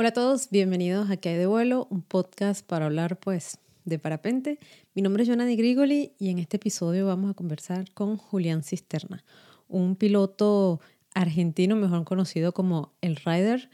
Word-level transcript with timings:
Hola 0.00 0.08
a 0.08 0.12
todos, 0.12 0.48
bienvenidos 0.48 1.10
a 1.10 1.18
Que 1.18 1.28
hay 1.28 1.36
de 1.36 1.44
vuelo, 1.44 1.86
un 1.90 2.00
podcast 2.00 2.66
para 2.66 2.86
hablar 2.86 3.18
pues 3.18 3.58
de 3.84 3.98
parapente. 3.98 4.58
Mi 4.94 5.02
nombre 5.02 5.24
es 5.24 5.28
Jonadi 5.28 5.56
Grigoli 5.56 6.12
y 6.18 6.30
en 6.30 6.38
este 6.38 6.56
episodio 6.56 7.06
vamos 7.06 7.30
a 7.30 7.34
conversar 7.34 7.84
con 7.92 8.16
Julián 8.16 8.62
Cisterna, 8.62 9.22
un 9.68 9.96
piloto 9.96 10.80
argentino 11.14 11.76
mejor 11.76 12.04
conocido 12.04 12.54
como 12.54 12.94
el 13.02 13.16
Rider, 13.16 13.68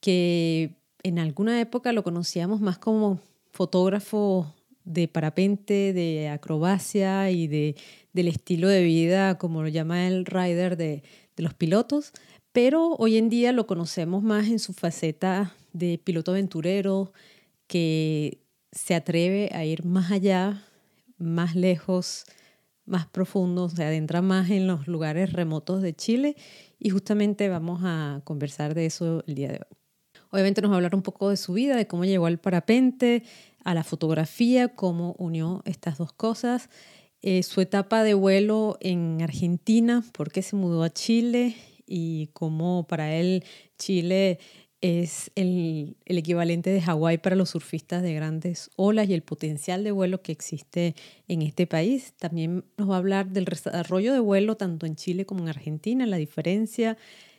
que 0.00 0.74
en 1.02 1.18
alguna 1.18 1.60
época 1.60 1.92
lo 1.92 2.02
conocíamos 2.02 2.62
más 2.62 2.78
como 2.78 3.20
fotógrafo 3.52 4.54
de 4.84 5.06
parapente, 5.06 5.92
de 5.92 6.30
acrobacia 6.30 7.30
y 7.30 7.46
de, 7.46 7.76
del 8.14 8.28
estilo 8.28 8.68
de 8.68 8.84
vida, 8.84 9.36
como 9.36 9.62
lo 9.62 9.68
llama 9.68 10.06
el 10.06 10.24
Rider 10.24 10.78
de, 10.78 11.02
de 11.36 11.42
los 11.42 11.52
pilotos, 11.52 12.14
pero 12.52 12.94
hoy 12.94 13.18
en 13.18 13.28
día 13.28 13.52
lo 13.52 13.66
conocemos 13.66 14.22
más 14.22 14.46
en 14.46 14.60
su 14.60 14.72
faceta 14.72 15.54
de 15.72 15.98
piloto 16.02 16.32
aventurero 16.32 17.12
que 17.66 18.40
se 18.72 18.94
atreve 18.94 19.50
a 19.52 19.64
ir 19.64 19.84
más 19.84 20.10
allá, 20.10 20.64
más 21.18 21.54
lejos, 21.54 22.24
más 22.84 23.06
profundo, 23.06 23.68
se 23.68 23.84
adentra 23.84 24.22
más 24.22 24.50
en 24.50 24.66
los 24.66 24.88
lugares 24.88 25.32
remotos 25.32 25.82
de 25.82 25.94
Chile 25.94 26.36
y 26.78 26.90
justamente 26.90 27.48
vamos 27.48 27.80
a 27.84 28.22
conversar 28.24 28.74
de 28.74 28.86
eso 28.86 29.22
el 29.26 29.34
día 29.34 29.48
de 29.48 29.54
hoy. 29.54 29.78
Obviamente 30.30 30.60
nos 30.60 30.70
va 30.70 30.74
a 30.74 30.76
hablar 30.78 30.94
un 30.94 31.02
poco 31.02 31.30
de 31.30 31.36
su 31.36 31.54
vida, 31.54 31.76
de 31.76 31.86
cómo 31.86 32.04
llegó 32.04 32.26
al 32.26 32.38
parapente, 32.38 33.22
a 33.64 33.74
la 33.74 33.84
fotografía, 33.84 34.68
cómo 34.68 35.14
unió 35.18 35.62
estas 35.64 35.98
dos 35.98 36.12
cosas, 36.12 36.68
eh, 37.22 37.42
su 37.42 37.60
etapa 37.60 38.02
de 38.02 38.14
vuelo 38.14 38.78
en 38.80 39.20
Argentina, 39.22 40.04
por 40.12 40.30
qué 40.30 40.42
se 40.42 40.56
mudó 40.56 40.82
a 40.82 40.90
Chile 40.90 41.56
y 41.86 42.28
cómo 42.28 42.86
para 42.86 43.14
él 43.14 43.44
Chile 43.78 44.38
es 44.80 45.32
el, 45.34 45.96
el 46.04 46.18
equivalente 46.18 46.70
de 46.70 46.80
Hawái 46.80 47.18
para 47.18 47.34
los 47.34 47.50
surfistas 47.50 48.02
de 48.02 48.14
grandes 48.14 48.70
olas 48.76 49.08
y 49.08 49.14
el 49.14 49.22
potencial 49.22 49.82
de 49.82 49.90
vuelo 49.90 50.22
que 50.22 50.32
existe 50.32 50.94
en 51.26 51.42
este 51.42 51.66
país. 51.66 52.14
También 52.18 52.64
nos 52.76 52.90
va 52.90 52.94
a 52.94 52.98
hablar 52.98 53.30
del 53.30 53.44
desarrollo 53.44 54.12
de 54.12 54.20
vuelo 54.20 54.56
tanto 54.56 54.86
en 54.86 54.94
Chile 54.94 55.26
como 55.26 55.42
en 55.42 55.48
Argentina, 55.48 56.06
la 56.06 56.16
diferencia, 56.16 56.96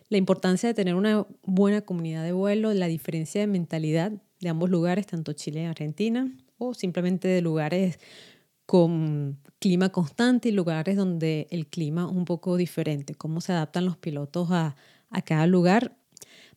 la 0.09 0.17
importancia 0.17 0.67
de 0.67 0.73
tener 0.73 0.95
una 0.95 1.25
buena 1.43 1.81
comunidad 1.81 2.23
de 2.23 2.33
vuelo, 2.33 2.73
la 2.73 2.87
diferencia 2.87 3.39
de 3.39 3.47
mentalidad 3.47 4.11
de 4.41 4.49
ambos 4.49 4.69
lugares, 4.69 5.07
tanto 5.07 5.33
Chile 5.33 5.61
y 5.61 5.65
Argentina, 5.65 6.29
o 6.57 6.73
simplemente 6.73 7.27
de 7.27 7.41
lugares 7.41 7.99
con 8.65 9.39
clima 9.59 9.89
constante 9.89 10.49
y 10.49 10.51
lugares 10.51 10.95
donde 10.97 11.47
el 11.51 11.67
clima 11.67 12.05
es 12.09 12.15
un 12.15 12.25
poco 12.25 12.57
diferente, 12.57 13.15
cómo 13.15 13.41
se 13.41 13.53
adaptan 13.53 13.85
los 13.85 13.97
pilotos 13.97 14.51
a, 14.51 14.75
a 15.09 15.21
cada 15.21 15.47
lugar 15.47 15.98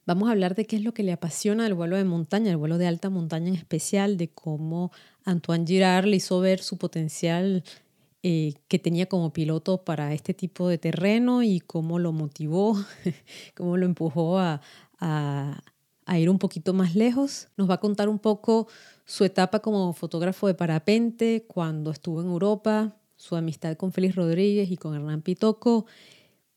Vamos 0.04 0.28
a 0.28 0.32
hablar 0.32 0.56
de 0.56 0.66
qué 0.66 0.76
es 0.76 0.82
lo 0.82 0.92
que 0.92 1.04
le 1.04 1.12
apasiona 1.12 1.64
el 1.66 1.74
vuelo 1.74 1.96
de 1.96 2.04
montaña, 2.04 2.50
el 2.50 2.56
vuelo 2.56 2.76
de 2.76 2.88
alta 2.88 3.08
montaña 3.08 3.48
en 3.48 3.54
especial, 3.54 4.16
de 4.16 4.28
cómo 4.28 4.90
Antoine 5.24 5.64
Girard 5.64 6.06
le 6.06 6.16
hizo 6.16 6.40
ver 6.40 6.60
su 6.60 6.76
potencial 6.76 7.62
eh, 8.24 8.54
que 8.66 8.80
tenía 8.80 9.06
como 9.06 9.32
piloto 9.32 9.84
para 9.84 10.12
este 10.12 10.34
tipo 10.34 10.68
de 10.68 10.78
terreno 10.78 11.44
y 11.44 11.60
cómo 11.60 12.00
lo 12.00 12.12
motivó, 12.12 12.76
cómo 13.56 13.76
lo 13.76 13.86
empujó 13.86 14.38
a, 14.38 14.60
a, 14.98 15.62
a 16.06 16.18
ir 16.18 16.30
un 16.30 16.38
poquito 16.38 16.72
más 16.72 16.96
lejos. 16.96 17.48
Nos 17.56 17.70
va 17.70 17.74
a 17.74 17.80
contar 17.80 18.08
un 18.08 18.18
poco 18.18 18.66
su 19.04 19.24
etapa 19.24 19.60
como 19.60 19.92
fotógrafo 19.92 20.48
de 20.48 20.54
parapente 20.54 21.44
cuando 21.46 21.92
estuvo 21.92 22.20
en 22.22 22.26
Europa, 22.26 22.96
su 23.14 23.36
amistad 23.36 23.76
con 23.76 23.92
Félix 23.92 24.16
Rodríguez 24.16 24.68
y 24.68 24.76
con 24.76 24.96
Hernán 24.96 25.22
Pitoco 25.22 25.86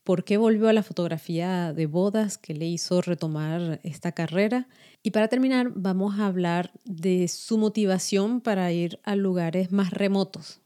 por 0.06 0.22
qué 0.22 0.36
volvió 0.36 0.68
a 0.68 0.72
la 0.72 0.84
fotografía 0.84 1.72
de 1.72 1.86
bodas 1.86 2.38
que 2.38 2.54
le 2.54 2.64
hizo 2.64 3.02
retomar 3.02 3.80
esta 3.82 4.12
carrera. 4.12 4.68
Y 5.02 5.10
para 5.10 5.26
terminar, 5.26 5.72
vamos 5.74 6.20
a 6.20 6.28
hablar 6.28 6.70
de 6.84 7.26
su 7.26 7.58
motivación 7.58 8.40
para 8.40 8.70
ir 8.70 9.00
a 9.02 9.16
lugares 9.16 9.72
más 9.72 9.90
remotos. 9.90 10.60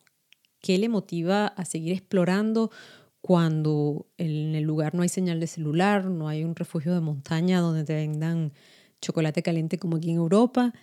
¿Qué 0.61 0.77
le 0.77 0.91
motiva 0.91 1.47
a 1.47 1.65
seguir 1.65 1.95
explorando 1.95 2.71
cuando 3.23 4.07
en 4.19 4.55
el 4.55 4.65
lugar 4.65 4.95
no 4.95 5.01
hay 5.01 5.09
señal 5.09 5.41
de 5.41 5.47
celular, 5.47 6.05
no 6.05 6.29
hay 6.29 6.45
un 6.45 6.55
refugio 6.55 6.93
de 6.93 7.01
montaña 7.01 7.61
donde 7.61 7.85
te 7.85 7.95
vendan 7.95 8.53
chocolate 9.01 9.43
caliente 9.43 9.79
como 9.79 9.97
aquí 9.97 10.11
en 10.11 10.17
Europa? 10.17 10.75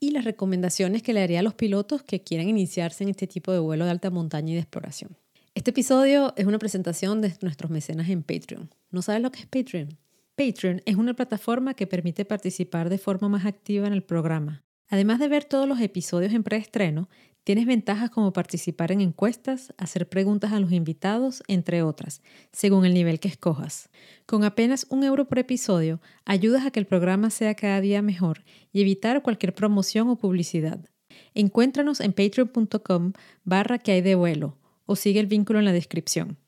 Y 0.00 0.12
las 0.12 0.24
recomendaciones 0.24 1.02
que 1.02 1.12
le 1.12 1.22
haría 1.22 1.40
a 1.40 1.42
los 1.42 1.54
pilotos 1.54 2.02
que 2.02 2.22
quieran 2.22 2.48
iniciarse 2.48 3.04
en 3.04 3.10
este 3.10 3.26
tipo 3.26 3.52
de 3.52 3.58
vuelo 3.58 3.84
de 3.84 3.90
alta 3.90 4.08
montaña 4.08 4.52
y 4.52 4.54
de 4.54 4.60
exploración. 4.60 5.18
Este 5.56 5.70
episodio 5.70 6.34
es 6.36 6.46
una 6.46 6.58
presentación 6.58 7.20
de 7.20 7.32
nuestros 7.40 7.70
mecenas 7.70 8.08
en 8.08 8.24
Patreon. 8.24 8.70
¿No 8.90 9.02
sabes 9.02 9.22
lo 9.22 9.30
que 9.30 9.38
es 9.38 9.46
Patreon? 9.46 9.96
Patreon 10.34 10.82
es 10.84 10.96
una 10.96 11.14
plataforma 11.14 11.74
que 11.74 11.86
permite 11.86 12.24
participar 12.24 12.88
de 12.88 12.98
forma 12.98 13.28
más 13.28 13.46
activa 13.46 13.86
en 13.86 13.92
el 13.92 14.02
programa. 14.02 14.64
Además 14.88 15.20
de 15.20 15.28
ver 15.28 15.44
todos 15.44 15.68
los 15.68 15.80
episodios 15.80 16.32
en 16.32 16.42
preestreno, 16.42 17.08
tienes 17.44 17.66
ventajas 17.66 18.10
como 18.10 18.32
participar 18.32 18.90
en 18.90 19.00
encuestas, 19.00 19.72
hacer 19.78 20.08
preguntas 20.08 20.52
a 20.52 20.58
los 20.58 20.72
invitados, 20.72 21.44
entre 21.46 21.84
otras, 21.84 22.20
según 22.50 22.84
el 22.84 22.92
nivel 22.92 23.20
que 23.20 23.28
escojas. 23.28 23.90
Con 24.26 24.42
apenas 24.42 24.88
un 24.90 25.04
euro 25.04 25.28
por 25.28 25.38
episodio, 25.38 26.00
ayudas 26.24 26.66
a 26.66 26.72
que 26.72 26.80
el 26.80 26.86
programa 26.86 27.30
sea 27.30 27.54
cada 27.54 27.80
día 27.80 28.02
mejor 28.02 28.42
y 28.72 28.80
evitar 28.80 29.22
cualquier 29.22 29.54
promoción 29.54 30.08
o 30.08 30.18
publicidad. 30.18 30.84
Encuéntranos 31.32 32.00
en 32.00 32.12
patreon.com 32.12 33.12
barra 33.44 33.78
que 33.78 33.92
hay 33.92 34.00
de 34.00 34.16
vuelo 34.16 34.58
o 34.86 34.96
sigue 34.96 35.20
el 35.20 35.26
vínculo 35.26 35.58
en 35.58 35.64
la 35.64 35.72
descripción. 35.72 36.38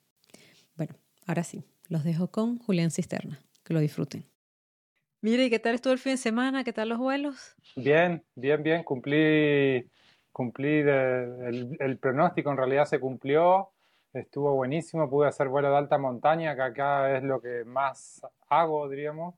Bueno, 0.77 0.95
ahora 1.27 1.45
sí, 1.45 1.65
los 1.89 2.05
dejo 2.05 2.31
con 2.31 2.59
Julián 2.59 2.91
Cisterna. 2.91 3.41
Que 3.65 3.75
lo 3.75 3.81
disfruten. 3.81 4.25
Mire, 5.23 5.51
¿qué 5.51 5.59
tal 5.59 5.75
estuvo 5.75 5.93
el 5.93 5.99
fin 5.99 6.13
de 6.13 6.19
semana? 6.19 6.63
¿Qué 6.63 6.73
tal 6.73 6.89
los 6.89 6.99
vuelos? 6.99 7.57
Bien, 7.75 8.23
bien, 8.37 8.63
bien. 8.63 8.85
Cumplí, 8.85 9.91
cumplí 10.31 10.81
el, 10.81 11.77
el, 11.81 11.99
pronóstico, 11.99 12.51
en 12.51 12.57
realidad 12.57 12.85
se 12.85 13.01
cumplió. 13.01 13.71
Estuvo 14.13 14.55
buenísimo. 14.55 15.11
Pude 15.11 15.27
hacer 15.27 15.49
vuelo 15.49 15.71
de 15.71 15.79
alta 15.79 15.99
montaña, 15.99 16.55
que 16.55 16.63
acá 16.63 17.17
es 17.17 17.25
lo 17.25 17.41
que 17.41 17.65
más 17.65 18.25
hago, 18.49 18.89
diríamos. 18.89 19.35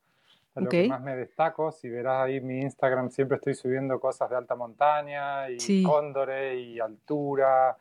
Lo 0.57 0.69
que 0.69 0.89
más 0.89 1.01
me 1.01 1.17
destaco. 1.17 1.73
Si 1.73 1.89
verás 1.89 2.27
ahí 2.27 2.41
mi 2.41 2.61
Instagram, 2.61 3.11
siempre 3.11 3.37
estoy 3.37 3.55
subiendo 3.55 3.99
cosas 3.99 4.29
de 4.29 4.37
alta 4.37 4.57
montaña 4.57 5.49
y 5.49 5.83
cóndores 5.85 6.59
y 6.59 6.81
altura 6.81 7.79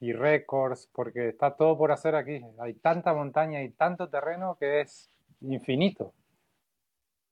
y 0.00 0.12
récords, 0.12 0.88
porque 0.92 1.28
está 1.28 1.56
todo 1.56 1.76
por 1.76 1.92
hacer 1.92 2.14
aquí. 2.14 2.40
Hay 2.58 2.74
tanta 2.74 3.14
montaña 3.14 3.62
y 3.62 3.70
tanto 3.70 4.08
terreno 4.08 4.56
que 4.58 4.82
es 4.82 5.10
infinito. 5.40 6.12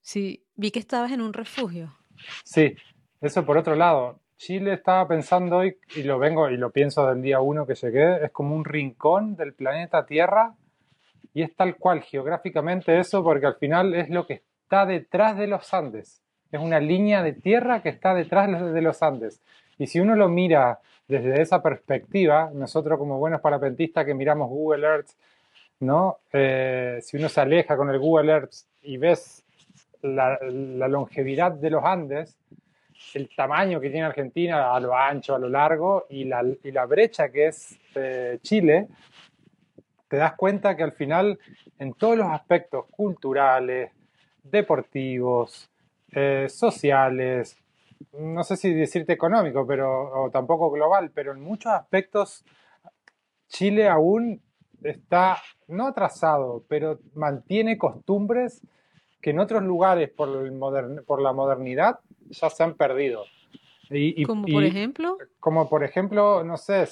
Sí, 0.01 0.45
vi 0.55 0.71
que 0.71 0.79
estabas 0.79 1.13
en 1.13 1.21
un 1.21 1.33
refugio. 1.33 1.95
Sí, 2.45 2.75
eso 3.21 3.45
por 3.45 3.57
otro 3.57 3.75
lado. 3.75 4.21
Chile 4.37 4.75
estaba 4.75 5.07
pensando 5.07 5.59
hoy, 5.59 5.79
y 5.95 6.03
lo 6.03 6.19
vengo 6.19 6.51
y 6.51 6.57
lo 6.57 6.71
pienso 6.71 7.07
del 7.07 7.23
día 7.23 7.41
uno 7.41 7.67
que 7.67 7.75
llegué, 7.75 8.25
es 8.25 8.33
como 8.33 8.55
un 8.55 8.65
rincón 8.65 9.37
del 9.37 9.55
planeta 9.55 10.05
Tierra 10.05 10.55
y 11.33 11.43
es 11.43 11.55
tal 11.57 11.77
cual 11.77 12.03
geográficamente 12.03 12.99
eso 12.99 13.23
porque 13.23 13.47
al 13.47 13.57
final 13.57 13.95
es 13.95 14.11
lo 14.11 14.27
que 14.27 14.43
está 14.63 14.87
detrás 14.87 15.37
de 15.37 15.47
los 15.47 15.73
Andes. 15.73 16.23
Es 16.51 16.61
una 16.61 16.79
línea 16.81 17.23
de 17.23 17.33
tierra 17.33 17.83
que 17.83 17.89
está 17.89 18.15
detrás 18.15 18.49
de 18.73 18.83
los 18.83 19.03
Andes. 19.03 19.43
Y 19.79 19.89
si 19.89 19.99
uno 19.99 20.15
lo 20.15 20.29
mira 20.29 20.81
desde 21.07 21.43
esa 21.43 21.63
perspectiva, 21.63 22.51
nosotros 22.53 22.99
como 22.99 23.19
buenos 23.19 23.41
parapentistas 23.41 24.05
que 24.05 24.15
miramos 24.15 24.49
Google 24.49 24.87
Earth, 24.87 25.11
¿no? 25.81 26.19
Eh, 26.33 26.99
si 27.03 27.17
uno 27.17 27.29
se 27.29 27.41
aleja 27.41 27.77
con 27.77 27.91
el 27.91 27.99
Google 27.99 28.33
Earth 28.33 28.55
y 28.83 28.97
ves 28.97 29.45
la, 30.03 30.39
longevidad 30.89 31.53
de 31.53 31.71
los 31.71 31.85
Andes, 31.85 32.37
el 33.15 33.29
tamaño 33.35 33.81
que 33.81 33.91
tiene 33.91 34.07
Argentina 34.07 34.75
a 34.75 34.81
lo 34.81 34.97
ancho, 34.97 35.35
a 35.35 35.39
lo 35.39 35.49
largo, 35.49 36.07
y 36.09 36.25
la, 36.25 36.43
y 36.63 36.71
la 36.71 36.87
brecha 36.87 37.29
que 37.31 37.47
es 37.47 37.79
eh, 37.95 38.39
Chile, 38.43 38.89
te 40.09 40.17
das 40.17 40.35
cuenta 40.35 40.77
que 40.77 40.83
al 40.83 40.93
final, 40.93 41.39
en 41.79 41.93
todos 41.95 42.17
los 42.17 42.29
aspectos 42.29 42.87
culturales, 42.91 43.91
deportivos, 44.43 45.71
eh, 46.13 46.47
sociales, 46.49 47.57
no 48.13 48.45
sé 48.45 48.57
si 48.57 48.73
decirte 48.73 49.13
económico, 49.13 49.67
pero 49.67 50.25
o 50.25 50.31
tampoco 50.31 50.71
global, 50.71 51.11
pero 51.15 51.33
en 51.33 51.41
muchos 51.41 51.73
aspectos 51.73 52.45
Chile 53.49 53.89
aún 53.89 54.43
está 54.83 55.39
no 55.69 55.87
atrasado, 55.87 56.65
pero 56.69 56.99
mantiene 57.15 57.79
costumbres 57.79 58.63
que 59.21 59.31
en 59.31 59.39
otros 59.39 59.63
lugares 59.63 60.11
por, 60.11 60.47
el 60.47 61.03
por 61.07 61.23
la 61.23 61.33
modernidad 61.33 62.01
ya 62.29 62.51
se 62.51 62.63
han 62.63 62.75
perdido. 62.75 63.25
Y, 63.91 64.25
como 64.25 64.47
por 64.47 64.65
ejemplo. 64.65 65.19
Como 65.41 65.69
por 65.69 65.85
ejemplo, 65.85 66.43
no 66.43 66.57
sé, 66.57 66.87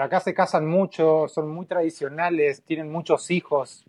acá 0.00 0.20
se 0.20 0.34
casan 0.34 0.66
mucho, 0.66 1.28
son 1.28 1.48
muy 1.48 1.66
tradicionales, 1.66 2.62
tienen 2.62 2.90
muchos 2.90 3.30
hijos. 3.30 3.84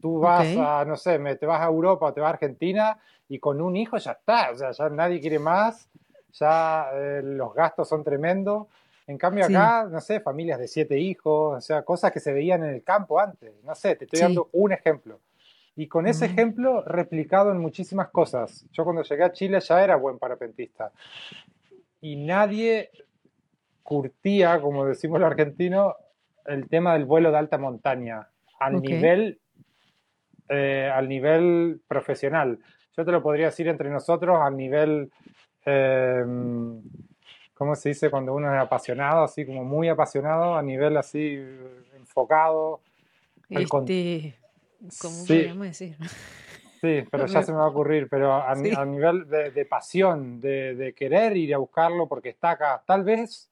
Tú 0.00 0.20
vas 0.20 0.46
a, 0.56 0.84
no 0.84 0.96
sé, 0.96 1.18
te 1.36 1.46
vas 1.46 1.60
a 1.60 1.66
Europa, 1.66 2.12
te 2.12 2.20
vas 2.20 2.28
a 2.28 2.34
Argentina 2.34 2.98
y 3.28 3.38
con 3.38 3.60
un 3.60 3.76
hijo 3.76 3.96
ya 3.98 4.12
está, 4.12 4.50
o 4.52 4.56
sea, 4.56 4.70
ya 4.70 4.88
nadie 4.88 5.20
quiere 5.20 5.38
más, 5.38 5.88
ya 6.32 6.90
eh, 6.94 7.20
los 7.22 7.54
gastos 7.54 7.88
son 7.88 8.04
tremendos. 8.04 8.66
En 9.06 9.16
cambio 9.16 9.46
acá, 9.46 9.88
no 9.90 10.00
sé, 10.00 10.20
familias 10.20 10.58
de 10.58 10.68
siete 10.68 10.98
hijos, 10.98 11.56
o 11.56 11.60
sea, 11.60 11.82
cosas 11.82 12.12
que 12.12 12.20
se 12.20 12.32
veían 12.32 12.62
en 12.62 12.70
el 12.74 12.82
campo 12.82 13.18
antes, 13.18 13.52
no 13.64 13.74
sé, 13.74 13.96
te 13.96 14.04
estoy 14.04 14.20
dando 14.20 14.50
un 14.52 14.72
ejemplo. 14.72 15.20
Y 15.76 15.86
con 15.86 16.06
ese 16.06 16.26
ejemplo 16.26 16.82
replicado 16.82 17.52
en 17.52 17.58
muchísimas 17.58 18.08
cosas. 18.08 18.66
Yo 18.72 18.82
cuando 18.84 19.02
llegué 19.02 19.22
a 19.22 19.32
Chile 19.32 19.60
ya 19.60 19.82
era 19.82 19.94
buen 19.94 20.18
parapentista. 20.18 20.90
Y 22.00 22.16
nadie 22.16 22.90
curtía, 23.84 24.60
como 24.60 24.84
decimos 24.84 25.20
los 25.20 25.30
argentinos, 25.30 25.94
el 26.46 26.68
tema 26.68 26.94
del 26.94 27.04
vuelo 27.04 27.30
de 27.30 27.38
alta 27.38 27.58
montaña 27.58 28.28
al 28.58 28.82
nivel 28.82 29.38
eh, 30.48 30.90
al 30.92 31.08
nivel 31.08 31.80
profesional. 31.86 32.58
Yo 32.96 33.04
te 33.04 33.12
lo 33.12 33.22
podría 33.22 33.46
decir 33.46 33.68
entre 33.68 33.90
nosotros 33.90 34.38
al 34.40 34.56
nivel, 34.56 35.10
eh, 35.64 36.24
¿cómo 37.54 37.74
se 37.74 37.90
dice? 37.90 38.10
Cuando 38.10 38.34
uno 38.34 38.54
es 38.54 38.60
apasionado, 38.60 39.24
así 39.24 39.46
como 39.46 39.64
muy 39.64 39.88
apasionado, 39.88 40.56
a 40.56 40.62
nivel 40.62 40.96
así 40.96 41.38
enfocado. 41.94 42.80
Este, 43.48 44.34
¿Cómo 45.00 45.18
podríamos 45.26 45.66
decir? 45.66 45.96
Sí, 46.80 47.04
pero 47.10 47.26
ya 47.26 47.42
se 47.42 47.52
me 47.52 47.58
va 47.58 47.64
a 47.64 47.68
ocurrir, 47.68 48.08
pero 48.08 48.32
a, 48.32 48.54
nivel 48.86 49.28
de, 49.28 49.66
pasión, 49.66 50.40
de, 50.40 50.94
querer 50.96 51.36
ir 51.36 51.54
a 51.54 51.58
buscarlo 51.58 52.06
porque 52.06 52.30
está 52.30 52.50
acá, 52.50 52.82
tal 52.86 53.04
vez 53.04 53.50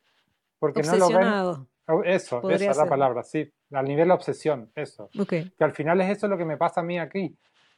porque 0.58 0.82
no 0.82 0.96
lo 0.96 1.08
ven. 1.08 2.04
Eso, 2.04 2.48
esa 2.50 2.70
es 2.70 2.76
la 2.76 2.86
palabra, 2.86 3.22
sí, 3.22 3.52
al 3.72 3.86
nivel 3.86 4.08
de 4.08 4.14
obsesión, 4.14 4.70
eso. 4.74 5.08
Que 5.28 5.64
al 5.64 5.72
final 5.72 6.00
es 6.00 6.16
eso 6.16 6.28
lo 6.28 6.38
que 6.38 6.44
me 6.44 6.56
pasa 6.56 6.80
a 6.80 6.84
mí 6.84 6.98
aquí. 6.98 7.34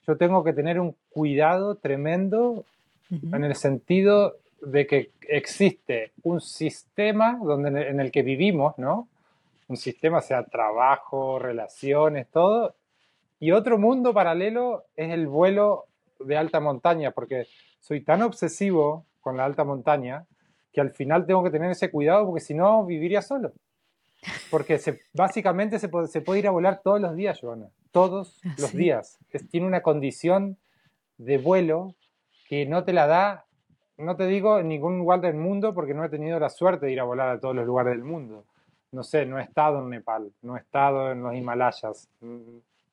Yo 0.06 0.16
tengo 0.16 0.42
que 0.44 0.52
tener 0.52 0.80
un 0.80 0.94
cuidado 1.10 1.76
tremendo 1.76 2.64
en 3.10 3.44
el 3.44 3.54
sentido 3.54 4.36
de 4.60 4.86
que 4.86 5.10
existe 5.28 6.12
un 6.22 6.40
sistema 6.40 7.38
donde, 7.42 7.88
en 7.88 8.00
el 8.00 8.10
que 8.10 8.22
vivimos, 8.22 8.76
¿no? 8.78 9.08
Un 9.68 9.76
sistema, 9.76 10.20
sea 10.20 10.44
trabajo, 10.44 11.38
relaciones, 11.38 12.26
todo, 12.28 12.74
y 13.40 13.52
otro 13.52 13.78
mundo 13.78 14.12
paralelo 14.12 14.84
es 14.96 15.12
el 15.12 15.28
vuelo 15.28 15.86
de 16.18 16.36
alta 16.36 16.60
montaña, 16.60 17.12
porque 17.12 17.46
soy 17.80 18.00
tan 18.00 18.22
obsesivo 18.22 19.04
con 19.20 19.36
la 19.36 19.44
alta 19.44 19.64
montaña 19.64 20.24
que 20.72 20.80
al 20.80 20.90
final 20.90 21.26
tengo 21.26 21.44
que 21.44 21.50
tener 21.50 21.70
ese 21.70 21.90
cuidado 21.90 22.26
porque 22.26 22.40
si 22.40 22.54
no 22.54 22.84
viviría 22.84 23.22
solo. 23.22 23.52
Porque 24.50 24.78
se, 24.78 25.00
básicamente 25.12 25.78
se 25.78 25.88
puede, 25.88 26.08
se 26.08 26.20
puede, 26.20 26.40
ir 26.40 26.48
a 26.48 26.50
volar 26.50 26.80
todos 26.82 27.00
los 27.00 27.14
días, 27.14 27.40
Joana. 27.40 27.68
Todos 27.92 28.38
ah, 28.44 28.54
los 28.58 28.72
días. 28.72 29.18
tiene 29.50 29.66
una 29.66 29.82
condición 29.82 30.58
de 31.16 31.38
vuelo 31.38 31.94
que 32.48 32.66
no 32.66 32.84
te 32.84 32.92
la 32.92 33.06
da, 33.06 33.46
no 33.96 34.16
te 34.16 34.26
digo 34.26 34.58
en 34.58 34.68
ningún 34.68 34.98
lugar 34.98 35.20
del 35.20 35.34
mundo 35.34 35.74
porque 35.74 35.94
no 35.94 36.04
he 36.04 36.08
tenido 36.08 36.38
la 36.38 36.48
suerte 36.48 36.86
de 36.86 36.92
ir 36.92 37.00
a 37.00 37.04
volar 37.04 37.28
a 37.28 37.40
todos 37.40 37.54
los 37.54 37.66
lugares 37.66 37.92
del 37.92 38.04
mundo. 38.04 38.44
No 38.90 39.02
sé, 39.02 39.26
no 39.26 39.38
he 39.38 39.42
estado 39.42 39.80
en 39.80 39.90
Nepal, 39.90 40.32
no 40.42 40.56
he 40.56 40.60
estado 40.60 41.12
en 41.12 41.22
los 41.22 41.34
Himalayas, 41.34 42.08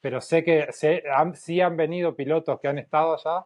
pero 0.02 0.20
sé 0.20 0.44
que 0.44 0.68
sí 0.72 1.62
han 1.62 1.78
venido 1.78 2.16
pilotos 2.16 2.60
que 2.60 2.68
han 2.68 2.78
estado 2.78 3.14
allá 3.16 3.46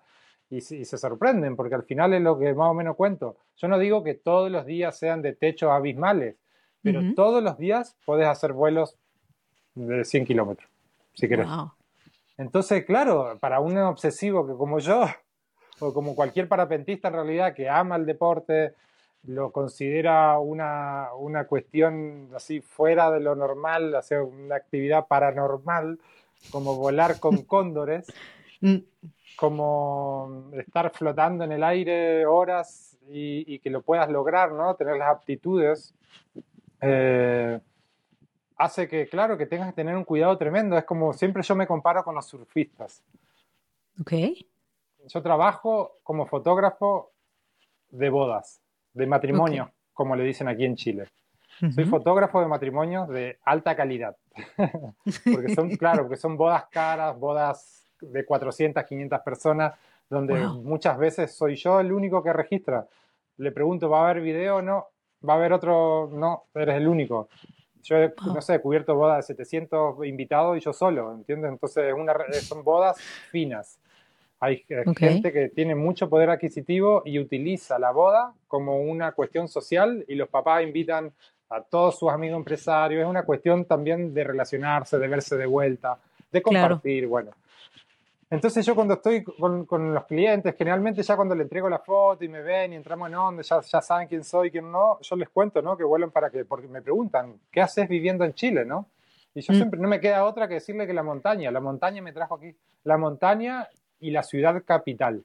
y, 0.49 0.61
se 0.61 0.97
sorprenden, 0.97 1.55
porque 1.55 1.75
al 1.75 1.83
final 1.83 2.13
es 2.13 2.21
lo 2.21 2.39
que 2.39 2.53
más 2.53 2.69
o 2.69 2.73
menos 2.73 2.95
cuento. 2.95 3.37
Yo 3.57 3.67
no 3.67 3.77
digo 3.77 4.03
que 4.03 4.15
todos 4.15 4.49
los 4.49 4.65
días 4.65 4.97
sean 4.97 5.21
de 5.21 5.33
techos 5.33 5.69
abismales, 5.69 6.37
pero 6.81 7.01
todos 7.15 7.43
los 7.43 7.57
días 7.57 7.95
puedes 8.05 8.27
hacer 8.27 8.53
vuelos 8.53 8.95
de 9.75 10.03
100 10.03 10.25
kilómetros, 10.25 10.69
si 11.13 11.27
quieres. 11.27 11.47
Entonces, 12.37 12.85
claro, 12.85 13.37
para 13.39 13.59
un 13.59 13.77
obsesivo 13.77 14.47
que 14.47 14.53
como 14.53 14.79
yo, 14.79 15.05
o 15.79 15.93
como 15.93 16.15
cualquier 16.15 16.47
parapentista 16.47 17.09
en 17.09 17.15
realidad 17.15 17.53
que 17.53 17.69
ama 17.69 17.95
el 17.95 18.05
deporte, 18.05 18.73
lo 19.23 19.51
considera 19.51 20.39
una, 20.39 21.09
una 21.17 21.45
cuestión 21.45 22.29
así 22.35 22.61
fuera 22.61 23.11
de 23.11 23.19
lo 23.19 23.35
normal, 23.35 23.93
hacer 23.95 24.21
una 24.21 24.55
actividad 24.55 25.07
paranormal, 25.07 25.99
como 26.51 26.75
volar 26.75 27.19
con 27.19 27.37
cóndores, 27.43 28.07
mm. 28.61 28.77
como 29.35 30.51
estar 30.53 30.91
flotando 30.91 31.43
en 31.43 31.51
el 31.51 31.63
aire 31.63 32.25
horas 32.25 32.97
y, 33.11 33.59
que 33.59 33.69
lo 33.69 33.81
puedas 33.81 34.09
lograr, 34.09 34.51
¿no? 34.51 34.75
Tener 34.75 34.97
las 34.97 35.09
aptitudes, 35.09 35.93
eh, 36.81 37.59
hace 38.57 38.87
que, 38.87 39.07
claro, 39.07 39.37
que 39.37 39.45
tengas 39.45 39.67
que 39.67 39.73
tener 39.73 39.95
un 39.95 40.03
cuidado 40.03 40.37
tremendo. 40.37 40.77
Es 40.77 40.83
como 40.83 41.13
siempre 41.13 41.43
yo 41.43 41.55
me 41.55 41.67
comparo 41.67 42.03
con 42.03 42.15
los 42.15 42.25
surfistas. 42.25 43.03
Ok. 43.99 44.13
Yo 45.07 45.21
trabajo 45.21 45.97
como 46.03 46.25
fotógrafo 46.25 47.11
de 47.89 48.09
bodas, 48.09 48.61
de 48.93 49.07
matrimonio, 49.07 49.71
como 49.93 50.15
le 50.15 50.23
dicen 50.23 50.47
aquí 50.47 50.65
en 50.65 50.75
Chile. 50.75 51.07
Soy 51.73 51.83
fotógrafo 51.85 52.39
de 52.39 52.47
matrimonios 52.47 53.09
de 53.09 53.37
alta 53.43 53.75
calidad. 53.75 54.15
porque 55.33 55.53
son, 55.53 55.69
claro, 55.75 56.03
porque 56.03 56.15
son 56.15 56.37
bodas 56.37 56.65
caras, 56.71 57.17
bodas 57.19 57.85
de 57.99 58.25
400, 58.25 58.83
500 58.85 59.19
personas, 59.21 59.73
donde 60.09 60.35
muchas 60.47 60.97
veces 60.97 61.35
soy 61.35 61.55
yo 61.55 61.79
el 61.79 61.91
único 61.91 62.23
que 62.23 62.31
registra. 62.31 62.87
Le 63.37 63.51
pregunto, 63.51 63.89
¿va 63.89 63.99
a 63.99 64.09
haber 64.09 64.21
video? 64.23 64.61
No. 64.61 64.87
¿Va 65.27 65.33
a 65.33 65.37
haber 65.37 65.53
otro? 65.53 66.09
No, 66.11 66.45
eres 66.53 66.75
el 66.75 66.87
único. 66.87 67.29
Yo, 67.83 67.97
he, 67.97 68.13
no 68.25 68.41
sé, 68.41 68.55
he 68.55 68.61
cubierto 68.61 68.95
bodas 68.95 69.17
de 69.17 69.33
700 69.33 70.05
invitados 70.05 70.57
y 70.57 70.61
yo 70.61 70.73
solo, 70.73 71.13
¿entiendes? 71.13 71.51
Entonces 71.51 71.93
una, 71.93 72.13
son 72.41 72.63
bodas 72.63 72.97
finas. 73.31 73.79
Hay 74.41 74.63
gente 74.97 75.33
que 75.33 75.49
tiene 75.49 75.75
mucho 75.75 76.09
poder 76.09 76.29
adquisitivo 76.29 77.01
y 77.05 77.19
utiliza 77.19 77.77
la 77.77 77.91
boda 77.91 78.33
como 78.47 78.79
una 78.79 79.11
cuestión 79.11 79.49
social 79.49 80.05
y 80.07 80.15
los 80.15 80.29
papás 80.29 80.63
invitan 80.63 81.11
a 81.49 81.61
todos 81.61 81.99
sus 81.99 82.09
amigos 82.09 82.37
empresarios. 82.37 83.01
Es 83.01 83.07
una 83.07 83.23
cuestión 83.23 83.65
también 83.65 84.13
de 84.13 84.23
relacionarse, 84.23 84.97
de 84.97 85.07
verse 85.09 85.35
de 85.35 85.45
vuelta, 85.45 85.97
de 86.31 86.41
compartir, 86.41 87.07
bueno. 87.07 87.31
Entonces 88.31 88.63
yo 88.65 88.75
cuando 88.75 88.93
estoy 88.93 89.23
con, 89.23 89.65
con, 89.65 89.93
los 89.93 90.05
clientes, 90.05 90.55
generalmente 90.55 91.01
ya 91.01 91.15
cuando 91.15 91.33
le 91.33 91.43
entrego 91.43 91.67
la 91.67 91.79
foto 91.79 92.23
y 92.23 92.29
me 92.29 92.41
ven 92.43 92.73
y 92.73 92.75
entramos 92.75 93.09
en 93.09 93.15
onda, 93.15 93.41
ya, 93.41 93.59
ya 93.61 93.81
saben 93.81 94.07
quién 94.07 94.23
soy, 94.23 94.51
quién 94.51 94.71
no, 94.71 94.99
yo 95.01 95.15
les 95.15 95.29
cuento, 95.29 95.61
¿no? 95.61 95.75
Que 95.75 95.83
vuelven 95.83 96.11
para 96.11 96.29
que, 96.29 96.45
porque 96.45 96.67
me 96.67 96.81
preguntan, 96.81 97.39
¿qué 97.51 97.61
haces 97.61 97.89
viviendo 97.89 98.23
en 98.23 98.33
Chile, 98.33 98.65
no? 98.65 98.87
Y 99.33 99.41
yo 99.41 99.53
mm. 99.53 99.55
siempre, 99.55 99.79
no 99.79 99.87
me 99.87 99.99
queda 99.99 100.25
otra 100.25 100.47
que 100.47 100.55
decirle 100.55 100.85
que 100.85 100.93
la 100.93 101.01
montaña, 101.01 101.49
la 101.49 101.59
montaña 101.59 102.01
me 102.03 102.13
trajo 102.13 102.35
aquí, 102.35 102.55
la 102.83 102.97
montaña 102.97 103.67
y 103.99 104.11
la 104.11 104.21
ciudad 104.21 104.63
capital. 104.63 105.23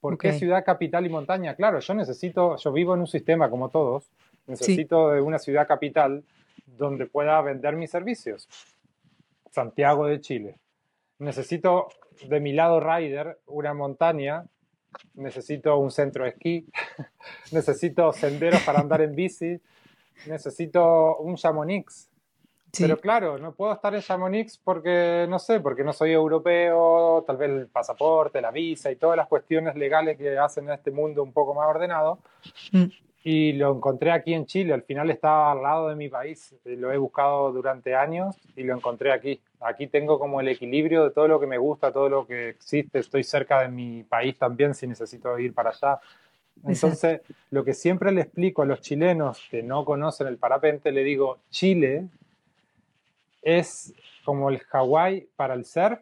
¿Por 0.00 0.18
qué 0.18 0.34
ciudad 0.34 0.64
capital 0.64 1.06
y 1.06 1.08
montaña? 1.08 1.54
Claro, 1.54 1.80
yo 1.80 1.94
necesito, 1.94 2.56
yo 2.56 2.72
vivo 2.72 2.94
en 2.94 3.00
un 3.00 3.06
sistema 3.06 3.48
como 3.48 3.70
todos, 3.70 4.10
Necesito 4.46 5.10
de 5.10 5.20
una 5.20 5.38
ciudad 5.38 5.66
capital 5.66 6.22
donde 6.66 7.06
pueda 7.06 7.40
vender 7.42 7.74
mis 7.74 7.90
servicios. 7.90 8.48
Santiago 9.50 10.06
de 10.06 10.20
Chile. 10.20 10.56
Necesito 11.18 11.88
de 12.28 12.40
mi 12.40 12.52
lado 12.52 12.80
rider 12.80 13.38
una 13.46 13.74
montaña. 13.74 14.44
Necesito 15.14 15.76
un 15.78 15.90
centro 15.90 16.24
de 16.24 16.30
esquí. 16.30 16.66
necesito 17.52 18.12
senderos 18.12 18.62
para 18.62 18.80
andar 18.80 19.00
en 19.00 19.14
bici. 19.14 19.60
Necesito 20.26 21.18
un 21.18 21.36
Chamonix. 21.36 22.10
Pero 22.78 22.98
claro, 22.98 23.38
no 23.38 23.52
puedo 23.52 23.72
estar 23.72 23.94
en 23.94 24.02
Chamonix 24.02 24.58
porque, 24.58 25.26
no 25.30 25.38
sé, 25.38 25.60
porque 25.60 25.82
no 25.82 25.94
soy 25.94 26.12
europeo, 26.12 27.24
tal 27.26 27.38
vez 27.38 27.48
el 27.48 27.68
pasaporte, 27.68 28.42
la 28.42 28.50
visa 28.50 28.90
y 28.90 28.96
todas 28.96 29.16
las 29.16 29.28
cuestiones 29.28 29.76
legales 29.76 30.18
que 30.18 30.36
hacen 30.36 30.68
este 30.68 30.90
mundo 30.90 31.22
un 31.22 31.32
poco 31.32 31.54
más 31.54 31.68
ordenado. 31.68 32.18
Mm 32.72 32.86
y 33.28 33.54
lo 33.54 33.74
encontré 33.74 34.12
aquí 34.12 34.34
en 34.34 34.46
Chile. 34.46 34.72
Al 34.72 34.84
final 34.84 35.10
estaba 35.10 35.50
al 35.50 35.60
lado 35.60 35.88
de 35.88 35.96
mi 35.96 36.08
país. 36.08 36.54
Lo 36.64 36.92
he 36.92 36.96
buscado 36.96 37.50
durante 37.50 37.92
años 37.92 38.36
y 38.54 38.62
lo 38.62 38.72
encontré 38.76 39.12
aquí. 39.12 39.40
Aquí 39.60 39.86
tengo 39.86 40.18
como 40.18 40.40
el 40.40 40.48
equilibrio 40.48 41.04
de 41.04 41.10
todo 41.10 41.28
lo 41.28 41.40
que 41.40 41.46
me 41.46 41.58
gusta, 41.58 41.92
todo 41.92 42.08
lo 42.08 42.26
que 42.26 42.50
existe. 42.50 42.98
Estoy 42.98 43.24
cerca 43.24 43.62
de 43.62 43.68
mi 43.68 44.02
país 44.02 44.36
también 44.38 44.74
si 44.74 44.86
necesito 44.86 45.38
ir 45.38 45.54
para 45.54 45.70
allá. 45.70 46.00
Entonces, 46.64 47.20
lo 47.50 47.64
que 47.64 47.74
siempre 47.74 48.12
le 48.12 48.22
explico 48.22 48.62
a 48.62 48.66
los 48.66 48.80
chilenos 48.80 49.46
que 49.50 49.62
no 49.62 49.84
conocen 49.84 50.26
el 50.26 50.38
parapente, 50.38 50.90
le 50.92 51.04
digo, 51.04 51.38
Chile 51.50 52.08
es 53.42 53.94
como 54.24 54.50
el 54.50 54.58
Hawái 54.58 55.28
para 55.36 55.54
el 55.54 55.64
surf, 55.64 56.00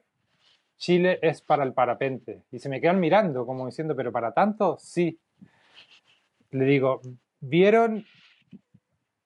Chile 0.77 1.19
es 1.23 1.41
para 1.43 1.65
el 1.65 1.73
parapente. 1.73 2.43
Y 2.51 2.59
se 2.59 2.69
me 2.69 2.81
quedan 2.81 3.01
mirando 3.01 3.47
como 3.47 3.67
diciendo, 3.67 3.95
pero 3.95 4.13
para 4.13 4.33
tanto, 4.33 4.77
sí, 4.81 5.19
le 6.51 6.65
digo, 6.65 7.01
¿vieron 7.41 8.05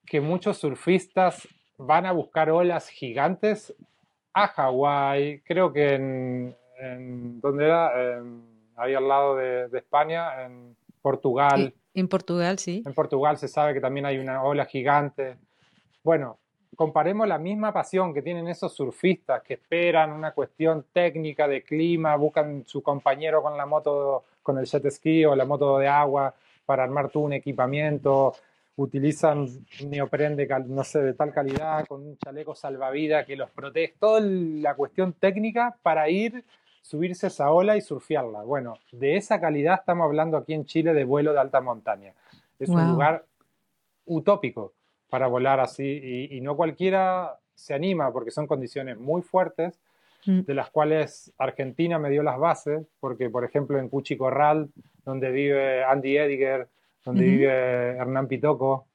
que 0.07 0.21
muchos 0.21 0.59
surfistas 0.59 1.47
van 1.77 2.07
a 2.07 2.13
buscar 2.13 2.51
olas 2.51 2.89
gigantes 2.89 3.75
a 4.45 4.49
Hawái? 4.49 5.41
Creo 5.41 5.73
que 5.73 5.95
en, 5.95 7.41
¿dónde 7.41 7.65
era? 7.65 8.23
ahí 8.77 8.95
al 8.95 9.09
lado 9.09 9.37
de, 9.37 9.69
España, 9.75 10.45
en 10.45 10.77
Portugal. 11.03 11.75
en 11.95 12.09
Portugal, 12.09 12.59
sí. 12.59 12.83
En 12.87 12.95
Portugal 12.95 13.37
se 13.37 13.49
sabe 13.49 13.75
que 13.75 13.81
también 13.81 14.07
hay 14.07 14.19
una 14.19 14.43
ola 14.43 14.65
gigante. 14.65 15.37
Bueno, 16.05 16.39
comparemos 16.77 17.27
la 17.27 17.39
misma 17.39 17.73
pasión 17.73 18.15
que 18.15 18.23
tienen 18.23 18.47
esos 18.49 18.73
surfistas 18.73 19.43
que 19.43 19.55
esperan 19.55 20.13
una 20.13 20.33
cuestión 20.33 20.87
técnica 20.93 21.49
de 21.49 21.63
clima, 21.63 22.15
buscan 22.17 22.65
su 22.67 22.83
compañero 22.83 23.43
con 23.43 23.57
la 23.57 23.67
moto, 23.67 24.25
con 24.43 24.59
el 24.59 24.67
jet 24.67 24.89
ski 24.91 25.25
o 25.25 25.35
la 25.35 25.45
moto 25.45 25.79
de 25.79 25.89
agua, 25.89 26.33
para 26.65 26.85
armar 26.85 27.09
tú 27.09 27.23
un 27.23 27.33
equipamiento, 27.33 28.35
utilizan 28.79 29.49
neopren 29.89 30.37
de, 30.37 30.47
no 30.69 30.85
sé, 30.85 31.01
de 31.01 31.13
tal 31.13 31.33
calidad, 31.33 31.85
con 31.87 32.01
un 32.01 32.17
chaleco 32.17 32.55
salvavidas 32.55 33.27
que 33.27 33.35
los 33.35 33.51
protege, 33.51 33.95
toda 33.99 34.21
la 34.21 34.75
cuestión 34.75 35.13
técnica 35.13 35.77
para 35.83 36.09
ir 36.09 36.45
subirse 36.81 37.27
esa 37.27 37.51
ola 37.51 37.77
y 37.77 37.81
surfearla. 37.81 38.45
Bueno, 38.45 38.79
de 38.93 39.17
esa 39.17 39.41
calidad 39.41 39.81
estamos 39.81 40.05
hablando 40.05 40.37
aquí 40.37 40.55
en 40.55 40.65
Chile 40.65 40.95
de 40.95 41.05
vuelo 41.05 41.33
de 41.33 41.41
alta 41.41 41.61
montaña. 41.61 42.15
Es 42.59 42.69
un 42.69 42.93
lugar 42.93 43.25
utópico 44.07 44.73
para 45.11 45.27
volar 45.27 45.59
así 45.61 46.29
y, 46.31 46.41
no 46.41 46.57
cualquiera 46.57 47.37
se 47.55 47.75
anima 47.75 48.13
porque 48.13 48.31
son 48.31 48.47
condiciones 48.47 48.97
muy 48.97 49.23
fuertes 49.23 49.79
mm. 50.25 50.43
de 50.43 50.55
las 50.55 50.71
cuales 50.71 51.33
Argentina 51.37 51.99
me 51.99 52.11
dio 52.11 52.23
las 52.23 52.39
bases, 52.39 52.87
porque 53.01 53.29
por 53.29 53.45
ejemplo 53.45 53.79
en 53.79 53.89
Cuchi 53.89 54.17
Corral, 54.17 54.71
donde 55.05 55.31
vive 55.31 55.85
Andy 55.85 56.17
Ediger, 56.17 56.69
donde 57.09 57.25
vive 57.25 57.97
Hernán 57.97 58.29
Pitoco, 58.29 58.87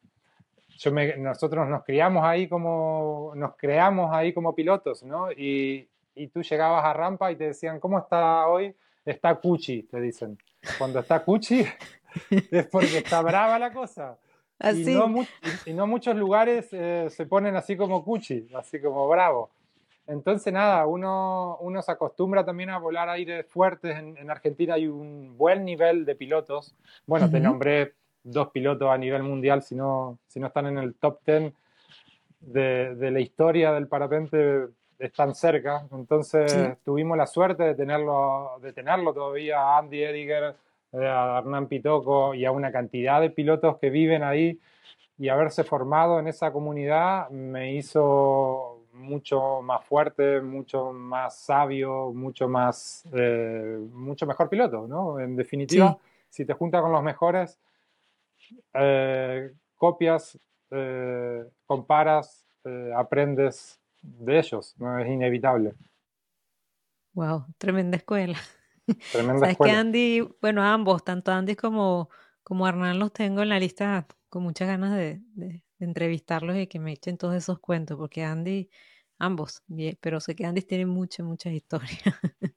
yo 0.78 0.92
nosotros 1.18 1.68
nos 1.68 1.84
criamos 1.84 2.24
ahí 2.24 2.48
como, 2.48 3.34
nos 3.36 3.56
creamos 3.56 4.14
ahí 4.14 4.34
como 4.34 4.54
pilotos, 4.54 5.02
¿no? 5.02 5.32
Y, 5.32 5.88
y 6.14 6.28
tú 6.28 6.44
llegabas 6.44 6.86
a 6.86 6.94
rampa 6.94 7.32
y 7.32 7.36
te 7.36 7.46
decían, 7.46 7.80
¿cómo 7.80 7.98
está 7.98 8.48
hoy? 8.48 8.76
Está 9.04 9.34
Cuchi, 9.36 9.84
te 9.84 10.00
dicen. 10.00 10.38
Cuando 10.78 11.00
está 11.00 11.24
Cuchi 11.24 11.66
es 12.52 12.68
porque 12.68 13.00
está 13.00 13.22
brava 13.22 13.58
la 13.58 13.74
cosa. 13.74 14.18
Y, 15.66 15.74
no 15.74 15.88
muchos 15.88 16.16
lugares 16.16 16.68
eh, 16.72 17.08
se 17.10 17.26
ponen 17.26 17.56
así 17.56 17.76
como 17.76 18.04
Cuchi, 18.04 18.48
así 18.54 18.80
como 18.80 19.08
bravo. 19.08 19.50
Entonces, 20.06 20.54
nada, 20.54 20.86
uno, 20.86 21.58
uno 21.62 21.82
se 21.82 21.92
acostumbra 21.92 22.46
también 22.46 22.70
a 22.70 22.78
volar 22.78 23.10
aires 23.10 23.46
fuertes. 23.48 23.98
En, 23.98 24.30
Argentina 24.30 24.76
hay 24.76 24.88
un 24.88 25.38
buen 25.38 25.66
nivel 25.66 26.06
de 26.06 26.16
pilotos. 26.16 26.76
Bueno, 27.08 27.30
te 27.30 27.40
nombré 27.40 27.94
dos 28.24 28.50
pilotos 28.50 28.90
a 28.90 28.98
nivel 28.98 29.24
mundial, 29.24 29.62
si 29.62 29.76
no, 29.76 30.18
si 30.28 30.40
no 30.40 30.48
están 30.48 30.68
en 30.68 30.78
el 30.78 30.96
top 30.96 31.20
10 31.26 31.54
de, 32.40 32.96
de 32.96 33.12
la 33.12 33.20
historia 33.20 33.72
del 33.74 33.88
parapente, 33.88 34.68
están 35.00 35.36
cerca. 35.36 35.86
Entonces, 35.92 36.78
tuvimos 36.84 37.18
la 37.18 37.28
suerte 37.28 37.64
de 37.64 37.76
tenerlo, 37.76 38.60
de 38.62 38.74
tenerlo 38.74 39.14
todavía 39.14 39.60
a 39.60 39.80
Andy 39.80 40.04
Ediger, 40.04 40.56
eh, 40.94 41.08
a 41.08 41.40
Hernán 41.40 41.68
Pitoco 41.68 42.34
y 42.34 42.46
a 42.46 42.52
una 42.52 42.72
cantidad 42.72 43.22
de 43.22 43.30
pilotos 43.30 43.78
que 43.78 43.90
viven 43.90 44.24
ahí. 44.24 44.60
Y 45.18 45.30
haberse 45.30 45.64
formado 45.64 46.20
en 46.20 46.28
esa 46.28 46.52
comunidad 46.52 47.30
me 47.30 47.74
hizo 47.74 48.82
mucho 48.94 49.62
más 49.62 49.84
fuerte, 49.86 50.42
mucho 50.42 50.92
más 50.92 51.38
sabio, 51.38 52.12
mucho 52.14 52.48
más, 52.48 53.06
eh, 53.14 53.80
mucho 53.92 54.26
mejor 54.26 54.50
piloto, 54.50 54.88
¿no? 54.88 55.20
En 55.20 55.36
definitiva, 55.36 55.98
si 56.30 56.46
te 56.46 56.54
juntas 56.54 56.82
con 56.82 56.92
los 56.92 57.04
mejores, 57.04 57.60
eh, 58.74 59.52
copias, 59.76 60.40
eh, 60.72 61.44
comparas, 61.66 62.48
aprendes 62.96 63.80
de 64.02 64.40
ellos, 64.40 64.74
no 64.78 64.98
es 65.00 65.08
inevitable. 65.08 65.74
Wow, 67.14 67.46
tremenda 67.58 67.98
escuela. 67.98 68.38
Tremenda 69.12 69.40
Sabes 69.40 69.58
que 69.58 69.72
Andy, 69.72 70.22
bueno, 70.42 70.64
ambos, 70.64 71.04
tanto 71.04 71.32
Andy 71.32 71.56
como, 71.56 72.10
como 72.44 72.68
Hernán 72.68 73.00
los 73.00 73.12
tengo 73.12 73.42
en 73.42 73.50
la 73.50 73.60
lista 73.60 74.08
con 74.30 74.44
muchas 74.44 74.68
ganas 74.68 74.96
de, 74.96 75.22
de 75.36 75.62
entrevistarlos 75.80 76.58
y 76.58 76.68
que 76.68 76.80
me 76.80 76.94
echen 76.94 77.18
todos 77.18 77.36
esos 77.36 77.60
cuentos, 77.60 77.98
porque 77.98 78.24
Andy, 78.24 78.70
ambos, 79.20 79.64
pero 80.02 80.20
sé 80.20 80.36
que 80.36 80.46
Andy 80.46 80.62
tiene 80.62 80.86
muchas, 80.86 81.26
muchas 81.26 81.54
historias. 81.54 82.02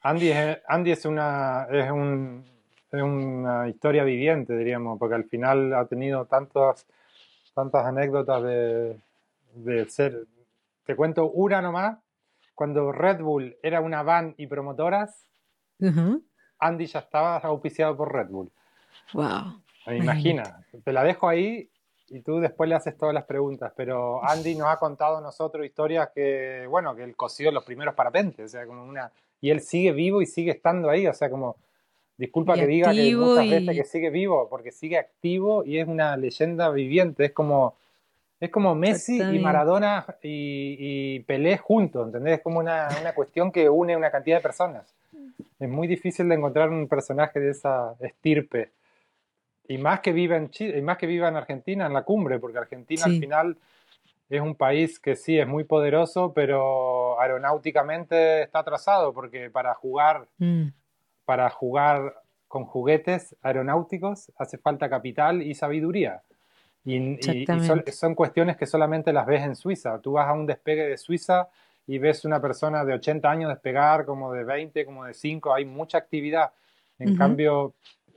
Andy 0.00 0.28
es, 0.28 0.58
Andy 0.66 0.90
es 0.92 1.04
una, 1.04 1.66
es 1.70 1.90
un, 1.90 2.44
es 2.96 3.04
una 3.04 3.68
historia 3.68 4.04
viviente, 4.04 4.56
diríamos, 4.56 4.98
porque 4.98 5.14
al 5.14 5.24
final 5.24 5.74
ha 5.74 5.86
tenido 5.86 6.24
tantas, 6.26 6.86
tantas 7.54 7.84
anécdotas 7.86 8.42
de, 8.42 9.00
de 9.54 9.88
ser. 9.88 10.26
Te 10.84 10.94
cuento 10.96 11.30
una 11.30 11.60
nomás. 11.60 11.98
Cuando 12.54 12.90
Red 12.90 13.20
Bull 13.20 13.56
era 13.62 13.82
una 13.82 14.02
van 14.02 14.34
y 14.38 14.46
promotoras, 14.46 15.26
Andy 16.58 16.86
ya 16.86 17.00
estaba 17.00 17.36
auspiciado 17.36 17.94
por 17.96 18.12
Red 18.12 18.28
Bull. 18.28 18.50
Wow. 19.12 19.60
Imagina, 19.94 20.64
te 20.82 20.92
la 20.92 21.04
dejo 21.04 21.28
ahí 21.28 21.68
y 22.08 22.20
tú 22.20 22.40
después 22.40 22.68
le 22.68 22.74
haces 22.74 22.96
todas 22.96 23.14
las 23.14 23.24
preguntas, 23.24 23.72
pero 23.76 24.24
Andy 24.24 24.54
nos 24.54 24.68
ha 24.68 24.78
contado 24.78 25.18
a 25.18 25.20
nosotros 25.20 25.66
historias 25.66 26.10
que, 26.14 26.66
bueno, 26.68 26.94
que 26.94 27.04
él 27.04 27.14
cosió 27.14 27.50
los 27.50 27.64
primeros 27.64 27.94
parapentes, 27.94 28.46
o 28.46 28.48
sea, 28.48 28.66
como 28.66 28.84
una... 28.84 29.10
Y 29.40 29.50
él 29.50 29.60
sigue 29.60 29.92
vivo 29.92 30.22
y 30.22 30.26
sigue 30.26 30.52
estando 30.52 30.88
ahí, 30.88 31.06
o 31.06 31.12
sea, 31.12 31.28
como... 31.28 31.56
Disculpa 32.18 32.54
que 32.54 32.66
diga 32.66 32.92
que 32.92 33.14
muchas 33.14 33.50
veces 33.50 33.76
que 33.76 33.84
sigue 33.84 34.10
vivo, 34.10 34.48
porque 34.48 34.72
sigue 34.72 34.98
activo 34.98 35.64
y 35.64 35.78
es 35.78 35.86
una 35.86 36.16
leyenda 36.16 36.70
viviente, 36.70 37.26
es 37.26 37.32
como... 37.32 37.74
Es 38.38 38.50
como 38.50 38.74
Messi 38.74 39.18
y 39.18 39.38
Maradona 39.38 40.04
y, 40.22 41.20
Pelé 41.20 41.56
juntos, 41.56 42.06
¿entendés? 42.06 42.34
Es 42.34 42.42
como 42.42 42.58
una, 42.58 42.86
una 43.00 43.14
cuestión 43.14 43.50
que 43.50 43.70
une 43.70 43.96
una 43.96 44.10
cantidad 44.10 44.36
de 44.36 44.42
personas. 44.42 44.94
Es 45.58 45.68
muy 45.70 45.86
difícil 45.86 46.28
de 46.28 46.34
encontrar 46.34 46.68
un 46.68 46.86
personaje 46.86 47.40
de 47.40 47.52
esa 47.52 47.94
estirpe. 47.98 48.72
Y 49.68 49.78
más 49.78 50.00
que 50.00 50.12
viva 50.12 50.36
en 50.36 50.50
Chile, 50.50 50.78
y 50.78 50.82
más 50.82 50.98
que 50.98 51.06
viva 51.06 51.28
en 51.28 51.36
Argentina, 51.36 51.86
en 51.86 51.94
la 51.94 52.02
cumbre, 52.02 52.38
porque 52.38 52.58
Argentina 52.58 53.04
al 53.06 53.18
final 53.18 53.56
es 54.28 54.40
un 54.40 54.54
país 54.54 54.98
que 54.98 55.16
sí 55.16 55.38
es 55.38 55.46
muy 55.46 55.64
poderoso, 55.64 56.32
pero 56.32 57.20
aeronáuticamente 57.20 58.42
está 58.42 58.60
atrasado, 58.60 59.12
porque 59.12 59.50
para 59.50 59.74
jugar, 59.74 60.26
mm. 60.38 60.66
Para 61.26 61.50
jugar 61.50 62.14
con 62.48 62.64
juguetes 62.64 63.36
aeronáuticos 63.42 64.32
hace 64.38 64.56
falta 64.56 64.88
capital 64.88 65.42
y 65.42 65.54
sabiduría. 65.54 66.22
Y, 66.84 67.18
son, 67.90 68.14
cuestiones 68.14 68.56
que 68.56 68.64
solamente 68.64 69.12
las 69.12 69.26
ves 69.26 69.42
en 69.42 69.56
Suiza. 69.56 70.00
Tú 70.00 70.12
vas 70.12 70.28
a 70.28 70.32
un 70.32 70.46
despegue 70.46 70.86
de 70.86 70.96
Suiza 70.96 71.48
y 71.84 71.98
ves 71.98 72.24
una 72.24 72.40
persona 72.40 72.84
de 72.84 72.94
80 72.94 73.28
años 73.28 73.50
despegar, 73.50 74.06
como 74.06 74.32
de 74.32 74.44
20, 74.44 74.84
como 74.84 75.04
de 75.04 75.12
5, 75.12 75.52
hay 75.52 75.64
mucha 75.64 75.98
actividad. 75.98 76.52
En 76.98 77.16
cambio, 77.16 77.74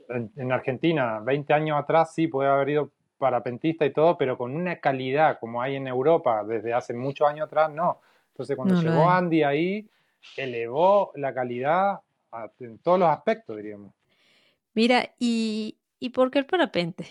en, 0.08 0.52
Argentina, 0.52 1.18
20 1.20 1.52
años 1.52 1.78
atrás 1.78 2.14
sí 2.14 2.28
puede 2.28 2.48
haber 2.48 2.68
ido 2.70 2.90
parapentista 3.18 3.84
y 3.84 3.92
todo, 3.92 4.16
pero 4.16 4.38
con 4.38 4.54
una 4.54 4.76
calidad 4.76 5.38
como 5.38 5.60
hay 5.60 5.76
en 5.76 5.86
Europa 5.86 6.44
desde 6.44 6.72
hace 6.72 6.94
muchos 6.94 7.28
años 7.28 7.46
atrás, 7.46 7.70
no. 7.70 8.00
Entonces 8.28 8.56
cuando 8.56 8.80
llegó 8.80 9.10
Andy 9.10 9.42
ahí, 9.42 9.88
elevó 10.36 11.12
la 11.16 11.34
calidad 11.34 12.00
en 12.60 12.78
todos 12.78 12.98
los 12.98 13.08
aspectos, 13.08 13.56
diríamos. 13.56 13.92
Mira, 14.74 15.10
¿y, 15.18 15.78
¿y 15.98 16.10
por 16.10 16.30
qué 16.30 16.38
el 16.38 16.46
parapente? 16.46 17.06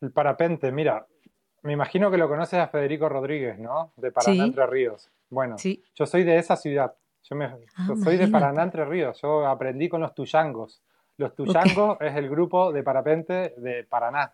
El 0.00 0.10
parapente, 0.10 0.72
mira, 0.72 1.06
me 1.62 1.72
imagino 1.72 2.10
que 2.10 2.18
lo 2.18 2.28
conoces 2.28 2.58
a 2.58 2.68
Federico 2.68 3.08
Rodríguez, 3.08 3.58
¿no? 3.58 3.92
De 3.96 4.10
Paraná 4.10 4.44
Entre 4.44 4.66
Ríos. 4.66 5.10
Bueno, 5.30 5.56
yo 5.56 6.06
soy 6.06 6.24
de 6.24 6.38
esa 6.38 6.56
ciudad. 6.56 6.94
Yo, 7.22 7.36
me, 7.36 7.44
ah, 7.44 7.88
soy 8.02 8.16
de 8.16 8.26
Paraná 8.28 8.64
Entre 8.64 8.84
Ríos. 8.84 9.20
Yo 9.22 9.46
aprendí 9.46 9.88
con 9.88 10.00
los 10.00 10.14
tuyangos. 10.14 10.82
Los 11.18 11.34
tuyangos 11.34 11.98
es 12.00 12.16
el 12.16 12.28
grupo 12.28 12.72
de 12.72 12.82
parapente 12.82 13.54
de 13.56 13.84
Paraná. 13.84 14.32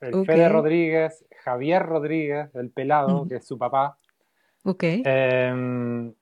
El 0.00 0.24
Fede 0.24 0.48
Rodríguez, 0.48 1.26
Javier 1.44 1.82
Rodríguez, 1.82 2.48
el 2.54 2.70
pelado, 2.70 3.28
que 3.28 3.36
es 3.36 3.46
su 3.46 3.58
papá. 3.58 3.98
Ok. 4.64 4.82
Em, 4.82 6.14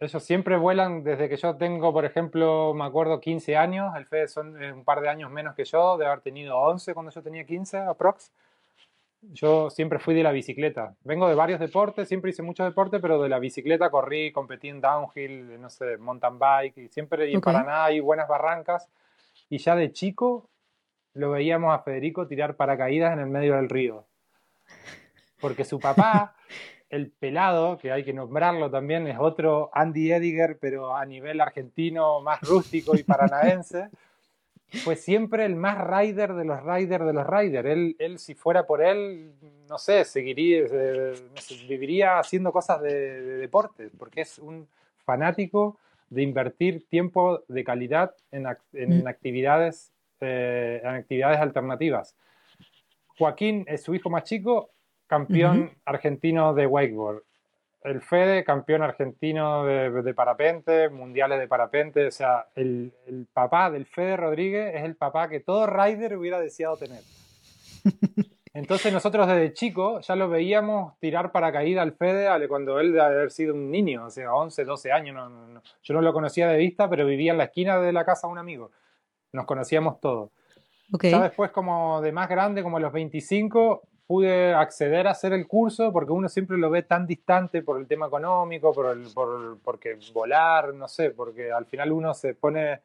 ellos 0.00 0.22
siempre 0.22 0.56
vuelan 0.56 1.04
desde 1.04 1.28
que 1.28 1.36
yo 1.36 1.56
tengo, 1.56 1.92
por 1.92 2.04
ejemplo, 2.04 2.74
me 2.74 2.84
acuerdo 2.84 3.20
15 3.20 3.56
años. 3.56 3.94
El 3.96 4.06
Fede 4.06 4.28
son 4.28 4.62
un 4.62 4.84
par 4.84 5.00
de 5.00 5.08
años 5.08 5.30
menos 5.30 5.54
que 5.54 5.64
yo, 5.64 5.96
de 5.96 6.06
haber 6.06 6.20
tenido 6.20 6.58
11 6.58 6.94
cuando 6.94 7.12
yo 7.12 7.22
tenía 7.22 7.44
15, 7.44 7.78
aprox 7.78 8.30
yo 9.32 9.70
siempre 9.70 9.98
fui 9.98 10.14
de 10.14 10.22
la 10.22 10.32
bicicleta. 10.32 10.94
Vengo 11.04 11.28
de 11.28 11.34
varios 11.34 11.60
deportes, 11.60 12.08
siempre 12.08 12.30
hice 12.30 12.42
mucho 12.42 12.64
deporte, 12.64 13.00
pero 13.00 13.20
de 13.20 13.28
la 13.28 13.38
bicicleta 13.38 13.90
corrí, 13.90 14.32
competí 14.32 14.68
en 14.68 14.80
downhill, 14.80 15.60
no 15.60 15.70
sé, 15.70 15.96
mountain 15.96 16.38
bike, 16.38 16.78
y 16.78 16.88
siempre 16.88 17.30
y 17.30 17.34
en 17.34 17.40
Paraná 17.40 17.84
hay 17.84 18.00
buenas 18.00 18.28
barrancas. 18.28 18.88
Y 19.48 19.58
ya 19.58 19.74
de 19.74 19.92
chico 19.92 20.48
lo 21.14 21.30
veíamos 21.30 21.74
a 21.74 21.80
Federico 21.80 22.26
tirar 22.26 22.56
paracaídas 22.56 23.12
en 23.12 23.20
el 23.20 23.26
medio 23.26 23.56
del 23.56 23.68
río. 23.68 24.04
Porque 25.40 25.64
su 25.64 25.78
papá, 25.78 26.36
el 26.90 27.10
pelado, 27.10 27.78
que 27.78 27.90
hay 27.90 28.04
que 28.04 28.12
nombrarlo 28.12 28.70
también, 28.70 29.06
es 29.06 29.18
otro 29.18 29.70
Andy 29.72 30.12
Ediger, 30.12 30.58
pero 30.60 30.96
a 30.96 31.04
nivel 31.04 31.40
argentino, 31.40 32.20
más 32.20 32.40
rústico 32.42 32.96
y 32.96 33.02
paranaense 33.02 33.88
fue 34.84 34.96
siempre 34.96 35.44
el 35.44 35.56
más 35.56 35.78
rider 35.78 36.34
de 36.34 36.44
los 36.44 36.62
riders 36.62 37.06
de 37.06 37.12
los 37.12 37.26
riders. 37.26 37.68
Él, 37.68 37.96
él 37.98 38.18
si 38.18 38.34
fuera 38.34 38.66
por 38.66 38.82
él, 38.82 39.32
no 39.68 39.78
sé, 39.78 40.04
seguiría, 40.04 40.64
eh, 40.70 41.14
viviría 41.68 42.18
haciendo 42.18 42.52
cosas 42.52 42.80
de, 42.82 43.20
deporte, 43.38 43.90
porque 43.98 44.22
es 44.22 44.38
un 44.38 44.68
fanático 45.04 45.78
de 46.10 46.22
invertir 46.22 46.86
tiempo 46.88 47.42
de 47.48 47.64
calidad 47.64 48.14
en, 48.30 48.46
en 48.72 49.02
mm. 49.02 49.06
actividades, 49.08 49.92
eh, 50.20 50.80
en 50.82 50.90
actividades 50.90 51.40
alternativas. 51.40 52.14
Joaquín 53.18 53.64
es 53.66 53.82
su 53.82 53.94
hijo 53.94 54.10
más 54.10 54.24
chico, 54.24 54.70
campeón 55.06 55.70
argentino 55.84 56.54
de 56.54 56.66
wakeboard 56.66 57.22
el 57.86 58.00
Fede, 58.02 58.42
campeón 58.42 58.82
argentino 58.82 59.64
de, 59.64 60.14
parapente, 60.14 60.88
mundiales 60.88 61.38
de 61.38 61.46
parapente, 61.46 62.06
o 62.06 62.10
sea, 62.10 62.48
el, 62.56 62.92
papá 63.32 63.70
del 63.70 63.86
Fede 63.86 64.16
Rodríguez 64.16 64.74
es 64.74 64.82
el 64.82 64.96
papá 64.96 65.28
que 65.28 65.40
todo 65.40 65.66
rider 65.68 66.16
hubiera 66.16 66.40
deseado 66.40 66.76
tener. 66.76 67.00
Entonces 68.54 68.92
nosotros 68.92 69.28
desde 69.28 69.52
chico 69.52 70.00
ya 70.00 70.16
lo 70.16 70.28
veíamos 70.28 70.98
tirar 70.98 71.30
paracaídas 71.30 71.82
al 71.82 71.92
Fede 71.92 72.48
cuando 72.48 72.80
él 72.80 72.92
debe 72.92 73.04
haber 73.04 73.30
sido 73.30 73.54
un 73.54 73.70
niño, 73.70 74.06
o 74.06 74.10
sea, 74.10 74.34
11, 74.34 74.64
12 74.64 74.92
años. 74.92 75.14
No, 75.14 75.62
Yo 75.82 75.94
no 75.94 76.00
lo 76.00 76.12
conocía 76.12 76.48
de 76.48 76.56
vista, 76.56 76.90
pero 76.90 77.06
vivía 77.06 77.32
en 77.32 77.38
la 77.38 77.44
esquina 77.44 77.78
de 77.78 77.92
la 77.92 78.04
casa 78.04 78.26
de 78.26 78.32
un 78.32 78.38
amigo. 78.38 78.72
Nos 79.32 79.44
conocíamos 79.44 80.00
todos. 80.00 80.30
Ya 81.02 81.22
después, 81.22 81.50
como 81.50 82.00
de 82.00 82.12
más 82.12 82.28
grande, 82.28 82.62
como 82.62 82.78
a 82.78 82.80
los 82.80 82.92
25, 82.92 83.82
pude 84.06 84.54
acceder 84.54 85.06
a 85.06 85.10
hacer 85.10 85.32
el 85.32 85.48
curso 85.48 85.92
porque 85.92 86.12
uno 86.12 86.28
siempre 86.28 86.56
lo 86.56 86.70
ve 86.70 86.82
tan 86.82 87.06
distante 87.06 87.62
por 87.62 87.80
el 87.80 87.86
tema 87.86 88.06
económico, 88.06 88.72
por, 88.72 88.96
el, 88.96 89.08
por 89.12 89.58
porque 89.60 89.98
volar, 90.12 90.74
no 90.74 90.86
sé, 90.86 91.10
porque 91.10 91.50
al 91.50 91.66
final 91.66 91.92
uno 91.92 92.14
se 92.14 92.34
pone 92.34 92.82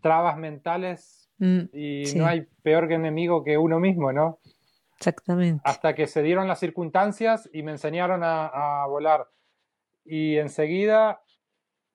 trabas 0.00 0.36
mentales 0.36 1.28
mm, 1.38 1.60
y 1.72 2.04
no 2.14 2.26
hay 2.26 2.46
peor 2.62 2.86
que 2.86 2.94
enemigo 2.94 3.42
que 3.42 3.58
uno 3.58 3.80
mismo, 3.80 4.12
¿no? 4.12 4.38
Exactamente. 4.98 5.62
Hasta 5.64 5.94
que 5.94 6.06
se 6.06 6.22
dieron 6.22 6.48
las 6.48 6.60
circunstancias 6.60 7.50
y 7.52 7.62
me 7.62 7.72
enseñaron 7.72 8.20
a, 8.24 8.86
volar. 8.86 9.28
Y 10.04 10.36
enseguida 10.36 11.20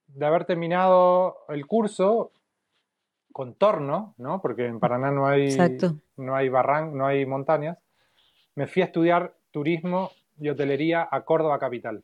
de 0.08 0.26
haber 0.26 0.46
terminado 0.46 1.38
el 1.48 1.66
curso, 1.66 2.32
contorno, 3.32 4.14
¿no? 4.18 4.42
Porque 4.42 4.66
en 4.66 4.80
Paraná 4.80 5.10
no 5.10 5.26
hay, 5.26 5.58
no 6.18 6.36
hay 6.36 6.50
barran, 6.50 6.96
no 6.96 7.08
hay 7.08 7.26
montañas, 7.26 7.78
me 8.56 8.68
fui 8.68 8.82
a 8.82 8.86
estudiar 8.86 9.36
turismo 9.52 10.12
y 10.40 10.50
hotelería 10.50 11.08
a 11.10 11.22
Córdoba 11.24 11.60
capital. 11.60 12.04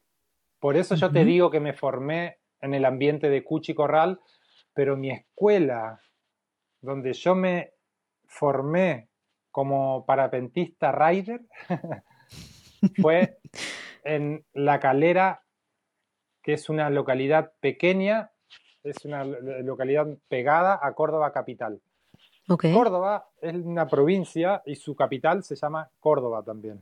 Por 0.59 0.75
eso 0.75 0.95
yo 0.95 1.11
te 1.11 1.23
digo 1.23 1.51
que 1.51 1.59
me 1.59 1.73
formé 1.73 2.39
en 2.61 2.73
el 2.73 2.85
ambiente 2.85 3.29
de 3.29 3.43
Cuchi 3.43 3.73
Corral, 3.73 4.19
pero 4.73 4.97
mi 4.97 5.11
escuela, 5.11 5.99
donde 6.81 7.13
yo 7.13 7.35
me 7.35 7.73
formé 8.25 9.09
como 9.51 10.05
parapentista 10.05 10.91
rider 10.91 11.41
fue 13.01 13.37
en 14.03 14.45
La 14.53 14.79
Calera, 14.79 15.43
que 16.41 16.53
es 16.53 16.69
una 16.69 16.89
localidad 16.89 17.53
pequeña, 17.59 18.31
es 18.83 19.03
una 19.05 19.23
localidad 19.23 20.07
pegada 20.27 20.79
a 20.81 20.93
Córdoba 20.93 21.31
capital. 21.33 21.81
Córdoba 22.47 23.29
es 23.41 23.53
una 23.55 23.87
provincia 23.87 24.61
y 24.65 24.75
su 24.75 24.95
capital 24.95 25.43
se 25.43 25.55
llama 25.55 25.89
Córdoba 25.99 26.43
también. 26.43 26.81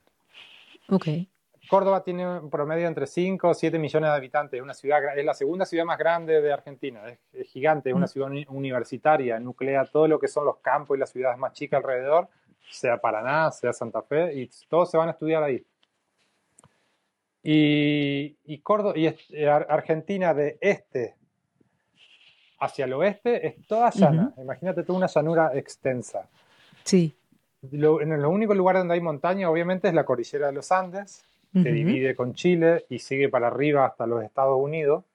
Okay. 0.87 1.27
Córdoba 1.67 2.03
tiene 2.03 2.39
un 2.39 2.49
promedio 2.49 2.87
entre 2.87 3.07
5 3.07 3.49
o 3.49 3.53
7 3.53 3.79
millones 3.79 4.09
de 4.09 4.15
habitantes. 4.15 4.57
Es, 4.57 4.63
una 4.63 4.75
ciudad, 4.75 5.17
es 5.17 5.25
la 5.25 5.33
segunda 5.33 5.65
ciudad 5.65 5.85
más 5.85 5.97
grande 5.97 6.41
de 6.41 6.53
Argentina. 6.53 7.01
Es, 7.33 7.47
gigante, 7.47 7.89
es 7.89 7.95
una 7.95 8.05
mm. 8.05 8.09
ciudad 8.09 8.29
universitaria, 8.49 9.39
nuclea 9.39 9.85
todo 9.85 10.07
lo 10.07 10.19
que 10.19 10.27
son 10.27 10.45
los 10.45 10.57
campos 10.57 10.95
y 10.95 10.99
las 10.99 11.09
ciudades 11.09 11.39
más 11.39 11.53
chicas 11.53 11.79
alrededor, 11.79 12.29
sea 12.69 12.99
Paraná, 12.99 13.51
sea 13.51 13.73
Santa 13.73 14.03
Fe, 14.03 14.39
y 14.39 14.49
todos 14.69 14.91
se 14.91 14.97
van 14.97 15.09
a 15.09 15.11
estudiar 15.11 15.43
ahí. 15.43 15.65
Y, 17.41 18.37
y, 18.45 18.59
Córdoba, 18.59 18.93
y 18.95 19.07
eh, 19.07 19.49
Argentina 19.49 20.33
de 20.33 20.57
este 20.61 21.15
hacia 22.59 22.85
el 22.85 22.93
oeste 22.93 23.47
es 23.47 23.67
toda 23.67 23.89
llana. 23.91 24.33
Imagínate 24.37 24.83
tú 24.83 24.95
una 24.95 25.07
llanura 25.07 25.51
extensa. 25.53 26.27
Sí. 26.83 27.15
Lo, 27.71 28.01
en 28.01 28.11
el 28.11 28.25
único 28.25 28.53
lugar 28.53 28.77
donde 28.77 28.93
hay 28.93 29.01
montaña, 29.01 29.49
obviamente, 29.49 29.87
es 29.87 29.93
la 29.93 30.05
cordillera 30.05 30.47
de 30.47 30.53
los 30.53 30.71
Andes, 30.71 31.25
que 31.53 31.71
divide 31.71 32.15
con 32.15 32.33
Chile 32.33 32.85
y 32.89 32.99
sigue 32.99 33.29
para 33.29 33.47
arriba 33.47 33.85
hasta 33.85 34.05
los 34.05 34.21
Estados 34.23 34.59
Unidos. 34.61 35.05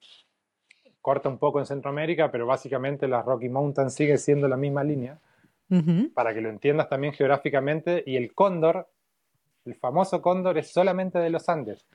Corta 1.02 1.28
un 1.28 1.38
poco 1.38 1.60
en 1.60 1.66
Centroamérica, 1.66 2.30
pero 2.30 2.46
básicamente 2.46 3.06
la 3.06 3.22
Rocky 3.22 3.50
Mountains 3.50 3.92
sigue 3.92 4.16
siendo 4.16 4.48
la 4.48 4.56
misma 4.56 4.82
línea. 4.82 5.18
Para 6.14 6.34
que 6.34 6.40
lo 6.40 6.48
entiendas 6.48 6.88
también 6.88 7.12
geográficamente. 7.12 8.02
Y 8.06 8.16
el 8.16 8.32
cóndor, 8.34 8.88
el 9.64 9.74
famoso 9.76 10.20
cóndor, 10.20 10.58
es 10.58 10.72
solamente 10.72 11.18
de 11.18 11.30
los 11.30 11.48
Andes. 11.48 11.86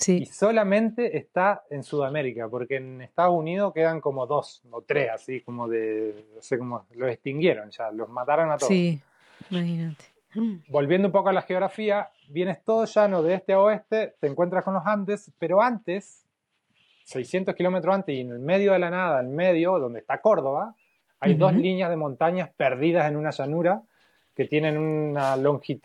Sí. 0.00 0.22
Y 0.22 0.26
solamente 0.26 1.18
está 1.18 1.62
en 1.68 1.82
Sudamérica, 1.82 2.48
porque 2.48 2.76
en 2.76 3.02
Estados 3.02 3.34
Unidos 3.34 3.74
quedan 3.74 4.00
como 4.00 4.26
dos 4.26 4.62
o 4.70 4.80
tres, 4.80 5.10
así 5.12 5.42
como 5.42 5.68
de, 5.68 6.24
no 6.34 6.40
sé 6.40 6.58
cómo, 6.58 6.86
los 6.94 7.10
extinguieron 7.10 7.70
ya, 7.70 7.90
los 7.90 8.08
mataron 8.08 8.50
a 8.50 8.56
todos. 8.56 8.68
Sí, 8.68 8.98
imagínate. 9.50 10.02
Volviendo 10.68 11.08
un 11.08 11.12
poco 11.12 11.28
a 11.28 11.32
la 11.34 11.42
geografía, 11.42 12.08
vienes 12.28 12.64
todo 12.64 12.86
llano 12.86 13.22
de 13.22 13.34
este 13.34 13.52
a 13.52 13.60
oeste, 13.60 14.14
te 14.18 14.26
encuentras 14.26 14.64
con 14.64 14.72
los 14.72 14.86
Andes, 14.86 15.30
pero 15.38 15.60
antes, 15.60 16.24
600 17.04 17.54
kilómetros 17.54 17.94
antes 17.94 18.14
y 18.14 18.20
en 18.20 18.30
el 18.30 18.38
medio 18.38 18.72
de 18.72 18.78
la 18.78 18.88
nada, 18.88 19.20
en 19.20 19.34
medio, 19.34 19.78
donde 19.78 20.00
está 20.00 20.20
Córdoba, 20.22 20.74
hay 21.18 21.34
dos 21.34 21.52
líneas 21.52 21.90
de 21.90 21.96
montañas 21.96 22.48
perdidas 22.56 23.06
en 23.10 23.16
una 23.16 23.30
llanura 23.30 23.82
que 24.34 24.46
tienen 24.46 24.78
una, 24.78 25.36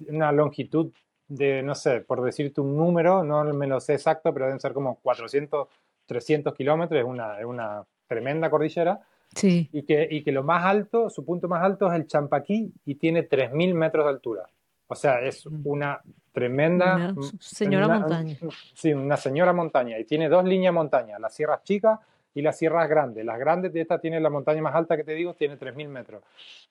una 0.08 0.32
longitud 0.32 0.94
de, 1.28 1.64
no 1.64 1.76
sé, 1.76 2.02
por 2.02 2.22
decirte 2.22 2.62
un 2.62 2.78
número, 2.78 3.24
no 3.24 3.44
me 3.54 3.68
lo 3.68 3.80
sé 3.80 3.94
exacto, 3.94 4.34
pero 4.34 4.46
deben 4.46 4.60
ser 4.60 4.74
como 4.74 4.96
400, 5.02 5.68
300 6.06 6.54
kilómetros, 6.54 7.00
es 7.00 7.06
una, 7.06 7.40
es 7.40 7.46
una 7.46 7.84
tremenda 8.08 8.50
cordillera. 8.50 9.02
Sí. 9.34 9.70
Y 9.74 9.84
que, 9.84 10.08
y 10.10 10.24
que 10.24 10.32
lo 10.32 10.44
más 10.44 10.64
alto, 10.66 11.10
su 11.10 11.26
punto 11.26 11.48
más 11.48 11.64
alto 11.64 11.92
es 11.92 11.94
el 11.94 12.08
Champaquí 12.08 12.72
y 12.86 12.96
tiene 12.96 13.28
3.000 13.28 13.74
metros 13.74 14.06
de 14.06 14.12
altura. 14.12 14.46
O 14.88 14.96
sea, 14.96 15.20
es 15.22 15.46
mm. 15.46 15.62
una 15.66 16.02
tremenda... 16.32 17.14
señora 17.40 17.88
montaña. 17.88 18.38
Sí, 18.74 18.94
una 18.94 19.18
señora 19.18 19.52
montaña. 19.52 20.00
Y 20.00 20.06
tiene 20.06 20.30
dos 20.30 20.46
líneas 20.46 20.72
de 20.72 20.76
montaña, 20.76 21.20
las 21.20 21.34
sierras 21.34 21.64
chicas 21.64 22.00
y 22.34 22.42
las 22.42 22.58
sierras 22.58 22.88
grandes. 22.88 23.26
Las 23.26 23.40
grandes 23.40 23.74
de 23.74 23.82
esta 23.82 24.00
tiene 24.00 24.20
la 24.20 24.30
montaña 24.30 24.62
más 24.62 24.76
alta 24.76 24.96
que 24.96 25.04
te 25.04 25.14
digo, 25.14 25.34
tiene 25.34 25.58
3.000 25.58 25.88
metros. 25.88 26.24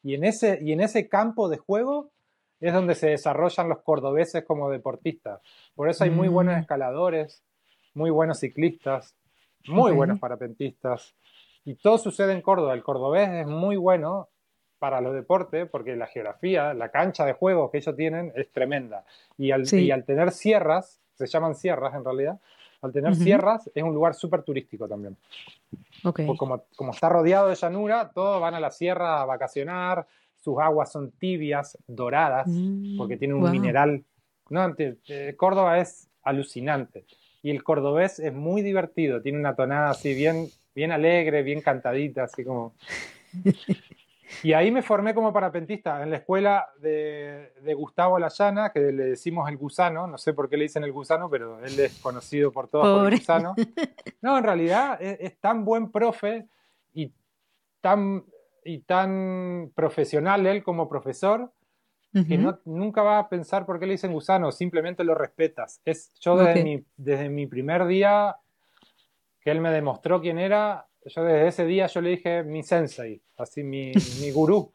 Y 0.02 0.14
en, 0.14 0.24
ese, 0.24 0.58
y 0.62 0.72
en 0.72 0.80
ese 0.80 1.08
campo 1.08 1.48
de 1.48 1.56
juego 1.56 2.10
es 2.68 2.72
donde 2.72 2.94
se 2.94 3.08
desarrollan 3.08 3.68
los 3.68 3.80
cordobeses 3.80 4.44
como 4.44 4.70
deportistas. 4.70 5.40
Por 5.74 5.90
eso 5.90 6.04
hay 6.04 6.10
muy 6.10 6.28
buenos 6.28 6.56
mm. 6.56 6.60
escaladores, 6.60 7.42
muy 7.92 8.10
buenos 8.10 8.40
ciclistas, 8.40 9.14
muy 9.66 9.92
buenos 9.92 10.18
parapentistas. 10.18 11.14
Y 11.66 11.74
todo 11.74 11.98
sucede 11.98 12.32
en 12.32 12.40
Córdoba. 12.40 12.72
El 12.72 12.82
cordobés 12.82 13.28
es 13.28 13.46
muy 13.46 13.76
bueno 13.76 14.28
para 14.78 15.02
los 15.02 15.14
deportes 15.14 15.68
porque 15.68 15.94
la 15.94 16.06
geografía, 16.06 16.72
la 16.72 16.90
cancha 16.90 17.26
de 17.26 17.34
juego 17.34 17.70
que 17.70 17.78
ellos 17.78 17.96
tienen 17.96 18.32
es 18.34 18.50
tremenda. 18.50 19.04
Y 19.36 19.50
al, 19.50 19.64
al 19.92 20.04
tener 20.04 20.30
sierras, 20.30 21.02
se 21.14 21.26
llaman 21.26 21.54
sierras 21.54 21.94
en 21.94 22.04
realidad, 22.04 22.40
al 22.80 22.92
tener 22.92 23.14
sierras 23.14 23.70
es 23.74 23.82
un 23.82 23.94
lugar 23.94 24.14
súper 24.14 24.42
turístico 24.42 24.88
también. 24.88 25.16
Como, 26.02 26.64
como 26.76 26.92
está 26.92 27.08
rodeado 27.08 27.48
de 27.48 27.54
llanura, 27.56 28.10
todos 28.14 28.40
van 28.40 28.54
a 28.54 28.60
la 28.60 28.70
sierra 28.70 29.20
a 29.20 29.24
vacacionar, 29.24 30.06
sus 30.44 30.58
aguas 30.58 30.92
son 30.92 31.10
tibias, 31.12 31.78
doradas, 31.86 32.46
mm, 32.46 32.98
porque 32.98 33.16
tiene 33.16 33.34
un 33.34 33.50
mineral. 33.50 34.04
No, 34.50 34.74
Córdoba 35.36 35.78
es 35.78 36.10
alucinante. 36.22 37.06
Y 37.42 37.50
el 37.50 37.62
cordobés 37.62 38.18
es 38.18 38.32
muy 38.32 38.62
divertido, 38.62 39.20
tiene 39.20 39.38
una 39.38 39.54
tonada 39.54 39.90
así 39.90 40.14
bien, 40.14 40.48
bien 40.74 40.92
alegre, 40.92 41.42
bien 41.42 41.60
cantadita, 41.60 42.24
así 42.24 42.44
como... 42.44 42.74
Y 44.42 44.52
ahí 44.52 44.70
me 44.70 44.82
formé 44.82 45.14
como 45.14 45.32
parapentista 45.32 46.02
en 46.02 46.10
la 46.10 46.16
escuela 46.16 46.68
de, 46.80 47.52
Gustavo 47.76 48.18
Layana, 48.18 48.72
que 48.72 48.80
le 48.80 49.04
decimos 49.04 49.48
el 49.48 49.56
gusano, 49.56 50.06
no 50.06 50.18
sé 50.18 50.32
por 50.32 50.48
qué 50.48 50.56
le 50.56 50.64
dicen 50.64 50.82
el 50.84 50.92
gusano, 50.92 51.30
pero 51.30 51.64
él 51.64 51.78
es 51.78 51.98
conocido 52.00 52.50
por 52.50 52.68
todos 52.68 53.00
por 53.00 53.12
el 53.12 53.18
gusano. 53.18 53.54
No, 54.22 54.38
en 54.38 54.44
realidad 54.44 54.98
es, 55.00 55.38
tan 55.38 55.64
buen 55.64 55.90
profe 55.92 56.46
y 56.92 57.12
tan 57.80 58.24
y 58.64 58.80
tan 58.80 59.72
profesional 59.74 60.46
él 60.46 60.62
como 60.62 60.88
profesor 60.88 61.52
que 62.28 62.38
no, 62.38 62.60
nunca 62.64 63.02
va 63.02 63.18
a 63.18 63.28
pensar 63.28 63.66
por 63.66 63.80
qué 63.80 63.86
le 63.86 63.94
dicen 63.94 64.12
gusano, 64.12 64.52
simplemente 64.52 65.02
lo 65.02 65.16
respetas. 65.16 65.80
Es, 65.84 66.12
yo 66.20 66.36
desde, 66.36 66.62
mi, 66.62 66.84
desde 66.96 67.28
mi 67.28 67.48
primer 67.48 67.86
día 67.86 68.36
que 69.40 69.50
él 69.50 69.60
me 69.60 69.72
demostró 69.72 70.20
quién 70.20 70.38
era, 70.38 70.86
yo 71.04 71.24
desde 71.24 71.48
ese 71.48 71.66
día 71.66 71.88
yo 71.88 72.00
le 72.00 72.10
dije 72.10 72.44
mi 72.44 72.62
sensei, 72.62 73.20
así 73.36 73.64
mi, 73.64 73.92
mi 74.20 74.30
gurú, 74.30 74.72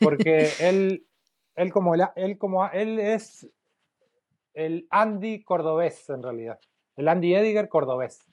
porque 0.00 0.50
él, 0.60 1.04
él, 1.56 1.72
como 1.72 1.96
él, 1.96 2.38
como 2.38 2.70
él 2.70 3.00
es 3.00 3.50
el 4.54 4.86
Andy 4.88 5.42
cordobés 5.42 6.08
en 6.10 6.22
realidad, 6.22 6.60
el 6.94 7.08
Andy 7.08 7.34
Ediger 7.34 7.68
cordobés. 7.68 8.24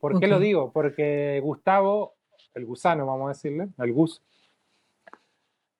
¿Por 0.00 0.18
qué 0.18 0.26
lo 0.26 0.38
digo? 0.38 0.72
Porque 0.72 1.40
Gustavo 1.42 2.13
el 2.54 2.64
gusano, 2.64 3.06
vamos 3.06 3.26
a 3.26 3.28
decirle, 3.28 3.68
el 3.78 3.92
gus, 3.92 4.22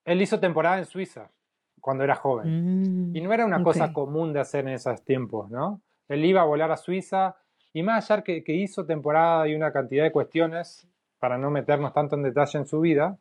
él 0.03 0.21
hizo 0.21 0.39
temporada 0.39 0.77
en 0.77 0.85
Suiza 0.85 1.31
cuando 1.81 2.03
era 2.03 2.15
joven. 2.15 3.09
Mm, 3.11 3.15
y 3.15 3.21
no 3.21 3.33
era 3.33 3.45
una 3.45 3.63
cosa 3.63 3.93
común 3.93 4.33
de 4.33 4.39
hacer 4.39 4.67
en 4.67 4.73
esos 4.73 5.03
tiempos, 5.03 5.49
¿no? 5.49 5.81
Él 6.07 6.23
iba 6.25 6.41
a 6.41 6.45
volar 6.45 6.71
a 6.71 6.77
Suiza 6.77 7.35
y 7.73 7.83
más 7.83 8.09
allá 8.09 8.23
que, 8.23 8.43
que 8.43 8.53
hizo 8.53 8.85
temporada 8.85 9.47
y 9.47 9.55
una 9.55 9.71
cantidad 9.71 10.03
de 10.03 10.11
cuestiones, 10.11 10.87
para 11.19 11.37
no 11.37 11.49
meternos 11.49 11.93
tanto 11.93 12.15
en 12.15 12.23
detalle 12.23 12.59
en 12.59 12.65
su 12.65 12.79
vida, 12.79 13.17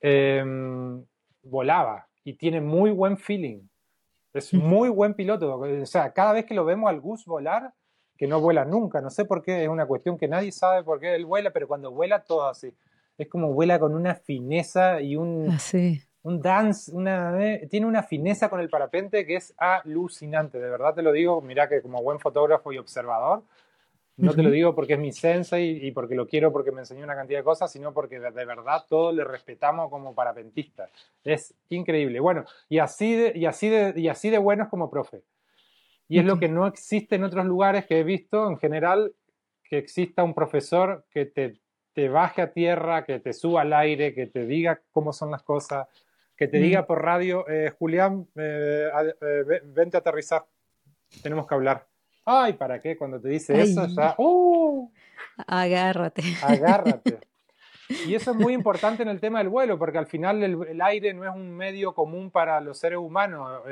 em, 0.00 1.04
volaba 1.42 2.06
y 2.24 2.34
tiene 2.34 2.60
muy 2.60 2.90
buen 2.90 3.16
feeling. 3.16 3.62
Es 4.32 4.52
muy 4.54 4.88
buen 4.90 5.14
piloto. 5.14 5.58
O 5.58 5.86
sea, 5.86 6.12
cada 6.12 6.32
vez 6.32 6.44
que 6.44 6.54
lo 6.54 6.64
vemos 6.64 6.88
al 6.90 7.00
Gus 7.00 7.24
volar, 7.24 7.72
que 8.16 8.26
no 8.26 8.40
vuela 8.40 8.64
nunca. 8.64 9.00
No 9.00 9.10
sé 9.10 9.24
por 9.24 9.42
qué, 9.42 9.64
es 9.64 9.68
una 9.68 9.86
cuestión 9.86 10.18
que 10.18 10.28
nadie 10.28 10.52
sabe 10.52 10.82
por 10.84 11.00
qué 11.00 11.14
él 11.14 11.24
vuela, 11.24 11.52
pero 11.52 11.68
cuando 11.68 11.90
vuela 11.90 12.24
todo 12.24 12.48
así. 12.48 12.72
Es 13.18 13.28
como 13.28 13.52
vuela 13.52 13.78
con 13.78 13.94
una 13.94 14.14
fineza 14.14 15.00
y 15.00 15.16
un, 15.16 15.56
un 16.22 16.42
dance, 16.42 16.92
una, 16.92 17.42
eh, 17.42 17.66
tiene 17.70 17.86
una 17.86 18.02
fineza 18.02 18.50
con 18.50 18.60
el 18.60 18.68
parapente 18.68 19.24
que 19.24 19.36
es 19.36 19.54
alucinante, 19.56 20.58
de 20.58 20.68
verdad 20.68 20.94
te 20.94 21.02
lo 21.02 21.12
digo, 21.12 21.40
mira 21.40 21.68
que 21.68 21.80
como 21.80 22.02
buen 22.02 22.18
fotógrafo 22.18 22.72
y 22.72 22.78
observador, 22.78 23.42
no 24.18 24.34
te 24.34 24.42
lo 24.42 24.50
digo 24.50 24.74
porque 24.74 24.94
es 24.94 24.98
mi 24.98 25.12
sensei 25.12 25.86
y 25.86 25.92
porque 25.92 26.14
lo 26.14 26.26
quiero 26.26 26.50
porque 26.50 26.72
me 26.72 26.80
enseñó 26.80 27.04
una 27.04 27.14
cantidad 27.14 27.40
de 27.40 27.44
cosas, 27.44 27.70
sino 27.70 27.92
porque 27.92 28.18
de, 28.18 28.30
verdad 28.30 28.84
todo 28.88 29.12
le 29.12 29.24
respetamos 29.24 29.90
como 29.90 30.14
parapentista. 30.14 30.88
Es 31.22 31.54
increíble. 31.68 32.18
Bueno, 32.20 32.44
y 32.68 32.78
así 32.78 33.14
de, 33.14 33.32
y 33.34 33.44
así 33.44 33.68
de, 33.68 33.92
y 33.94 34.08
así 34.08 34.30
de 34.30 34.38
bueno 34.38 34.64
es 34.64 34.70
como 34.70 34.90
profe. 34.90 35.22
Y 36.08 36.18
es 36.18 36.24
lo 36.24 36.38
que 36.38 36.48
no 36.48 36.66
existe 36.66 37.16
en 37.16 37.24
otros 37.24 37.46
lugares 37.46 37.86
que 37.86 37.98
he 37.98 38.04
visto 38.04 38.48
en 38.48 38.58
general, 38.58 39.12
que 39.64 39.78
exista 39.78 40.22
un 40.22 40.34
profesor 40.34 41.04
que 41.10 41.26
te, 41.26 41.60
te 41.92 42.08
baje 42.08 42.42
a 42.42 42.52
tierra, 42.52 43.04
que 43.04 43.18
te 43.18 43.32
suba 43.32 43.62
al 43.62 43.72
aire, 43.72 44.14
que 44.14 44.26
te 44.26 44.46
diga 44.46 44.80
cómo 44.92 45.12
son 45.12 45.30
las 45.30 45.42
cosas, 45.42 45.88
que 46.36 46.46
te 46.46 46.58
diga 46.58 46.86
por 46.86 47.02
radio, 47.02 47.48
eh, 47.48 47.72
Julián, 47.78 48.28
eh, 48.36 48.88
eh, 49.20 49.60
vente 49.64 49.96
a 49.96 50.00
aterrizar, 50.00 50.44
tenemos 51.22 51.46
que 51.46 51.54
hablar. 51.54 51.86
Ay, 52.24 52.52
¿para 52.52 52.80
qué? 52.80 52.96
Cuando 52.96 53.20
te 53.20 53.28
dice 53.28 53.60
eso, 53.60 53.86
ya, 53.86 54.14
¡uh! 54.18 54.90
Agárrate. 55.46 56.22
Agárrate. 56.42 57.18
Y 57.88 58.14
eso 58.14 58.32
es 58.32 58.36
muy 58.36 58.52
importante 58.52 59.02
en 59.02 59.08
el 59.08 59.20
tema 59.20 59.38
del 59.38 59.48
vuelo, 59.48 59.78
porque 59.78 59.98
al 59.98 60.06
final 60.06 60.42
el, 60.42 60.80
aire 60.80 61.14
no 61.14 61.24
es 61.24 61.34
un 61.34 61.56
medio 61.56 61.94
común 61.94 62.30
para 62.30 62.60
los 62.60 62.78
seres 62.78 62.98
humanos. 62.98 63.62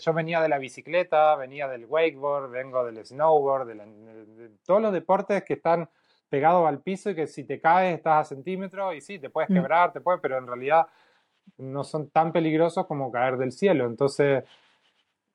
yo 0.00 0.12
venía 0.12 0.40
de 0.40 0.48
la 0.48 0.58
bicicleta, 0.58 1.34
venía 1.36 1.66
del 1.68 1.86
wakeboard, 1.86 2.50
vengo 2.50 2.84
del 2.84 3.04
snowboard, 3.04 3.66
de, 3.66 4.50
todos 4.64 4.80
los 4.80 4.92
deportes 4.92 5.42
que 5.44 5.54
están 5.54 5.88
pegados 6.28 6.66
al 6.66 6.80
piso 6.80 7.10
y 7.10 7.14
que 7.14 7.26
si 7.26 7.44
te 7.44 7.60
caes 7.60 7.96
estás 7.96 8.26
a 8.26 8.34
centímetros 8.34 8.94
y 8.94 9.00
sí, 9.00 9.18
te 9.18 9.30
puedes 9.30 9.50
mm. 9.50 9.54
quebrar, 9.54 9.92
te 9.92 10.00
puedes, 10.00 10.20
pero 10.20 10.38
en 10.38 10.46
realidad 10.46 10.86
no 11.58 11.84
son 11.84 12.10
tan 12.10 12.32
peligrosos 12.32 12.86
como 12.86 13.10
caer 13.10 13.36
del 13.36 13.52
cielo. 13.52 13.86
Entonces, 13.86 14.44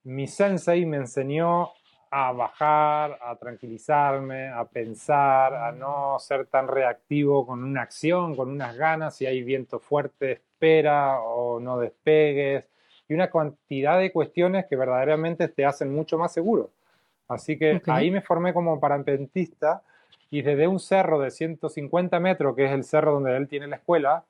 mi 0.04 0.26
sensei 0.26 0.84
me 0.86 0.98
enseñó 0.98 1.70
a 2.10 2.32
bajar, 2.32 3.18
a 3.22 3.36
tranquilizarme, 3.36 4.48
a 4.48 4.64
pensar, 4.64 5.54
a 5.54 5.70
no 5.70 6.18
ser 6.18 6.46
tan 6.46 6.66
reactivo 6.66 7.46
con 7.46 7.62
una 7.62 7.82
acción, 7.82 8.34
con 8.34 8.50
unas 8.50 8.76
ganas, 8.76 9.16
si 9.16 9.26
hay 9.26 9.42
viento 9.42 9.78
fuerte, 9.78 10.32
espera 10.32 11.20
o 11.20 11.60
no 11.60 11.78
despegues, 11.78 12.64
y 13.08 13.14
una 13.14 13.30
cantidad 13.30 13.98
de 13.98 14.12
cuestiones 14.12 14.66
que 14.66 14.76
verdaderamente 14.76 15.48
te 15.48 15.64
hacen 15.64 15.94
mucho 15.94 16.18
más 16.18 16.32
seguro. 16.32 16.70
Así 17.28 17.56
que 17.56 17.80
ahí 17.86 18.10
me 18.10 18.22
formé 18.22 18.52
como 18.52 18.80
parapentista 18.80 19.82
y 20.30 20.42
desde 20.42 20.66
un 20.66 20.80
cerro 20.80 21.20
de 21.20 21.30
150 21.30 22.18
metros, 22.18 22.56
que 22.56 22.64
es 22.64 22.72
el 22.72 22.82
cerro 22.82 23.12
donde 23.12 23.36
él 23.36 23.48
tiene 23.48 23.68
la 23.68 23.76
escuela, 23.76 24.24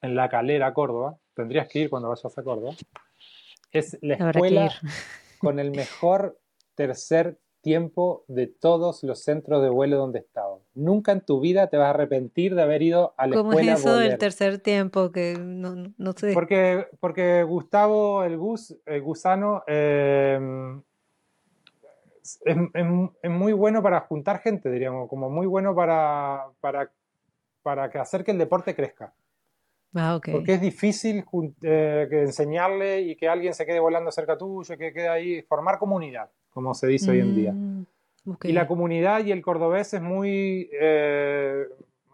en 0.00 0.14
La 0.14 0.28
Calera, 0.28 0.74
Córdoba, 0.74 1.16
tendrías 1.34 1.66
que 1.66 1.80
ir 1.80 1.90
cuando 1.90 2.08
vayas 2.08 2.38
a 2.38 2.42
Córdoba, 2.42 2.74
es 3.72 3.98
la 4.00 4.14
escuela 4.14 4.70
con 5.38 5.58
el 5.58 5.70
mejor 5.70 6.38
tercer 6.74 7.38
tiempo 7.64 8.24
de 8.28 8.46
todos 8.46 9.02
los 9.02 9.24
centros 9.24 9.62
de 9.62 9.70
vuelo 9.70 9.96
donde 9.96 10.18
he 10.18 10.22
estado. 10.22 10.62
Nunca 10.74 11.12
en 11.12 11.22
tu 11.22 11.40
vida 11.40 11.68
te 11.68 11.78
vas 11.78 11.86
a 11.86 11.90
arrepentir 11.90 12.54
de 12.54 12.62
haber 12.62 12.82
ido 12.82 13.14
a 13.16 13.26
la 13.26 13.36
escuela. 13.36 13.58
¿Cómo 13.58 13.72
es 13.72 13.80
eso 13.80 13.96
del 13.96 14.18
tercer 14.18 14.58
tiempo? 14.58 15.10
Que 15.10 15.38
no, 15.38 16.12
sé. 16.12 16.32
Porque, 16.34 16.86
porque 17.00 17.42
Gustavo, 17.42 18.22
el, 18.22 18.36
gus, 18.36 18.76
el 18.84 19.00
gusano, 19.00 19.64
em, 19.66 20.82
es, 22.44 23.30
muy 23.30 23.52
bueno 23.54 23.82
para 23.82 24.00
juntar 24.00 24.40
gente, 24.40 24.70
diríamos, 24.70 25.08
como 25.08 25.30
muy 25.30 25.46
bueno 25.46 25.74
para, 25.74 26.44
para, 26.60 26.92
para 27.62 27.84
hacer 27.84 28.24
que 28.24 28.32
el 28.32 28.38
deporte 28.38 28.74
crezca. 28.74 29.14
Ah, 29.96 30.18
Porque 30.30 30.54
es 30.54 30.60
difícil 30.60 31.24
eh, 31.62 32.08
enseñarle 32.10 33.00
y 33.02 33.16
que 33.16 33.28
alguien 33.28 33.54
se 33.54 33.64
quede 33.64 33.78
volando 33.78 34.10
cerca 34.10 34.36
tuyo, 34.36 34.76
que 34.76 34.92
quede 34.92 35.08
ahí, 35.08 35.42
formar 35.42 35.78
comunidad, 35.78 36.30
como 36.54 36.72
se 36.72 36.86
dice 36.86 37.10
hoy 37.10 37.20
en 37.20 37.34
día. 37.34 37.52
Mm, 37.52 37.84
y 38.44 38.52
la 38.52 38.66
comunidad 38.66 39.24
y 39.24 39.32
el 39.32 39.42
cordobés 39.42 39.92
es 39.92 40.00
muy, 40.00 40.70
eh, 40.72 41.66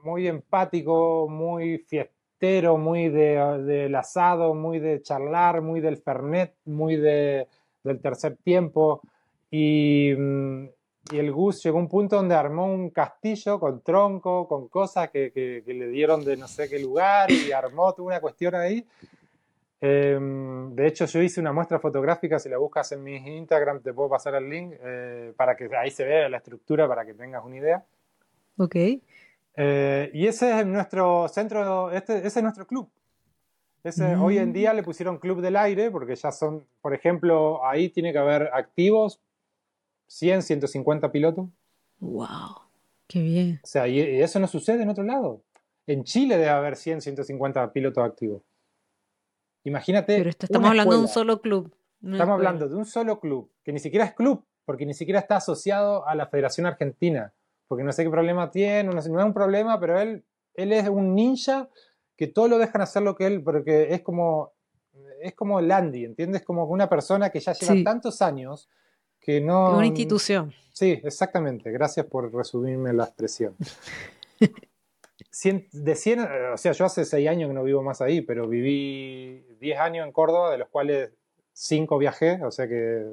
muy 0.03 0.27
empático, 0.27 1.29
muy 1.29 1.79
fiestero, 1.79 2.79
muy 2.79 3.11
de, 3.11 3.37
del 3.65 3.95
asado, 3.95 4.55
muy 4.55 4.81
de 4.81 5.03
charlar, 5.03 5.61
muy 5.61 5.81
del 5.81 5.99
fernet, 5.99 6.55
muy 6.65 6.97
de, 6.97 7.47
del 7.85 8.01
tercer 8.01 8.37
tiempo. 8.43 9.03
Y, 9.51 10.15
mm, 10.17 10.65
y 11.13 11.19
el 11.19 11.33
Gus 11.33 11.63
llegó 11.63 11.79
a 11.79 11.83
un 11.83 11.89
punto 11.89 12.17
donde 12.17 12.35
armó 12.35 12.67
un 12.67 12.91
castillo 12.91 13.61
con 13.61 13.83
tronco, 13.83 14.49
con 14.49 14.69
cosas 14.69 15.11
que, 15.11 15.33
que, 15.33 15.75
le 15.75 15.89
dieron 15.89 16.25
de 16.25 16.37
no 16.37 16.49
sé 16.49 16.69
qué 16.69 16.79
lugar 16.79 17.31
y 17.31 17.53
armó 17.53 17.93
toda 17.93 18.07
una 18.07 18.21
cuestión 18.21 18.55
ahí. 18.55 18.87
Em, 19.81 20.75
de 20.75 20.87
hecho, 20.87 21.07
yo 21.07 21.23
hice 21.23 21.41
una 21.41 21.53
muestra 21.53 21.79
fotográfica, 21.79 22.39
si 22.39 22.49
la 22.49 22.59
buscas 22.59 22.93
en 22.93 23.03
mi 23.03 23.17
Instagram 23.17 23.81
te 23.81 23.95
puedo 23.95 24.11
pasar 24.11 24.35
el 24.35 24.49
link 24.49 24.75
eh, 24.79 25.33
para 25.37 25.57
que 25.57 25.71
ahí 25.77 25.91
se 25.91 26.05
vea 26.05 26.29
la 26.29 26.37
estructura 26.37 26.87
para 26.87 27.07
que 27.07 27.15
tengas 27.15 27.45
una 27.45 27.57
idea. 27.57 27.85
Ok. 28.59 28.77
Eh, 29.57 30.11
y 30.13 30.27
ese 30.27 30.61
es 30.61 30.67
nuestro 30.67 31.29
centro, 31.29 31.91
este, 31.91 32.19
ese 32.19 32.41
es 32.41 32.43
nuestro 32.43 32.67
club. 32.67 32.89
Ese, 33.83 34.15
Hoy 34.17 34.37
en 34.37 34.53
día 34.53 34.75
le 34.75 34.83
pusieron 34.83 35.19
Club 35.19 35.41
del 35.41 35.57
Aire 35.57 35.91
porque 35.91 36.15
ya 36.15 36.31
son, 36.31 36.67
por 36.83 36.93
ejemplo, 36.93 37.65
ahí 37.65 37.89
tiene 37.89 38.13
que 38.13 38.19
haber 38.19 38.51
activos 38.53 39.21
100, 40.09 40.43
150 40.43 41.11
pilotos. 41.11 41.49
¡Wow! 42.01 42.27
¡Qué 43.07 43.23
bien! 43.23 43.61
O 43.63 43.67
sea, 43.67 43.89
y, 43.89 43.99
eso 44.21 44.39
no 44.39 44.47
sucede 44.47 44.83
en 44.83 44.91
otro 44.91 45.03
lado. 45.03 45.41
En 45.87 46.05
Chile 46.05 46.37
debe 46.37 46.51
haber 46.51 46.77
100, 46.77 47.01
150 47.01 47.73
pilotos 47.73 48.05
activos. 48.05 48.43
Imagínate. 49.65 50.17
Pero 50.17 50.31
estamos 50.31 50.71
hablando 50.71 50.95
de 50.95 51.01
un 51.01 51.09
solo 51.09 51.41
club. 51.41 51.75
estamos 52.03 52.35
hablando 52.35 52.69
de 52.69 52.75
un 52.75 52.87
solo 52.87 53.21
club, 53.21 53.51
que 53.63 53.73
ni 53.73 53.79
siquiera 53.79 54.05
es 54.05 54.15
club, 54.15 54.45
porque 54.65 54.87
ni 54.87 54.95
siquiera 54.95 55.21
está 55.21 55.37
asociado 55.37 56.07
a 56.07 56.15
la 56.15 56.27
Federación 56.27 56.67
Argentina. 56.67 57.33
Porque 57.69 57.85
no 57.85 57.93
sé 57.93 58.03
qué 58.03 58.11
problema 58.11 58.51
tiene, 58.51 58.85
no, 58.85 58.99
es 58.99 59.07
un 59.07 59.35
problema, 59.35 59.79
pero 59.79 60.01
él, 60.01 60.25
él 60.55 60.73
es 60.73 60.89
un 60.89 61.15
ninja 61.15 61.69
que 62.17 62.27
todo 62.27 62.49
lo 62.49 62.59
dejan 62.59 62.83
hacer 62.83 63.03
lo 63.03 63.15
que 63.15 63.27
él, 63.27 63.43
porque 63.43 63.95
es 63.95 64.03
como, 64.03 64.53
es 65.21 65.35
como 65.35 65.61
Landy, 65.61 66.05
¿entiendes? 66.05 66.43
Como 66.43 66.65
una 66.65 66.89
persona 66.89 67.31
que 67.31 67.41
ya 67.41 67.53
lleva 67.53 67.85
tantos 67.85 68.21
años 68.23 68.69
que 69.21 69.41
no... 69.41 69.77
Una 69.77 69.87
institución. 69.87 70.53
Sí, 70.73 71.01
exactamente. 71.05 71.71
Gracias 71.71 72.07
por 72.07 72.33
resumirme 72.35 72.93
la 72.93 73.05
expresión. 73.05 73.55
de 75.31 75.95
100, 75.95 76.29
o 76.53 76.57
sea, 76.57 76.73
yo 76.73 76.85
hace 76.85 77.05
6 77.05 77.29
años 77.29 77.49
que 77.49 77.55
no 77.55 77.63
vivo 77.63 77.83
más 77.83 78.01
ahí, 78.01 78.21
pero 78.21 78.49
viví 78.49 79.45
10 79.61 79.79
años 79.79 80.07
en 80.07 80.13
Córdoba, 80.13 80.51
de 80.51 80.59
los 80.59 80.69
cuales 80.69 81.13
5 81.53 81.99
viajé, 81.99 82.45
o 82.45 82.51
sea 82.51 82.69
que 82.69 83.07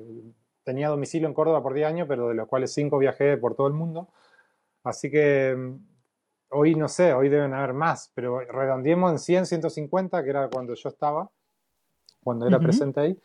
tenía 0.63 0.89
domicilio 0.89 1.27
en 1.27 1.33
Córdoba 1.33 1.61
por 1.61 1.73
10 1.73 1.87
años, 1.87 2.07
pero 2.07 2.29
de 2.29 2.35
los 2.35 2.47
cuales 2.47 2.73
5 2.73 2.97
viajé 2.97 3.37
por 3.37 3.55
todo 3.55 3.67
el 3.67 3.73
mundo. 3.73 4.09
Así 4.83 5.11
que 5.11 5.55
mm, 5.55 5.75
hoy 6.49 6.75
no 6.75 6.87
sé, 6.87 7.13
hoy 7.13 7.29
deben 7.29 7.53
haber 7.53 7.73
más, 7.73 8.11
pero 8.15 8.39
redondeemos 8.39 9.11
en 9.11 9.19
100, 9.19 9.45
150, 9.45 10.23
que 10.23 10.29
era 10.29 10.49
cuando 10.49 10.73
yo 10.73 10.89
estaba, 10.89 11.29
cuando 12.23 12.47
era 12.47 12.59
presente 12.59 12.99
ahí, 12.99 13.19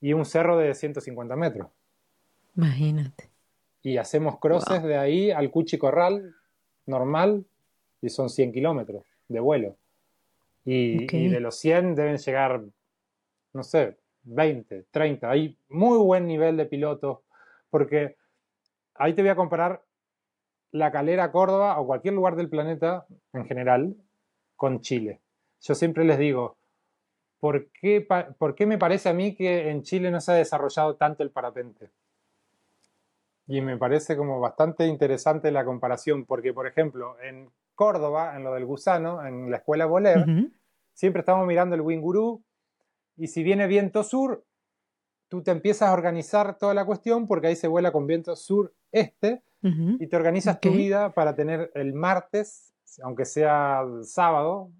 y 0.00 0.12
un 0.12 0.24
cerro 0.24 0.58
de 0.58 0.74
150 0.74 1.36
metros. 1.36 1.68
Imagínate. 2.56 3.30
Y 3.82 3.96
hacemos 3.96 4.38
crosses 4.38 4.82
de 4.82 4.96
ahí 4.96 5.30
al 5.30 5.50
Cuchi 5.50 5.78
Corral 5.78 6.34
normal 6.86 7.46
y 8.04 8.10
son 8.10 8.28
100 8.28 8.52
kilómetros 8.52 9.02
de 9.28 9.40
vuelo. 9.40 9.76
Y, 10.64 11.06
de 11.06 11.40
los 11.40 11.58
100 11.58 11.94
deben 11.94 12.18
llegar, 12.18 12.62
no 13.52 13.62
sé, 13.62 13.98
20, 14.24 14.86
30. 14.90 15.30
Hay 15.30 15.58
muy 15.68 15.98
buen 15.98 16.26
nivel 16.26 16.56
de 16.56 16.66
pilotos 16.66 17.18
porque 17.70 18.16
ahí 18.94 19.12
te 19.14 19.22
voy 19.22 19.30
a 19.30 19.36
comparar 19.36 19.82
la 20.70 20.90
calera 20.90 21.30
Córdoba 21.32 21.78
o 21.78 21.86
cualquier 21.86 22.14
lugar 22.14 22.36
del 22.36 22.48
planeta 22.48 23.06
en 23.32 23.46
general 23.46 23.94
con 24.56 24.80
Chile. 24.80 25.20
Yo 25.60 25.74
siempre 25.74 26.04
les 26.04 26.18
digo, 26.18 26.56
¿por 27.40 27.70
qué, 27.70 28.06
¿por 28.38 28.54
qué 28.54 28.66
me 28.66 28.78
parece 28.78 29.08
a 29.08 29.14
mí 29.14 29.34
que 29.34 29.70
en 29.70 29.82
Chile 29.82 30.10
no 30.10 30.20
se 30.20 30.32
ha 30.32 30.36
desarrollado 30.36 30.96
tanto 30.96 31.22
el 31.22 31.30
parapente? 31.30 31.90
Y 33.46 33.60
me 33.60 33.76
parece 33.76 34.16
como 34.16 34.40
bastante 34.40 34.86
interesante 34.86 35.50
la 35.50 35.64
comparación, 35.64 36.24
porque 36.24 36.54
por 36.54 36.66
ejemplo, 36.66 37.20
en 37.20 37.50
Córdoba, 37.74 38.36
en 38.36 38.44
lo 38.44 38.54
del 38.54 38.64
gusano, 38.64 39.24
en 39.26 39.50
la 39.50 39.58
escuela 39.58 39.86
Voler, 39.86 40.24
siempre 40.92 41.20
estamos 41.20 41.46
mirando 41.46 41.74
el 41.74 41.80
Winguru 41.80 42.42
y 43.16 43.28
si 43.28 43.42
viene 43.42 43.66
viento 43.66 44.02
sur, 44.02 44.44
tú 45.28 45.42
te 45.42 45.50
empiezas 45.50 45.88
a 45.88 45.92
organizar 45.92 46.58
toda 46.58 46.74
la 46.74 46.84
cuestión 46.84 47.26
porque 47.26 47.48
ahí 47.48 47.56
se 47.56 47.68
vuela 47.68 47.92
con 47.92 48.06
viento 48.06 48.36
sur-este 48.36 49.42
y 49.62 50.06
te 50.06 50.16
organizas 50.16 50.60
tu 50.60 50.70
vida 50.70 51.14
para 51.14 51.34
tener 51.34 51.70
el 51.74 51.94
martes, 51.94 52.74
aunque 53.02 53.24
sea 53.24 53.82
sábado, 54.02 54.70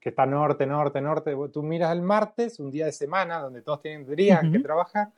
que 0.00 0.10
está 0.10 0.26
norte, 0.26 0.64
norte, 0.64 1.00
norte, 1.00 1.36
tú 1.52 1.62
miras 1.62 1.92
el 1.92 2.02
martes, 2.02 2.60
un 2.60 2.70
día 2.70 2.86
de 2.86 2.92
semana 2.92 3.40
donde 3.40 3.62
todos 3.62 3.82
tendrían 3.82 4.52
que 4.52 4.60
trabajar 4.60 5.12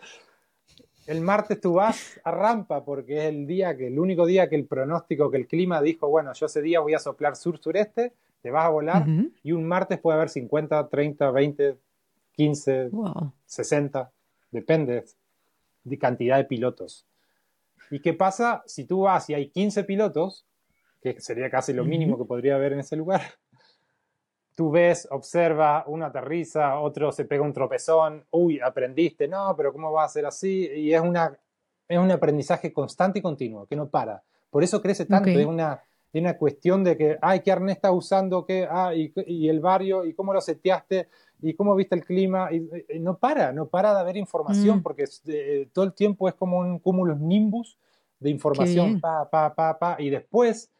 el 1.06 1.20
martes 1.20 1.60
tú 1.60 1.74
vas 1.74 2.20
a 2.24 2.30
rampa 2.30 2.84
porque 2.84 3.18
es 3.18 3.24
el 3.24 3.46
día 3.46 3.76
que, 3.76 3.88
el 3.88 3.98
único 3.98 4.26
día 4.26 4.48
que 4.48 4.56
el 4.56 4.66
pronóstico, 4.66 5.30
que 5.30 5.36
el 5.36 5.46
clima 5.46 5.82
dijo, 5.82 6.08
bueno, 6.08 6.32
yo 6.32 6.46
ese 6.46 6.62
día 6.62 6.80
voy 6.80 6.94
a 6.94 6.98
soplar 6.98 7.36
sur-sureste, 7.36 8.12
te 8.40 8.50
vas 8.50 8.66
a 8.66 8.70
volar 8.70 9.06
y 9.42 9.52
un 9.52 9.66
martes 9.66 9.98
puede 9.98 10.16
haber 10.16 10.28
50, 10.28 10.88
30, 10.88 11.30
20, 11.30 11.76
15, 12.36 12.90
60, 13.46 14.10
depende 14.50 15.04
de 15.84 15.98
cantidad 15.98 16.36
de 16.36 16.44
pilotos. 16.44 17.06
¿Y 17.90 18.00
qué 18.00 18.12
pasa 18.12 18.62
si 18.66 18.84
tú 18.84 19.02
vas 19.02 19.28
y 19.30 19.34
hay 19.34 19.48
15 19.48 19.84
pilotos, 19.84 20.46
que 21.02 21.20
sería 21.20 21.50
casi 21.50 21.72
lo 21.72 21.84
mínimo 21.84 22.18
que 22.18 22.24
podría 22.24 22.56
haber 22.56 22.72
en 22.72 22.80
ese 22.80 22.96
lugar? 22.96 23.22
Tú 24.54 24.70
ves, 24.70 25.08
observa, 25.10 25.84
uno 25.86 26.06
aterriza, 26.06 26.78
otro 26.78 27.10
se 27.10 27.24
pega 27.24 27.42
un 27.42 27.52
tropezón, 27.52 28.24
uy, 28.30 28.60
aprendiste, 28.60 29.26
no, 29.26 29.54
pero 29.56 29.72
¿cómo 29.72 29.90
va 29.90 30.04
a 30.04 30.08
ser 30.08 30.26
así? 30.26 30.68
Y 30.74 30.94
es, 30.94 31.00
una, 31.00 31.36
es 31.88 31.98
un 31.98 32.10
aprendizaje 32.10 32.72
constante 32.72 33.18
y 33.18 33.22
continuo, 33.22 33.66
que 33.66 33.74
no 33.74 33.88
para. 33.88 34.22
Por 34.50 34.62
eso 34.62 34.80
crece 34.80 35.06
tanto, 35.06 35.30
es 35.30 35.46
una, 35.46 35.82
una 36.12 36.38
cuestión 36.38 36.84
de 36.84 36.96
que, 36.96 37.18
ay, 37.20 37.40
¿qué 37.40 37.50
arnés 37.50 37.76
estás 37.76 37.92
usando? 37.92 38.46
¿Qué? 38.46 38.68
Ah, 38.70 38.94
y, 38.94 39.12
y, 39.26 39.48
el 39.48 39.58
barrio, 39.60 40.04
¿y 40.04 40.14
cómo 40.14 40.32
lo 40.32 40.40
seteaste? 40.40 41.08
¿Y 41.42 41.54
cómo 41.54 41.74
viste 41.74 41.96
el 41.96 42.04
clima? 42.04 42.50
Y, 42.52 43.00
no 43.00 43.18
para, 43.18 43.52
no 43.52 43.66
para 43.66 43.92
de 43.92 44.00
haber 44.00 44.16
información, 44.16 44.78
mm. 44.78 44.82
porque 44.82 45.04
eh, 45.26 45.68
todo 45.72 45.84
el 45.84 45.92
tiempo 45.92 46.28
es 46.28 46.34
como 46.34 46.58
un 46.58 46.78
cúmulo 46.78 47.16
nimbus 47.16 47.76
de 48.20 48.30
información, 48.30 49.00
pa, 49.00 49.28
pa, 49.28 49.54
pa, 49.54 49.78
pa, 49.78 49.96
y 49.98 50.08
después, 50.08 50.70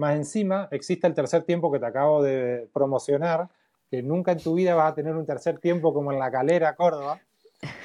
más 0.00 0.16
encima, 0.16 0.66
existe 0.70 1.06
el 1.06 1.14
tercer 1.14 1.44
tiempo 1.44 1.70
que 1.70 1.78
te 1.78 1.86
acabo 1.86 2.22
de 2.22 2.68
promocionar, 2.72 3.48
que 3.90 4.02
nunca 4.02 4.32
en 4.32 4.38
tu 4.38 4.54
vida 4.54 4.74
vas 4.74 4.92
a 4.92 4.94
tener 4.94 5.14
un 5.14 5.26
tercer 5.26 5.58
tiempo 5.58 5.92
como 5.92 6.10
en 6.10 6.18
la 6.18 6.30
calera 6.30 6.74
Córdoba, 6.74 7.20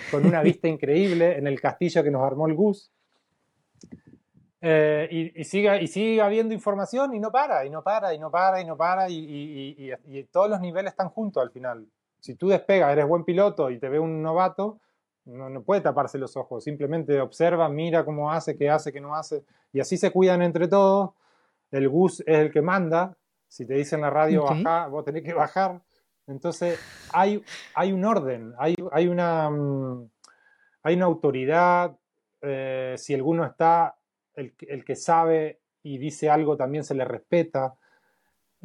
con 0.09 0.25
una 0.25 0.41
vista 0.49 0.69
increíble 0.69 1.37
en 1.37 1.45
el 1.45 1.59
castillo 1.59 2.01
que 2.03 2.11
nos 2.11 2.23
armó 2.23 2.47
el 2.47 2.55
Gus, 2.55 2.89
eh, 4.61 5.07
y, 5.11 5.41
y, 5.41 5.43
sigue, 5.43 5.83
y 5.83 5.87
sigue 5.87 6.21
habiendo 6.21 6.53
información 6.53 7.13
y 7.13 7.19
no 7.19 7.31
para, 7.31 7.65
y 7.65 7.69
no 7.69 7.83
para, 7.83 8.13
y 8.13 8.17
no 8.17 8.31
para, 8.31 8.61
y 8.61 8.65
no 8.65 8.77
para, 8.77 9.09
y, 9.09 9.91
y, 10.07 10.23
todos 10.31 10.49
los 10.49 10.61
niveles 10.61 10.93
están 10.93 11.09
juntos 11.09 11.43
al 11.43 11.51
final. 11.51 11.85
Si 12.19 12.33
tú 12.35 12.47
despegas, 12.47 12.91
eres 12.93 13.07
buen 13.07 13.25
piloto 13.25 13.69
y 13.69 13.77
te 13.77 13.89
ve 13.89 13.99
un 13.99 14.23
novato, 14.23 14.79
no, 15.25 15.49
no, 15.49 15.61
puede 15.61 15.81
taparse 15.81 16.17
los 16.17 16.37
ojos, 16.37 16.63
simplemente 16.63 17.19
observa, 17.19 17.67
mira 17.67 18.05
cómo 18.05 18.31
hace, 18.31 18.57
qué 18.57 18.69
hace, 18.69 18.93
qué 18.93 19.01
no 19.01 19.15
hace, 19.15 19.43
y 19.73 19.81
así 19.81 19.97
se 19.97 20.11
cuidan 20.11 20.41
entre 20.41 20.67
todos. 20.69 21.11
El 21.75 21.89
bus 21.89 22.21
es 22.21 22.37
el 22.37 22.51
que 22.51 22.61
manda, 22.61 23.17
si 23.47 23.65
te 23.65 23.73
dicen 23.73 24.01
la 24.01 24.09
radio 24.09 24.43
baja, 24.43 24.87
vos 24.87 25.03
tenés 25.03 25.23
que 25.23 25.33
bajar. 25.33 25.81
Entonces 26.27 26.79
hay, 27.11 27.43
hay 27.73 27.91
un 27.91 28.05
orden, 28.05 28.53
hay, 28.57 28.75
hay, 28.91 29.07
una, 29.07 29.49
mm, 29.49 30.09
hay 30.83 30.95
una 30.95 31.05
autoridad, 31.05 31.95
eh, 32.41 32.95
si 32.97 33.13
alguno 33.13 33.45
está 33.45 33.95
el, 34.35 34.53
que 34.85 34.95
sabe 34.95 35.59
y 35.83 35.97
dice 35.97 36.29
algo 36.29 36.55
también 36.55 36.83
se 36.83 36.95
le 36.95 37.03
respeta. 37.03 37.75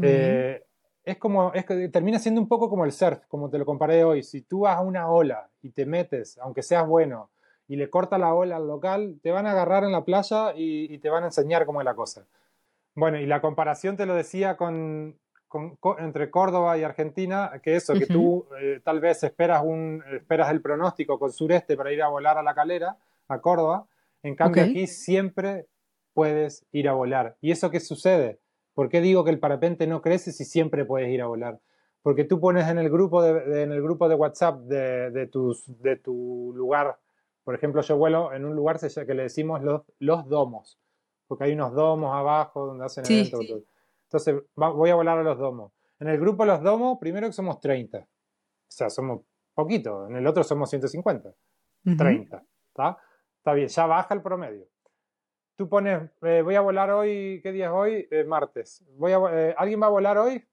Eh, 0.00 0.62
es 1.02 1.18
como, 1.18 1.52
es 1.52 1.64
que 1.64 1.88
termina 1.88 2.18
siendo 2.18 2.40
un 2.40 2.48
poco 2.48 2.70
como 2.70 2.84
el 2.84 2.92
surf, 2.92 3.26
como 3.26 3.50
te 3.50 3.58
lo 3.58 3.66
comparé 3.66 4.04
hoy. 4.04 4.22
Si 4.22 4.42
tú 4.42 4.60
vas 4.60 4.76
a 4.76 4.82
una 4.82 5.10
ola 5.10 5.50
y 5.62 5.70
te 5.70 5.84
metes, 5.84 6.38
aunque 6.38 6.62
seas 6.62 6.86
bueno, 6.86 7.30
y 7.66 7.76
le 7.76 7.90
corta 7.90 8.18
la 8.18 8.34
ola 8.34 8.56
al 8.56 8.66
local, 8.66 9.18
te 9.22 9.30
van 9.30 9.46
a 9.46 9.52
agarrar 9.52 9.84
en 9.84 9.92
la 9.92 10.04
playa 10.04 10.52
y, 10.56 10.98
te 10.98 11.08
van 11.08 11.24
a 11.24 11.26
enseñar 11.26 11.66
cómo 11.66 11.80
es 11.80 11.84
la 11.84 11.94
cosa. 11.94 12.26
Bueno, 13.00 13.18
y 13.18 13.24
la 13.24 13.40
comparación 13.40 13.96
te 13.96 14.04
lo 14.04 14.14
decía 14.14 14.58
con, 14.58 15.18
entre 15.98 16.30
Córdoba 16.30 16.76
y 16.76 16.82
Argentina, 16.82 17.50
que 17.62 17.74
eso, 17.74 17.94
que 17.94 18.04
tú 18.04 18.46
eh, 18.60 18.80
tal 18.84 19.00
vez 19.00 19.22
esperas, 19.24 19.62
un, 19.64 20.04
esperas 20.12 20.50
el 20.50 20.60
pronóstico 20.60 21.18
con 21.18 21.32
sureste 21.32 21.78
para 21.78 21.92
ir 21.92 22.02
a 22.02 22.08
volar 22.08 22.36
a 22.36 22.42
la 22.42 22.54
calera, 22.54 22.98
a 23.26 23.40
Córdoba, 23.40 23.86
en 24.22 24.36
cambio, 24.36 24.64
aquí 24.64 24.86
siempre 24.86 25.66
puedes 26.12 26.66
ir 26.72 26.90
a 26.90 26.92
volar. 26.92 27.38
¿Y 27.40 27.52
eso 27.52 27.70
qué 27.70 27.80
sucede? 27.80 28.38
¿Por 28.74 28.90
qué 28.90 29.00
digo 29.00 29.24
que 29.24 29.30
el 29.30 29.38
parapente 29.38 29.86
no 29.86 30.02
crece 30.02 30.30
si 30.30 30.44
siempre 30.44 30.84
puedes 30.84 31.08
ir 31.08 31.22
a 31.22 31.26
volar? 31.26 31.58
Porque 32.02 32.24
tú 32.24 32.38
pones 32.38 32.68
en 32.68 32.76
el 32.76 32.90
grupo 32.90 33.22
de, 33.22 33.62
en 33.62 33.72
el 33.72 33.80
grupo 33.80 34.10
de 34.10 34.14
WhatsApp 34.14 34.60
de, 34.64 35.10
de, 35.10 35.26
tus, 35.26 35.64
de 35.80 35.96
tu 35.96 36.52
lugar, 36.54 36.98
por 37.44 37.54
ejemplo, 37.54 37.80
yo 37.80 37.96
vuelo 37.96 38.34
en 38.34 38.44
un 38.44 38.54
lugar 38.54 38.78
que 38.78 39.14
le 39.14 39.22
decimos 39.22 39.62
los, 39.62 39.82
los 39.98 40.28
domos, 40.28 40.78
porque 41.30 41.44
hay 41.44 41.52
unos 41.52 41.72
domos 41.74 42.12
abajo 42.12 42.66
donde 42.66 42.86
hacen 42.86 43.04
eventos. 43.08 43.62
Entonces, 44.02 44.42
voy 44.56 44.90
a 44.90 44.96
volar 44.96 45.16
a 45.16 45.22
los 45.22 45.38
domos. 45.38 45.70
En 46.00 46.08
el 46.08 46.18
grupo 46.18 46.42
de 46.42 46.48
los 46.48 46.60
domos, 46.60 46.98
primero 46.98 47.28
que 47.28 47.32
somos 47.32 47.60
30. 47.60 47.98
O 47.98 48.06
sea, 48.66 48.90
somos 48.90 49.20
poquito. 49.54 50.08
En 50.08 50.16
el 50.16 50.26
otro 50.26 50.42
somos 50.42 50.68
150. 50.68 51.32
30. 51.96 52.44
¿Está? 52.66 52.98
Está 53.38 53.52
bien, 53.52 53.68
ya 53.68 53.86
baja 53.86 54.12
el 54.12 54.22
promedio. 54.22 54.66
Tú 55.54 55.68
pones, 55.68 56.10
eh, 56.22 56.42
voy 56.42 56.56
a 56.56 56.62
volar 56.62 56.90
hoy, 56.90 57.38
¿qué 57.44 57.52
día 57.52 57.66
es 57.66 57.72
hoy? 57.72 58.08
Eh, 58.10 58.24
martes. 58.24 58.84
Voy 58.96 59.12
a, 59.12 59.20
eh, 59.30 59.54
¿Alguien 59.56 59.80
va 59.80 59.86
a 59.86 59.90
volar 59.90 60.18
hoy? 60.18 60.44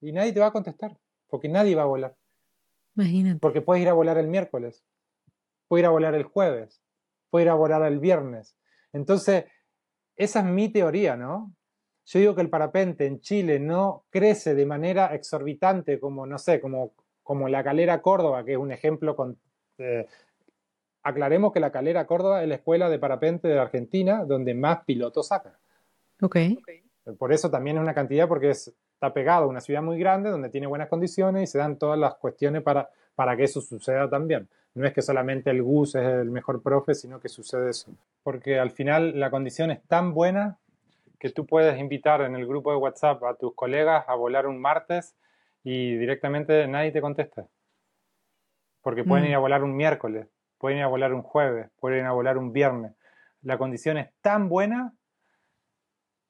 Y 0.00 0.12
nadie 0.12 0.32
te 0.32 0.38
va 0.38 0.46
a 0.46 0.52
contestar, 0.52 0.96
porque 1.26 1.48
nadie 1.48 1.74
va 1.74 1.82
a 1.82 1.86
volar. 1.86 2.16
Imagínate. 2.94 3.40
Porque 3.40 3.60
puedes 3.60 3.82
ir 3.82 3.88
a 3.88 3.92
volar 3.92 4.18
el 4.18 4.28
miércoles, 4.28 4.84
puedes 5.66 5.82
ir 5.82 5.86
a 5.88 5.90
volar 5.90 6.14
el 6.14 6.22
jueves, 6.22 6.80
puedes 7.28 7.46
ir 7.46 7.50
a 7.50 7.54
volar 7.54 7.82
el 7.82 7.98
viernes. 7.98 8.56
Entonces, 8.92 9.46
esa 10.22 10.40
es 10.40 10.46
mi 10.46 10.68
teoría, 10.68 11.16
¿no? 11.16 11.52
Yo 12.04 12.18
digo 12.18 12.34
que 12.34 12.42
el 12.42 12.50
parapente 12.50 13.06
en 13.06 13.20
Chile 13.20 13.60
no 13.60 14.04
crece 14.10 14.54
de 14.54 14.66
manera 14.66 15.14
exorbitante 15.14 16.00
como, 16.00 16.26
no 16.26 16.38
sé, 16.38 16.60
como, 16.60 16.92
como 17.22 17.48
la 17.48 17.62
calera 17.62 18.02
Córdoba, 18.02 18.44
que 18.44 18.52
es 18.52 18.58
un 18.58 18.72
ejemplo 18.72 19.14
con, 19.14 19.38
aclaremos 21.02 21.52
que 21.52 21.60
la 21.60 21.72
Calera 21.72 22.06
Córdoba 22.06 22.42
es 22.42 22.48
la 22.48 22.56
escuela 22.56 22.88
de 22.88 22.98
parapente 22.98 23.48
de 23.48 23.58
Argentina 23.58 24.24
donde 24.24 24.54
más 24.54 24.84
pilotos 24.84 25.28
saca. 25.28 25.58
Ok. 26.20 26.36
Por 27.18 27.32
eso 27.32 27.50
también 27.50 27.76
es 27.76 27.82
una 27.82 27.94
cantidad 27.94 28.28
porque 28.28 28.50
está 28.50 29.12
pegado 29.12 29.44
a 29.44 29.48
una 29.48 29.60
ciudad 29.60 29.82
muy 29.82 29.98
grande 29.98 30.30
donde 30.30 30.50
tiene 30.50 30.68
buenas 30.68 30.88
condiciones 30.88 31.42
y 31.42 31.46
se 31.46 31.58
dan 31.58 31.76
todas 31.76 31.98
las 31.98 32.14
cuestiones 32.14 32.62
para, 32.62 32.88
para 33.14 33.36
que 33.36 33.44
eso 33.44 33.60
suceda 33.60 34.08
también. 34.08 34.48
No 34.74 34.86
es 34.86 34.92
que 34.92 35.02
solamente 35.02 35.50
el 35.50 35.62
GUS 35.62 35.96
es 35.96 36.06
el 36.06 36.30
mejor 36.30 36.62
profe, 36.62 36.94
sino 36.94 37.20
que 37.20 37.28
sucede 37.28 37.70
eso. 37.70 37.90
Porque 38.22 38.58
al 38.58 38.70
final 38.70 39.18
la 39.18 39.30
condición 39.30 39.70
es 39.70 39.82
tan 39.86 40.14
buena 40.14 40.58
que 41.18 41.30
tú 41.30 41.46
puedes 41.46 41.78
invitar 41.78 42.20
en 42.22 42.34
el 42.34 42.46
grupo 42.46 42.72
de 42.72 42.78
WhatsApp 42.78 43.22
a 43.24 43.36
tus 43.36 43.54
colegas 43.54 44.04
a 44.08 44.14
volar 44.14 44.46
un 44.46 44.60
martes 44.60 45.16
y 45.62 45.96
directamente 45.96 46.66
nadie 46.66 46.90
te 46.90 47.00
contesta. 47.00 47.46
Porque 48.82 49.04
pueden 49.04 49.26
mm. 49.26 49.28
ir 49.28 49.34
a 49.36 49.38
volar 49.38 49.62
un 49.62 49.76
miércoles, 49.76 50.28
pueden 50.58 50.78
ir 50.78 50.84
a 50.84 50.88
volar 50.88 51.14
un 51.14 51.22
jueves, 51.22 51.70
pueden 51.78 52.00
ir 52.00 52.06
a 52.06 52.12
volar 52.12 52.38
un 52.38 52.52
viernes. 52.52 52.96
La 53.42 53.58
condición 53.58 53.98
es 53.98 54.08
tan 54.20 54.48
buena 54.48 54.94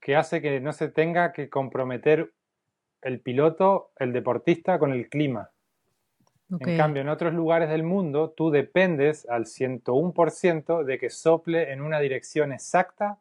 que 0.00 0.16
hace 0.16 0.42
que 0.42 0.60
no 0.60 0.72
se 0.72 0.88
tenga 0.88 1.32
que 1.32 1.48
comprometer 1.48 2.34
el 3.00 3.20
piloto, 3.20 3.92
el 3.96 4.12
deportista, 4.12 4.78
con 4.78 4.92
el 4.92 5.08
clima. 5.08 5.51
En 6.60 6.76
cambio, 6.76 7.02
en 7.02 7.08
otros 7.08 7.32
lugares 7.32 7.70
del 7.70 7.82
mundo, 7.82 8.34
tú 8.36 8.50
dependes 8.50 9.26
al 9.28 9.46
101% 9.46 10.84
de 10.84 10.98
que 10.98 11.08
sople 11.08 11.72
en 11.72 11.80
una 11.80 11.98
dirección 11.98 12.52
exacta 12.52 13.18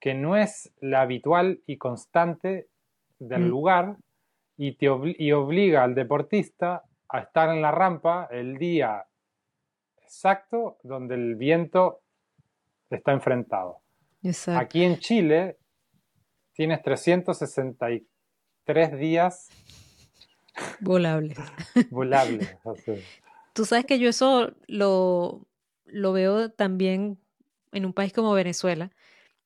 que 0.00 0.14
no 0.14 0.36
es 0.36 0.72
la 0.80 1.02
habitual 1.02 1.60
y 1.66 1.76
constante 1.78 2.66
del 3.18 3.42
mm. 3.42 3.48
lugar 3.48 3.96
y, 4.56 4.72
te 4.72 4.88
y 5.18 5.30
obliga 5.32 5.84
al 5.84 5.94
deportista 5.94 6.82
a 7.08 7.20
estar 7.20 7.50
en 7.50 7.62
la 7.62 7.70
rampa 7.70 8.26
el 8.30 8.58
día 8.58 9.06
exacto 10.02 10.78
donde 10.82 11.14
el 11.14 11.36
viento 11.36 12.00
está 12.90 13.12
enfrentado. 13.12 13.78
Aquí 14.56 14.82
en 14.84 14.98
Chile 14.98 15.56
tienes 16.52 16.82
363 16.82 18.98
días 18.98 19.48
volables. 20.80 21.38
volables. 21.90 22.56
Tú 23.52 23.64
sabes 23.64 23.86
que 23.86 23.98
yo 23.98 24.08
eso 24.08 24.52
lo, 24.66 25.46
lo 25.86 26.12
veo 26.12 26.50
también 26.50 27.18
en 27.72 27.86
un 27.86 27.92
país 27.92 28.12
como 28.12 28.32
Venezuela, 28.32 28.90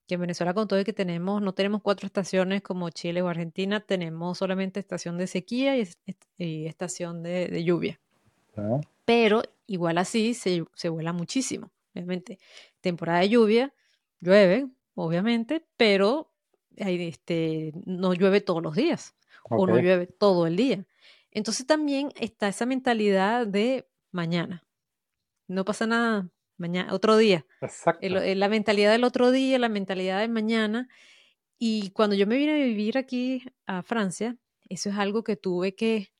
que 0.07 0.15
en 0.15 0.21
Venezuela 0.21 0.53
con 0.53 0.67
todo 0.67 0.83
que 0.83 0.93
tenemos, 0.93 1.41
no 1.41 1.53
tenemos 1.53 1.81
cuatro 1.81 2.05
estaciones 2.05 2.61
como 2.61 2.89
Chile 2.89 3.21
o 3.21 3.27
Argentina, 3.27 3.79
tenemos 3.79 4.37
solamente 4.37 4.79
estación 4.79 5.17
de 5.17 5.27
sequía 5.27 5.77
y, 5.77 5.87
estación 6.65 7.23
de, 7.23 7.63
lluvia. 7.63 7.99
Ah. 8.57 8.81
Pero 9.05 9.43
igual 9.67 9.97
así 9.97 10.33
se, 10.33 10.65
vuela 10.89 11.13
muchísimo. 11.13 11.71
Obviamente, 11.93 12.39
temporada 12.81 13.19
de 13.19 13.29
lluvia, 13.29 13.73
llueve, 14.19 14.67
obviamente, 14.95 15.63
pero 15.77 16.29
este, 16.75 17.73
no 17.85 18.13
llueve 18.13 18.41
todos 18.41 18.63
los 18.63 18.75
días 18.75 19.15
o 19.49 19.67
no 19.67 19.77
llueve 19.77 20.07
todo 20.07 20.47
el 20.47 20.55
día. 20.55 20.85
Entonces 21.31 21.65
también 21.65 22.11
está 22.15 22.47
esa 22.47 22.65
mentalidad 22.65 23.47
de 23.47 23.89
mañana. 24.11 24.65
No 25.47 25.65
pasa 25.65 25.87
nada, 25.87 26.29
mañana, 26.57 26.93
otro 26.93 27.17
día. 27.17 27.45
Exacto. 27.61 27.99
la 28.01 28.49
mentalidad 28.49 28.91
del 28.91 29.03
otro 29.03 29.31
día, 29.31 29.59
la 29.59 29.69
mentalidad 29.69 30.19
de 30.19 30.27
mañana. 30.27 30.89
Y 31.57 31.91
cuando 31.91 32.15
yo 32.15 32.27
me 32.27 32.37
vine 32.37 32.53
a 32.53 32.65
vivir 32.65 32.97
aquí 32.97 33.43
a 33.65 33.83
Francia, 33.83 34.37
eso 34.69 34.89
es 34.89 34.97
algo 34.97 35.23
que 35.23 35.35
tuve 35.35 35.75
que 35.75 36.13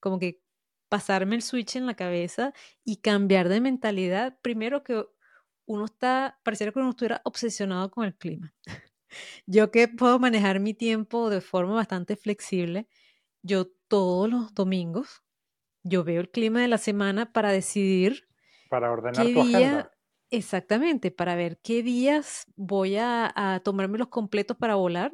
como 0.00 0.18
que 0.18 0.40
pasarme 0.88 1.36
el 1.36 1.42
switch 1.42 1.76
en 1.76 1.86
la 1.86 1.94
cabeza 1.94 2.52
y 2.84 2.96
cambiar 2.96 3.48
de 3.48 3.60
mentalidad. 3.60 4.38
Primero 4.42 4.82
que 4.82 5.04
uno 5.66 5.84
está, 5.84 6.40
pareciera 6.42 6.72
que 6.72 6.80
uno 6.80 6.90
estuviera 6.90 7.22
obsesionado 7.24 7.90
con 7.90 8.04
el 8.04 8.16
clima. 8.16 8.52
Yo 9.46 9.70
que 9.70 9.88
puedo 9.88 10.18
manejar 10.18 10.60
mi 10.60 10.74
tiempo 10.74 11.30
de 11.30 11.40
forma 11.40 11.74
bastante 11.74 12.16
flexible, 12.16 12.88
yo 13.42 13.68
todos 13.90 14.30
los 14.30 14.54
domingos, 14.54 15.24
yo 15.84 16.04
veo 16.04 16.22
el 16.22 16.30
clima 16.32 16.62
de 16.62 16.68
la 16.68 16.78
semana 16.78 17.32
para 17.32 17.52
decidir 17.52 18.28
para 18.68 18.90
ordenar 18.90 19.26
qué 19.26 19.32
tu 19.32 19.40
día, 19.42 19.52
agenda. 19.58 19.90
exactamente, 20.30 21.10
para 21.10 21.36
ver 21.36 21.60
qué 21.62 21.82
días 21.82 22.46
voy 22.56 22.96
a, 22.96 23.32
a 23.36 23.60
tomarme 23.60 23.98
los 23.98 24.08
completos 24.08 24.56
para 24.58 24.76
volar. 24.76 25.12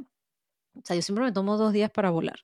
O 0.74 0.82
sea, 0.84 0.96
yo 0.96 1.02
siempre 1.02 1.24
me 1.24 1.32
tomo 1.32 1.56
dos 1.56 1.72
días 1.72 1.90
para 1.90 2.10
volar. 2.10 2.40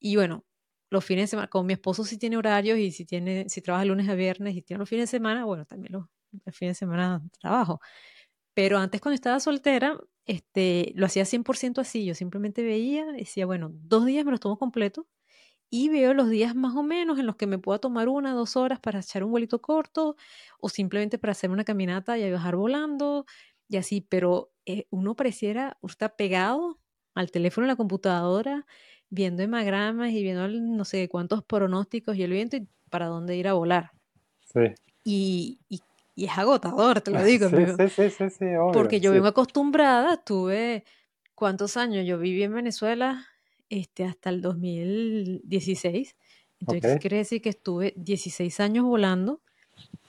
Y 0.00 0.16
bueno, 0.16 0.46
los 0.90 1.04
fines 1.04 1.24
de 1.24 1.28
semana, 1.28 1.48
como 1.48 1.64
mi 1.64 1.74
esposo 1.74 2.04
sí 2.04 2.18
tiene 2.18 2.36
horarios 2.38 2.78
y 2.78 2.92
si 2.92 3.04
tiene, 3.06 3.48
si 3.48 3.62
trabaja 3.62 3.84
lunes 3.86 4.08
a 4.08 4.14
viernes 4.14 4.56
y 4.56 4.62
tiene 4.62 4.78
los 4.80 4.88
fines 4.88 5.04
de 5.10 5.18
semana, 5.18 5.44
bueno, 5.46 5.66
también 5.66 5.92
los, 5.94 6.06
los 6.44 6.56
fines 6.56 6.76
de 6.76 6.78
semana 6.80 7.22
trabajo. 7.40 7.80
Pero 8.54 8.78
antes 8.78 9.00
cuando 9.00 9.14
estaba 9.14 9.40
soltera, 9.40 9.98
este, 10.26 10.92
lo 10.96 11.06
hacía 11.06 11.24
100% 11.24 11.80
así. 11.80 12.04
Yo 12.04 12.14
simplemente 12.14 12.62
veía, 12.64 13.06
decía, 13.06 13.46
bueno, 13.46 13.70
dos 13.72 14.06
días 14.06 14.24
me 14.24 14.32
los 14.32 14.40
tomo 14.40 14.58
completos 14.58 15.06
y 15.70 15.88
veo 15.90 16.14
los 16.14 16.30
días 16.30 16.54
más 16.54 16.74
o 16.76 16.82
menos 16.82 17.18
en 17.18 17.26
los 17.26 17.36
que 17.36 17.46
me 17.46 17.58
puedo 17.58 17.78
tomar 17.80 18.08
una, 18.08 18.32
dos 18.32 18.56
horas 18.56 18.80
para 18.80 19.00
echar 19.00 19.22
un 19.24 19.30
vuelito 19.30 19.60
corto 19.60 20.16
o 20.60 20.68
simplemente 20.68 21.18
para 21.18 21.32
hacer 21.32 21.50
una 21.50 21.64
caminata 21.64 22.18
y 22.18 22.28
viajar 22.28 22.56
volando 22.56 23.26
y 23.68 23.76
así. 23.76 24.00
Pero 24.00 24.52
eh, 24.66 24.86
uno 24.90 25.14
pareciera, 25.16 25.76
uno 25.82 25.90
está 25.90 26.16
pegado 26.16 26.80
al 27.14 27.30
teléfono, 27.30 27.64
a 27.66 27.68
la 27.68 27.76
computadora, 27.76 28.66
viendo 29.10 29.42
hemagramas 29.42 30.10
y 30.12 30.22
viendo 30.22 30.44
el- 30.46 30.76
no 30.76 30.84
sé 30.84 31.08
cuántos 31.08 31.42
pronósticos 31.44 32.16
y 32.16 32.22
el 32.22 32.30
viento 32.32 32.56
y 32.56 32.68
para 32.90 33.06
dónde 33.06 33.36
ir 33.36 33.48
a 33.48 33.54
volar. 33.54 33.92
Sí. 34.52 34.60
Y, 35.04 35.60
y- 35.68 35.80
y 36.14 36.24
es 36.26 36.36
agotador, 36.38 37.00
te 37.00 37.10
lo 37.10 37.22
digo, 37.24 37.46
Sí, 37.48 37.56
amigo. 37.56 37.76
sí, 37.76 37.88
sí, 37.88 38.10
sí, 38.10 38.30
sí, 38.30 38.44
obvio. 38.56 38.72
Porque 38.72 39.00
yo 39.00 39.10
sí. 39.10 39.14
vengo 39.14 39.28
acostumbrada, 39.28 40.16
tuve, 40.24 40.84
¿cuántos 41.34 41.76
años? 41.76 42.06
Yo 42.06 42.18
viví 42.18 42.42
en 42.42 42.54
Venezuela 42.54 43.26
este, 43.70 44.04
hasta 44.04 44.30
el 44.30 44.40
2016. 44.42 46.16
Entonces, 46.60 46.94
Ok. 46.94 47.00
quiere 47.00 47.16
decir 47.18 47.40
que 47.42 47.50
estuve 47.50 47.94
16 47.96 48.58
años 48.60 48.84
volando 48.84 49.40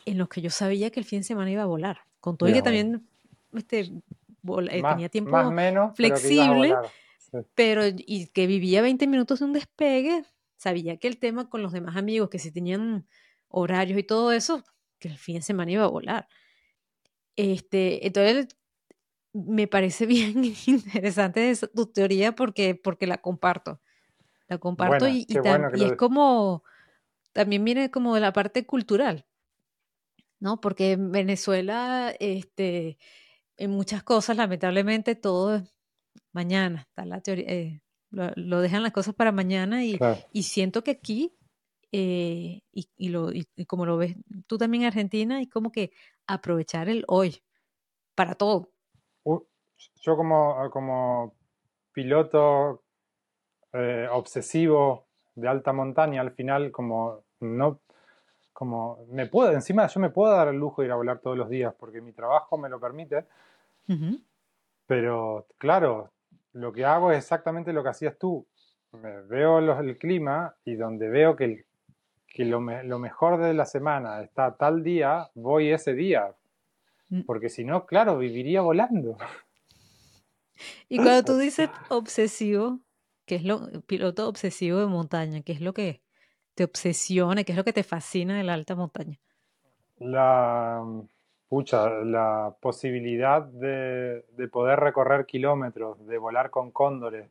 en 0.05 0.17
los 0.17 0.29
que 0.29 0.41
yo 0.41 0.49
sabía 0.49 0.89
que 0.89 0.99
el 0.99 1.05
fin 1.05 1.19
de 1.19 1.23
semana 1.23 1.51
iba 1.51 1.63
a 1.63 1.67
volar. 1.67 2.01
Con 2.19 2.37
todo 2.37 2.49
y 2.49 2.53
que 2.53 2.61
también 2.61 3.05
este, 3.53 3.91
vola- 4.41 4.71
eh, 4.73 4.81
Más, 4.81 4.93
tenía 4.95 5.09
tiempo 5.09 5.31
más 5.31 5.51
menos, 5.51 5.93
pero 5.95 6.15
flexible. 6.17 6.75
Sí. 7.31 7.37
pero 7.53 7.83
y 7.85 8.25
que 8.27 8.47
vivía 8.47 8.81
20 8.81 9.05
minutos 9.05 9.39
de 9.39 9.45
un 9.45 9.53
despegue, 9.53 10.23
sabía 10.57 10.97
que 10.97 11.07
el 11.07 11.17
tema 11.19 11.47
con 11.49 11.61
los 11.61 11.71
demás 11.71 11.95
amigos, 11.95 12.29
que 12.29 12.39
si 12.39 12.51
tenían 12.51 13.05
horarios 13.49 13.99
y 13.99 14.03
todo 14.03 14.31
eso, 14.31 14.63
que 14.97 15.09
el 15.09 15.17
fin 15.17 15.35
de 15.35 15.41
semana 15.43 15.71
iba 15.71 15.83
a 15.83 15.87
volar. 15.89 16.27
Este, 17.35 18.05
entonces 18.07 18.47
me 19.33 19.67
parece 19.67 20.05
bien 20.07 20.43
interesante 20.67 21.49
esa- 21.51 21.67
tu 21.67 21.87
teoría 21.87 22.35
porque, 22.35 22.75
porque 22.75 23.07
la 23.07 23.19
comparto. 23.19 23.81
La 24.47 24.59
comparto 24.59 25.07
Bueno, 25.07 25.09
y, 25.09 25.25
y 25.29 25.39
bueno 25.39 25.69
y 25.73 25.85
es 25.85 25.93
como, 25.93 26.63
también 27.33 27.65
viene 27.65 27.91
como 27.91 28.15
de 28.15 28.21
la 28.21 28.33
parte 28.33 28.65
cultural, 28.65 29.27
¿no? 30.39 30.59
Porque 30.61 30.93
en 30.93 31.11
Venezuela, 31.11 32.13
este, 32.19 32.97
en 33.57 33.71
muchas 33.71 34.03
cosas, 34.03 34.37
lamentablemente, 34.37 35.15
todo 35.15 35.57
es 35.57 35.63
mañana, 36.33 36.81
está 36.89 37.05
la 37.05 37.21
teoría, 37.21 37.45
eh, 37.49 37.81
lo, 38.11 38.31
lo 38.37 38.61
dejan 38.61 38.83
las 38.83 38.93
cosas 38.93 39.15
para 39.15 39.31
mañana 39.31 39.85
y, 39.85 39.97
Claro. 39.97 40.23
y 40.33 40.43
siento 40.45 40.83
que 40.83 40.91
aquí, 40.91 41.35
eh, 41.93 42.61
y, 42.73 43.09
lo, 43.09 43.31
y- 43.33 43.47
y 43.57 43.65
como 43.65 43.85
lo 43.85 43.97
ves 43.97 44.17
tú 44.47 44.57
también 44.57 44.83
en 44.83 44.87
Argentina, 44.89 45.41
es 45.41 45.49
como 45.49 45.71
que 45.73 45.91
aprovechar 46.27 46.89
el 46.89 47.05
hoy 47.07 47.43
para 48.15 48.35
todo. 48.35 48.73
Yo 50.01 50.15
como, 50.15 50.69
como 50.71 51.33
piloto 51.93 52.83
eh, 53.73 54.07
obsesivo 54.11 55.05
de 55.35 55.47
alta 55.47 55.73
montaña, 55.73 56.21
al 56.21 56.31
final 56.31 56.71
como 56.71 57.23
no, 57.39 57.79
como 58.53 59.05
me 59.09 59.27
puedo, 59.27 59.51
encima 59.53 59.87
yo 59.87 59.99
me 59.99 60.09
puedo 60.09 60.33
dar 60.33 60.47
el 60.49 60.57
lujo 60.57 60.81
de 60.81 60.87
ir 60.87 60.91
a 60.91 60.95
volar 60.95 61.19
todos 61.19 61.37
los 61.37 61.49
días 61.49 61.73
porque 61.79 62.01
mi 62.01 62.11
trabajo 62.11 62.57
me 62.57 62.67
lo 62.69 62.79
permite, 62.79 63.25
Ujú. 63.87 64.19
pero 64.85 65.45
claro, 65.57 66.11
lo 66.53 66.73
que 66.73 66.83
hago 66.85 67.11
es 67.11 67.19
exactamente 67.19 67.71
lo 67.73 67.83
que 67.83 67.89
hacías 67.89 68.17
tú. 68.17 68.45
Me 68.91 69.21
veo 69.21 69.61
los- 69.61 69.79
el 69.79 69.97
clima 69.97 70.55
y 70.65 70.75
donde 70.75 71.09
veo 71.09 71.35
que, 71.35 71.45
el- 71.45 71.65
que 72.27 72.43
lo, 72.45 72.59
me- 72.59 72.83
lo 72.83 72.99
mejor 72.99 73.37
de 73.39 73.53
la 73.53 73.65
semana 73.65 74.21
está 74.21 74.57
tal 74.57 74.83
día, 74.83 75.29
voy 75.35 75.71
ese 75.71 75.93
día, 75.93 76.33
Mm. 77.11 77.21
porque 77.21 77.49
si 77.49 77.63
no, 77.63 77.85
claro, 77.85 78.17
viviría 78.17 78.61
volando. 78.61 79.17
Y 80.87 80.97
cuando 80.97 81.23
tú 81.23 81.37
dices 81.37 81.69
obsesivo, 81.89 82.79
¿qué 83.25 83.35
es 83.35 83.43
lo, 83.43 83.69
piloto 83.85 84.27
obsesivo 84.27 84.79
de 84.79 84.87
montaña? 84.87 85.41
¿Qué 85.41 85.53
es 85.53 85.61
lo 85.61 85.73
que 85.73 86.01
te 86.55 86.63
obsesiona? 86.63 87.43
¿Qué 87.43 87.53
es 87.53 87.57
lo 87.57 87.63
que 87.63 87.73
te 87.73 87.83
fascina 87.83 88.37
de 88.37 88.43
la 88.43 88.53
alta 88.53 88.75
montaña? 88.75 89.17
La, 89.97 90.83
pucha, 91.47 91.89
la 91.89 92.55
posibilidad 92.59 93.43
de, 93.43 94.25
de 94.35 94.47
poder 94.47 94.79
recorrer 94.79 95.25
kilómetros, 95.25 96.05
de 96.05 96.17
volar 96.17 96.49
con 96.49 96.71
cóndores. 96.71 97.29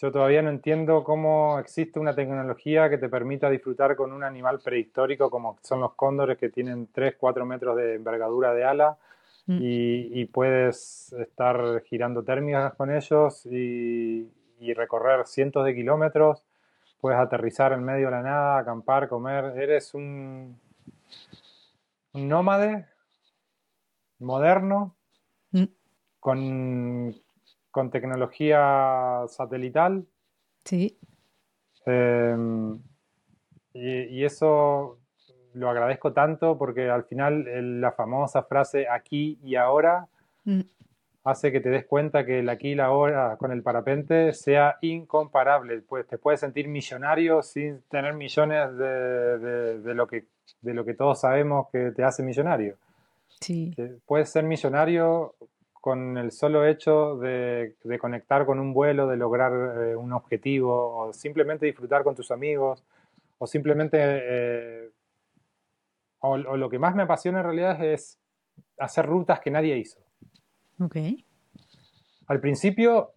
Yo 0.00 0.10
todavía 0.10 0.42
no 0.42 0.50
entiendo 0.50 1.04
cómo 1.04 1.58
existe 1.58 2.00
una 2.00 2.14
tecnología 2.14 2.90
que 2.90 2.98
te 2.98 3.08
permita 3.08 3.48
disfrutar 3.48 3.94
con 3.94 4.12
un 4.12 4.24
animal 4.24 4.58
prehistórico 4.58 5.30
como 5.30 5.58
son 5.62 5.80
los 5.80 5.94
cóndores 5.94 6.36
que 6.36 6.50
tienen 6.50 6.88
3, 6.92 7.14
4 7.16 7.46
metros 7.46 7.76
de 7.76 7.94
envergadura 7.94 8.52
de 8.52 8.64
ala 8.64 8.98
Mm. 9.46 9.58
y, 9.60 10.20
y 10.20 10.24
puedes 10.24 11.12
estar 11.12 11.82
girando 11.82 12.22
térmicas 12.24 12.72
con 12.74 12.90
ellos 12.90 13.44
y, 13.44 14.30
y 14.58 14.72
recorrer 14.72 15.26
cientos 15.26 15.64
de 15.66 15.74
kilómetros. 15.74 16.42
Puedes 17.00 17.18
aterrizar 17.20 17.72
en 17.74 17.84
medio 17.84 18.06
de 18.06 18.12
la 18.12 18.22
nada, 18.22 18.58
acampar, 18.58 19.08
comer. 19.08 19.52
Eres 19.58 19.92
un, 19.92 20.58
un 22.14 22.28
nómade 22.28 22.86
moderno 24.18 24.96
Mm. 25.52 25.64
con, 26.18 27.14
con 27.70 27.90
tecnología 27.90 29.24
satelital. 29.28 30.04
Sí, 30.64 30.98
eh, 31.86 32.34
y, 33.74 33.88
y 34.04 34.24
eso 34.24 34.98
lo 35.54 35.70
agradezco 35.70 36.12
tanto 36.12 36.58
porque 36.58 36.90
al 36.90 37.04
final 37.04 37.46
el- 37.48 37.80
la 37.80 37.92
famosa 37.92 38.42
frase 38.42 38.86
aquí 38.88 39.38
y 39.42 39.56
ahora 39.56 40.06
Mm. 40.44 40.60
hace 41.24 41.50
que 41.50 41.60
te 41.60 41.70
des 41.70 41.86
cuenta 41.86 42.26
que 42.26 42.40
el 42.40 42.48
aquí 42.50 42.72
y 42.72 42.74
la 42.74 42.84
ahora 42.86 43.36
con 43.38 43.50
el 43.50 43.62
parapente 43.62 44.32
sea 44.34 44.76
incomparable. 44.82 45.80
Pues 45.80 46.06
te 46.06 46.18
puedes 46.18 46.40
sentir 46.40 46.68
millonario 46.68 47.42
sin 47.42 47.80
tener 47.88 48.12
millones 48.12 48.76
de, 48.76 49.38
de- 49.38 49.80
de 49.80 49.94
lo 49.94 50.06
que, 50.06 50.24
de 50.60 50.74
lo 50.74 50.84
que 50.84 50.92
todos 50.94 51.20
sabemos 51.20 51.68
que 51.72 51.92
te 51.92 52.04
hace 52.04 52.22
millonario. 52.22 52.76
sí, 53.40 53.74
puedes 54.06 54.28
ser 54.30 54.44
millonario 54.44 55.34
con 55.80 56.16
el 56.18 56.30
solo 56.30 56.64
hecho 56.66 57.16
de, 57.16 57.74
de 57.84 57.98
conectar 57.98 58.46
con 58.46 58.58
un 58.58 58.72
vuelo, 58.72 59.06
de 59.06 59.16
lograr 59.16 59.52
eh, 59.52 59.96
un 59.96 60.12
objetivo, 60.14 60.96
o 60.98 61.12
simplemente 61.12 61.66
disfrutar 61.66 62.02
con 62.04 62.14
tus 62.14 62.30
amigos, 62.30 62.82
o 63.38 63.46
simplemente, 63.46 63.98
eh, 64.00 64.90
o, 66.24 66.32
o 66.32 66.56
lo 66.56 66.70
que 66.70 66.78
más 66.78 66.94
me 66.94 67.02
apasiona 67.02 67.40
en 67.40 67.44
realidad 67.44 67.84
es 67.84 68.18
hacer 68.78 69.04
rutas 69.06 69.40
que 69.40 69.50
nadie 69.50 69.76
hizo. 69.76 70.00
ok. 70.80 70.96
Al 72.26 72.40
principio 72.40 73.12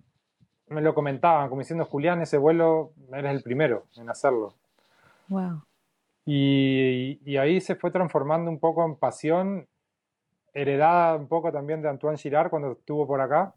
me 0.67 0.81
lo 0.81 0.93
comentaban, 0.93 1.47
como 1.47 1.61
diciendo, 1.61 1.85
Julián, 1.85 2.21
ese 2.21 2.37
vuelo 2.37 2.91
eres 3.13 3.31
el 3.31 3.41
primero 3.41 3.85
en 3.95 4.09
hacerlo. 4.09 4.55
Wow. 5.29 5.63
Y, 6.25 7.21
y 7.23 7.37
ahí 7.37 7.61
se 7.61 7.75
fue 7.75 7.89
transformando 7.89 8.51
un 8.51 8.59
poco 8.59 8.85
en 8.85 8.97
pasión, 8.97 9.65
heredada 10.53 11.15
un 11.15 11.29
poco 11.29 11.53
también 11.53 11.81
de 11.81 11.87
Antoine 11.87 12.17
Girard 12.17 12.49
cuando 12.49 12.73
estuvo 12.73 13.07
por 13.07 13.21
acá, 13.21 13.53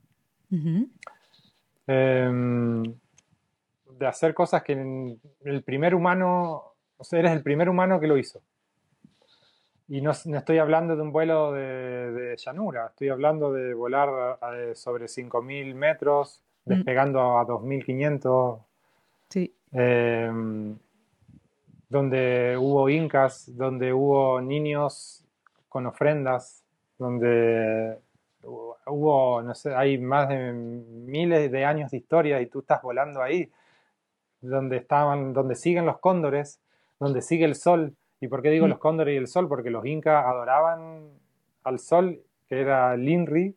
em, 1.88 2.84
de 2.84 4.06
hacer 4.06 4.32
cosas 4.32 4.62
que 4.62 5.18
el 5.44 5.62
primer 5.64 5.96
humano, 5.96 6.62
o 6.96 7.02
sea, 7.02 7.18
eres 7.18 7.32
el 7.32 7.42
primer 7.42 7.68
humano 7.68 7.98
que 7.98 8.06
lo 8.06 8.16
hizo. 8.16 8.40
Y 9.90 10.00
no, 10.00 10.12
no 10.24 10.38
estoy 10.38 10.58
hablando 10.58 10.96
de 10.96 11.02
un 11.02 11.12
vuelo 11.12 11.52
de, 11.52 12.12
de 12.12 12.36
llanura, 12.36 12.86
estoy 12.86 13.08
hablando 13.08 13.52
de 13.52 13.74
volar 13.74 14.38
eh, 14.54 14.74
sobre 14.74 15.06
5.000 15.06 15.74
metros, 15.74 16.42
Mm. 16.64 16.74
despegando 16.74 17.38
a 17.38 17.46
2.500, 17.46 18.60
Sí, 19.30 19.54
eh, 19.72 20.30
donde 21.88 22.56
hubo 22.58 22.88
incas, 22.88 23.56
donde 23.56 23.92
hubo 23.92 24.40
niños 24.40 25.24
con 25.68 25.86
ofrendas, 25.86 26.62
donde 26.98 27.98
hubo, 28.42 29.42
no 29.42 29.54
sé, 29.54 29.74
hay 29.74 29.98
más 29.98 30.28
de 30.28 30.52
miles 30.52 31.50
de 31.50 31.64
años 31.64 31.90
de 31.90 31.96
historia 31.96 32.40
y 32.40 32.46
tú 32.46 32.60
estás 32.60 32.82
volando 32.82 33.22
ahí, 33.22 33.50
donde 34.40 34.76
estaban, 34.78 35.32
donde 35.32 35.54
siguen 35.54 35.86
los 35.86 35.98
cóndores, 35.98 36.60
donde 36.98 37.22
sigue 37.22 37.44
el 37.44 37.54
sol. 37.54 37.94
¿Y 38.20 38.28
por 38.28 38.42
qué 38.42 38.50
digo 38.50 38.66
Mm. 38.66 38.70
los 38.70 38.78
cóndores 38.78 39.14
y 39.14 39.16
el 39.16 39.26
sol? 39.26 39.48
Porque 39.48 39.70
los 39.70 39.84
incas 39.86 40.24
adoraban 40.26 41.08
al 41.64 41.78
sol, 41.78 42.20
que 42.48 42.60
era 42.60 42.94
el 42.94 43.08
Inri, 43.08 43.54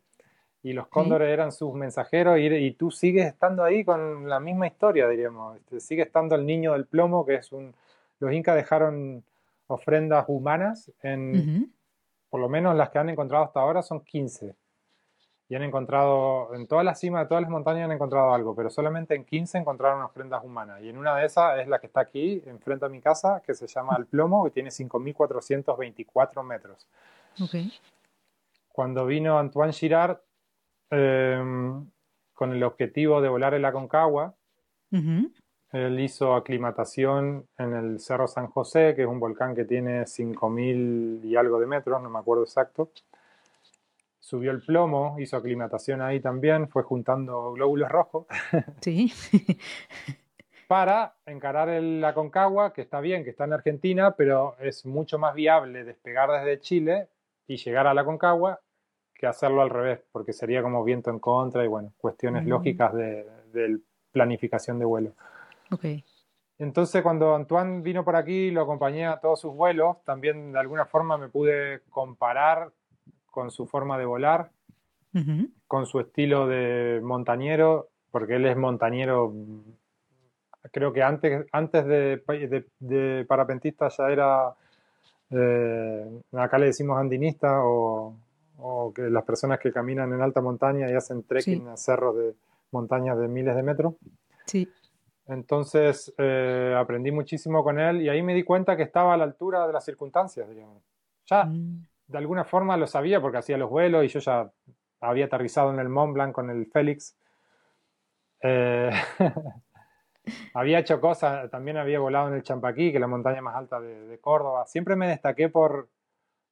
y 0.62 0.72
los 0.72 0.88
cóndores 0.88 1.28
eran 1.28 1.52
sus 1.52 1.74
mensajeros 1.74 2.38
y, 2.38 2.70
tú 2.72 2.90
sigues 2.90 3.26
estando 3.26 3.62
ahí 3.62 3.84
con 3.84 4.26
la 4.30 4.40
misma 4.40 4.66
historia, 4.66 5.06
diríamos. 5.06 5.58
Este, 5.58 5.78
sigue 5.78 6.02
estando 6.02 6.34
el 6.34 6.46
niño 6.46 6.72
del 6.72 6.86
plomo, 6.86 7.26
que 7.26 7.34
es 7.34 7.52
un... 7.52 7.74
Los 8.18 8.32
incas 8.32 8.56
dejaron 8.56 9.22
ofrendas 9.66 10.24
humanas 10.26 10.90
en, 11.02 11.70
por 12.30 12.40
lo 12.40 12.48
menos 12.48 12.74
las 12.76 12.88
que 12.88 12.98
han 12.98 13.10
encontrado 13.10 13.44
hasta 13.44 13.60
ahora 13.60 13.82
son 13.82 14.00
15. 14.00 14.54
Y 15.48 15.54
han 15.54 15.62
encontrado, 15.62 16.54
en 16.54 16.66
toda 16.66 16.82
la 16.82 16.94
cima 16.94 17.20
de 17.20 17.26
todas 17.26 17.42
las 17.42 17.50
montañas 17.50 17.84
han 17.84 17.92
encontrado 17.92 18.32
algo, 18.32 18.54
pero 18.54 18.70
solamente 18.70 19.14
en 19.14 19.24
15 19.24 19.58
encontraron 19.58 20.02
ofrendas 20.02 20.42
humanas. 20.42 20.80
Y 20.82 20.88
en 20.88 20.96
una 20.96 21.16
de 21.16 21.26
esas 21.26 21.58
es 21.58 21.68
la 21.68 21.78
que 21.78 21.86
está 21.86 22.00
aquí, 22.00 22.42
enfrente 22.46 22.86
a 22.86 22.88
mi 22.88 23.00
casa, 23.00 23.42
que 23.44 23.54
se 23.54 23.66
llama 23.66 23.96
El 23.98 24.06
Plomo, 24.06 24.44
que 24.44 24.50
tiene 24.50 24.70
5.424 24.70 26.42
metros. 26.42 26.88
Okay. 27.38 27.72
Cuando 28.72 29.04
vino 29.04 29.38
Antoine 29.38 29.72
Girard, 29.72 30.18
Em, 30.94 31.90
con 32.34 32.52
el 32.52 32.62
objetivo 32.62 33.20
de 33.20 33.28
volar 33.28 33.54
el 33.54 33.64
Aconcagua. 33.64 34.34
Él 35.72 35.98
hizo 35.98 36.34
aclimatación 36.34 37.48
en 37.58 37.74
el 37.74 37.98
Cerro 37.98 38.28
San 38.28 38.46
José, 38.46 38.94
que 38.94 39.02
es 39.02 39.08
un 39.08 39.18
volcán 39.18 39.56
que 39.56 39.64
tiene 39.64 40.06
5.000 40.06 41.24
y 41.24 41.34
algo 41.34 41.58
de 41.58 41.66
metros, 41.66 42.00
no 42.00 42.10
me 42.10 42.20
acuerdo 42.20 42.44
exacto. 42.44 42.90
Subió 44.24 44.52
el 44.52 44.62
plomo, 44.62 45.16
hizo 45.18 45.36
aclimatación 45.36 46.00
ahí 46.00 46.18
también, 46.18 46.66
fue 46.70 46.82
juntando 46.82 47.52
glóbulos 47.52 47.90
rojos. 47.90 48.26
Sí. 48.80 49.12
para 50.66 51.14
encarar 51.26 51.68
el 51.68 52.02
Aconcagua, 52.02 52.72
que 52.72 52.80
está 52.80 53.00
bien, 53.00 53.22
que 53.22 53.28
está 53.28 53.44
en 53.44 53.52
Argentina, 53.52 54.12
pero 54.16 54.56
es 54.60 54.86
mucho 54.86 55.18
más 55.18 55.34
viable 55.34 55.84
despegar 55.84 56.30
desde 56.30 56.58
Chile 56.58 57.08
y 57.46 57.58
llegar 57.58 57.86
a 57.86 57.92
la 57.92 58.00
Aconcagua 58.00 58.60
que 59.14 59.26
hacerlo 59.26 59.60
al 59.60 59.68
revés, 59.68 60.00
porque 60.10 60.32
sería 60.32 60.62
como 60.62 60.82
viento 60.84 61.10
en 61.10 61.18
contra 61.18 61.62
y 61.62 61.68
bueno, 61.68 61.92
cuestiones 61.98 62.44
mm. 62.44 62.48
lógicas 62.48 62.94
de, 62.94 63.78
planificación 64.10 64.78
de 64.78 64.86
vuelo. 64.86 65.12
Okay. 65.70 66.02
Entonces 66.58 67.02
cuando 67.02 67.34
Antoine 67.34 67.82
vino 67.82 68.06
por 68.06 68.16
aquí, 68.16 68.50
lo 68.50 68.62
acompañé 68.62 69.04
a 69.04 69.20
todos 69.20 69.38
sus 69.38 69.54
vuelos, 69.54 70.02
también 70.04 70.52
de 70.52 70.60
alguna 70.60 70.86
forma 70.86 71.18
me 71.18 71.28
pude 71.28 71.82
comparar 71.90 72.72
con 73.34 73.50
su 73.50 73.66
forma 73.66 73.98
de 73.98 74.04
volar, 74.04 74.50
con 75.66 75.86
su 75.86 76.00
estilo 76.00 76.46
de 76.46 77.00
montañero, 77.02 77.88
porque 78.10 78.36
él 78.36 78.46
es 78.46 78.56
montañero, 78.56 79.32
creo 80.72 80.92
que 80.92 81.02
antes, 81.02 81.46
antes 81.52 81.84
de, 81.86 83.26
parapentista 83.28 83.88
ya 83.88 84.10
era, 84.10 84.54
eh, 85.30 86.20
acá 86.32 86.58
le 86.58 86.66
decimos 86.66 86.98
andinista 86.98 87.64
o 87.64 88.16
o 88.58 88.92
que 88.92 89.02
las 89.02 89.24
personas 89.24 89.58
que 89.58 89.72
caminan 89.72 90.12
en 90.12 90.20
alta 90.20 90.40
montaña 90.40 90.90
y 90.90 90.94
hacen 90.94 91.24
trekking 91.24 91.68
a 91.68 91.76
cerros 91.76 92.16
de 92.16 92.34
montañas 92.70 93.18
de 93.18 93.28
miles 93.28 93.54
de 93.56 93.62
metros. 93.62 93.94
Sí. 94.46 94.68
Entonces 95.26 96.12
eh, 96.18 96.74
aprendí 96.76 97.10
muchísimo 97.10 97.64
con 97.64 97.80
él 97.80 98.02
y 98.02 98.08
ahí 98.08 98.22
me 98.22 98.34
di 98.34 98.42
cuenta 98.42 98.76
que 98.76 98.82
estaba 98.82 99.14
a 99.14 99.16
la 99.16 99.24
altura 99.24 99.66
de 99.66 99.72
las 99.72 99.84
circunstancias, 99.84 100.48
digamos. 100.48 100.82
Ya 101.26 101.44
mm. 101.44 101.86
De 102.06 102.18
alguna 102.18 102.44
forma 102.44 102.76
lo 102.76 102.86
sabía 102.86 103.20
porque 103.20 103.38
hacía 103.38 103.56
los 103.56 103.70
vuelos 103.70 104.04
y 104.04 104.08
yo 104.08 104.20
ya 104.20 104.50
había 105.00 105.26
aterrizado 105.26 105.72
en 105.72 105.78
el 105.78 105.88
Mont 105.88 106.14
Blanc 106.14 106.32
con 106.32 106.50
el 106.50 106.66
Félix. 106.66 107.16
Eh, 108.40 108.90
había 110.54 110.78
hecho 110.78 111.00
cosas, 111.00 111.50
también 111.50 111.76
había 111.76 111.98
volado 111.98 112.28
en 112.28 112.34
el 112.34 112.42
Champaquí, 112.42 112.90
que 112.90 112.96
es 112.96 113.00
la 113.00 113.06
montaña 113.06 113.42
más 113.42 113.56
alta 113.56 113.80
de 113.80 114.18
Córdoba. 114.20 114.66
Siempre 114.66 114.96
me 114.96 115.08
destaqué 115.08 115.48
por, 115.48 115.88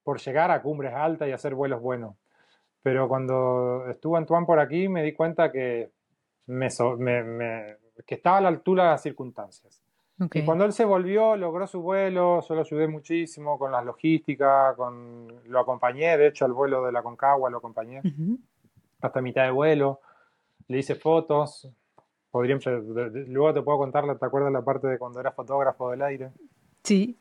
por 0.02 0.20
llegar 0.20 0.50
a 0.50 0.62
cumbres 0.62 0.94
altas 0.94 1.28
y 1.28 1.32
hacer 1.32 1.54
vuelos 1.54 1.80
buenos. 1.80 2.16
Pero 2.82 3.08
cuando 3.08 3.86
estuvo 3.88 4.16
Antoine 4.16 4.46
por 4.46 4.58
aquí 4.58 4.88
me 4.88 5.02
di 5.02 5.12
cuenta 5.12 5.52
que, 5.52 5.92
me, 6.46 6.68
que 8.06 8.14
estaba 8.14 8.38
a 8.38 8.40
la 8.40 8.48
altura 8.48 8.84
de 8.84 8.90
las 8.90 9.02
circunstancias. 9.02 9.81
Y 10.32 10.44
cuando 10.44 10.64
él 10.64 10.72
se 10.72 10.84
volvió, 10.84 11.36
logró 11.36 11.66
su 11.66 11.80
vuelo, 11.80 12.40
yo 12.40 12.54
lo 12.54 12.60
ayudé 12.60 12.88
muchísimo 12.88 13.58
con 13.58 13.72
las 13.72 13.84
logísticas, 13.84 14.76
con, 14.76 15.28
lo 15.46 15.60
acompañé, 15.60 16.16
de 16.16 16.28
hecho, 16.28 16.44
al 16.44 16.52
vuelo 16.52 16.84
de 16.84 16.92
la 16.92 17.02
Concagua 17.02 17.50
lo 17.50 17.58
acompañé. 17.58 18.02
Hasta 19.00 19.20
mitad 19.20 19.44
de 19.44 19.50
vuelo, 19.50 20.00
le 20.68 20.78
hice 20.78 20.94
fotos, 20.94 21.68
podría, 22.30 22.58
luego 23.26 23.54
te 23.54 23.62
puedo 23.62 23.78
contar, 23.78 24.04
¿te 24.18 24.26
acuerdas 24.26 24.52
la 24.52 24.62
parte 24.62 24.86
de 24.86 24.98
cuando 24.98 25.20
era 25.20 25.32
fotógrafo 25.32 25.90
del 25.90 26.02
aire? 26.02 26.30
Sí. 26.82 27.18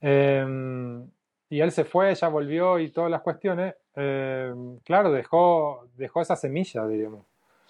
Em, 0.00 1.08
y 1.48 1.60
él 1.60 1.70
se 1.72 1.84
fue, 1.84 2.14
ya 2.14 2.28
volvió 2.28 2.78
y 2.78 2.90
todas 2.90 3.10
las 3.10 3.22
cuestiones, 3.22 3.74
eh, 3.94 4.52
claro, 4.84 5.12
dejó, 5.12 5.88
dejó 5.96 6.20
esa 6.20 6.36
semilla, 6.36 6.86
diríamos, 6.86 7.26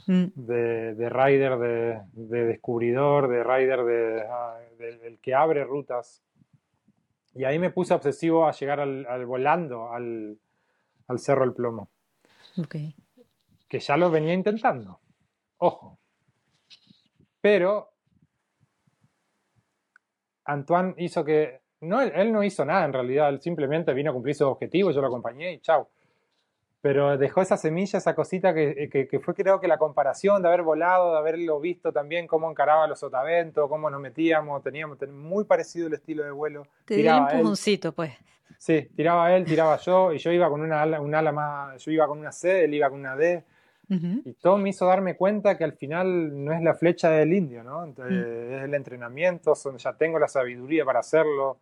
mm. 0.06 0.24
de, 0.34 0.94
de, 0.94 1.08
rider, 1.08 1.58
de, 1.58 2.44
descubridor, 2.44 3.28
de 3.28 3.44
rider, 3.44 3.84
de, 3.84 4.22
ah, 4.28 4.58
del 4.78 5.18
que 5.20 5.34
abre 5.34 5.64
rutas. 5.64 6.22
Y 7.34 7.44
ahí 7.44 7.58
me 7.58 7.70
puse 7.70 7.92
obsesivo 7.92 8.46
a 8.46 8.52
llegar 8.52 8.80
al, 8.80 9.26
volando 9.26 9.92
al, 9.92 10.38
al, 11.06 11.18
Cerro 11.18 11.44
El 11.44 11.52
Plomo. 11.52 11.90
Que 13.68 13.78
ya 13.78 13.96
lo 13.96 14.10
venía 14.10 14.32
intentando. 14.32 15.00
Ojo. 15.58 15.98
Pero 17.40 17.90
Antoine 20.46 20.94
hizo 20.98 21.24
que 21.24 21.60
no, 21.80 22.00
él, 22.00 22.32
no 22.32 22.42
hizo 22.42 22.64
nada 22.64 22.84
en 22.84 22.92
realidad, 22.92 23.28
él 23.28 23.40
simplemente 23.40 23.92
vino 23.92 24.10
a 24.10 24.14
cumplir 24.14 24.34
su 24.34 24.46
objetivo, 24.46 24.90
yo 24.90 25.00
lo 25.00 25.08
acompañé 25.08 25.52
y 25.52 25.60
chao. 25.60 25.90
Pero 26.80 27.16
dejó 27.18 27.42
esa 27.42 27.56
semilla, 27.56 27.98
esa 27.98 28.14
cosita 28.14 28.54
que, 28.54 28.88
que, 29.10 29.20
fue 29.20 29.34
creo 29.34 29.60
que 29.60 29.66
la 29.66 29.78
comparación 29.78 30.42
de 30.42 30.48
haber 30.48 30.62
volado, 30.62 31.12
de 31.12 31.18
haberlo 31.18 31.58
visto 31.58 31.92
también, 31.92 32.26
cómo 32.26 32.50
encaraba 32.50 32.86
los 32.86 33.00
sotaventos, 33.00 33.68
cómo 33.68 33.90
nos 33.90 34.00
metíamos, 34.00 34.62
teníamos 34.62 34.98
muy 35.08 35.44
parecido 35.44 35.88
el 35.88 35.94
estilo 35.94 36.22
de 36.22 36.30
vuelo. 36.30 36.66
Te 36.84 36.96
tiraba 36.96 37.26
un 37.26 37.30
empujoncito, 37.30 37.92
pues. 37.92 38.12
Sí, 38.58 38.88
tiraba 38.94 39.34
él, 39.34 39.44
tiraba 39.44 39.76
yo, 39.78 40.12
y 40.12 40.18
yo 40.18 40.30
iba 40.30 40.48
con 40.48 40.60
una 40.60 40.82
ala, 40.82 41.00
un 41.00 41.14
ala 41.14 41.32
más, 41.32 41.82
yo 41.84 41.90
iba 41.90 42.06
con 42.06 42.18
una 42.18 42.32
C, 42.32 42.64
él 42.64 42.74
iba 42.74 42.88
con 42.88 43.00
una 43.00 43.16
D. 43.16 43.44
Y 43.88 44.32
todo 44.34 44.58
me 44.58 44.70
hizo 44.70 44.84
darme 44.84 45.16
cuenta 45.16 45.56
que 45.56 45.62
al 45.62 45.74
final 45.74 46.44
no 46.44 46.52
es 46.52 46.60
la 46.60 46.74
flecha 46.74 47.08
del 47.10 47.32
indio, 47.32 47.62
¿no? 47.62 47.86
Mm. 47.86 47.92
Es 48.00 48.62
el 48.64 48.74
entrenamiento, 48.74 49.54
ya 49.76 49.92
tengo 49.92 50.18
la 50.18 50.26
sabiduría 50.26 50.84
para 50.84 51.00
hacerlo. 51.00 51.58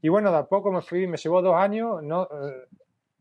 Y 0.00 0.08
bueno, 0.08 0.30
de 0.30 0.38
a 0.38 0.44
poco 0.44 0.72
me 0.72 0.80
fui, 0.80 1.06
me 1.06 1.18
llevó 1.18 1.42
dos 1.42 1.56
años, 1.56 2.02
no, 2.02 2.24
eh, 2.24 2.66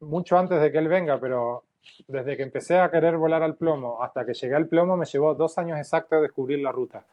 mucho 0.01 0.37
antes 0.37 0.61
de 0.61 0.71
que 0.71 0.77
él 0.77 0.87
venga, 0.87 1.19
pero 1.19 1.63
desde 2.07 2.37
que 2.37 2.43
empecé 2.43 2.79
a 2.79 2.91
querer 2.91 3.17
volar 3.17 3.43
al 3.43 3.55
plomo 3.55 4.01
hasta 4.03 4.25
que 4.25 4.33
llegué 4.33 4.55
al 4.55 4.67
plomo 4.67 4.97
me 4.97 5.05
llevó 5.05 5.33
dos 5.35 5.57
años 5.57 5.79
exactos 5.79 6.17
a 6.17 6.21
descubrir 6.21 6.59
la 6.59 6.71
ruta. 6.71 7.05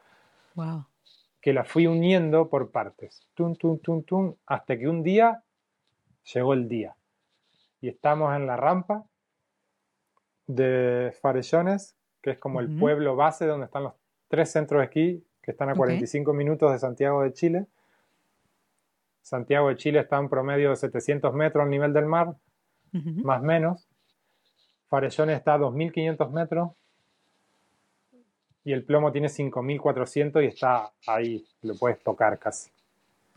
Wow. 0.55 0.85
Que 1.41 1.53
la 1.53 1.63
fui 1.63 1.87
uniendo 1.87 2.49
por 2.49 2.71
partes, 2.71 3.27
tum, 3.33 3.55
tum, 3.55 3.79
tum, 3.79 4.03
tum, 4.03 4.35
hasta 4.45 4.77
que 4.77 4.87
un 4.87 5.03
día 5.03 5.43
llegó 6.33 6.53
el 6.53 6.67
día. 6.67 6.95
Y 7.79 7.89
estamos 7.89 8.35
en 8.35 8.47
la 8.47 8.57
rampa 8.57 9.05
de 10.47 11.15
Farellones, 11.21 11.95
que 12.21 12.31
es 12.31 12.39
como 12.39 12.59
el 12.59 12.77
pueblo 12.77 13.15
base 13.15 13.45
donde 13.45 13.65
están 13.65 13.83
los 13.83 13.93
tres 14.27 14.51
centros 14.51 14.79
de 14.79 14.85
esquí, 14.85 15.23
que 15.41 15.51
están 15.51 15.69
a 15.69 15.75
45 15.75 16.33
minutos 16.33 16.71
de 16.71 16.79
Santiago 16.79 17.21
de 17.21 17.33
Chile. 17.33 17.67
Santiago 19.21 19.69
de 19.69 19.75
Chile 19.75 19.99
está 19.99 20.17
en 20.17 20.27
promedio 20.27 20.71
de 20.71 20.75
700 20.75 21.33
metros 21.33 21.63
al 21.63 21.69
nivel 21.69 21.93
del 21.93 22.05
mar, 22.05 22.35
más 22.91 23.41
o 23.41 23.43
menos. 23.43 23.87
Farellones 24.89 25.37
está 25.37 25.55
a 25.55 25.59
2.500 25.59 26.29
metros 26.31 26.71
y 28.63 28.73
el 28.73 28.83
plomo 28.83 29.11
tiene 29.11 29.27
5.400 29.27 30.43
y 30.43 30.47
está 30.47 30.91
ahí, 31.07 31.45
lo 31.61 31.75
puedes 31.75 31.99
tocar 31.99 32.37
casi. 32.39 32.71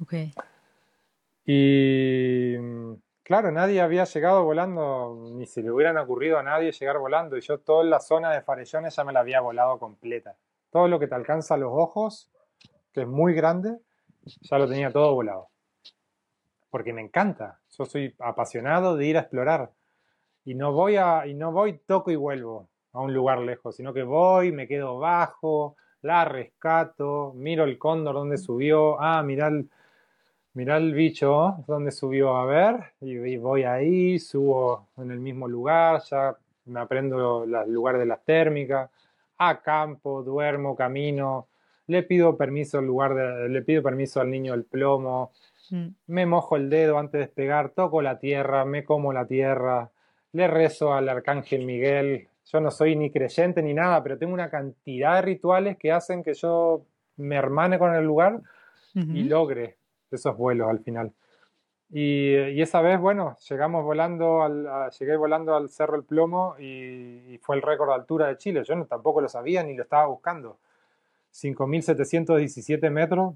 Okay. 0.03 0.32
Y 1.44 2.57
claro, 3.22 3.51
nadie 3.51 3.80
había 3.80 4.05
llegado 4.05 4.44
volando, 4.44 5.30
ni 5.34 5.46
se 5.46 5.62
le 5.62 5.70
hubieran 5.70 5.98
ocurrido 5.98 6.38
a 6.38 6.42
nadie 6.42 6.72
llegar 6.72 6.98
volando 6.98 7.36
y 7.36 7.40
yo 7.40 7.59
toda 7.59 7.84
la 7.84 8.01
zona 8.01 8.32
de 8.32 8.42
Farellones 8.42 8.94
ya 8.94 9.05
me 9.05 9.12
la 9.12 9.20
había 9.20 9.40
volado 9.40 9.78
completa. 9.78 10.36
Todo 10.70 10.88
lo 10.88 10.98
que 10.98 11.09
te 11.09 11.14
alcanza 11.14 11.55
a 11.55 11.59
los 11.59 11.72
ojos, 11.72 12.30
que 12.92 13.03
es 13.03 13.09
muy 13.09 13.34
grande, 13.34 13.78
ya 14.42 14.59
lo 14.59 14.68
tenía 14.68 14.92
todo 14.92 15.14
volado 15.14 15.51
porque 16.70 16.92
me 16.92 17.03
encanta. 17.03 17.59
Soy 17.87 18.14
apasionado 18.18 18.97
de 18.97 19.07
ir 19.07 19.16
a 19.16 19.20
explorar. 19.20 19.70
Y 20.45 20.55
no 20.55 20.72
voy 20.72 20.97
a, 20.97 21.26
y 21.26 21.35
no 21.35 21.53
voy, 21.53 21.78
toco 21.87 22.11
y 22.11 22.16
vuelvo 22.16 22.68
a 22.93 23.01
un 23.01 23.14
lugar 23.14 23.39
lejos, 23.41 23.76
sino 23.76 23.93
que 23.93 24.03
voy, 24.03 24.53
me 24.53 24.66
quedo 24.66 24.99
bajo, 24.99 25.76
la 26.03 26.24
rescato, 26.24 27.33
miro 27.37 27.64
el 27.64 27.78
cóndor 27.78 28.14
donde 28.14 28.39
subió, 28.39 29.01
ah, 29.01 29.22
mira 29.22 29.49
el, 29.49 29.68
el 30.55 30.95
bicho 30.95 31.64
donde 31.66 31.93
subió. 31.93 32.37
A 32.37 32.47
ver, 32.47 32.95
y, 33.01 33.37
voy 33.37 33.64
ahí, 33.64 34.18
subo 34.18 34.89
en 34.97 35.11
el 35.11 35.20
mismo 35.20 35.47
lugar, 35.47 36.03
ya 36.11 36.37
me 36.66 36.81
aprendo 36.81 37.47
los 37.47 37.68
lugares 37.68 38.01
de 38.01 38.07
las 38.07 38.24
térmicas, 38.24 38.91
acampo, 39.39 40.22
duermo, 40.22 40.74
camino, 40.74 41.49
le 41.87 42.03
pido 42.03 42.37
permiso 42.37 42.78
al 42.78 42.87
lugar 42.87 43.12
le 43.12 43.62
pido 43.62 43.83
permiso 43.83 44.20
al 44.20 44.31
niño 44.31 44.53
del 44.53 44.64
plomo, 44.64 45.33
Mm. 45.71 45.89
Me 46.07 46.27
mojo 46.27 46.57
el 46.57 46.68
dedo 46.71 46.99
antes 46.99 47.12
de 47.12 47.27
despegar, 47.27 47.71
toco 47.71 48.03
la 48.03 48.18
tierra, 48.18 48.64
me 48.64 48.85
como 48.85 49.12
la 49.12 49.27
tierra, 49.27 49.91
le 50.33 50.49
rezo 50.49 50.95
al 50.95 51.09
arcángel 51.09 51.64
Miguel. 51.64 52.29
Yo 52.47 52.61
no 52.61 52.71
soy 52.71 52.97
ni 52.97 53.11
creyente 53.11 53.62
ni 53.62 53.75
nada, 53.75 54.03
pero 54.03 54.18
tengo 54.18 54.35
una 54.35 54.51
cantidad 54.51 55.16
de 55.16 55.23
rituales 55.23 55.77
que 55.77 55.93
hacen 55.93 56.23
que 56.23 56.35
yo 56.35 56.83
me 57.16 57.37
hermane 57.37 57.79
con 57.79 57.95
el 57.95 58.05
lugar 58.05 58.41
y 58.95 59.23
logre 59.25 59.77
esos 60.11 60.37
vuelos 60.37 60.68
al 60.68 60.81
final. 60.81 61.12
Y, 61.93 62.61
esa 62.61 62.81
vez, 62.81 63.01
bueno, 63.01 63.37
llegamos 63.49 63.85
volando 63.85 64.43
al, 64.43 64.91
llegué 64.99 65.16
volando 65.16 65.57
al 65.57 65.68
Cerro 65.68 65.97
El 65.97 66.05
Plomo 66.05 66.55
y, 66.59 67.39
fue 67.43 67.57
el 67.57 67.62
récord 67.62 67.89
de 67.89 67.95
altura 67.95 68.29
de 68.29 68.37
Chile. 68.37 68.62
Yo 68.64 68.77
no, 68.77 68.87
tampoco 68.87 69.21
lo 69.21 69.29
sabía 69.29 69.62
ni 69.62 69.75
lo 69.75 69.83
estaba 69.83 70.07
buscando. 70.07 70.59
5.717 71.33 72.91
metros, 72.91 73.35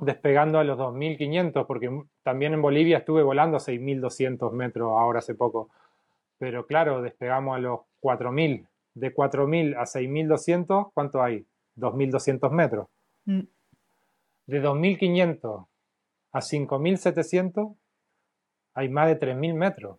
despegando 0.00 0.58
a 0.58 0.64
los 0.64 0.78
2.500, 0.78 1.66
porque 1.66 2.04
también 2.22 2.54
en 2.54 2.62
Bolivia 2.62 2.98
estuve 2.98 3.22
volando 3.22 3.56
a 3.56 3.60
6.200 3.60 4.52
metros 4.52 4.92
ahora 4.98 5.20
hace 5.20 5.34
poco. 5.34 5.70
Pero 6.38 6.66
claro, 6.66 7.02
despegamos 7.02 7.56
a 7.56 7.60
los 7.60 7.80
4.000. 8.02 8.66
De 8.94 9.14
4.000 9.14 9.76
a 9.76 9.84
6.200, 9.84 10.90
¿cuánto 10.94 11.22
hay? 11.22 11.46
2.200 11.76 12.50
metros. 12.50 12.88
Mm. 13.24 13.40
De 14.46 14.62
2.500 14.62 15.66
a 16.32 16.40
5.700 16.40 17.76
hay 18.74 18.88
más 18.88 19.08
de 19.08 19.18
3.000 19.18 19.54
metros. 19.54 19.98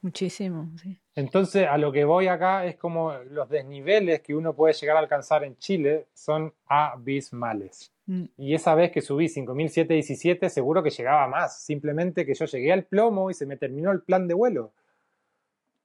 Muchísimo, 0.00 0.70
sí. 0.76 0.98
Entonces, 1.14 1.66
a 1.68 1.76
lo 1.76 1.92
que 1.92 2.04
voy 2.04 2.28
acá 2.28 2.64
es 2.64 2.76
como 2.76 3.12
los 3.30 3.48
desniveles 3.48 4.22
que 4.22 4.34
uno 4.34 4.54
puede 4.54 4.72
llegar 4.72 4.96
a 4.96 5.00
alcanzar 5.00 5.44
en 5.44 5.58
Chile 5.58 6.06
son 6.14 6.54
abismales. 6.66 7.92
Mm. 8.06 8.24
Y 8.38 8.54
esa 8.54 8.74
vez 8.74 8.90
que 8.92 9.02
subí 9.02 9.26
5.717, 9.26 10.48
seguro 10.48 10.82
que 10.82 10.90
llegaba 10.90 11.28
más. 11.28 11.62
Simplemente 11.62 12.24
que 12.24 12.34
yo 12.34 12.46
llegué 12.46 12.72
al 12.72 12.84
plomo 12.84 13.30
y 13.30 13.34
se 13.34 13.44
me 13.44 13.56
terminó 13.56 13.90
el 13.90 14.02
plan 14.02 14.26
de 14.26 14.34
vuelo. 14.34 14.72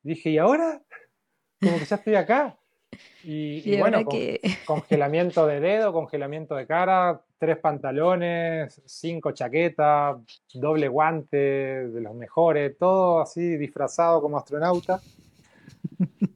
Dije, 0.02 0.30
¿y 0.30 0.38
ahora? 0.38 0.82
Como 1.60 1.78
que 1.78 1.86
ya 1.86 1.98
estoy 1.98 2.16
acá. 2.16 2.58
Y, 3.24 3.78
bueno, 3.78 4.04
congelamiento 4.66 5.46
de 5.46 5.60
dedo, 5.60 5.92
congelamiento 5.94 6.56
de 6.56 6.66
cara, 6.66 7.22
tres 7.38 7.58
pantalones, 7.58 8.82
cinco 8.86 9.32
chaquetas, 9.32 10.18
doble 10.54 10.88
guante 10.88 11.38
de 11.38 12.02
los 12.02 12.16
mejores, 12.16 12.78
todo 12.78 13.22
así 13.22 13.58
disfrazado 13.58 14.22
como 14.22 14.38
astronauta. 14.38 15.02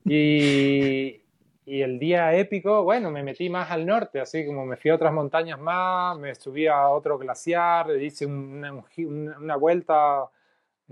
Y, 0.05 1.21
y, 1.65 1.81
el 1.81 1.97
día 1.97 2.35
épico, 2.35 2.83
bueno, 2.83 3.11
me 3.11 3.23
metí 3.23 3.49
más 3.49 3.71
al 3.71 3.85
norte, 3.85 4.19
así 4.19 4.45
como 4.45 4.65
me 4.65 4.75
fui 4.75 4.91
a 4.91 4.95
otras 4.95 5.13
montañas 5.13 5.59
más, 5.59 6.17
me 6.17 6.35
subí 6.35 6.67
a 6.67 6.89
otro 6.89 7.17
glaciar, 7.17 7.89
hice 8.01 8.25
una, 8.25 8.83
una 8.97 9.55
vuelta 9.55 10.29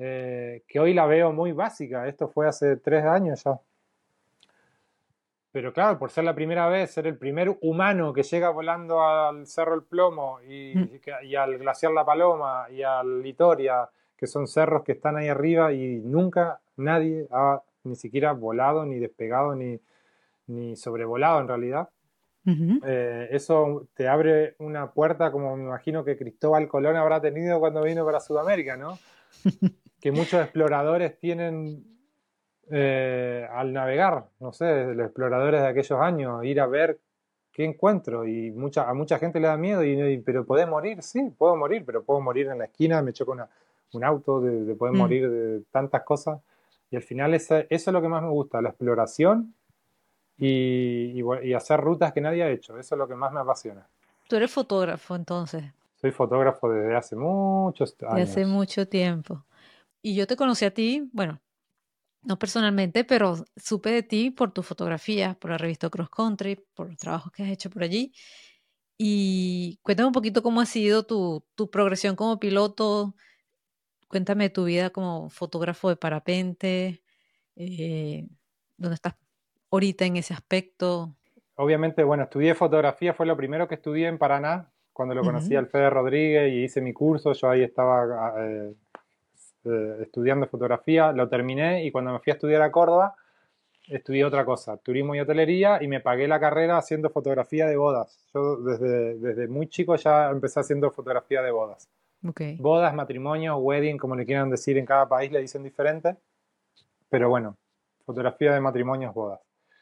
eh, 0.01 0.63
que 0.65 0.79
hoy 0.79 0.93
la 0.93 1.05
veo 1.05 1.33
muy 1.33 1.51
básica. 1.51 2.07
Esto 2.07 2.29
fue 2.29 2.47
hace 2.47 2.77
tres 2.77 3.03
años 3.03 3.43
ya. 3.43 3.59
Pero 5.59 5.73
claro, 5.73 5.99
por 5.99 6.09
ser 6.09 6.23
la 6.23 6.33
primera 6.33 6.69
vez, 6.69 6.91
ser 6.91 7.05
el 7.05 7.17
primer 7.17 7.57
humano 7.59 8.13
que 8.13 8.23
llega 8.23 8.49
volando 8.49 9.01
al 9.01 9.45
Cerro 9.45 9.75
El 9.75 9.83
Plomo 9.83 10.39
y, 10.41 10.73
mm. 10.73 11.35
al 11.37 11.57
Glaciar 11.57 11.91
La 11.91 12.05
Paloma 12.05 12.67
y 12.71 12.81
al 12.81 13.21
Litoria, 13.21 13.89
que 14.15 14.25
son 14.25 14.47
cerros 14.47 14.85
que 14.85 14.93
están 14.93 15.17
ahí 15.17 15.27
arriba 15.27 15.73
y 15.73 15.99
nunca 15.99 16.61
nadie 16.77 17.27
ha 17.31 17.61
ni 17.83 17.97
siquiera 17.97 18.31
volado, 18.31 18.85
ni 18.85 18.99
despegado, 18.99 19.53
ni, 19.53 19.81
ni 20.47 20.77
sobrevolado 20.77 21.41
en 21.41 21.49
realidad. 21.49 21.89
Eh, 22.45 23.27
eso 23.29 23.85
te 23.95 24.07
abre 24.07 24.55
una 24.59 24.91
puerta 24.91 25.29
como 25.29 25.57
me 25.57 25.65
imagino 25.65 26.05
que 26.05 26.15
Cristóbal 26.15 26.69
Colón 26.69 26.95
habrá 26.95 27.19
tenido 27.19 27.59
cuando 27.59 27.83
vino 27.83 28.05
para 28.05 28.21
Sudamérica, 28.21 28.77
¿no? 28.77 28.97
que 29.99 30.13
muchos 30.13 30.41
exploradores 30.41 31.19
tienen 31.19 31.83
eh, 32.71 33.47
al 33.51 33.73
navegar, 33.73 34.25
no 34.39 34.53
sé, 34.53 34.93
los 34.93 35.05
exploradores 35.05 35.61
de 35.61 35.67
aquellos 35.67 35.99
años, 35.99 36.43
ir 36.43 36.61
a 36.61 36.67
ver 36.67 36.99
qué 37.51 37.65
encuentro. 37.65 38.27
Y 38.27 38.51
mucha, 38.51 38.89
a 38.89 38.93
mucha 38.93 39.17
gente 39.17 39.39
le 39.39 39.47
da 39.47 39.57
miedo, 39.57 39.83
y, 39.83 40.17
pero 40.19 40.45
¿podés 40.45 40.67
morir? 40.67 41.01
Sí, 41.01 41.33
puedo 41.37 41.55
morir, 41.55 41.83
pero 41.85 42.03
puedo 42.03 42.21
morir 42.21 42.47
en 42.47 42.59
la 42.59 42.65
esquina, 42.65 43.01
me 43.01 43.13
choco 43.13 43.35
un 43.93 44.03
auto, 44.03 44.41
de, 44.41 44.75
poder 44.75 44.93
mm. 44.93 44.97
morir 44.97 45.29
de 45.29 45.61
tantas 45.71 46.03
cosas. 46.03 46.39
Y 46.91 46.95
al 46.95 47.03
final 47.03 47.33
eso 47.33 47.63
es 47.69 47.87
lo 47.87 48.01
que 48.01 48.07
más 48.07 48.23
me 48.23 48.29
gusta, 48.29 48.61
la 48.61 48.69
exploración 48.69 49.53
y, 50.37 51.21
y, 51.43 51.53
hacer 51.53 51.79
rutas 51.79 52.13
que 52.13 52.21
nadie 52.21 52.43
ha 52.43 52.49
hecho. 52.49 52.77
Eso 52.79 52.95
es 52.95 52.99
lo 52.99 53.07
que 53.07 53.15
más 53.15 53.31
me 53.31 53.41
apasiona. 53.41 53.87
Tú 54.27 54.35
eres 54.35 54.51
fotógrafo 54.51 55.15
entonces. 55.15 55.63
Soy 55.99 56.11
fotógrafo 56.11 56.71
desde 56.71 56.95
hace 56.95 57.15
muchos 57.15 57.95
años. 58.01 58.15
Desde 58.15 58.31
hace 58.31 58.45
mucho 58.45 58.87
tiempo. 58.87 59.43
Y 60.01 60.15
yo 60.15 60.25
te 60.27 60.37
conocí 60.37 60.65
a 60.65 60.73
ti, 60.73 61.09
bueno, 61.11 61.39
no 62.21 62.37
personalmente, 62.37 63.03
pero 63.03 63.35
supe 63.55 63.91
de 63.91 64.03
ti 64.03 64.31
por 64.31 64.51
tus 64.51 64.65
fotografías, 64.65 65.35
por 65.37 65.51
la 65.51 65.57
revista 65.57 65.89
Cross 65.89 66.09
Country, 66.09 66.59
por 66.73 66.89
los 66.89 66.97
trabajos 66.97 67.31
que 67.31 67.43
has 67.43 67.49
hecho 67.49 67.69
por 67.69 67.83
allí. 67.83 68.13
Y 68.97 69.79
cuéntame 69.81 70.07
un 70.07 70.13
poquito 70.13 70.43
cómo 70.43 70.59
ha 70.59 70.65
sido 70.65 71.03
tu, 71.03 71.45
tu 71.55 71.69
progresión 71.69 72.15
como 72.15 72.39
piloto. 72.39 73.15
Cuéntame 74.09 74.49
tu 74.49 74.65
vida 74.65 74.89
como 74.89 75.29
fotógrafo 75.29 75.89
de 75.89 75.95
parapente. 75.95 77.03
Eh, 77.55 78.27
¿Dónde 78.77 78.95
estás 78.95 79.15
ahorita 79.71 80.05
en 80.05 80.17
ese 80.17 80.33
aspecto? 80.33 81.15
Obviamente, 81.55 82.03
bueno, 82.03 82.23
estudié 82.23 82.55
fotografía, 82.55 83.13
fue 83.13 83.25
lo 83.25 83.37
primero 83.37 83.67
que 83.67 83.75
estudié 83.75 84.07
en 84.07 84.17
Paraná, 84.17 84.71
cuando 84.93 85.15
lo 85.15 85.23
conocí 85.23 85.55
al 85.55 85.67
Fede 85.67 85.89
Rodríguez 85.89 86.51
y 86.51 86.63
hice 86.63 86.81
mi 86.81 86.91
curso. 86.91 87.31
Yo 87.31 87.49
ahí 87.49 87.63
estaba 87.63 88.33
eh, 88.37 88.73
eh, 89.65 89.97
estudiando 90.01 90.47
fotografía, 90.47 91.11
lo 91.11 91.27
terminé 91.27 91.83
y 91.85 91.91
cuando 91.91 92.13
me 92.13 92.19
fui 92.19 92.31
a 92.31 92.35
estudiar 92.35 92.61
a 92.61 92.71
Córdoba, 92.71 93.15
estudié 93.87 94.23
otra 94.23 94.45
cosa, 94.45 94.77
turismo 94.77 95.15
y 95.15 95.19
hotelería, 95.19 95.81
y 95.81 95.87
me 95.87 95.99
pagué 95.99 96.27
la 96.27 96.39
carrera 96.39 96.77
haciendo 96.77 97.09
fotografía 97.09 97.67
de 97.67 97.75
bodas. 97.75 98.25
Yo 98.33 98.57
desde, 98.57 99.17
desde 99.17 99.47
muy 99.47 99.67
chico 99.67 99.95
ya 99.95 100.29
empecé 100.29 100.59
haciendo 100.59 100.91
fotografía 100.91 101.41
de 101.41 101.51
bodas. 101.51 101.89
Bodas, 102.59 102.93
matrimonios, 102.93 103.57
wedding, 103.59 103.97
como 103.97 104.15
le 104.15 104.25
quieran 104.25 104.49
decir 104.49 104.77
en 104.77 104.85
cada 104.85 105.07
país, 105.07 105.31
le 105.31 105.41
dicen 105.41 105.63
diferente. 105.63 106.17
Pero 107.09 107.29
bueno, 107.29 107.57
fotografía 108.05 108.53
de 108.53 108.61
matrimonios, 108.61 109.13
bodas. 109.13 109.39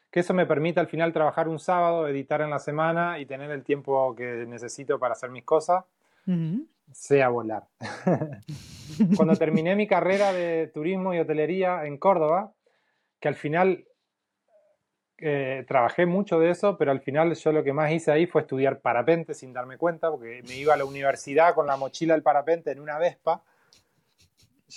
Que 0.09 0.21
eso 0.21 0.33
me 0.33 0.45
permite 0.45 0.79
al 0.79 0.87
final 0.87 1.11
trabajar 1.11 1.47
un 1.47 1.59
sábado, 1.59 2.07
editar 2.07 2.41
en 2.41 2.49
la 2.49 2.59
semana 2.59 3.19
y 3.19 3.25
tener 3.25 3.51
el 3.51 3.63
tiempo 3.63 4.15
que 4.15 4.45
necesito 4.47 4.97
para 4.99 5.13
hacer 5.13 5.29
mis 5.29 5.43
cosas 5.43 5.83
sea 6.91 7.29
volar. 7.29 7.67
Cuando 9.15 9.35
terminé 9.35 9.75
mi 9.75 9.87
carrera 9.87 10.33
de 10.33 10.67
turismo 10.73 11.13
y 11.13 11.19
hotelería 11.19 11.85
en 11.85 11.97
Córdoba, 11.97 12.53
que 13.19 13.27
al 13.27 13.35
final 13.35 13.85
eh, 15.19 15.65
trabajé 15.67 16.05
mucho 16.05 16.39
de 16.39 16.51
eso, 16.51 16.77
pero 16.77 16.91
al 16.91 17.01
final 17.01 17.33
yo 17.33 17.51
lo 17.51 17.63
que 17.63 17.73
más 17.73 17.91
hice 17.91 18.11
ahí 18.11 18.27
fue 18.27 18.41
estudiar 18.41 18.81
parapente 18.81 19.33
sin 19.33 19.51
darme 19.51 19.77
cuenta, 19.77 20.11
porque 20.11 20.43
me 20.47 20.55
iba 20.55 20.73
a 20.73 20.77
la 20.77 20.85
universidad 20.85 21.55
con 21.55 21.65
la 21.65 21.75
mochila 21.75 22.13
del 22.13 22.23
parapente 22.23 22.71
en 22.71 22.79
una 22.79 22.99
Vespa, 22.99 23.43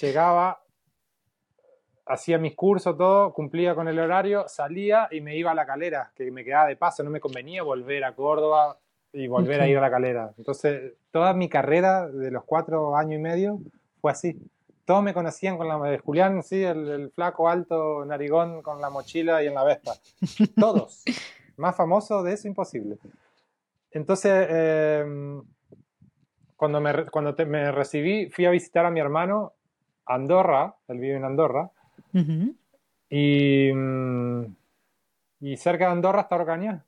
llegaba, 0.01 0.63
hacía 2.07 2.39
mis 2.39 2.55
cursos, 2.55 2.97
todo, 2.97 3.35
cumplía 3.35 3.75
con 3.75 3.87
el 3.89 3.99
horario, 3.99 4.49
salía 4.49 5.09
y 5.11 5.21
me 5.21 5.37
iba 5.37 5.51
a 5.51 5.55
la 5.55 5.67
calera, 5.67 6.11
que 6.15 6.31
me 6.31 6.43
quedaba 6.43 6.69
de 6.69 6.77
paso, 6.77 7.03
no 7.03 7.11
me 7.11 7.21
convenía 7.21 7.63
volver 7.63 8.05
a 8.05 8.15
Córdoba 8.15 8.79
y 9.13 9.27
volver 9.27 9.61
a 9.61 9.69
ir 9.69 9.79
a 9.79 9.81
la 9.81 9.91
calera. 9.91 10.33
Entonces, 10.39 10.95
toda 11.11 11.35
mi 11.35 11.49
carrera 11.49 12.09
de 12.09 12.31
los 12.31 12.45
cuatro 12.45 12.97
años 12.97 13.19
y 13.19 13.23
medio 13.23 13.61
fue 14.01 14.13
así. 14.13 14.37
Todos 14.85 15.03
me 15.03 15.15
conocían 15.15 15.57
con 15.57 15.69
la 15.69 15.79
de 15.89 15.99
Julián, 15.99 16.43
sí, 16.43 16.63
el, 16.63 17.11
flaco 17.15 17.49
alto 17.49 18.05
narigón 18.05 18.63
con 18.63 18.81
la 18.81 18.91
mochila 18.91 19.43
y 19.43 19.47
en 19.47 19.55
la 19.55 19.65
Vespa. 19.65 19.93
Todos. 20.59 21.05
Más 21.57 21.77
famoso 21.77 22.23
de 22.23 22.33
eso, 22.33 22.49
imposible. 22.49 22.99
Entonces, 23.93 24.47
em, 24.51 25.43
cuando, 26.57 26.81
me, 26.81 27.07
cuando 27.07 27.35
me 27.47 27.71
recibí, 27.73 28.31
fui 28.31 28.47
a 28.47 28.51
visitar 28.51 28.85
a 28.87 28.91
mi 28.91 29.01
hermano 29.01 29.53
Andorra, 30.07 30.75
él 30.89 30.99
vive 30.99 31.17
en 31.17 31.25
Andorra, 31.25 31.71
y, 33.09 33.71
mm, 33.73 34.45
y 35.41 35.57
cerca 35.57 35.87
de 35.87 35.93
Andorra 35.93 36.23
está 36.23 36.37
Orcañá. 36.37 36.85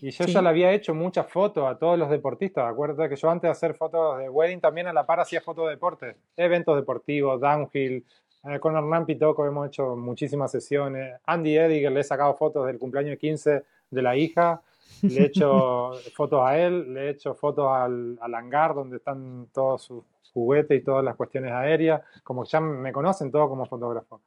Y 0.00 0.10
yo 0.10 0.24
ya 0.24 0.40
le 0.40 0.48
había 0.48 0.72
hecho 0.72 0.94
muchas 0.94 1.26
fotos 1.26 1.70
a 1.70 1.76
todos 1.76 1.98
los 1.98 2.08
deportistas. 2.08 2.70
Acuérdate 2.70 3.10
que 3.10 3.16
yo 3.16 3.30
antes 3.30 3.48
de 3.48 3.52
hacer 3.52 3.74
fotos 3.74 4.18
de 4.18 4.28
wedding 4.28 4.60
también 4.60 4.86
a 4.86 4.92
la 4.92 5.04
par 5.04 5.20
hacía 5.20 5.40
fotos 5.40 5.66
de 5.66 5.72
deportes, 5.72 6.16
eventos 6.36 6.76
deportivos, 6.76 7.40
downhill. 7.40 8.04
Eh, 8.44 8.58
con 8.58 8.74
Hernán 8.74 9.04
Pitoco 9.04 9.46
hemos 9.46 9.66
hecho 9.66 9.96
muchísimas 9.96 10.50
sesiones. 10.50 11.20
Andy 11.26 11.56
Eddy, 11.56 11.88
le 11.88 12.00
he 12.00 12.04
sacado 12.04 12.34
fotos 12.34 12.66
del 12.66 12.78
cumpleaños 12.78 13.18
15 13.18 13.64
de 13.90 14.02
la 14.02 14.16
hija. 14.16 14.62
Le 15.02 15.20
he 15.20 15.26
hecho 15.26 15.92
fotos 16.14 16.40
a 16.42 16.58
él, 16.58 16.94
le 16.94 17.06
he 17.06 17.10
hecho 17.10 17.34
fotos 17.34 17.68
al, 17.70 18.18
al 18.20 18.34
hangar 18.34 18.74
donde 18.74 18.96
están 18.96 19.48
todos 19.52 19.82
sus 19.82 20.02
juguetes 20.32 20.80
y 20.80 20.82
todas 20.82 21.04
las 21.04 21.16
cuestiones 21.16 21.52
aéreas. 21.52 22.00
Como 22.24 22.44
ya 22.44 22.60
me 22.60 22.92
conocen 22.92 23.30
todo 23.30 23.48
como 23.48 23.66
fotógrafo. 23.66 24.20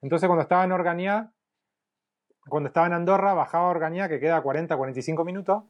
Entonces, 0.00 0.28
cuando 0.28 0.42
estaba 0.42 0.64
en 0.64 0.72
Organia, 0.72 1.28
cuando 2.48 2.68
estaba 2.68 2.86
en 2.86 2.92
Andorra, 2.92 3.34
bajaba 3.34 3.66
a 3.66 3.70
Orgañá, 3.70 4.08
que 4.08 4.20
queda 4.20 4.40
40, 4.40 4.76
45 4.76 5.24
minutos, 5.24 5.64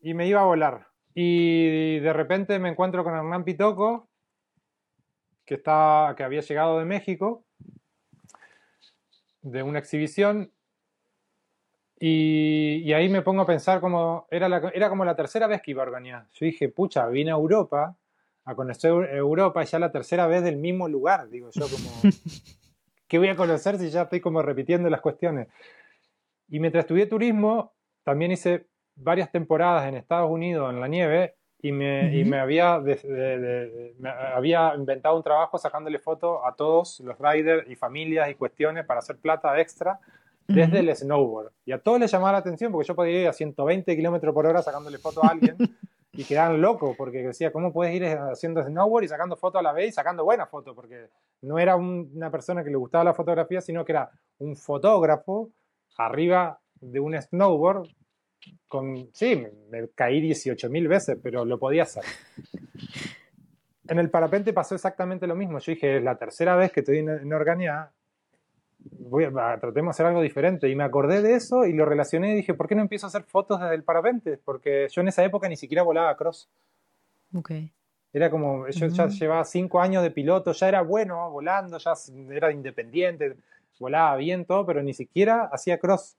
y 0.00 0.14
me 0.14 0.26
iba 0.26 0.40
a 0.40 0.44
volar. 0.44 0.88
Y 1.14 1.98
de 2.00 2.12
repente 2.12 2.58
me 2.58 2.68
encuentro 2.68 3.04
con 3.04 3.14
Hernán 3.14 3.44
Pitoco, 3.44 4.08
que, 5.44 5.54
estaba, 5.54 6.14
que 6.16 6.24
había 6.24 6.40
llegado 6.40 6.78
de 6.78 6.84
México, 6.84 7.44
de 9.42 9.62
una 9.62 9.78
exhibición, 9.78 10.52
y, 12.02 12.90
ahí 12.94 13.10
me 13.10 13.20
pongo 13.20 13.42
a 13.42 13.46
pensar 13.46 13.78
como, 13.80 14.26
era, 14.30 14.46
era 14.72 14.88
como 14.88 15.04
la 15.04 15.14
tercera 15.14 15.46
vez 15.46 15.60
que 15.60 15.72
iba 15.72 15.82
a 15.82 15.86
organizar. 15.86 16.26
Yo 16.32 16.46
dije, 16.46 16.70
pucha, 16.70 17.06
vine 17.08 17.30
a 17.30 17.34
Europa, 17.34 17.94
a 18.46 18.54
conocer 18.54 18.90
Europa, 19.12 19.62
ya 19.64 19.78
la 19.78 19.92
tercera 19.92 20.26
vez 20.26 20.42
del 20.42 20.56
mismo 20.56 20.88
lugar, 20.88 21.28
digo 21.28 21.50
yo, 21.52 21.66
como, 21.68 21.90
¿qué 23.10 23.18
voy 23.18 23.28
a 23.28 23.36
conocer 23.36 23.76
si 23.76 23.90
ya 23.90 24.02
estoy 24.02 24.20
como 24.20 24.40
repitiendo 24.40 24.88
las 24.88 25.00
cuestiones? 25.00 25.48
Y 26.48 26.60
mientras 26.60 26.84
estudié 26.84 27.06
turismo, 27.06 27.74
también 28.04 28.30
hice 28.30 28.68
varias 28.94 29.32
temporadas 29.32 29.88
en 29.88 29.96
Estados 29.96 30.30
Unidos 30.30 30.72
en 30.72 30.80
la 30.80 30.86
nieve 30.86 31.34
y 31.60 31.72
me, 31.72 32.16
y 32.16 32.24
me, 32.24 32.38
había, 32.38 32.80
había 34.34 34.74
inventado 34.76 35.16
un 35.16 35.24
trabajo 35.24 35.58
sacándole 35.58 35.98
fotos 35.98 36.40
a 36.44 36.54
todos 36.54 37.00
los 37.00 37.18
riders 37.18 37.68
y 37.68 37.74
familias 37.74 38.30
y 38.30 38.36
cuestiones 38.36 38.86
para 38.86 39.00
hacer 39.00 39.18
plata 39.18 39.60
extra 39.60 39.98
desde 40.46 40.78
el 40.78 40.94
snowboard. 40.94 41.52
Y 41.64 41.72
a 41.72 41.78
todos 41.78 41.98
les 41.98 42.10
llamaba 42.10 42.32
la 42.32 42.38
atención 42.38 42.70
porque 42.70 42.86
yo 42.86 42.94
podía 42.94 43.22
ir 43.22 43.28
a 43.28 43.32
120 43.32 43.96
kilómetros 43.96 44.32
por 44.32 44.46
hora 44.46 44.62
sacándole 44.62 44.98
fotos 44.98 45.24
a 45.24 45.28
alguien 45.28 45.56
y 46.12 46.24
quedaban 46.24 46.60
locos 46.60 46.96
porque 46.96 47.22
decía, 47.22 47.52
¿cómo 47.52 47.72
puedes 47.72 47.94
ir 47.94 48.04
haciendo 48.04 48.62
snowboard 48.62 49.04
y 49.04 49.08
sacando 49.08 49.36
fotos 49.36 49.60
a 49.60 49.62
la 49.62 49.72
vez 49.72 49.90
y 49.90 49.92
sacando 49.92 50.24
buenas 50.24 50.48
fotos? 50.48 50.74
Porque 50.74 51.08
no 51.42 51.58
era 51.58 51.76
una 51.76 52.30
persona 52.30 52.64
que 52.64 52.70
le 52.70 52.76
gustaba 52.76 53.04
la 53.04 53.14
fotografía, 53.14 53.60
sino 53.60 53.84
que 53.84 53.92
era 53.92 54.10
un 54.38 54.56
fotógrafo 54.56 55.50
arriba 55.96 56.60
de 56.80 57.00
un 57.00 57.20
snowboard 57.20 57.88
con, 58.66 59.10
sí, 59.12 59.46
me, 59.70 59.88
caí 59.90 60.20
18.000 60.22 60.88
veces, 60.88 61.18
pero 61.22 61.44
lo 61.44 61.58
podía 61.58 61.82
hacer. 61.82 62.04
En 63.88 63.98
el 63.98 64.08
parapente 64.08 64.52
pasó 64.52 64.74
exactamente 64.74 65.26
lo 65.26 65.34
mismo. 65.34 65.58
Yo 65.58 65.72
dije, 65.72 65.96
es 65.96 66.02
la 66.02 66.16
tercera 66.16 66.54
vez 66.54 66.72
que 66.72 66.80
estoy 66.80 66.98
en, 66.98 67.08
en 67.08 67.32
voy 68.82 69.24
a, 69.24 69.58
tratemos 69.60 69.88
de 69.88 69.90
hacer 69.90 70.06
algo 70.06 70.22
diferente. 70.22 70.68
Y 70.68 70.76
me 70.76 70.84
acordé 70.84 71.22
de 71.22 71.34
eso 71.34 71.64
y 71.64 71.72
lo 71.72 71.84
relacioné 71.84 72.32
y 72.32 72.36
dije, 72.36 72.54
¿por 72.54 72.68
qué 72.68 72.74
no 72.74 72.82
empiezo 72.82 73.06
a 73.06 73.08
hacer 73.08 73.24
fotos 73.24 73.60
desde 73.60 73.74
el 73.74 73.82
parapente? 73.82 74.38
Porque 74.44 74.88
yo 74.90 75.00
en 75.00 75.08
esa 75.08 75.24
época 75.24 75.48
ni 75.48 75.56
siquiera 75.56 75.82
volaba 75.82 76.16
cross. 76.16 76.48
Ok. 77.34 77.52
Era 78.12 78.30
como, 78.30 78.68
yo 78.68 78.86
ya 78.88 79.06
llevaba 79.06 79.44
cinco 79.44 79.80
años 79.80 80.02
de 80.02 80.10
piloto, 80.10 80.52
ya 80.52 80.68
era 80.68 80.82
bueno 80.82 81.30
volando, 81.30 81.78
ya 81.78 81.92
era 82.30 82.50
independiente, 82.50 83.36
volaba 83.78 84.16
bien 84.16 84.44
todo, 84.44 84.66
pero 84.66 84.82
ni 84.82 84.94
siquiera 84.94 85.48
hacía 85.52 85.78
cross. 85.78 86.16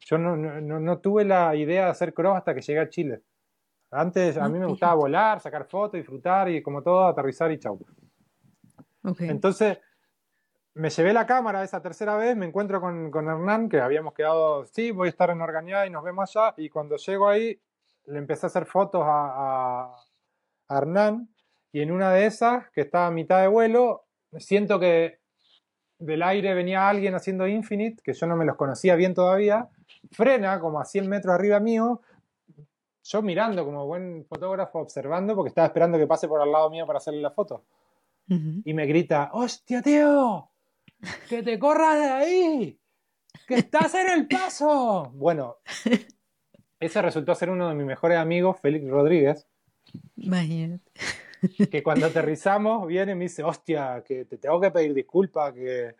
Yo 0.00 0.16
no, 0.16 0.36
no, 0.36 0.80
no 0.80 0.98
tuve 0.98 1.24
la 1.24 1.54
idea 1.56 1.84
de 1.84 1.90
hacer 1.90 2.14
cross 2.14 2.38
hasta 2.38 2.54
que 2.54 2.62
llegué 2.62 2.80
a 2.80 2.88
Chile. 2.88 3.20
Antes 3.90 4.36
a 4.36 4.48
mí 4.48 4.58
me 4.58 4.66
gustaba 4.66 4.94
volar, 4.94 5.40
sacar 5.40 5.66
fotos, 5.66 5.98
disfrutar 5.98 6.50
y 6.50 6.62
como 6.62 6.82
todo, 6.82 7.06
aterrizar 7.06 7.52
y 7.52 7.58
chau. 7.58 7.78
Okay. 9.04 9.28
Entonces, 9.28 9.78
me 10.74 10.90
llevé 10.90 11.12
la 11.12 11.26
cámara 11.26 11.62
esa 11.62 11.80
tercera 11.80 12.16
vez, 12.16 12.36
me 12.36 12.46
encuentro 12.46 12.80
con, 12.80 13.10
con 13.10 13.28
Hernán, 13.28 13.68
que 13.68 13.80
habíamos 13.80 14.12
quedado, 14.12 14.66
sí, 14.66 14.90
voy 14.90 15.06
a 15.06 15.10
estar 15.10 15.30
en 15.30 15.40
Organia 15.40 15.86
y 15.86 15.90
nos 15.90 16.02
vemos 16.02 16.34
allá. 16.34 16.54
Y 16.56 16.68
cuando 16.68 16.96
llego 16.96 17.28
ahí, 17.28 17.60
le 18.06 18.18
empecé 18.18 18.46
a 18.46 18.48
hacer 18.48 18.66
fotos 18.66 19.02
a, 19.04 19.94
a, 20.68 20.76
Hernán. 20.76 21.28
Y 21.72 21.80
en 21.80 21.92
una 21.92 22.12
de 22.12 22.26
esas, 22.26 22.70
que 22.70 22.82
estaba 22.82 23.06
a 23.06 23.10
mitad 23.12 23.40
de 23.40 23.48
vuelo, 23.48 24.04
siento 24.38 24.80
que 24.80 25.20
del 25.98 26.22
aire 26.22 26.54
venía 26.54 26.88
alguien 26.88 27.14
haciendo 27.14 27.46
Infinite, 27.46 28.02
que 28.02 28.12
yo 28.12 28.26
no 28.26 28.36
me 28.36 28.44
los 28.44 28.56
conocía 28.56 28.96
bien 28.96 29.14
todavía, 29.14 29.68
frena 30.10 30.58
como 30.60 30.80
a 30.80 30.84
100 30.84 31.08
metros 31.08 31.34
arriba 31.34 31.60
mío, 31.60 32.00
yo 33.04 33.22
mirando 33.22 33.64
como 33.64 33.86
buen 33.86 34.24
fotógrafo, 34.26 34.80
observando, 34.80 35.36
porque 35.36 35.48
estaba 35.48 35.66
esperando 35.66 35.98
que 35.98 36.06
pase 36.06 36.26
por 36.26 36.40
al 36.40 36.50
lado 36.50 36.70
mío 36.70 36.86
para 36.86 36.98
hacerle 36.98 37.20
la 37.20 37.30
foto. 37.30 37.62
Y 38.26 38.72
me 38.72 38.86
grita, 38.86 39.30
hostia, 39.34 39.82
tío, 39.82 40.48
que 41.28 41.42
te 41.42 41.58
corras 41.58 41.98
de 41.98 42.10
ahí, 42.10 42.80
que 43.46 43.54
estás 43.56 43.94
en 43.94 44.08
el 44.10 44.28
paso. 44.28 45.10
Bueno, 45.14 45.58
ese 46.80 47.02
resultó 47.02 47.34
ser 47.34 47.50
uno 47.50 47.68
de 47.68 47.74
mis 47.74 47.86
mejores 47.86 48.18
amigos, 48.18 48.58
Félix 48.60 48.88
Rodríguez. 48.88 49.46
Imagínate. 50.16 50.90
Que 51.70 51.82
cuando 51.82 52.06
aterrizamos 52.06 52.86
viene 52.86 53.12
y 53.12 53.14
me 53.14 53.24
dice, 53.24 53.42
hostia, 53.42 54.02
que 54.06 54.24
te 54.24 54.38
tengo 54.38 54.60
que 54.60 54.70
pedir 54.70 54.94
disculpas, 54.94 55.52
que, 55.52 55.94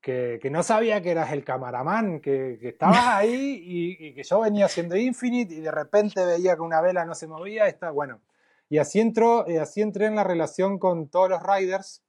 que, 0.00 0.50
no 0.50 0.62
sabía 0.62 1.00
que 1.00 1.12
eras 1.12 1.32
el 1.32 1.44
camaraman, 1.44 2.20
que, 2.20 2.58
que 2.60 2.68
estabas 2.68 2.98
ahí 3.06 3.62
y, 3.98 4.14
que 4.14 4.22
yo 4.22 4.40
venía 4.40 4.66
haciendo 4.66 4.96
Infinite 4.96 5.54
y 5.54 5.60
de 5.60 5.70
repente 5.70 6.24
veía 6.24 6.56
que 6.56 6.62
una 6.62 6.80
vela 6.80 7.04
no 7.04 7.14
se 7.14 7.26
movía. 7.26 7.68
Está, 7.68 7.90
bueno, 7.90 8.20
y 8.68 8.78
así, 8.78 9.00
entró, 9.00 9.44
y 9.48 9.56
así 9.56 9.80
entré 9.80 10.06
en 10.06 10.16
la 10.16 10.24
relación 10.24 10.78
con 10.78 11.08
todos 11.08 11.30
los 11.30 11.42
riders 11.42 12.03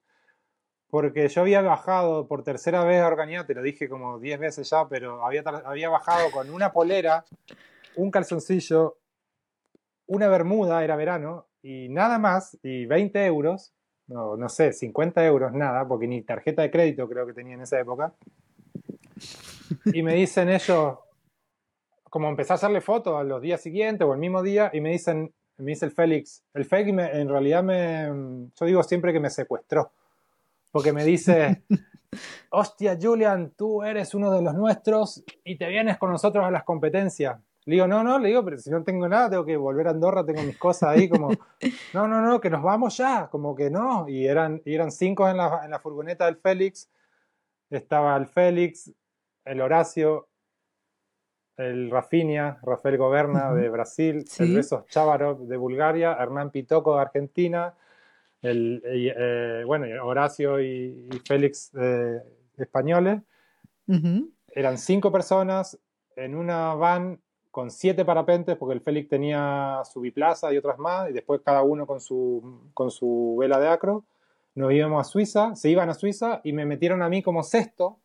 porque 0.95 1.27
yo 1.27 1.41
había 1.41 1.61
bajado 1.61 2.25
por 2.25 2.45
tercera 2.45 2.85
vez 2.85 3.01
a 3.01 3.07
Organia, 3.07 3.45
te 3.45 3.53
lo 3.53 3.61
dije 3.61 3.89
como 3.89 4.17
10 4.17 4.39
veces 4.39 4.69
ya, 4.69 4.87
pero 4.87 5.25
había, 5.25 5.41
había 5.65 5.89
bajado 5.89 6.31
con 6.31 6.49
una 6.49 6.71
polera, 6.71 7.25
un 7.97 8.09
calzoncillo, 8.09 8.95
una 10.07 10.29
bermuda, 10.29 10.85
era 10.85 10.95
verano, 10.95 11.47
y 11.61 11.89
nada 11.89 12.17
más, 12.17 12.57
y 12.63 12.85
20 12.85 13.25
euros, 13.25 13.73
no, 14.07 14.37
no 14.37 14.47
sé, 14.47 14.71
50 14.71 15.25
euros, 15.25 15.51
nada, 15.51 15.85
porque 15.85 16.07
ni 16.07 16.21
tarjeta 16.21 16.61
de 16.61 16.71
crédito 16.71 17.09
creo 17.09 17.27
que 17.27 17.33
tenía 17.33 17.55
en 17.55 17.63
esa 17.63 17.77
época. 17.77 18.13
Y 19.87 20.01
me 20.01 20.13
dicen 20.13 20.47
ellos, 20.47 20.97
como 22.09 22.29
empecé 22.29 22.53
a 22.53 22.55
hacerle 22.55 22.79
fotos 22.79 23.19
a 23.19 23.25
los 23.25 23.41
días 23.41 23.59
siguientes 23.59 24.07
o 24.07 24.13
el 24.13 24.19
mismo 24.19 24.41
día, 24.41 24.71
y 24.71 24.79
me 24.79 24.91
dicen, 24.91 25.33
me 25.57 25.71
dice 25.71 25.87
el 25.87 25.91
Félix, 25.91 26.45
el 26.53 26.63
Félix 26.63 26.97
en 26.97 27.27
realidad 27.27 27.63
me, 27.65 28.49
yo 28.57 28.65
digo 28.65 28.81
siempre 28.81 29.11
que 29.11 29.19
me 29.19 29.29
secuestró 29.29 29.91
porque 30.76 30.91
me 30.91 31.05
dice, 31.05 31.63
hostia, 32.49 32.97
Julian, 33.01 33.53
tú 33.55 33.82
eres 33.82 34.13
uno 34.13 34.30
de 34.30 34.41
los 34.41 34.53
nuestros 34.53 35.23
y 35.45 35.57
te 35.57 35.69
vienes 35.69 35.97
con 35.97 36.11
nosotros 36.11 36.43
a 36.43 36.51
las 36.51 36.65
competencias. 36.65 37.39
Le 37.63 37.76
digo, 37.76 37.88
no, 37.88 38.03
no, 38.03 38.19
le 38.19 38.28
digo, 38.28 38.43
pero 38.43 38.57
si 38.57 38.69
no 38.69 38.84
tengo 38.84 39.07
nada, 39.07 39.30
tengo 39.30 39.45
que 39.45 39.55
volver 39.55 39.88
a 39.88 39.91
Andorra, 39.91 40.26
tengo 40.26 40.43
mis 40.43 40.57
cosas 40.57 40.89
ahí, 40.89 41.07
como, 41.07 41.30
no, 41.93 42.09
no, 42.09 42.19
no, 42.19 42.41
que 42.41 42.49
nos 42.49 42.61
vamos 42.61 42.97
ya, 42.97 43.30
como 43.32 43.55
que 43.55 43.69
no. 43.69 44.09
Y 44.09 44.28
eran, 44.28 44.61
eran 44.65 44.91
cinco 44.91 45.30
en 45.30 45.38
la, 45.38 45.61
en 45.63 45.71
la 45.71 45.80
furgoneta 45.80 46.26
del 46.26 46.36
Félix. 46.36 46.89
Estaba 47.69 48.17
el 48.17 48.28
Félix, 48.28 48.91
el 49.45 49.61
Horacio, 49.61 50.28
el 51.55 51.89
Rafinha, 51.89 52.59
Rafael 52.63 52.97
Goberna 52.97 53.53
de 53.53 53.69
Brasil, 53.69 54.26
el 54.39 54.53
Besos 54.53 54.86
Chávarov 54.88 55.47
de 55.47 55.55
Bulgaria, 55.55 56.17
Hernán 56.19 56.51
Pitoco 56.51 56.95
de 56.95 57.01
Argentina, 57.01 57.76
el, 58.45 58.81
eh, 58.85 59.63
bueno, 59.65 59.85
Horacio 60.05 60.61
y, 60.61 61.09
Félix 61.25 61.71
eh, 61.79 62.21
españoles. 62.57 63.21
Eran 64.49 64.77
cinco 64.77 65.11
personas 65.11 65.77
en 66.15 66.35
una 66.35 66.73
van 66.73 67.19
con 67.51 67.71
siete 67.71 68.03
parapentes, 68.03 68.57
porque 68.57 68.73
el 68.73 68.81
Félix 68.81 69.07
tenía 69.07 69.81
su 69.85 70.01
biplaza 70.01 70.51
y 70.51 70.57
otras 70.57 70.77
más, 70.77 71.09
y 71.09 71.13
después 71.13 71.41
cada 71.43 71.63
uno 71.63 71.87
con 71.87 72.01
su, 72.01 72.69
con 72.73 72.91
su 72.91 73.37
vela 73.39 73.59
de 73.59 73.69
acro. 73.69 74.03
Nos 74.55 74.73
íbamos 74.73 74.99
a 74.99 75.09
Suiza, 75.09 75.55
se 75.55 75.69
iban 75.69 75.89
a 75.89 75.93
Suiza 75.93 76.41
y 76.43 76.53
me 76.53 76.65
metieron 76.65 77.01
a 77.01 77.09
mí 77.09 77.21
como 77.21 77.43
sexto, 77.43 77.99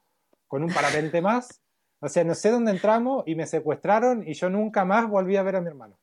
con 0.47 0.63
un 0.63 0.73
parapente 0.73 1.21
más. 1.21 1.61
O 2.01 2.09
sea, 2.09 2.25
no 2.25 2.35
sé 2.35 2.51
dónde 2.51 2.71
entramos 2.71 3.25
y 3.27 3.35
me 3.35 3.47
secuestraron 3.47 4.27
y 4.27 4.35
yo 4.35 4.51
nunca 4.51 4.85
más 4.85 5.09
volví 5.09 5.37
a 5.37 5.43
ver 5.43 5.57
a 5.57 5.61
mi 5.61 5.69
hermano. 5.69 5.97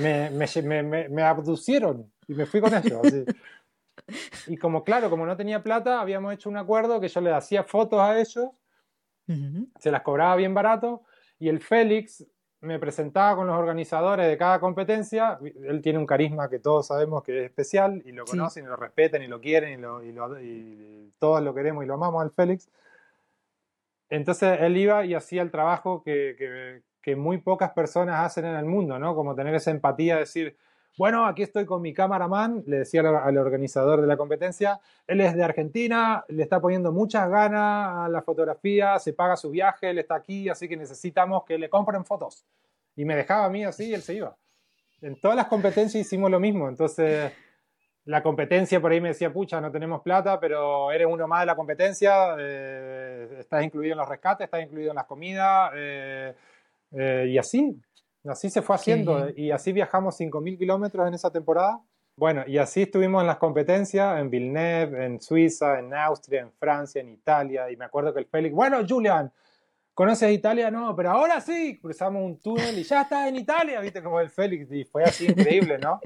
Me, 0.00 0.30
me, 0.30 0.82
me, 0.82 1.08
me 1.08 1.22
abducieron 1.22 2.10
y 2.26 2.34
me 2.34 2.46
fui 2.46 2.60
con 2.60 2.74
ellos. 2.74 3.00
Y 4.46 4.56
como 4.56 4.84
claro, 4.84 5.10
como 5.10 5.26
no 5.26 5.36
tenía 5.36 5.62
plata, 5.62 6.00
habíamos 6.00 6.32
hecho 6.32 6.48
un 6.48 6.56
acuerdo 6.56 7.00
que 7.00 7.08
yo 7.08 7.20
le 7.20 7.32
hacía 7.32 7.64
fotos 7.64 8.00
a 8.00 8.18
ellos, 8.18 8.50
se 9.78 9.90
las 9.90 10.02
cobraba 10.02 10.36
bien 10.36 10.54
barato, 10.54 11.02
y 11.38 11.48
el 11.48 11.60
Félix 11.60 12.24
me 12.60 12.78
presentaba 12.78 13.36
con 13.36 13.46
los 13.46 13.56
organizadores 13.56 14.26
de 14.26 14.38
cada 14.38 14.58
competencia. 14.58 15.38
Él 15.42 15.82
tiene 15.82 15.98
un 15.98 16.06
carisma 16.06 16.48
que 16.48 16.58
todos 16.58 16.86
sabemos 16.86 17.22
que 17.22 17.38
es 17.38 17.44
especial, 17.44 18.02
y 18.04 18.12
lo 18.12 18.24
conocen, 18.24 18.64
y 18.64 18.68
lo 18.68 18.76
respetan, 18.76 19.22
y 19.22 19.26
lo 19.26 19.40
quieren, 19.40 19.78
y, 19.78 19.82
lo, 19.82 20.40
y, 20.40 21.12
todos 21.18 21.42
lo 21.42 21.54
queremos 21.54 21.84
y 21.84 21.86
lo 21.86 21.94
amamos 21.94 22.22
al 22.22 22.30
Félix. 22.30 22.70
Entonces 24.08 24.58
él 24.60 24.76
iba 24.78 25.04
y 25.04 25.14
hacía 25.14 25.42
el 25.42 25.50
trabajo 25.50 26.02
que, 26.02 26.34
que, 26.38 26.82
que 27.08 27.16
muy 27.16 27.38
pocas 27.38 27.70
personas 27.70 28.22
hacen 28.22 28.44
en 28.44 28.54
el 28.54 28.66
mundo, 28.66 28.98
¿no? 28.98 29.14
Como 29.14 29.34
tener 29.34 29.54
esa 29.54 29.70
empatía, 29.70 30.18
decir, 30.18 30.54
bueno, 30.98 31.24
aquí 31.24 31.42
estoy 31.42 31.64
con 31.64 31.80
mi 31.80 31.94
cameraman, 31.94 32.64
le 32.66 32.80
decía 32.80 33.00
al, 33.00 33.38
organizador 33.38 34.02
de 34.02 34.06
la 34.06 34.18
competencia, 34.18 34.78
él 35.06 35.22
es 35.22 35.34
de 35.34 35.42
Argentina, 35.42 36.26
le 36.28 36.42
está 36.42 36.60
poniendo 36.60 36.92
muchas 36.92 37.30
ganas 37.30 38.04
a 38.04 38.08
la 38.10 38.20
fotografía, 38.20 38.98
se 38.98 39.14
paga 39.14 39.38
su 39.38 39.48
viaje, 39.50 39.88
él 39.88 39.98
está 39.98 40.16
aquí, 40.16 40.50
así 40.50 40.68
que 40.68 40.76
necesitamos 40.76 41.44
que 41.44 41.56
le 41.56 41.70
compren 41.70 42.04
fotos. 42.04 42.44
Y 42.94 43.06
me 43.06 43.16
dejaba 43.16 43.46
a 43.46 43.48
mí 43.48 43.64
así 43.64 43.86
y 43.86 43.94
él 43.94 44.02
se 44.02 44.16
iba. 44.16 44.36
En 45.00 45.18
todas 45.18 45.34
las 45.34 45.46
competencias 45.46 46.04
hicimos 46.04 46.30
lo 46.30 46.38
mismo, 46.38 46.68
entonces 46.68 47.32
la 48.04 48.22
competencia 48.22 48.82
por 48.82 48.92
ahí 48.92 49.00
me 49.00 49.08
decía, 49.08 49.32
pucha, 49.32 49.62
no 49.62 49.70
tenemos 49.70 50.02
plata, 50.02 50.38
pero 50.38 50.92
eres 50.92 51.06
uno 51.10 51.26
más 51.26 51.40
de 51.40 51.46
la 51.46 51.56
competencia, 51.56 52.36
eh, 52.38 53.36
estás 53.38 53.64
incluido 53.64 53.92
en 53.92 53.98
los 53.98 54.08
rescates, 54.10 54.44
estás 54.44 54.62
incluido 54.62 54.90
en 54.90 54.96
las 54.96 55.06
comidas, 55.06 55.72
eh, 55.74 56.34
eh, 56.92 57.26
y 57.28 57.38
así, 57.38 57.80
Así 58.28 58.50
se 58.50 58.62
fue 58.62 58.76
haciendo 58.76 59.28
y 59.34 59.50
así 59.50 59.72
viajamos 59.72 60.18
5.000 60.20 60.58
kilómetros 60.58 61.06
en 61.06 61.14
esa 61.14 61.30
temporada 61.30 61.80
Bueno, 62.16 62.42
y 62.46 62.58
así 62.58 62.82
estuvimos 62.82 63.22
en 63.22 63.28
las 63.28 63.38
competencias, 63.38 64.20
en 64.20 64.28
Villeneuve, 64.28 65.06
en 65.06 65.20
Suiza, 65.20 65.78
en 65.78 65.94
Austria, 65.94 66.42
en 66.42 66.52
Francia, 66.52 67.00
en 67.00 67.10
Italia, 67.10 67.70
y 67.70 67.76
me 67.76 67.84
acuerdo 67.84 68.12
que 68.12 68.20
el 68.20 68.26
Félix, 68.26 68.54
bueno, 68.54 68.78
Julian, 68.86 69.32
¿conoces 69.94 70.30
Italia? 70.32 70.70
No, 70.70 70.94
pero 70.96 71.10
ahora 71.10 71.40
sí, 71.40 71.78
cruzamos 71.80 72.22
un 72.22 72.40
túnel 72.40 72.76
y 72.78 72.82
ya 72.82 73.02
está 73.02 73.28
en 73.28 73.36
Italia, 73.36 73.80
viste, 73.80 74.02
como 74.02 74.20
el 74.20 74.30
Félix, 74.30 74.70
y 74.72 74.84
fue 74.84 75.04
así 75.04 75.26
increíble, 75.26 75.78
¿no? 75.78 76.00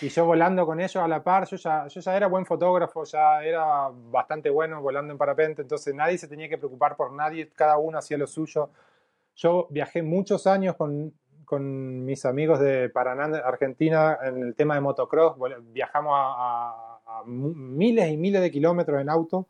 Y 0.00 0.08
yo 0.08 0.24
volando 0.24 0.66
con 0.66 0.80
ellos 0.80 0.96
a 0.96 1.06
la 1.06 1.22
par, 1.22 1.46
yo 1.46 1.56
ya, 1.56 1.86
yo 1.86 2.00
ya 2.00 2.16
era 2.16 2.26
buen 2.26 2.46
fotógrafo, 2.46 3.04
ya 3.04 3.44
era 3.44 3.90
bastante 3.92 4.50
bueno 4.50 4.82
volando 4.82 5.12
en 5.12 5.18
parapente, 5.18 5.62
entonces 5.62 5.94
nadie 5.94 6.18
se 6.18 6.26
tenía 6.26 6.48
que 6.48 6.58
preocupar 6.58 6.96
por 6.96 7.12
nadie, 7.12 7.50
cada 7.54 7.78
uno 7.78 7.98
hacía 7.98 8.18
lo 8.18 8.26
suyo. 8.26 8.70
Yo 9.34 9.66
viajé 9.70 10.02
muchos 10.02 10.46
años 10.46 10.76
con 10.76 11.12
con 11.44 12.04
mis 12.04 12.24
amigos 12.24 12.60
de 12.60 12.88
Paraná, 12.88 13.24
Argentina, 13.44 14.18
en 14.22 14.42
el 14.42 14.54
tema 14.54 14.74
de 14.74 14.80
motocross. 14.80 15.36
Viajamos 15.72 16.12
a, 16.16 16.90
miles 17.26 18.10
y 18.10 18.16
miles 18.16 18.42
de 18.42 18.50
kilómetros 18.50 19.00
en 19.00 19.08
auto. 19.08 19.46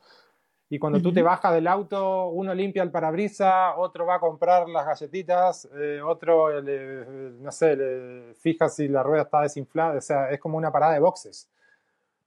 Y 0.68 0.78
cuando 0.78 1.01
tú 1.01 1.12
te 1.12 1.22
bajas 1.22 1.55
del 1.55 1.66
auto, 1.66 2.28
uno 2.28 2.53
limpia 2.55 2.82
el 2.82 2.91
parabrisa, 2.91 3.76
otro 3.76 4.07
va 4.07 4.16
a 4.16 4.20
comprar 4.20 4.68
las 4.68 4.87
galletitas, 4.87 5.68
eh, 5.74 6.01
otro, 6.05 6.61
no 6.62 7.53
sé, 7.53 7.76
le 7.76 8.35
fija 8.35 8.68
si 8.68 8.89
la 8.89 9.03
rueda 9.03 9.22
está 9.22 9.43
desinflada. 9.43 9.99
O 9.99 10.01
sea, 10.01 10.30
es 10.30 10.41
como 10.41 10.59
una 10.59 10.72
parada 10.72 10.95
de 10.95 11.01
boxes. 11.01 11.49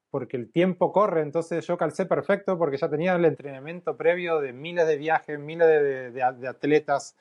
Porque 0.09 0.37
el 0.37 0.49
tiempo 0.49 0.93
corre, 0.93 1.21
entonces 1.21 1.67
yo 1.67 1.77
calcé 1.77 2.05
perfecto 2.05 2.57
porque 2.57 2.77
ya 2.77 2.89
tenía 2.89 3.15
el 3.15 3.25
entrenamiento 3.25 3.97
previo 3.97 4.39
de 4.39 4.53
miles 4.53 4.87
de 4.87 4.97
viajes, 4.97 5.37
miles 5.37 5.67
de 5.67 6.47
atletas 6.47 7.17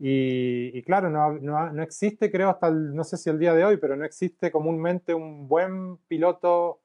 y, 0.00 0.80
claro, 0.82 1.10
no, 1.10 1.32
no, 1.32 1.72
no, 1.72 1.82
existe, 1.82 2.30
creo, 2.30 2.50
hasta 2.50 2.68
el, 2.68 2.94
no 2.94 3.02
sé 3.02 3.16
si 3.16 3.30
el 3.30 3.38
día 3.38 3.52
de 3.52 3.64
hoy, 3.64 3.78
pero 3.78 3.96
no 3.96 4.04
existe 4.04 4.52
comúnmente 4.52 5.12
un 5.12 5.48
buen 5.48 5.96
piloto, 6.06 6.80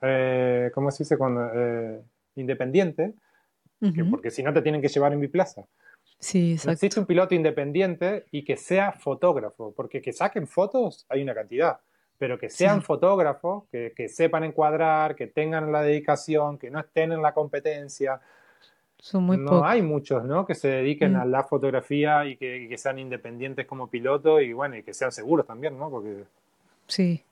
eh, 0.00 0.70
¿cómo 0.74 0.90
se 0.90 1.04
dice? 1.04 1.18
Cuando, 1.18 1.50
eh, 1.54 2.00
independiente, 2.36 3.14
porque 4.10 4.30
si 4.30 4.42
no 4.42 4.52
te 4.52 4.62
tienen 4.62 4.80
que 4.80 4.88
llevar 4.88 5.12
en 5.12 5.20
biplaza. 5.20 5.66
Sí, 6.18 6.52
exacto. 6.52 6.68
No 6.68 6.72
existe 6.72 7.00
un 7.00 7.06
piloto 7.06 7.34
independiente 7.34 8.24
y 8.32 8.44
que 8.44 8.56
sea 8.56 8.92
fotógrafo, 8.92 9.72
porque 9.76 10.00
que 10.00 10.12
saquen 10.12 10.46
fotos 10.46 11.06
hay 11.10 11.22
una 11.22 11.34
cantidad, 11.34 11.78
pero 12.16 12.38
que 12.38 12.48
sean 12.48 12.82
fotógrafos, 12.82 13.64
que, 13.70 13.92
que 13.94 14.08
sepan 14.08 14.44
encuadrar, 14.44 15.14
que 15.14 15.26
tengan 15.26 15.70
la 15.70 15.82
dedicación, 15.82 16.58
que 16.58 16.70
no 16.70 16.80
estén 16.80 17.12
en 17.12 17.22
la 17.22 17.34
competencia, 17.34 18.20
no 19.12 19.64
hay 19.64 19.82
muchos, 19.82 20.24
¿no? 20.24 20.44
Que 20.44 20.54
se 20.54 20.68
dediquen 20.68 21.16
a 21.16 21.24
mm. 21.24 21.30
la 21.30 21.44
fotografía 21.44 22.26
y 22.26 22.36
que, 22.36 22.76
sean 22.76 22.98
independientes 22.98 23.66
como 23.66 23.88
piloto 23.88 24.40
y 24.40 24.52
bueno, 24.52 24.76
y 24.76 24.82
que 24.82 24.92
sean 24.92 25.12
seguros 25.12 25.46
también, 25.46 25.78
¿no? 25.78 25.88
Porque... 25.88 26.24
Sí. 26.88 27.24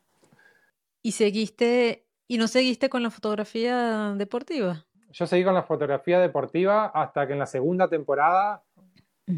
¿Y 1.02 1.12
seguiste, 1.12 2.04
y 2.28 2.38
no 2.38 2.46
seguiste 2.46 2.88
con 2.88 3.02
la 3.02 3.10
fotografía 3.10 4.14
deportiva? 4.16 4.84
Yo 5.12 5.26
seguí 5.26 5.44
con 5.44 5.54
la 5.54 5.62
fotografía 5.62 6.20
deportiva 6.20 6.86
hasta 6.86 7.26
que 7.26 7.32
en 7.32 7.38
la 7.38 7.46
segunda 7.46 7.88
temporada, 7.88 8.62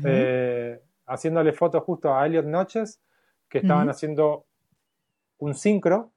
eh, 0.05 0.81
haciéndole 1.07 1.53
fotos 1.53 1.83
justo 1.85 2.14
a 2.14 2.26
Elliot 2.26 2.47
Noches, 2.47 3.01
que 3.49 3.59
estaban 3.59 3.89
haciendo 3.89 4.45
un 5.39 5.55
sincro. 5.55 6.11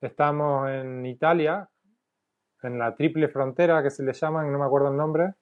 Estamos 0.00 0.68
en 0.68 1.06
Italia 1.06 1.68
en 2.64 2.78
la 2.78 2.94
triple 2.94 3.28
frontera 3.28 3.82
que 3.82 3.90
se 3.90 4.02
le 4.02 4.12
llaman, 4.12 4.50
no 4.50 4.58
me 4.58 4.64
acuerdo 4.64 4.88
el 4.88 4.96
nombre, 4.96 5.34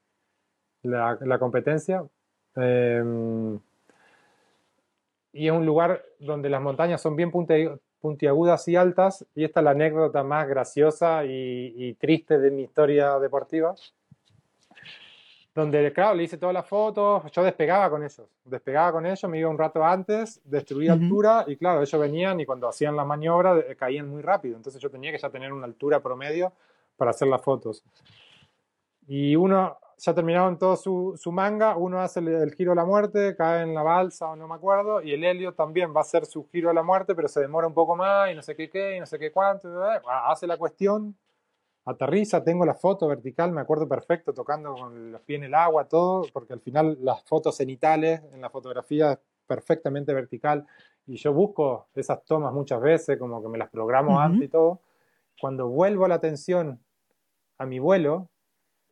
la, 0.83 1.39
competencia. 1.39 2.05
Em, 2.57 3.59
y 5.33 5.47
es 5.47 5.53
un 5.53 5.65
lugar 5.65 6.05
donde 6.19 6.51
las 6.51 6.61
montañas 6.61 7.01
son 7.01 7.17
bien 7.17 7.31
puntiagudas 7.31 8.69
y 8.69 8.77
altas, 8.77 9.25
y 9.35 9.45
esta 9.45 9.61
es 9.61 9.65
la 9.65 9.71
anécdota 9.71 10.23
más 10.23 10.49
graciosa 10.49 11.25
y, 11.25 11.95
triste 11.95 12.39
de 12.39 12.51
mi 12.51 12.63
historia 12.63 13.19
deportiva. 13.19 13.75
Donde, 15.55 15.93
claro, 15.93 16.15
le 16.15 16.25
hice 16.25 16.39
todas 16.39 16.55
las 16.55 16.67
fotos, 16.67 17.31
yo 17.31 17.45
despegaba 17.45 17.91
con 17.91 18.03
ellos, 18.03 18.23
despegaba 18.43 18.93
con 18.93 19.05
ellos, 19.05 19.25
me 19.31 19.39
iba 19.39 19.51
un 19.51 19.59
rato 19.59 19.85
antes, 19.85 20.41
destruía 20.45 20.95
altura, 20.95 21.45
y 21.47 21.57
claro, 21.57 21.83
ellos 21.83 22.01
venían 22.01 22.41
y 22.41 22.47
cuando 22.47 22.69
hacían 22.69 22.97
la 22.97 23.05
maniobra 23.05 23.59
eh, 23.59 23.77
caían 23.77 24.09
muy 24.09 24.23
rápido, 24.23 24.57
entonces 24.57 24.81
yo 24.81 24.89
tenía 24.89 25.13
que 25.13 25.19
ya 25.19 25.29
tener 25.29 25.53
una 25.53 25.67
altura 25.67 26.01
promedio 26.01 26.55
para 26.97 27.11
hacer 27.11 27.29
las 27.29 27.43
fotos. 27.43 27.85
Y 29.07 29.37
uno, 29.37 29.77
ya 29.99 30.15
terminaron 30.15 30.59
todo 30.59 30.77
su, 30.77 31.15
su 31.17 31.31
manga, 31.31 31.77
uno 31.77 32.01
hace 32.01 32.19
el, 32.21 32.55
giro 32.55 32.73
a 32.73 32.75
la 32.75 32.85
muerte, 32.85 33.37
cae 33.37 33.63
en 33.63 33.73
la 33.73 33.83
balsa 33.83 34.29
o 34.29 34.37
no 34.37 34.49
me 34.49 34.55
acuerdo, 34.55 35.01
y 35.01 35.13
el 35.13 35.23
helio 35.23 35.55
también 35.55 35.95
va 35.95 35.99
a 35.99 36.03
hacer 36.03 36.27
su 36.27 36.49
giro 36.49 36.71
a 36.71 36.75
la 36.75 36.83
muerte, 36.83 37.15
pero 37.15 37.29
se 37.29 37.41
demora 37.41 37.69
un 37.69 37.75
poco 37.75 37.95
más 37.95 38.31
y 38.31 38.35
no 38.35 38.43
sé 38.43 38.57
qué 38.57 38.69
qué, 38.69 38.97
y 38.97 39.01
no 39.01 39.07
sé 39.07 39.19
qué 39.19 39.31
cuánto, 39.31 39.69
hace 40.27 40.49
la 40.49 40.57
cuestión, 40.57 41.17
aterriza, 41.85 42.43
tengo 42.43 42.67
la 42.67 42.75
foto 42.75 43.07
vertical, 43.07 43.53
me 43.53 43.61
acuerdo 43.61 43.89
perfecto, 43.89 44.33
tocando 44.33 44.75
con 44.75 45.13
los 45.13 45.21
pies 45.23 45.39
en 45.39 45.45
el 45.45 45.55
agua, 45.55 45.85
todo, 45.85 46.27
porque 46.33 46.53
al 46.53 46.61
final 46.61 46.99
las 47.01 47.23
fotos 47.23 47.57
cenitales 47.57 48.23
en 48.33 48.41
la 48.41 48.51
fotografía 48.51 49.13
es 49.13 49.19
perfectamente 49.47 50.13
vertical, 50.13 50.67
y 51.07 51.17
yo 51.17 51.33
busco 51.33 51.87
esas 51.95 52.25
tomas 52.25 52.53
muchas 52.53 52.81
veces, 52.81 53.19
como 53.19 53.41
que 53.41 53.49
me 53.49 53.59
las 53.59 53.71
programo 53.71 54.19
antes 54.19 54.43
y 54.43 54.49
todo, 54.49 54.81
cuando 55.43 55.67
vuelvo 55.67 56.07
la 56.07 56.15
atención 56.15 56.79
a 57.59 57.67
mi 57.67 57.81
vuelo, 57.81 58.31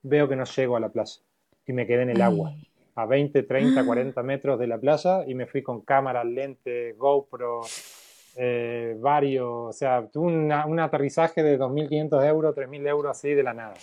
veo 0.02 0.28
que 0.28 0.34
no 0.34 0.42
llego 0.42 0.76
a 0.76 0.80
la 0.80 0.88
playa 0.88 1.20
y 1.64 1.72
me 1.72 1.86
quedé 1.86 2.02
en 2.02 2.10
el 2.10 2.22
agua, 2.22 2.52
a 2.96 3.06
20, 3.06 3.44
30, 3.44 3.86
40 3.86 4.20
metros 4.24 4.58
de 4.58 4.66
la 4.66 4.76
playa 4.76 5.24
y 5.28 5.36
me 5.36 5.46
fui 5.46 5.62
con 5.62 5.82
cámara, 5.82 6.24
lente, 6.24 6.94
GoPro, 6.94 7.60
eh, 8.36 8.96
varios, 8.98 9.48
o 9.48 9.72
sea, 9.72 10.08
tuve 10.12 10.26
un 10.26 10.80
aterrizaje 10.80 11.44
de 11.44 11.56
2.500 11.56 12.26
euros, 12.26 12.56
3.000 12.56 12.88
euros 12.88 13.16
así 13.16 13.32
de 13.32 13.44
la 13.44 13.54
nada. 13.54 13.74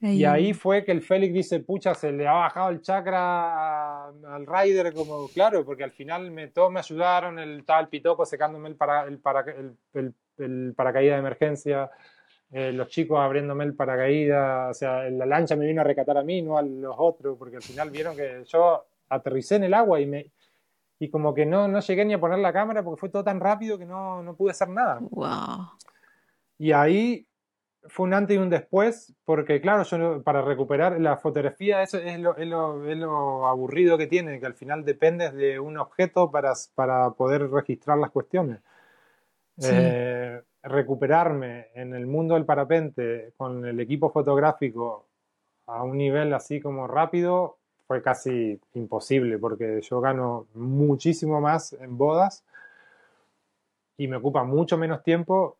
Y 0.00 0.24
ahí 0.26 0.52
fue 0.52 0.84
que 0.84 0.92
el 0.92 1.02
Félix 1.02 1.34
dice, 1.34 1.58
pucha, 1.60 1.94
se 1.94 2.12
le 2.12 2.28
ha 2.28 2.34
bajado 2.34 2.68
el 2.68 2.82
chakra 2.82 4.06
al 4.06 4.46
rider, 4.46 4.92
como 4.92 5.26
claro, 5.28 5.64
porque 5.64 5.82
al 5.82 5.92
final 5.92 6.30
me, 6.30 6.48
todos 6.48 6.70
me 6.70 6.78
ayudaron, 6.78 7.40
el 7.40 7.64
tal 7.64 7.88
pitoco 7.88 8.26
secándome 8.26 8.68
el, 8.68 8.76
para, 8.76 9.06
el, 9.06 9.18
para, 9.18 9.40
el, 9.52 9.76
el, 9.94 10.14
paracaídas 10.74 11.16
de 11.16 11.20
emergencia, 11.20 11.90
eh, 12.50 12.72
los 12.72 12.88
chicos 12.88 13.18
abriéndome 13.18 13.64
el 13.64 13.74
paracaídas, 13.74 14.70
o 14.70 14.74
sea, 14.74 15.10
la 15.10 15.26
lancha 15.26 15.56
me 15.56 15.66
vino 15.66 15.80
a 15.80 15.84
recatar 15.84 16.18
a 16.18 16.22
mí, 16.22 16.40
no 16.40 16.56
a 16.56 16.62
los 16.62 16.94
otros, 16.96 17.36
porque 17.38 17.56
al 17.56 17.62
final 17.62 17.90
vieron 17.90 18.16
que 18.16 18.44
yo 18.46 18.84
aterricé 19.08 19.56
en 19.56 19.64
el 19.64 19.74
agua 19.74 20.00
y 20.00 20.06
me... 20.06 20.30
Y 21.00 21.10
como 21.10 21.34
que 21.34 21.44
no, 21.44 21.66
no 21.66 21.80
llegué 21.80 22.04
ni 22.04 22.14
a 22.14 22.20
poner 22.20 22.38
la 22.38 22.52
cámara 22.52 22.84
porque 22.84 23.00
fue 23.00 23.08
todo 23.08 23.24
tan 23.24 23.40
rápido 23.40 23.76
que 23.76 23.84
no, 23.84 24.22
no 24.22 24.36
pude 24.36 24.52
hacer 24.52 24.68
nada. 24.68 25.00
Wow. 25.00 25.70
Y 26.56 26.70
ahí 26.70 27.26
fue 27.88 28.06
un 28.06 28.14
antes 28.14 28.36
y 28.36 28.38
un 28.38 28.48
después, 28.48 29.12
porque 29.24 29.60
claro, 29.60 29.82
yo 29.82 30.22
para 30.22 30.40
recuperar 30.42 31.00
la 31.00 31.16
fotografía, 31.16 31.82
eso 31.82 31.98
es 31.98 32.18
lo, 32.18 32.36
es 32.36 32.46
lo, 32.46 32.88
es 32.88 32.96
lo 32.96 33.46
aburrido 33.46 33.98
que 33.98 34.06
tiene, 34.06 34.38
que 34.40 34.46
al 34.46 34.54
final 34.54 34.84
dependes 34.84 35.34
de 35.34 35.58
un 35.58 35.76
objeto 35.76 36.30
para, 36.30 36.52
para 36.74 37.10
poder 37.10 37.50
registrar 37.50 37.98
las 37.98 38.10
cuestiones. 38.10 38.60
Eh, 39.62 40.42
recuperarme 40.62 41.68
en 41.74 41.94
el 41.94 42.06
mundo 42.06 42.34
del 42.34 42.44
parapente 42.44 43.32
con 43.36 43.64
el 43.64 43.78
equipo 43.80 44.10
fotográfico 44.10 45.06
a 45.66 45.82
un 45.82 45.96
nivel 45.96 46.32
así 46.32 46.60
como 46.60 46.86
rápido 46.86 47.58
fue 47.86 48.02
casi 48.02 48.58
imposible, 48.72 49.38
porque 49.38 49.80
yo 49.82 50.00
gano 50.00 50.46
muchísimo 50.54 51.40
más 51.40 51.74
en 51.74 51.98
bodas 51.98 52.44
y 53.96 54.08
me 54.08 54.16
ocupa 54.16 54.42
mucho 54.44 54.78
menos 54.78 55.02
tiempo 55.02 55.58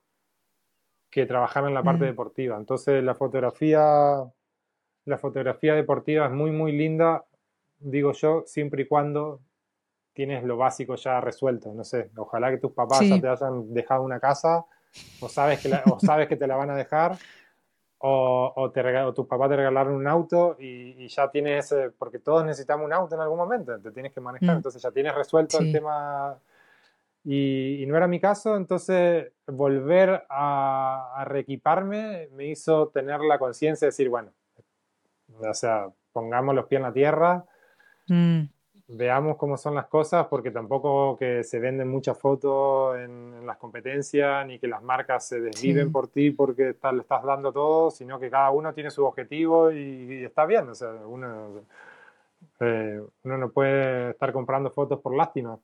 que 1.10 1.26
trabajar 1.26 1.64
en 1.66 1.74
la 1.74 1.82
parte 1.82 2.04
mm. 2.04 2.08
deportiva. 2.08 2.56
Entonces 2.56 3.04
la 3.04 3.14
fotografía, 3.14 4.24
la 5.04 5.18
fotografía 5.18 5.74
deportiva 5.74 6.26
es 6.26 6.32
muy 6.32 6.50
muy 6.50 6.72
linda, 6.72 7.24
digo 7.78 8.12
yo, 8.12 8.42
siempre 8.46 8.82
y 8.82 8.86
cuando 8.86 9.40
tienes 10.14 10.44
lo 10.44 10.56
básico 10.56 10.94
ya 10.94 11.20
resuelto. 11.20 11.74
No 11.74 11.84
sé, 11.84 12.10
ojalá 12.16 12.50
que 12.50 12.58
tus 12.58 12.72
papás 12.72 13.06
ya 13.06 13.20
te 13.20 13.28
hayan 13.28 13.74
dejado 13.74 14.02
una 14.02 14.20
casa 14.20 14.64
o 15.20 15.28
sabes 15.28 15.60
que, 15.60 15.72
o 15.90 15.98
sabes 16.00 16.28
que 16.28 16.36
te 16.36 16.46
la 16.46 16.56
van 16.56 16.70
a 16.70 16.76
dejar. 16.76 17.16
O, 18.06 18.52
o, 18.56 18.70
te 18.70 18.82
tus 19.14 19.26
papás 19.26 19.48
te 19.48 19.56
regalaron 19.56 19.94
un 19.94 20.06
auto 20.06 20.56
y, 20.58 21.08
ya 21.08 21.30
tienes 21.30 21.72
ese, 21.72 21.90
porque 21.90 22.18
todos 22.18 22.44
necesitamos 22.44 22.84
un 22.84 22.92
auto 22.92 23.14
en 23.14 23.22
algún 23.22 23.38
momento, 23.38 23.78
te 23.80 23.92
tienes 23.92 24.12
que 24.12 24.20
manejar, 24.20 24.56
mm. 24.56 24.58
entonces 24.58 24.82
ya 24.82 24.90
tienes 24.90 25.14
resuelto 25.14 25.58
el 25.58 25.72
tema 25.72 26.36
y, 27.24 27.82
no 27.88 27.96
era 27.96 28.06
mi 28.06 28.20
caso, 28.20 28.56
entonces 28.56 29.32
volver 29.46 30.26
a, 30.28 31.24
reequiparme 31.26 32.28
me 32.32 32.44
hizo 32.48 32.88
tener 32.88 33.20
la 33.20 33.38
conciencia 33.38 33.86
de 33.86 33.90
decir, 33.90 34.10
bueno, 34.10 34.32
o 35.40 35.54
sea, 35.54 35.88
pongamos 36.12 36.54
los 36.54 36.66
pies 36.66 36.80
en 36.80 36.82
la 36.82 36.92
tierra, 36.92 37.44
mm. 38.08 38.42
Veamos 38.88 39.36
cómo 39.36 39.56
son 39.56 39.74
las 39.74 39.86
cosas, 39.86 40.26
porque 40.26 40.50
tampoco 40.50 41.16
que 41.16 41.42
se 41.42 41.58
venden 41.58 41.88
muchas 41.88 42.18
fotos 42.18 42.98
en, 42.98 43.46
las 43.46 43.56
competencias, 43.58 44.46
ni 44.46 44.58
que 44.58 44.68
las 44.68 44.82
marcas 44.82 45.28
se 45.28 45.40
desviven 45.40 45.92
por 45.92 46.08
ti 46.08 46.30
porque 46.30 46.74
le 46.92 47.00
estás 47.00 47.22
dando 47.24 47.52
todo, 47.52 47.90
sino 47.90 48.18
que 48.18 48.30
cada 48.30 48.50
uno 48.50 48.72
tiene 48.72 48.90
su 48.90 49.04
objetivo 49.04 49.70
y, 49.70 50.24
está 50.24 50.46
bien, 50.46 50.68
o 50.68 50.74
sea, 50.74 50.90
uno, 51.06 51.62
eh, 52.60 53.02
uno 53.24 53.38
no 53.38 53.50
puede 53.50 54.10
estar 54.10 54.32
comprando 54.32 54.70
fotos 54.70 55.00
por 55.00 55.14
lástima. 55.14 55.58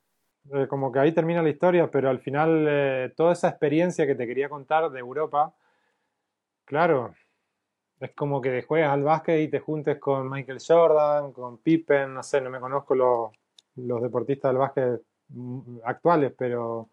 eh, 0.52 0.66
como 0.68 0.92
que 0.92 0.98
ahí 0.98 1.12
termina 1.12 1.42
la 1.42 1.50
historia, 1.50 1.90
pero 1.90 2.10
al 2.10 2.18
final 2.20 2.66
eh, 2.68 3.12
toda 3.16 3.32
esa 3.32 3.48
experiencia 3.48 4.06
que 4.06 4.14
te 4.14 4.26
quería 4.26 4.48
contar 4.48 4.90
de 4.90 4.98
Europa, 5.00 5.54
claro, 6.64 7.14
es 8.00 8.12
como 8.12 8.40
que 8.40 8.62
juegues 8.62 8.88
al 8.88 9.02
básquet 9.02 9.40
y 9.40 9.48
te 9.48 9.60
juntes 9.60 9.98
con 9.98 10.28
Michael 10.28 10.58
Jordan, 10.66 11.32
con 11.32 11.58
Pippen, 11.58 12.14
no 12.14 12.22
sé, 12.22 12.40
no 12.40 12.48
me 12.48 12.58
conozco 12.58 12.94
los, 12.94 13.30
los 13.76 14.02
deportistas 14.02 14.50
del 14.50 14.58
básquet 14.58 15.02
mm, 15.28 15.78
actuales, 15.84 16.32
pero 16.36 16.88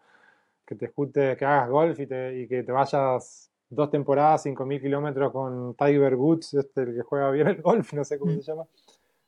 que 0.66 0.74
te 0.74 0.88
juntes, 0.88 1.36
que 1.38 1.44
hagas 1.46 1.70
golf 1.70 1.98
y, 1.98 2.06
te, 2.06 2.40
y 2.40 2.46
que 2.46 2.62
te 2.62 2.72
vayas 2.72 3.50
dos 3.70 3.90
temporadas, 3.90 4.44
5.000 4.44 4.80
kilómetros 4.82 5.32
con 5.32 5.74
Tiger 5.74 6.14
Woods, 6.14 6.54
este, 6.54 6.82
el 6.82 6.94
que 6.94 7.02
juega 7.02 7.30
bien 7.30 7.48
el 7.48 7.62
golf, 7.62 7.92
no 7.94 8.04
sé 8.04 8.18
cómo 8.18 8.32
se 8.32 8.42
llama. 8.42 8.64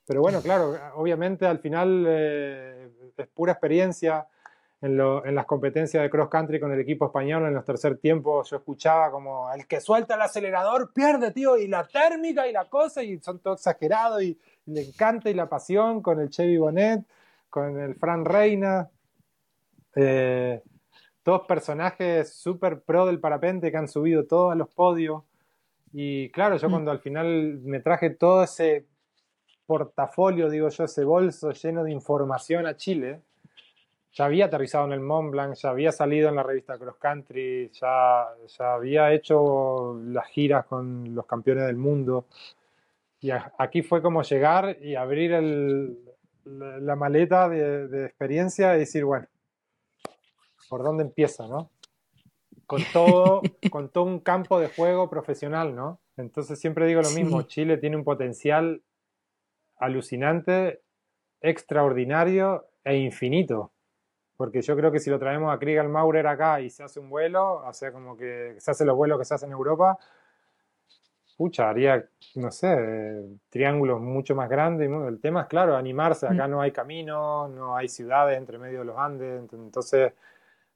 Pero 0.07 0.21
bueno, 0.21 0.43
claro, 0.43 0.75
obviamente 0.97 1.47
al 1.47 1.61
final 1.61 2.05
eh, 2.09 2.91
es 3.17 3.29
pura 3.29 3.53
experiencia. 3.53 4.27
En, 4.83 4.99
en, 4.99 5.35
las 5.35 5.45
competencias 5.45 6.03
de 6.03 6.09
cross 6.09 6.31
country 6.31 6.59
con 6.59 6.73
el 6.73 6.81
equipo 6.81 7.05
español 7.07 7.45
en 7.45 7.53
los 7.53 7.67
tercer 7.67 7.99
tiempos 7.99 8.49
yo 8.49 8.57
escuchaba 8.57 9.11
como 9.11 9.53
el 9.53 9.67
que 9.67 9.79
suelta 9.79 10.15
el 10.15 10.23
acelerador 10.23 10.95
pierde, 10.95 11.33
tío, 11.33 11.59
y 11.59 11.69
la 11.69 11.87
térmica 11.87 12.49
y 12.49 12.53
la 12.53 12.65
cosa, 12.65 13.03
y 13.03 13.19
son 13.19 13.41
todo 13.41 13.55
exagerado 13.55 14.23
y, 14.23 14.39
y 14.67 14.73
le 14.73 14.83
encanta 14.83 15.29
y 15.29 15.35
la 15.35 15.49
pasión 15.49 16.01
con 16.01 16.19
el 16.21 16.31
Chevy 16.31 16.57
Bonet, 16.57 17.05
con 17.51 17.79
el 17.79 17.95
Fran 17.97 18.25
Reina. 18.25 18.89
Eh, 19.95 20.63
todos 21.23 21.47
personajes 21.47 22.33
súper 22.35 22.81
pro 22.83 23.07
del 23.07 23.21
parapente 23.21 23.71
que 23.71 23.77
han 23.77 23.89
subido 23.89 24.27
todos 24.27 24.53
a 24.53 24.55
los 24.55 24.69
podios. 24.69 25.25
Y 25.93 26.31
claro, 26.31 26.57
yo 26.57 26.69
mm. 26.69 26.71
cuando 26.71 26.91
al 26.91 27.01
final 27.01 27.61
me 27.63 27.81
traje 27.81 28.11
todo 28.11 28.43
ese 28.43 28.87
portafolio, 29.67 30.49
digo 30.49 30.69
yo, 30.69 30.85
ese 30.85 31.05
bolso 31.05 31.51
lleno 31.51 31.85
de 31.85 31.93
información 31.93 32.67
a 32.67 32.77
Chile, 32.77 33.21
ya 34.13 34.25
había 34.25 34.47
aterrizado 34.47 34.87
en 34.87 34.93
el 34.93 35.01
Mont 35.01 35.31
Blanc, 35.31 35.55
ya 35.55 35.71
había 35.71 35.93
salido 35.93 36.29
en 36.29 36.37
la 36.37 36.43
revista 36.43 36.79
Cross 36.79 36.97
Country, 36.97 37.71
ya, 37.73 38.27
ya 38.47 38.75
había 38.75 39.13
hecho 39.13 40.01
las 40.05 40.27
giras 40.29 40.67
con 40.67 41.15
los 41.15 41.27
campeones 41.27 41.67
del 41.67 41.77
mundo. 41.77 42.27
Y 43.21 43.31
aquí 43.31 43.83
fue 43.83 44.03
como 44.03 44.23
llegar 44.23 44.79
y 44.81 44.97
abrir 44.97 45.33
el, 45.33 45.99
la, 46.45 46.97
maleta 46.97 47.49
de, 47.49 47.87
de 47.89 48.07
experiencia 48.07 48.75
y 48.75 48.81
decir, 48.81 49.05
bueno, 49.05 49.27
por 50.69 50.83
dónde 50.83 51.03
empieza, 51.03 51.47
¿no? 51.47 51.71
Con 52.67 52.83
todo, 52.93 53.43
con 53.71 53.91
todo 53.91 54.05
un 54.05 54.21
campo 54.21 54.59
de 54.59 54.69
juego 54.69 55.11
profesional, 55.11 55.75
¿no? 55.75 56.01
Entonces 56.17 56.59
siempre 56.59 56.87
digo 56.87 57.03
lo 57.03 57.11
mismo, 57.11 57.43
Chile 57.43 57.77
tiene 57.77 57.97
un 57.97 58.05
potencial 58.05 58.83
alucinante, 59.77 60.83
extraordinario 61.41 62.67
e 62.85 62.97
infinito. 62.97 63.73
Porque 64.41 64.63
yo 64.63 64.75
creo 64.75 64.91
que 64.91 65.01
si 65.01 65.11
lo 65.11 65.19
traemos 65.19 65.55
a 65.55 65.59
Kriegel 65.59 65.91
Maurer 65.91 66.27
acá 66.27 66.63
y 66.63 66.71
se 66.71 66.83
hace 66.83 66.99
un 66.99 67.11
vuelo, 67.11 67.57
o 67.57 67.73
sea, 67.75 67.93
como 67.93 68.17
que 68.17 68.55
se 68.57 68.71
hace 68.71 68.87
los 68.87 68.97
vuelos 68.97 69.19
que 69.19 69.27
se 69.27 69.35
hacen 69.35 69.51
en 69.51 69.53
Europa, 69.53 69.99
pucha, 71.37 71.69
haría, 71.69 72.09
no 72.37 72.51
sé, 72.51 73.23
triángulos 73.51 74.01
mucho 74.01 74.35
más 74.35 74.49
grandes. 74.49 74.91
El 74.91 75.21
tema 75.21 75.43
es, 75.43 75.47
claro, 75.47 75.77
animarse. 75.77 76.27
Acá 76.27 76.49
mm. 76.49 76.51
no 76.53 76.63
hay 76.63 76.73
caminos, 76.73 77.51
no 77.51 77.77
hay 77.77 77.91
ciudades 77.91 78.39
entre 78.39 78.57
medio 78.57 78.79
de 78.79 78.85
los 78.87 78.97
Andes. 78.97 79.43
Entonces, 79.53 80.15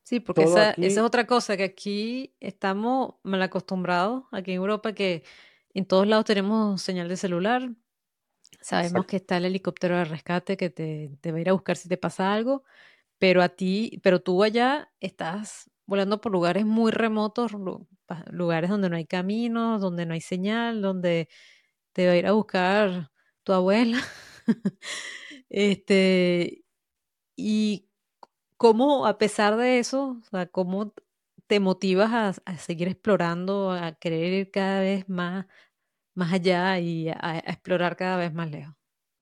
Sí, 0.02 0.20
porque 0.20 0.42
esa, 0.42 0.72
es 0.72 0.98
otra 0.98 1.26
cosa, 1.26 1.56
que 1.56 1.64
aquí 1.64 2.34
estamos 2.40 3.14
mal 3.22 3.40
acostumbrados, 3.40 4.24
aquí 4.30 4.50
en 4.50 4.58
Europa, 4.58 4.92
que 4.92 5.24
en 5.72 5.86
todos 5.86 6.06
lados 6.06 6.26
tenemos 6.26 6.82
señal 6.82 7.08
de 7.08 7.16
celular, 7.16 7.70
sabemos 8.60 9.06
que 9.06 9.16
está 9.16 9.38
el 9.38 9.46
helicóptero 9.46 9.96
de 9.96 10.04
rescate 10.04 10.58
que 10.58 10.68
te, 10.68 11.16
te, 11.22 11.32
va 11.32 11.38
a 11.38 11.40
ir 11.40 11.48
a 11.48 11.54
buscar 11.54 11.78
si 11.78 11.88
te 11.88 11.96
pasa 11.96 12.34
algo, 12.34 12.64
pero 13.18 13.42
a 13.42 13.48
ti, 13.50 14.00
pero 14.02 14.20
tú 14.20 14.42
allá 14.42 14.92
estás 15.00 15.70
volando 15.86 16.20
por 16.20 16.32
lugares 16.32 16.66
muy 16.66 16.92
remotos, 16.92 17.52
lugares 18.30 18.70
donde 18.70 18.90
no 18.90 18.96
hay 18.96 19.06
caminos, 19.06 19.80
donde 19.80 20.06
no 20.06 20.14
hay 20.14 20.20
señal, 20.20 20.82
donde 20.82 21.28
te 21.92 22.06
va 22.06 22.12
a 22.14 22.16
ir 22.16 22.26
a 22.26 22.32
buscar 22.32 23.10
tu 23.44 23.52
abuela. 23.52 24.00
este, 25.50 26.64
y 27.36 27.88
¿Cómo, 28.56 29.06
a 29.06 29.18
pesar 29.18 29.56
de 29.56 29.78
eso, 29.78 30.18
o 30.22 30.24
sea, 30.30 30.46
cómo 30.46 30.94
te 31.46 31.60
motivas 31.60 32.40
a, 32.46 32.56
seguir 32.58 32.88
explorando, 32.88 33.72
a 33.72 33.92
querer 33.92 34.32
ir 34.32 34.50
cada 34.50 34.80
vez 34.80 35.08
más, 35.08 35.46
más 36.14 36.32
allá 36.32 36.78
y 36.80 37.08
a, 37.10 37.38
explorar 37.46 37.96
cada 37.96 38.16
vez 38.16 38.32
más 38.32 38.50
lejos? 38.50 38.74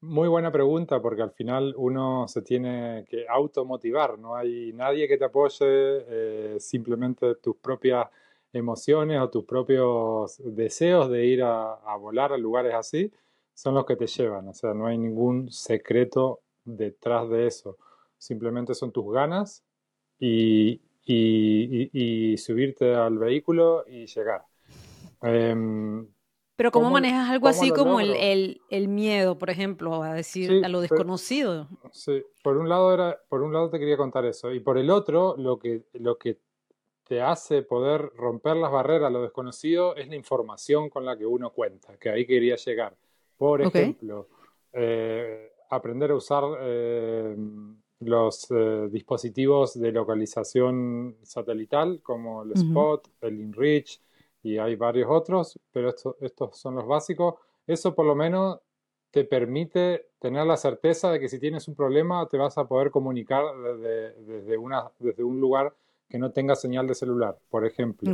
Muy 0.02 0.28
buena 0.28 0.50
pregunta, 0.50 1.00
porque 1.00 1.22
al 1.22 1.30
final 1.30 1.74
uno 1.76 2.26
se 2.26 2.42
tiene 2.42 3.04
que 3.08 3.24
automotivar, 3.28 4.18
no 4.18 4.34
hay 4.34 4.72
nadie 4.72 5.06
que 5.06 5.16
te 5.16 5.26
apoye, 5.26 5.58
eh, 5.60 6.56
simplemente 6.58 7.36
tus 7.36 7.56
propias 7.56 8.08
emociones 8.52 9.20
o 9.20 9.30
tus 9.30 9.44
propios 9.44 10.42
deseos 10.44 11.08
de 11.08 11.24
ir 11.26 11.42
a, 11.44 11.78
volar 12.00 12.32
a 12.32 12.36
lugares 12.36 12.74
así 12.74 13.12
son 13.54 13.74
los 13.74 13.86
que 13.86 13.94
te 13.94 14.08
llevan, 14.08 14.48
o 14.48 14.54
sea, 14.54 14.74
no 14.74 14.86
hay 14.86 14.98
ningún 14.98 15.50
secreto 15.52 16.40
detrás 16.64 17.28
de 17.28 17.46
eso 17.46 17.78
simplemente 18.18 18.74
son 18.74 18.92
tus 18.92 19.12
ganas 19.12 19.64
y, 20.18 20.80
subirte 22.38 22.94
al 22.94 23.18
vehículo 23.18 23.84
y 23.88 24.06
llegar. 24.06 24.44
Em, 25.22 26.06
pero 26.62 26.70
¿cómo, 26.70 26.90
manejas 26.90 27.28
algo 27.28 27.48
así 27.48 27.72
como 27.72 27.98
el, 27.98 28.88
miedo, 28.88 29.36
por 29.36 29.50
ejemplo, 29.50 30.00
a 30.04 30.14
decir 30.14 30.64
a 30.64 30.68
lo 30.68 30.80
desconocido? 30.80 31.66
sí, 31.90 32.22
por 32.40 32.56
un 32.56 32.68
lado 32.68 32.94
era, 32.94 33.18
por 33.28 33.42
un 33.42 33.52
lado 33.52 33.68
te 33.68 33.80
quería 33.80 33.96
contar 33.96 34.24
eso. 34.26 34.52
Y 34.52 34.60
por 34.60 34.78
el 34.78 34.88
otro, 34.88 35.34
lo 35.36 35.58
que, 35.58 35.82
lo 35.94 36.18
que 36.18 36.38
te 37.02 37.20
hace 37.20 37.62
poder 37.62 38.12
romper 38.14 38.54
las 38.58 38.70
barreras 38.70 39.08
a 39.08 39.10
lo 39.10 39.22
desconocido 39.22 39.96
es 39.96 40.06
la 40.06 40.14
información 40.14 40.88
con 40.88 41.04
la 41.04 41.18
que 41.18 41.26
uno 41.26 41.50
cuenta, 41.50 41.96
que 41.96 42.10
ahí 42.10 42.24
quería 42.26 42.54
llegar. 42.54 42.96
Por 43.36 43.60
ejemplo, 43.60 44.28
eh, 44.72 45.50
aprender 45.68 46.12
a 46.12 46.14
usar 46.14 46.44
eh, 46.60 47.36
los 47.98 48.46
eh, 48.52 48.88
dispositivos 48.88 49.80
de 49.80 49.90
localización 49.90 51.16
satelital 51.24 52.00
como 52.04 52.44
el 52.44 52.52
Spot, 52.52 53.08
el 53.22 53.40
InReach 53.40 54.00
y 54.42 54.58
hay 54.58 54.76
varios 54.76 55.08
otros, 55.10 55.58
pero 55.72 55.94
estos 56.20 56.58
son 56.58 56.74
los 56.74 56.86
básicos. 56.86 57.34
Eso 57.66 57.94
por 57.94 58.06
lo 58.06 58.14
menos 58.14 58.58
te 59.10 59.24
permite 59.24 60.08
tener 60.18 60.46
la 60.46 60.56
certeza 60.56 61.10
de 61.12 61.20
que 61.20 61.28
si 61.28 61.38
tienes 61.38 61.68
un 61.68 61.74
problema 61.74 62.26
te 62.28 62.38
vas 62.38 62.56
a 62.58 62.66
poder 62.66 62.90
comunicar 62.90 63.44
desde, 63.78 64.56
una, 64.56 64.90
desde 64.98 65.22
un 65.22 65.38
lugar 65.40 65.74
que 66.08 66.18
no 66.18 66.32
tenga 66.32 66.56
señal 66.56 66.86
de 66.86 66.94
celular, 66.94 67.38
por 67.50 67.66
ejemplo. 67.66 68.10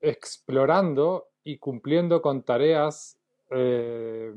Explorando 0.00 1.28
y 1.44 1.58
cumpliendo 1.58 2.20
con 2.20 2.42
tareas 2.42 3.18
eh, 3.50 4.34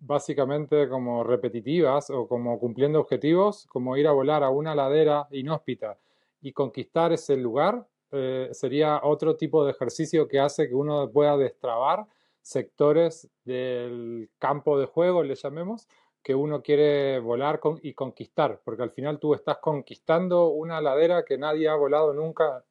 básicamente 0.00 0.88
como 0.88 1.22
repetitivas 1.22 2.10
o 2.10 2.26
como 2.26 2.58
cumpliendo 2.58 3.00
objetivos, 3.00 3.66
como 3.66 3.96
ir 3.96 4.08
a 4.08 4.12
volar 4.12 4.42
a 4.42 4.50
una 4.50 4.74
ladera 4.74 5.28
inhóspita 5.30 5.98
y 6.42 6.52
conquistar 6.52 7.12
ese 7.12 7.36
lugar, 7.36 7.86
eh, 8.12 8.48
sería 8.52 9.00
otro 9.02 9.36
tipo 9.36 9.64
de 9.64 9.72
ejercicio 9.72 10.26
que 10.26 10.40
hace 10.40 10.68
que 10.68 10.74
uno 10.74 11.10
pueda 11.10 11.36
destrabar 11.36 12.06
sectores 12.42 13.28
del 13.44 14.30
campo 14.38 14.78
de 14.78 14.86
juego, 14.86 15.22
le 15.22 15.34
llamemos, 15.34 15.86
que 16.22 16.34
uno 16.34 16.62
quiere 16.62 17.18
volar 17.20 17.60
y 17.82 17.94
conquistar, 17.94 18.60
porque 18.64 18.82
al 18.82 18.90
final 18.90 19.18
tú 19.18 19.34
estás 19.34 19.58
conquistando 19.58 20.48
una 20.48 20.80
ladera 20.80 21.24
que 21.24 21.38
nadie 21.38 21.68
ha 21.68 21.74
volado 21.74 22.12
nunca, 22.12 22.64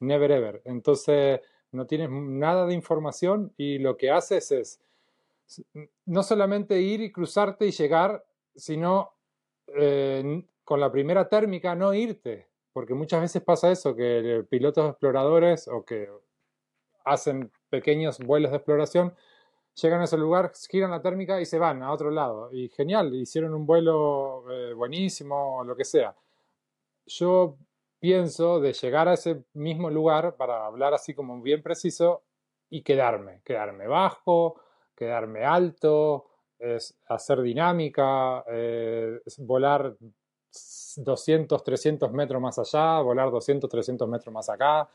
never 0.00 0.30
ever. 0.30 0.62
Entonces 0.64 1.40
no 1.70 1.86
tienes 1.86 2.10
nada 2.10 2.66
de 2.66 2.74
información 2.74 3.52
y 3.56 3.78
lo 3.78 3.96
que 3.96 4.10
haces 4.10 4.50
es 4.50 4.80
no 6.06 6.22
solamente 6.22 6.80
ir 6.80 7.00
y 7.00 7.12
cruzarte 7.12 7.66
y 7.66 7.70
llegar, 7.70 8.24
sino 8.56 9.12
eh, 9.68 10.42
con 10.64 10.80
la 10.80 10.90
primera 10.90 11.28
térmica 11.28 11.74
no 11.74 11.92
irte, 11.94 12.48
porque 12.74 12.92
muchas 12.92 13.22
veces 13.22 13.42
pasa 13.42 13.70
eso, 13.70 13.94
que 13.94 14.44
pilotos 14.50 14.90
exploradores 14.90 15.68
o 15.68 15.84
que 15.84 16.10
hacen 17.04 17.50
pequeños 17.70 18.18
vuelos 18.18 18.50
de 18.50 18.56
exploración, 18.58 19.14
llegan 19.80 20.00
a 20.00 20.04
ese 20.04 20.18
lugar, 20.18 20.52
giran 20.68 20.90
la 20.90 21.00
térmica 21.00 21.40
y 21.40 21.46
se 21.46 21.58
van 21.58 21.84
a 21.84 21.92
otro 21.92 22.10
lado. 22.10 22.50
Y 22.52 22.68
genial, 22.70 23.14
hicieron 23.14 23.54
un 23.54 23.64
vuelo 23.64 24.44
eh, 24.50 24.72
buenísimo, 24.74 25.62
lo 25.64 25.76
que 25.76 25.84
sea. 25.84 26.16
Yo 27.06 27.56
pienso 28.00 28.60
de 28.60 28.72
llegar 28.72 29.08
a 29.08 29.14
ese 29.14 29.44
mismo 29.54 29.88
lugar, 29.88 30.36
para 30.36 30.66
hablar 30.66 30.94
así 30.94 31.14
como 31.14 31.40
bien 31.40 31.62
preciso, 31.62 32.24
y 32.70 32.82
quedarme, 32.82 33.40
quedarme 33.44 33.86
bajo, 33.86 34.60
quedarme 34.96 35.44
alto, 35.44 36.26
es 36.58 36.98
hacer 37.06 37.40
dinámica, 37.42 38.44
eh, 38.48 39.20
volar 39.38 39.96
200, 40.96 41.64
300 41.64 42.12
metros 42.12 42.40
más 42.40 42.58
allá, 42.58 43.00
volar 43.00 43.30
200, 43.30 43.68
300 43.68 44.08
metros 44.08 44.32
más 44.32 44.48
acá. 44.48 44.88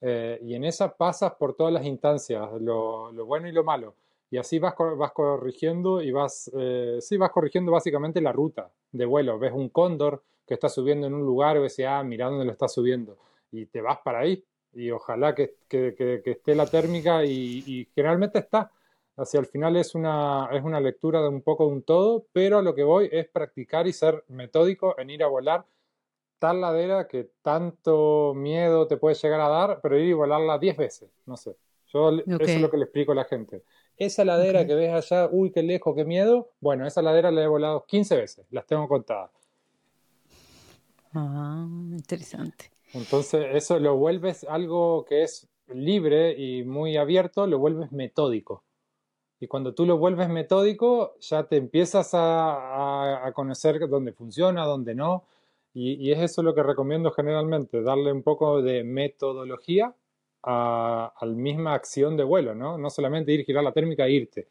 Eh, 0.00 0.38
y 0.42 0.54
en 0.54 0.64
esa 0.64 0.94
pasas 0.94 1.34
por 1.34 1.54
todas 1.54 1.72
las 1.72 1.84
instancias, 1.84 2.48
lo, 2.60 3.12
bueno 3.24 3.48
y 3.48 3.52
lo 3.52 3.64
malo. 3.64 3.94
y 4.30 4.36
así 4.36 4.58
vas, 4.58 4.74
vas 4.98 5.12
corrigiendo 5.12 6.02
y 6.02 6.10
vas, 6.10 6.50
eh, 6.58 6.98
sí, 7.00 7.16
vas 7.16 7.30
corrigiendo 7.30 7.72
básicamente 7.72 8.20
la 8.20 8.32
ruta 8.32 8.70
de 8.92 9.04
vuelo. 9.04 9.38
Ves 9.38 9.52
un 9.52 9.68
cóndor 9.68 10.22
que 10.46 10.54
está 10.54 10.68
subiendo 10.68 11.06
en 11.06 11.14
un 11.14 11.22
lugar 11.22 11.60
ves, 11.60 11.78
ah, 11.88 12.02
mira 12.02 12.26
dónde 12.26 12.44
lo 12.44 12.52
está 12.52 12.68
subiendo 12.68 13.16
y 13.50 13.66
te 13.66 13.80
vas 13.80 13.98
para 13.98 14.20
ahí 14.20 14.44
y 14.74 14.90
ojalá 14.90 15.34
que, 15.34 15.54
que, 15.68 16.22
esté 16.24 16.54
la 16.54 16.66
térmica 16.66 17.24
y, 17.24 17.88
generalmente 17.94 18.40
está. 18.40 18.70
Hacia 19.16 19.40
el 19.40 19.46
final 19.46 19.76
es 19.76 19.94
una, 19.94 20.48
es 20.52 20.62
una 20.64 20.80
lectura 20.80 21.22
de 21.22 21.28
un 21.28 21.42
poco 21.42 21.66
de 21.66 21.72
un 21.72 21.82
todo, 21.82 22.26
pero 22.32 22.58
a 22.58 22.62
lo 22.62 22.74
que 22.74 22.82
voy 22.82 23.08
es 23.12 23.28
practicar 23.28 23.86
y 23.86 23.92
ser 23.92 24.24
metódico 24.28 24.98
en 24.98 25.10
ir 25.10 25.22
a 25.22 25.28
volar 25.28 25.66
tal 26.44 26.60
ladera 26.60 27.08
que 27.08 27.30
tanto 27.40 28.34
miedo 28.34 28.86
te 28.86 28.98
puede 28.98 29.14
llegar 29.14 29.40
a 29.40 29.48
dar, 29.48 29.80
pero 29.80 29.98
ir 29.98 30.08
y 30.08 30.12
volarla 30.12 30.58
10 30.58 30.76
veces, 30.76 31.10
no 31.24 31.38
sé. 31.38 31.56
Yo 31.90 32.10
eso 32.10 32.36
es 32.38 32.60
lo 32.60 32.70
que 32.70 32.76
le 32.76 32.84
explico 32.84 33.12
a 33.12 33.14
la 33.14 33.24
gente. 33.24 33.62
Esa 33.96 34.24
ladera 34.26 34.66
que 34.66 34.74
ves 34.74 34.92
allá, 34.92 35.28
uy, 35.30 35.52
qué 35.52 35.62
lejos, 35.62 35.94
qué 35.94 36.04
miedo. 36.04 36.50
Bueno, 36.60 36.86
esa 36.86 37.00
ladera 37.00 37.30
la 37.30 37.44
he 37.44 37.46
volado 37.46 37.86
15 37.86 38.16
veces, 38.16 38.46
las 38.50 38.66
tengo 38.66 38.88
contadas. 38.88 39.30
Ah, 41.14 41.66
interesante. 41.92 42.72
Entonces, 42.92 43.46
eso 43.54 43.78
lo 43.78 43.96
vuelves 43.96 44.44
algo 44.44 45.06
que 45.06 45.22
es 45.22 45.48
libre 45.68 46.32
y 46.36 46.64
muy 46.64 46.96
abierto, 46.96 47.46
lo 47.46 47.58
vuelves 47.58 47.90
metódico. 47.90 48.64
Y 49.44 49.46
cuando 49.46 49.74
tú 49.74 49.84
lo 49.84 49.98
vuelves 49.98 50.30
metódico, 50.30 51.16
ya 51.20 51.44
te 51.44 51.58
empiezas 51.58 52.12
a, 52.14 53.30
conocer 53.34 53.78
dónde 53.90 54.12
funciona, 54.14 54.64
dónde 54.64 54.94
no. 54.94 55.24
Y, 55.74 56.10
es 56.12 56.20
eso 56.20 56.42
lo 56.42 56.54
que 56.54 56.62
recomiendo 56.62 57.10
generalmente, 57.10 57.82
darle 57.82 58.10
un 58.10 58.22
poco 58.22 58.62
de 58.62 58.84
metodología 58.84 59.94
a, 60.42 61.12
a 61.14 61.26
la 61.26 61.34
misma 61.34 61.74
acción 61.74 62.16
de 62.16 62.24
vuelo, 62.24 62.54
¿no? 62.54 62.78
No 62.78 62.88
solamente 62.88 63.32
ir, 63.32 63.44
girar 63.44 63.64
la 63.64 63.72
térmica 63.72 64.06
e 64.06 64.12
irte 64.12 64.48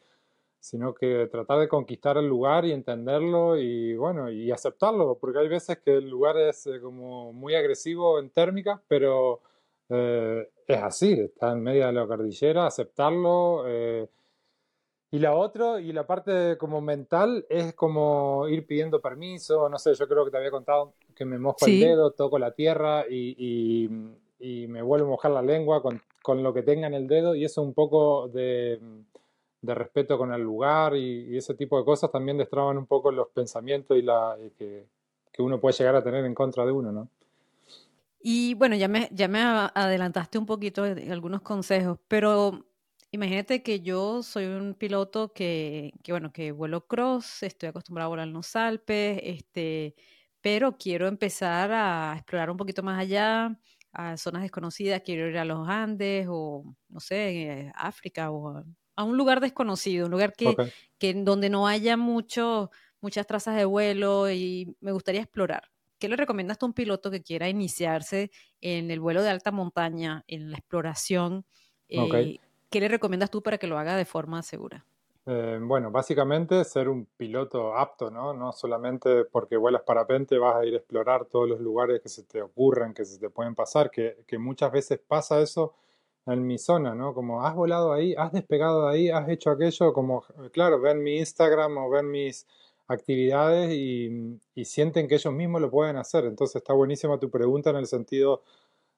sino 0.59 0.93
que 0.93 1.27
tratar 1.29 1.59
de 1.59 1.67
conquistar 1.67 2.17
el 2.17 2.25
lugar 2.27 2.63
y 2.63 2.71
entenderlo 2.71 3.57
y 3.57 3.97
bueno, 3.97 4.31
y 4.31 4.49
aceptarlo, 4.49 5.17
porque 5.19 5.39
hay 5.39 5.49
veces 5.49 5.79
que 5.79 5.97
el 5.97 6.09
lugar 6.09 6.37
es 6.37 6.67
eh, 6.67 6.79
como 6.81 7.33
muy 7.33 7.53
agresivo 7.53 8.17
en 8.17 8.29
térmica, 8.29 8.81
pero 8.87 9.41
eh, 9.89 10.49
es 10.65 10.77
así, 10.81 11.19
está 11.19 11.51
en 11.51 11.63
medio 11.63 11.85
de 11.87 11.91
la 11.91 12.07
cordillera, 12.07 12.65
aceptarlo. 12.65 13.65
Eh, 13.67 14.07
y 15.13 15.19
la 15.19 15.35
otra, 15.35 15.79
y 15.79 15.93
la 15.93 16.07
parte 16.07 16.57
como 16.57 16.81
mental, 16.81 17.45
es 17.49 17.73
como 17.73 18.47
ir 18.49 18.65
pidiendo 18.65 18.99
permiso, 18.99 19.69
no 19.69 19.77
sé, 19.77 19.93
yo 19.93 20.07
creo 20.07 20.25
que 20.25 20.31
te 20.31 20.37
había 20.37 20.51
contado 20.51 20.93
que 21.15 21.23
me 21.23 21.37
mojo 21.37 21.65
el 21.67 21.79
dedo, 21.79 22.11
toco 22.11 22.39
la 22.39 22.51
tierra 22.51 23.05
y, 23.09 23.35
y, 24.39 24.67
me 24.67 24.81
vuelvo 24.81 25.05
a 25.07 25.09
mojar 25.11 25.31
la 25.31 25.41
lengua 25.41 25.81
con, 25.81 26.01
con 26.21 26.43
lo 26.43 26.53
que 26.53 26.63
tenga 26.63 26.87
en 26.87 26.95
el 26.95 27.07
dedo, 27.07 27.35
y 27.35 27.45
eso 27.45 27.61
un 27.61 27.73
poco 27.73 28.27
de 28.27 28.79
de 29.63 29.73
respeto 29.73 30.17
con 30.17 30.33
el 30.33 30.41
lugar 30.41 30.95
y, 30.95 31.37
ese 31.37 31.53
tipo 31.53 31.77
de 31.77 31.85
cosas 31.85 32.11
también 32.11 32.37
destraban 32.37 32.77
un 32.77 32.85
poco 32.85 33.11
los 33.11 33.29
pensamientos 33.29 33.97
y 33.97 34.01
la 34.01 34.35
que, 34.57 34.85
uno 35.39 35.59
puede 35.59 35.75
llegar 35.77 35.95
a 35.95 36.03
tener 36.03 36.25
en 36.25 36.35
contra 36.35 36.65
de 36.65 36.71
uno, 36.71 36.91
¿no? 36.91 37.07
Y 38.21 38.53
bueno, 38.53 38.75
ya 38.75 38.87
me, 38.87 39.09
ya 39.11 39.27
me 39.27 39.39
adelantaste 39.41 40.37
un 40.37 40.45
poquito 40.45 40.83
de 40.83 41.11
algunos 41.11 41.41
consejos, 41.41 41.97
pero 42.07 42.65
imagínate 43.13 43.61
que 43.61 43.81
yo 43.81 44.23
soy 44.23 44.45
un 44.45 44.73
piloto 44.73 45.33
que, 45.33 45.93
que, 46.03 46.11
bueno, 46.11 46.33
que 46.33 46.51
vuelo 46.51 46.87
cross, 46.87 47.43
estoy 47.43 47.69
acostumbrado 47.69 48.07
a 48.07 48.09
volar 48.09 48.27
en 48.27 48.33
los 48.33 48.55
Alpes, 48.55 49.19
este, 49.23 49.95
pero 50.41 50.77
quiero 50.77 51.07
empezar 51.07 51.71
a 51.71 52.13
explorar 52.17 52.49
un 52.49 52.57
poquito 52.57 52.81
más 52.81 52.99
allá, 52.99 53.59
a 53.91 54.17
zonas 54.17 54.41
desconocidas, 54.41 55.03
quiero 55.05 55.29
ir 55.29 55.37
a 55.37 55.45
los 55.45 55.69
Andes 55.69 56.25
o, 56.27 56.75
no 56.89 56.99
sé, 56.99 57.71
África 57.75 58.31
o 58.31 58.63
a 58.95 59.03
un 59.03 59.15
lugar 59.17 59.39
desconocido, 59.41 60.05
un 60.05 60.11
lugar 60.11 60.33
que, 60.33 60.59
que 60.97 61.13
donde 61.13 61.49
no 61.51 61.67
haya 61.67 61.97
mucho, 61.97 62.71
muchas 62.99 63.27
trazas 63.27 63.55
de 63.55 63.65
vuelo 63.65 64.31
y 64.31 64.75
me 64.81 64.91
gustaría 64.91 65.21
explorar. 65.21 65.69
¿Qué 65.99 66.09
le 66.09 66.15
recomiendas 66.15 66.57
a 66.61 66.65
un 66.65 66.73
piloto 66.73 67.11
que 67.11 67.21
quiera 67.21 67.47
iniciarse 67.47 68.31
en 68.59 68.89
el 68.89 68.99
vuelo 68.99 69.21
de 69.21 69.29
alta 69.29 69.51
montaña, 69.51 70.23
en 70.27 70.49
la 70.51 70.57
exploración? 70.57 71.45
Eh, 71.87 72.39
¿Qué 72.73 72.79
le 72.79 72.87
recomiendas 72.87 73.29
tú 73.29 73.43
para 73.43 73.59
que 73.59 73.67
lo 73.67 73.77
haga 73.77 73.95
de 73.95 74.03
forma 74.03 74.41
segura? 74.41 74.83
Eh, 75.27 75.59
bueno, 75.61 75.91
básicamente 75.91 76.63
ser 76.63 76.89
un 76.89 77.05
piloto 77.05 77.77
apto, 77.77 78.09
¿no? 78.09 78.33
No 78.33 78.51
solamente 78.51 79.25
porque 79.25 79.57
vuelas 79.57 79.83
parapente 79.83 80.39
vas 80.39 80.55
a 80.55 80.65
ir 80.65 80.73
a 80.73 80.77
explorar 80.77 81.25
todos 81.25 81.47
los 81.47 81.61
lugares 81.61 82.01
que 82.01 82.09
se 82.09 82.23
te 82.23 82.41
ocurran, 82.41 82.95
que 82.95 83.05
se 83.05 83.19
te 83.19 83.29
pueden 83.29 83.53
pasar, 83.53 83.91
que, 83.91 84.23
que 84.25 84.39
muchas 84.39 84.71
veces 84.71 84.99
pasa 85.07 85.39
eso 85.39 85.75
en 86.25 86.47
mi 86.47 86.57
zona, 86.57 86.95
¿no? 86.95 87.13
Como 87.13 87.45
has 87.45 87.53
volado 87.53 87.93
ahí, 87.93 88.15
has 88.17 88.31
despegado 88.31 88.87
de 88.87 88.95
ahí, 88.95 89.09
has 89.11 89.29
hecho 89.29 89.51
aquello, 89.51 89.93
como, 89.93 90.23
claro, 90.51 90.81
ven 90.81 91.03
mi 91.03 91.19
Instagram 91.19 91.77
o 91.77 91.91
ven 91.91 92.09
mis 92.09 92.47
actividades 92.87 93.71
y, 93.71 94.39
sienten 94.65 95.07
que 95.07 95.13
ellos 95.13 95.31
mismos 95.31 95.61
lo 95.61 95.69
pueden 95.69 95.97
hacer. 95.97 96.25
Entonces 96.25 96.55
está 96.55 96.73
buenísima 96.73 97.19
tu 97.19 97.29
pregunta 97.29 97.69
en 97.69 97.75
el 97.75 97.85
sentido 97.85 98.41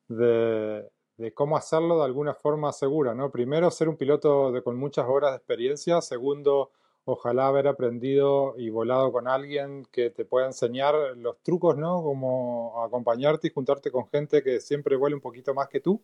de, 0.08 0.90
cómo 1.34 1.58
hacerlo 1.58 2.00
de 2.00 2.06
alguna 2.06 2.34
forma 2.34 2.72
segura, 2.72 3.14
¿no? 3.14 3.32
Primero, 3.32 3.72
ser 3.72 3.90
un 3.90 3.98
piloto 3.98 4.52
de, 4.52 4.62
con 4.62 4.78
muchas 4.78 5.08
horas 5.08 5.32
de 5.32 5.38
experiencia. 5.38 6.02
Segundo, 6.02 6.72
ojalá 7.06 7.48
haber 7.48 7.68
aprendido 7.68 8.56
y 8.58 8.70
volado 8.70 9.12
con 9.12 9.28
alguien 9.28 9.86
que 9.92 10.10
te 10.10 10.26
pueda 10.26 10.48
enseñar 10.48 10.96
los 11.18 11.38
trucos, 11.44 11.78
¿no? 11.78 12.04
Como 12.04 12.84
acompañarte 12.84 13.48
y 13.48 13.52
juntarte 13.52 13.92
con 13.92 14.08
gente 14.08 14.44
que 14.44 14.60
siempre 14.60 14.96
vuele 14.96 15.16
un 15.16 15.22
poquito 15.22 15.54
más 15.54 15.70
que 15.70 15.80
tú 15.80 16.02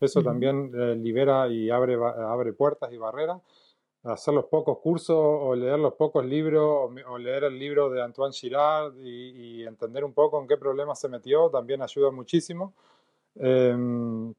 eso 0.00 0.22
también 0.22 0.72
eh, 0.74 0.94
libera 0.96 1.46
y 1.48 1.70
abre, 1.70 1.94
abre 1.94 2.52
puertas 2.52 2.90
y 2.92 2.96
barreras. 2.96 3.40
Hacer 4.02 4.32
los 4.32 4.46
pocos 4.46 4.78
cursos 4.78 5.14
o 5.18 5.54
leer 5.54 5.78
los 5.78 5.92
pocos 5.92 6.24
libros 6.24 6.90
o, 7.06 7.18
leer 7.18 7.44
el 7.44 7.58
libro 7.58 7.90
de 7.90 8.02
Antoine 8.02 8.32
Girard 8.32 8.94
y, 8.98 9.62
entender 9.64 10.04
un 10.04 10.14
poco 10.14 10.40
en 10.40 10.48
qué 10.48 10.56
problema 10.56 10.94
se 10.94 11.08
metió 11.08 11.50
también 11.50 11.82
ayuda 11.82 12.10
muchísimo. 12.10 12.72
Em, 13.34 14.32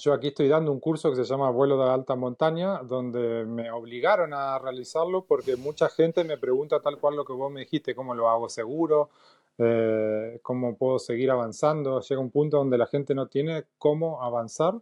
yo 0.00 0.12
aquí 0.14 0.28
estoy 0.28 0.48
dando 0.48 0.72
un 0.72 0.80
curso 0.80 1.10
que 1.10 1.16
se 1.16 1.24
llama 1.24 1.50
Vuelo 1.50 1.76
de 1.76 1.90
Alta 1.90 2.16
Montaña, 2.16 2.78
donde 2.82 3.44
me 3.44 3.70
obligaron 3.70 4.32
a 4.32 4.58
realizarlo 4.58 5.24
porque 5.24 5.56
mucha 5.56 5.88
gente 5.88 6.24
me 6.24 6.38
pregunta 6.38 6.80
tal 6.80 6.98
cual 6.98 7.16
lo 7.16 7.24
que 7.24 7.32
vos 7.34 7.52
me 7.52 7.60
dijiste, 7.60 7.94
cómo 7.94 8.14
lo 8.14 8.28
hago 8.28 8.48
seguro, 8.48 9.10
eh, 9.58 10.40
cómo 10.42 10.76
puedo 10.76 10.98
seguir 10.98 11.30
avanzando. 11.30 12.00
Llega 12.00 12.20
un 12.20 12.30
punto 12.30 12.56
donde 12.56 12.78
la 12.78 12.86
gente 12.86 13.14
no 13.14 13.28
tiene 13.28 13.64
cómo 13.78 14.22
avanzar 14.22 14.74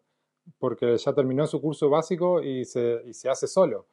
porque 0.58 0.96
ya 0.96 1.12
terminó 1.12 1.46
su 1.46 1.60
curso 1.60 1.90
básico 1.90 2.42
y 2.42 2.64
se, 2.64 3.02
y 3.04 3.12
se 3.12 3.28
hace 3.28 3.46
solo, 3.46 3.86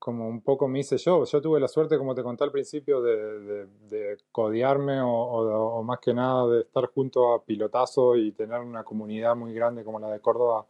como 0.00 0.26
un 0.26 0.40
poco 0.40 0.66
me 0.66 0.80
hice 0.80 0.96
yo. 0.96 1.24
Yo 1.26 1.42
tuve 1.42 1.60
la 1.60 1.68
suerte, 1.68 1.98
como 1.98 2.14
te 2.14 2.22
conté 2.22 2.42
al 2.42 2.50
principio, 2.50 3.02
de, 3.02 3.66
de, 3.88 4.16
codearme 4.32 4.98
o, 5.02 5.82
más 5.84 6.00
que 6.00 6.14
nada 6.14 6.48
de 6.48 6.62
estar 6.62 6.86
junto 6.86 7.34
a 7.34 7.44
pilotazo 7.44 8.16
y 8.16 8.32
tener 8.32 8.60
una 8.60 8.82
comunidad 8.82 9.36
muy 9.36 9.52
grande 9.52 9.84
como 9.84 10.00
la 10.00 10.10
de 10.10 10.20
Córdoba 10.20 10.66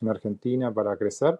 en 0.00 0.08
Argentina 0.08 0.74
para 0.74 0.96
crecer, 0.96 1.38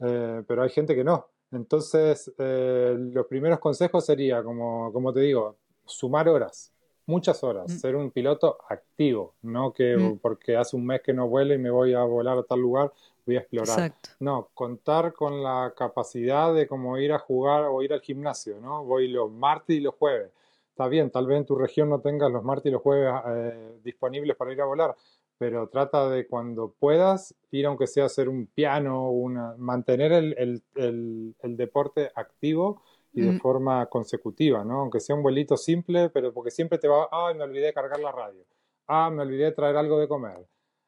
eh, 0.00 0.42
pero 0.46 0.62
hay 0.62 0.68
gente 0.68 0.94
que 0.94 1.02
no. 1.02 1.26
Entonces, 1.50 2.30
eh, 2.38 2.94
los 2.98 3.26
primeros 3.26 3.58
consejos 3.58 4.04
sería, 4.04 4.42
como, 4.42 4.92
como 4.92 5.14
te 5.14 5.20
digo, 5.20 5.56
sumar 5.86 6.28
horas 6.28 6.72
muchas 7.06 7.42
horas, 7.42 7.70
mm. 7.70 7.78
ser 7.78 7.96
un 7.96 8.10
piloto 8.10 8.58
activo, 8.68 9.34
no 9.42 9.72
que 9.72 9.96
mm. 9.96 10.18
porque 10.18 10.56
hace 10.56 10.76
un 10.76 10.86
mes 10.86 11.00
que 11.02 11.12
no 11.12 11.28
vuelo 11.28 11.54
y 11.54 11.58
me 11.58 11.70
voy 11.70 11.94
a 11.94 12.02
volar 12.04 12.38
a 12.38 12.42
tal 12.42 12.60
lugar, 12.60 12.92
voy 13.26 13.36
a 13.36 13.40
explorar. 13.40 13.94
No, 14.20 14.48
contar 14.54 15.12
con 15.12 15.42
la 15.42 15.72
capacidad 15.76 16.54
de 16.54 16.66
como 16.66 16.98
ir 16.98 17.12
a 17.12 17.18
jugar 17.18 17.64
o 17.64 17.82
ir 17.82 17.92
al 17.92 18.00
gimnasio, 18.00 18.60
¿no? 18.60 18.84
Voy 18.84 19.08
los 19.08 19.30
martes 19.30 19.76
y 19.76 19.80
los 19.80 19.94
jueves. 19.94 20.30
Está 20.70 20.88
bien, 20.88 21.10
tal 21.10 21.26
vez 21.26 21.38
en 21.38 21.46
tu 21.46 21.54
región 21.54 21.90
no 21.90 22.00
tengas 22.00 22.30
los 22.30 22.42
martes 22.42 22.66
y 22.66 22.72
los 22.72 22.82
jueves 22.82 23.12
eh, 23.28 23.78
disponibles 23.84 24.36
para 24.36 24.52
ir 24.52 24.60
a 24.60 24.64
volar, 24.64 24.96
pero 25.36 25.68
trata 25.68 26.08
de 26.08 26.26
cuando 26.26 26.74
puedas 26.78 27.34
ir 27.50 27.66
aunque 27.66 27.86
sea 27.86 28.04
a 28.04 28.06
hacer 28.06 28.28
un 28.28 28.46
piano, 28.46 29.10
una, 29.10 29.54
mantener 29.58 30.12
el, 30.12 30.62
el 30.74 31.56
deporte 31.56 32.10
activo 32.14 32.82
y 33.14 33.20
de 33.22 33.38
forma 33.38 33.86
consecutiva, 33.86 34.64
¿no? 34.64 34.80
Aunque 34.80 35.00
sea 35.00 35.14
un 35.14 35.22
vuelito 35.22 35.56
simple, 35.56 36.08
pero 36.08 36.32
porque 36.32 36.50
siempre 36.50 36.78
te 36.78 36.88
va, 36.88 37.08
ah, 37.10 37.32
me 37.34 37.44
olvidé 37.44 37.66
de 37.66 37.72
cargar 37.74 38.00
la 38.00 38.10
radio, 38.10 38.44
ah, 38.86 39.10
me 39.10 39.22
olvidé 39.22 39.44
de 39.44 39.52
traer 39.52 39.76
algo 39.76 39.98
de 39.98 40.08
comer, 40.08 40.46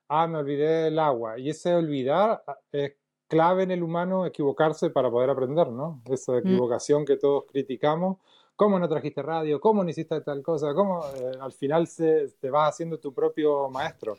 ah, 0.09 0.27
me 0.27 0.39
olvidé 0.39 0.85
del 0.85 0.99
agua. 0.99 1.39
Y 1.39 1.51
ese 1.51 1.75
olvidar 1.75 2.43
ah, 2.47 2.59
es 2.73 2.95
clave 3.29 3.65
en 3.65 3.71
el 3.71 3.83
humano 3.83 4.27
equivocarse 4.27 4.91
para 4.91 5.11
poder 5.11 5.31
aprender, 5.31 5.69
¿no? 5.69 6.03
Esa 6.11 6.33
mm. 6.33 6.39
equivocación 6.39 7.05
que 7.05 7.17
todos 7.17 7.45
criticamos. 7.51 8.19
¿Cómo 8.57 8.79
no 8.79 8.89
trajiste 8.89 9.23
radio? 9.23 9.61
¿Cómo 9.61 9.83
no 9.83 9.91
hiciste 9.91 10.21
tal 10.21 10.43
cosa? 10.43 10.73
¿Cómo? 10.75 11.05
Eh, 11.17 11.33
al 11.41 11.53
final 11.53 11.89
se, 11.89 12.29
te 12.41 12.51
vas 12.51 12.71
haciendo 12.71 12.99
tu 12.99 13.13
propio 13.13 13.69
maestro. 13.69 14.17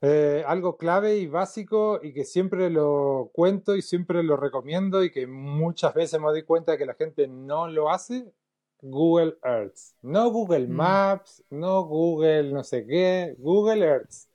Eh, 0.00 0.44
algo 0.46 0.76
clave 0.76 1.16
y 1.16 1.26
básico 1.26 2.00
y 2.02 2.12
que 2.12 2.24
siempre 2.24 2.70
lo 2.70 3.30
cuento 3.32 3.76
y 3.76 3.82
siempre 3.82 4.22
lo 4.22 4.36
recomiendo 4.36 5.02
y 5.02 5.10
que 5.10 5.26
muchas 5.26 5.94
veces 5.94 6.20
me 6.20 6.26
doy 6.28 6.42
cuenta 6.44 6.72
de 6.72 6.78
que 6.78 6.86
la 6.86 6.94
gente 6.94 7.26
no 7.28 7.68
lo 7.68 7.90
hace, 7.90 8.32
Google 8.80 9.36
Earth. 9.42 9.78
No 10.02 10.30
Google 10.30 10.66
mm. 10.66 10.70
Maps, 10.70 11.44
no 11.50 11.84
Google 11.84 12.52
no 12.52 12.62
sé 12.64 12.86
qué, 12.86 13.34
Google 13.38 13.84
Earth. 13.84 14.26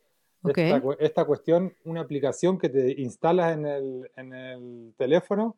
Esta, 1.00 1.26
cuestión, 1.26 1.74
una 1.86 2.02
aplicación 2.02 2.58
que 2.58 2.70
te 2.70 3.00
instalas 3.02 3.54
en 3.54 3.66
el, 3.66 4.12
en 4.16 4.34
el 4.34 4.94
teléfono 4.98 5.56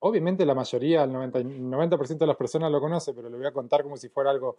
obviamente 0.00 0.44
la 0.44 0.54
mayoría, 0.54 1.04
el 1.04 1.10
90%, 1.10 1.44
90 1.44 1.96
de 1.96 2.26
las 2.26 2.36
personas 2.36 2.70
lo 2.70 2.80
conoce, 2.80 3.14
pero 3.14 3.28
lo 3.28 3.36
voy 3.36 3.46
a 3.46 3.52
contar 3.52 3.82
como 3.82 3.96
si 3.96 4.08
fuera 4.08 4.30
algo 4.30 4.56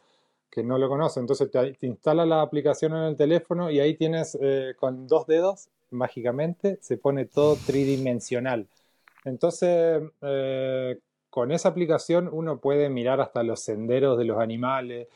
que 0.49 0.64
no 0.64 0.78
lo 0.78 0.88
conoce. 0.88 1.20
Entonces 1.20 1.49
te, 1.52 1.74
te 1.74 1.88
instala 1.88 2.26
la 2.26 2.41
aplicación 2.41 2.95
en 2.95 3.04
el 3.04 3.18
teléfono 3.18 3.70
y 3.70 3.80
ahí 3.80 3.95
tienes 3.95 4.38
eh, 4.41 4.74
con 4.80 5.08
dos 5.08 5.28
dedos, 5.28 5.70
mágicamente, 5.89 6.78
se 6.82 6.97
pone 6.97 7.26
todo 7.26 7.58
tridimensional. 7.66 8.68
Entonces, 9.26 10.02
eh, 10.22 10.99
con 11.30 11.52
esa 11.52 11.70
aplicación 11.70 12.30
uno 12.32 12.60
puede 12.60 12.89
mirar 12.89 13.20
hasta 13.22 13.43
los 13.43 13.62
senderos 13.62 14.18
de 14.18 14.26
los 14.26 14.39
animales, 14.39 15.08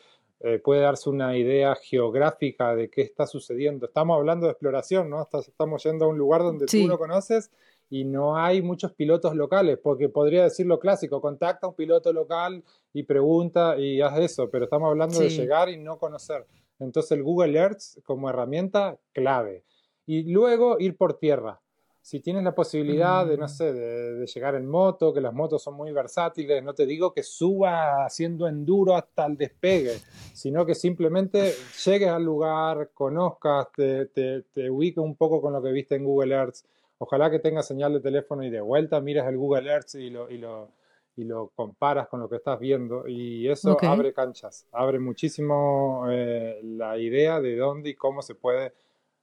eh, 0.42 0.60
puede 0.60 0.82
darse 0.82 1.10
una 1.10 1.38
idea 1.38 1.76
geográfica 1.76 2.76
de 2.76 2.90
qué 2.90 3.02
está 3.02 3.26
sucediendo. 3.26 3.86
Estamos 3.86 4.18
hablando 4.18 4.46
de 4.46 4.52
exploración, 4.52 5.10
¿no? 5.10 5.28
Estamos 5.32 5.84
yendo 5.84 6.06
a 6.06 6.08
un 6.10 6.18
lugar 6.18 6.42
donde 6.42 6.66
tú 6.66 6.86
no 6.88 6.98
conoces 6.98 7.52
y 7.90 8.04
no 8.04 8.38
hay 8.38 8.62
muchos 8.62 8.94
pilotos 8.94 9.36
locales, 9.36 9.78
porque 9.82 10.10
podría 10.10 10.44
decir 10.44 10.66
lo 10.66 10.80
clásico, 10.80 11.22
contacta 11.22 11.68
a 11.68 11.70
un 11.70 11.76
piloto 11.76 12.12
local 12.12 12.64
y 12.94 13.04
pregunta 13.04 13.78
y 13.78 14.02
haz 14.02 14.20
eso, 14.20 14.50
pero 14.50 14.66
estamos 14.66 14.90
hablando 14.90 15.20
de 15.20 15.30
llegar 15.30 15.70
y 15.70 15.78
no 15.78 15.98
conocer. 15.98 16.46
Entonces 16.80 17.12
el 17.12 17.24
Google 17.24 17.58
Earth 17.58 18.02
como 18.04 18.30
herramienta 18.30 19.00
clave. 19.14 19.64
Y 20.06 20.32
luego 20.32 20.78
ir 20.80 20.98
por 20.98 21.18
tierra. 21.18 21.62
Si 22.06 22.20
tienes 22.20 22.44
la 22.44 22.54
posibilidad 22.54 23.26
de, 23.26 23.36
no 23.36 23.46
mm. 23.46 23.50
sé, 23.50 23.74
de, 23.74 24.28
llegar 24.28 24.54
en 24.54 24.68
moto, 24.68 25.12
que 25.12 25.22
las 25.22 25.34
motos 25.34 25.64
son 25.64 25.74
muy 25.74 25.92
versátiles, 25.92 26.64
no 26.64 26.76
te 26.76 26.86
digo 26.86 27.12
que 27.12 27.24
suba 27.24 28.06
haciendo 28.06 28.48
enduro 28.48 28.96
hasta 28.96 29.26
el 29.26 29.38
despegue, 29.38 29.98
sino 30.32 30.68
que 30.68 30.76
simplemente 30.76 31.54
llegues 31.84 32.10
al 32.10 32.24
lugar, 32.24 32.92
conozcas, 32.94 33.72
te, 33.76 34.06
te, 34.06 34.44
te 34.54 34.70
ubiques 34.70 35.04
un 35.04 35.16
poco 35.16 35.42
con 35.42 35.54
lo 35.54 35.64
que 35.64 35.72
viste 35.72 35.96
en 35.96 36.04
Google 36.04 36.36
Earth, 36.36 36.58
Ojalá 36.98 37.30
que 37.30 37.40
tenga 37.40 37.62
señal 37.62 37.94
de 37.94 38.00
teléfono 38.00 38.44
y 38.44 38.50
de 38.50 38.62
vuelta 38.62 39.02
miras 39.02 39.28
el 39.28 39.38
Google 39.38 39.70
Earth 39.70 39.96
y 39.96 40.10
lo, 40.10 40.30
y 40.30 40.38
lo, 40.38 40.70
y 41.18 41.26
lo 41.26 41.52
comparas 41.54 42.08
con 42.08 42.22
lo 42.22 42.30
que 42.30 42.38
estás 42.38 42.60
viendo. 42.60 43.08
Y 43.08 43.50
eso 43.50 43.78
abre 43.82 44.14
canchas, 44.14 44.66
abre 44.72 45.00
muchísimo 45.00 46.06
eh, 46.10 46.62
la 46.64 46.98
idea 46.98 47.42
de 47.42 47.58
dónde 47.58 47.90
y 47.90 47.96
cómo 47.96 48.22
se 48.22 48.36
puede, 48.36 48.74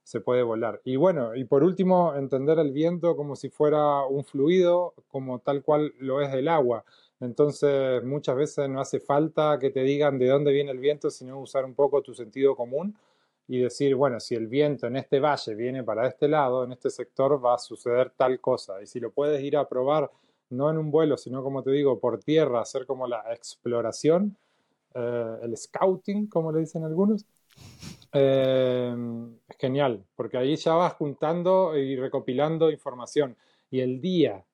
se 0.03 0.19
puede 0.19 0.43
volar. 0.43 0.81
Y 0.83 0.97
bueno, 0.97 1.35
y 1.35 1.45
por 1.45 1.63
último, 1.63 2.13
entender 2.15 2.59
el 2.59 2.71
viento 2.71 3.15
como 3.15 3.35
si 3.35 3.49
fuera 3.49 4.05
un 4.05 4.23
fluido, 4.25 4.93
como 5.07 5.39
tal 5.39 5.63
cual 5.63 5.93
lo 5.99 6.21
es 6.21 6.33
el 6.33 6.47
agua. 6.47 6.83
Entonces, 7.19 8.03
muchas 8.03 8.35
veces 8.35 8.69
no 8.69 8.81
hace 8.81 8.99
falta 8.99 9.57
que 9.59 9.69
te 9.69 9.81
digan 9.83 10.19
de 10.19 10.27
dónde 10.27 10.51
viene 10.51 10.71
el 10.71 10.79
viento, 10.79 11.09
sino 11.09 11.39
usar 11.39 11.63
un 11.63 11.73
poco 11.73 12.01
tu 12.01 12.13
sentido 12.13 12.55
común 12.55 12.97
y 13.47 13.59
decir, 13.59 13.95
bueno, 13.95 14.19
si 14.19 14.35
el 14.35 14.47
viento 14.47 14.87
en 14.87 14.97
este 14.97 15.19
valle 15.19 15.55
viene 15.55 15.83
para 15.83 16.07
este 16.07 16.27
lado, 16.27 16.63
en 16.63 16.73
este 16.73 16.89
sector 16.89 17.43
va 17.43 17.55
a 17.55 17.59
suceder 17.59 18.11
tal 18.15 18.39
cosa. 18.39 18.81
Y 18.81 18.87
si 18.87 18.99
lo 18.99 19.11
puedes 19.11 19.41
ir 19.41 19.57
a 19.57 19.67
probar, 19.67 20.11
no 20.49 20.69
en 20.69 20.77
un 20.77 20.91
vuelo, 20.91 21.17
sino 21.17 21.43
como 21.43 21.63
te 21.63 21.71
digo, 21.71 21.99
por 21.99 22.19
tierra, 22.19 22.61
hacer 22.61 22.85
como 22.85 23.07
la 23.07 23.23
exploración, 23.33 24.37
eh, 24.93 25.37
el 25.41 25.57
scouting, 25.57 26.27
como 26.27 26.51
le 26.51 26.59
dicen 26.59 26.83
algunos, 26.83 27.25
eh, 28.11 28.95
genial, 29.59 30.05
porque 30.15 30.37
ahí 30.37 30.55
ya 30.55 30.73
vas 30.73 30.93
juntando 30.93 31.77
y 31.77 31.95
recopilando 31.95 32.71
información. 32.71 33.37
Y 33.69 33.79
el 33.79 34.01
día 34.01 34.45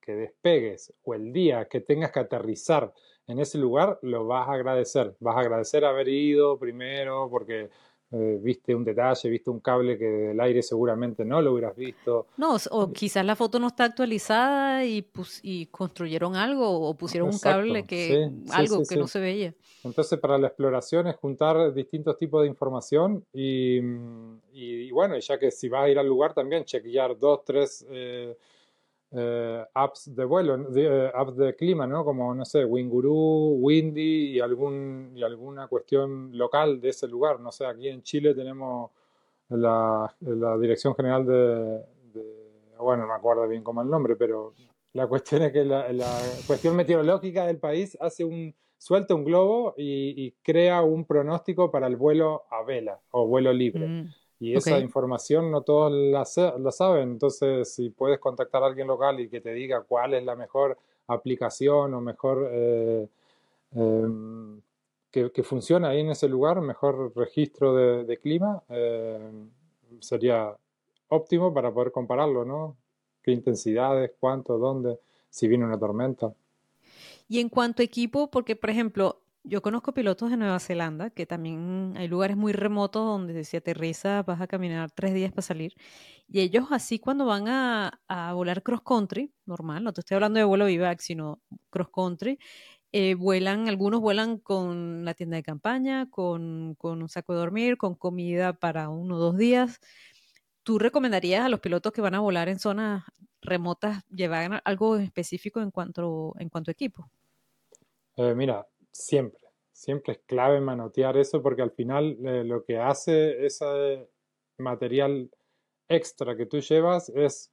que 0.00 0.14
despegues 0.14 0.94
o 1.02 1.14
el 1.14 1.32
día 1.32 1.68
que 1.68 1.80
tengas 1.80 2.12
que 2.12 2.20
aterrizar 2.20 2.92
en 3.26 3.40
ese 3.40 3.58
lugar, 3.58 3.98
lo 4.02 4.26
vas 4.26 4.48
a 4.48 4.52
agradecer. 4.52 5.14
Vas 5.20 5.36
a 5.36 5.40
agradecer 5.40 5.84
haber 5.84 6.08
ido 6.08 6.58
primero 6.58 7.28
porque 7.28 7.68
eh, 8.10 8.38
viste 8.40 8.74
un 8.74 8.84
detalle, 8.84 9.28
viste 9.28 9.50
un 9.50 9.60
cable 9.60 9.98
que 9.98 10.06
del 10.06 10.40
aire 10.40 10.62
seguramente 10.62 11.26
no 11.26 11.42
lo 11.42 11.52
hubieras 11.52 11.76
visto. 11.76 12.28
No, 12.38 12.56
o 12.70 12.92
quizás 12.92 13.24
la 13.24 13.36
foto 13.36 13.58
no 13.58 13.66
está 13.66 13.84
actualizada 13.84 14.84
y, 14.84 15.06
y 15.42 15.66
construyeron 15.66 16.34
algo 16.34 16.88
o 16.88 16.94
pusieron 16.94 17.28
un 17.28 17.38
cable 17.38 17.84
que 17.84 18.30
algo 18.50 18.82
que 18.88 18.96
no 18.96 19.06
se 19.06 19.20
veía. 19.20 19.54
Entonces 19.84 20.18
para 20.18 20.38
la 20.38 20.46
exploración 20.46 21.06
es 21.06 21.16
juntar 21.16 21.74
distintos 21.74 22.16
tipos 22.16 22.42
de 22.42 22.48
información 22.48 23.24
y, 23.32 23.78
y, 24.52 24.90
bueno, 24.90 25.18
ya 25.18 25.38
que 25.38 25.50
si 25.50 25.68
vas 25.68 25.84
a 25.84 25.90
ir 25.90 25.98
al 25.98 26.06
lugar 26.06 26.32
también 26.32 26.64
chequear 26.64 27.18
dos, 27.18 27.44
tres... 27.44 27.86
Eh, 27.90 28.36
eh, 29.10 29.64
apps 29.74 30.14
de 30.14 30.24
vuelo, 30.24 30.68
eh, 30.76 31.10
apps 31.14 31.36
de 31.36 31.54
clima, 31.56 31.86
¿no? 31.86 32.04
Como, 32.04 32.34
no 32.34 32.44
sé, 32.44 32.64
Winguru, 32.64 33.56
Windy 33.60 34.36
y, 34.36 34.40
algún, 34.40 35.12
y 35.14 35.22
alguna 35.22 35.66
cuestión 35.68 36.36
local 36.36 36.80
de 36.80 36.90
ese 36.90 37.08
lugar. 37.08 37.40
No 37.40 37.52
sé, 37.52 37.66
aquí 37.66 37.88
en 37.88 38.02
Chile 38.02 38.34
tenemos 38.34 38.90
la, 39.48 40.14
Dirección 40.60 40.94
General 40.94 41.24
de, 41.24 41.80
Bueno, 42.78 43.02
no 43.02 43.08
me 43.08 43.14
acuerdo 43.14 43.48
bien 43.48 43.62
cómo 43.62 43.82
el 43.82 43.88
nombre, 43.88 44.16
pero 44.16 44.54
la 44.92 45.06
cuestión 45.06 45.42
es 45.42 45.52
que 45.52 45.64
la, 45.64 45.92
la 45.92 46.20
cuestión 46.46 46.76
meteorológica 46.76 47.46
del 47.46 47.58
país 47.58 47.96
hace 48.00 48.24
un 48.24 48.54
suelta 48.78 49.14
un 49.14 49.24
globo 49.24 49.74
y, 49.76 50.32
crea 50.42 50.82
un 50.82 51.04
pronóstico 51.04 51.70
para 51.70 51.86
el 51.88 51.96
vuelo 51.96 52.44
a 52.50 52.62
vela 52.62 53.00
o 53.10 53.26
vuelo 53.26 53.52
libre. 53.52 53.86
Mm. 53.86 54.14
Y 54.40 54.54
esa 54.54 54.78
información 54.78 55.50
no 55.50 55.62
todos 55.62 55.92
la, 55.92 56.24
saben, 56.24 57.10
entonces 57.10 57.74
si 57.74 57.90
puedes 57.90 58.20
contactar 58.20 58.62
a 58.62 58.66
alguien 58.66 58.86
local 58.86 59.18
y 59.18 59.28
que 59.28 59.40
te 59.40 59.52
diga 59.52 59.82
cuál 59.82 60.14
es 60.14 60.24
la 60.24 60.36
mejor 60.36 60.78
aplicación 61.08 61.92
o 61.94 62.00
mejor 62.00 62.48
eh, 62.52 63.08
em, 63.72 64.60
que, 65.10 65.42
funciona 65.42 65.88
ahí 65.88 66.00
en 66.00 66.10
ese 66.10 66.28
lugar, 66.28 66.60
mejor 66.60 67.12
registro 67.16 67.74
de, 68.04 68.18
clima, 68.18 68.62
em, 68.68 69.50
sería 69.98 70.54
óptimo 71.08 71.52
para 71.52 71.72
poder 71.72 71.90
compararlo, 71.90 72.44
¿no? 72.44 72.76
¿Qué 73.22 73.32
intensidades, 73.32 74.12
cuánto, 74.20 74.56
dónde, 74.58 75.00
si 75.30 75.48
viene 75.48 75.64
una 75.64 75.78
tormenta? 75.78 76.32
Y 77.28 77.40
en 77.40 77.48
cuanto 77.48 77.82
a 77.82 77.84
equipo, 77.84 78.30
porque 78.30 78.54
por 78.54 78.70
ejemplo, 78.70 79.20
yo 79.44 79.62
conozco 79.62 79.92
pilotos 79.94 80.30
de 80.30 80.36
Nueva 80.36 80.58
Zelanda, 80.58 81.10
que 81.10 81.26
también 81.26 81.94
hay 81.96 82.08
lugares 82.08 82.36
muy 82.36 82.52
remotos 82.52 83.04
donde 83.04 83.44
si 83.44 83.56
aterriza 83.56 84.22
vas 84.22 84.40
a 84.40 84.46
caminar 84.46 84.90
tres 84.90 85.14
días 85.14 85.32
para 85.32 85.42
salir. 85.42 85.74
Y 86.28 86.40
ellos 86.40 86.66
así 86.70 86.98
cuando 86.98 87.24
van 87.26 87.48
a, 87.48 88.00
volar 88.34 88.62
cross 88.62 88.82
country, 88.82 89.32
normal, 89.46 89.84
no 89.84 89.92
te 89.92 90.00
estoy 90.00 90.16
hablando 90.16 90.38
de 90.38 90.44
vuelo 90.44 90.66
vivac, 90.66 91.00
sino 91.00 91.40
cross 91.70 91.88
country, 91.94 92.38
eh, 92.92 93.14
vuelan, 93.14 93.68
algunos 93.68 94.00
vuelan 94.00 94.38
con 94.38 95.04
la 95.04 95.14
tienda 95.14 95.36
de 95.36 95.42
campaña, 95.42 96.10
con, 96.10 96.74
con, 96.76 97.02
un 97.02 97.08
saco 97.08 97.32
de 97.32 97.40
dormir, 97.40 97.76
con 97.76 97.94
comida 97.94 98.54
para 98.54 98.88
uno 98.88 99.16
o 99.16 99.18
dos 99.18 99.36
días. 99.36 99.80
¿Tú 100.62 100.78
recomendarías 100.78 101.44
a 101.44 101.48
los 101.48 101.60
pilotos 101.60 101.92
que 101.92 102.00
van 102.00 102.14
a 102.14 102.20
volar 102.20 102.48
en 102.48 102.58
zonas 102.58 103.04
remotas 103.40 104.04
llevar 104.08 104.60
algo 104.64 104.96
específico 104.96 105.60
en 105.60 105.70
cuanto, 105.70 106.34
en 106.38 106.48
cuanto 106.48 106.70
a 106.70 106.72
equipo? 106.72 107.10
Eh, 108.16 108.34
mira, 108.34 108.66
siempre, 108.98 109.40
siempre 109.72 110.14
es 110.14 110.18
clave 110.26 110.60
manotear 110.60 111.16
eso 111.16 111.40
porque 111.42 111.62
al 111.62 111.70
final 111.70 112.18
eh, 112.26 112.44
lo 112.44 112.64
que 112.64 112.78
hace 112.78 113.46
ese 113.46 114.08
material 114.58 115.30
extra 115.88 116.36
que 116.36 116.46
tú 116.46 116.60
llevas 116.60 117.08
es 117.10 117.52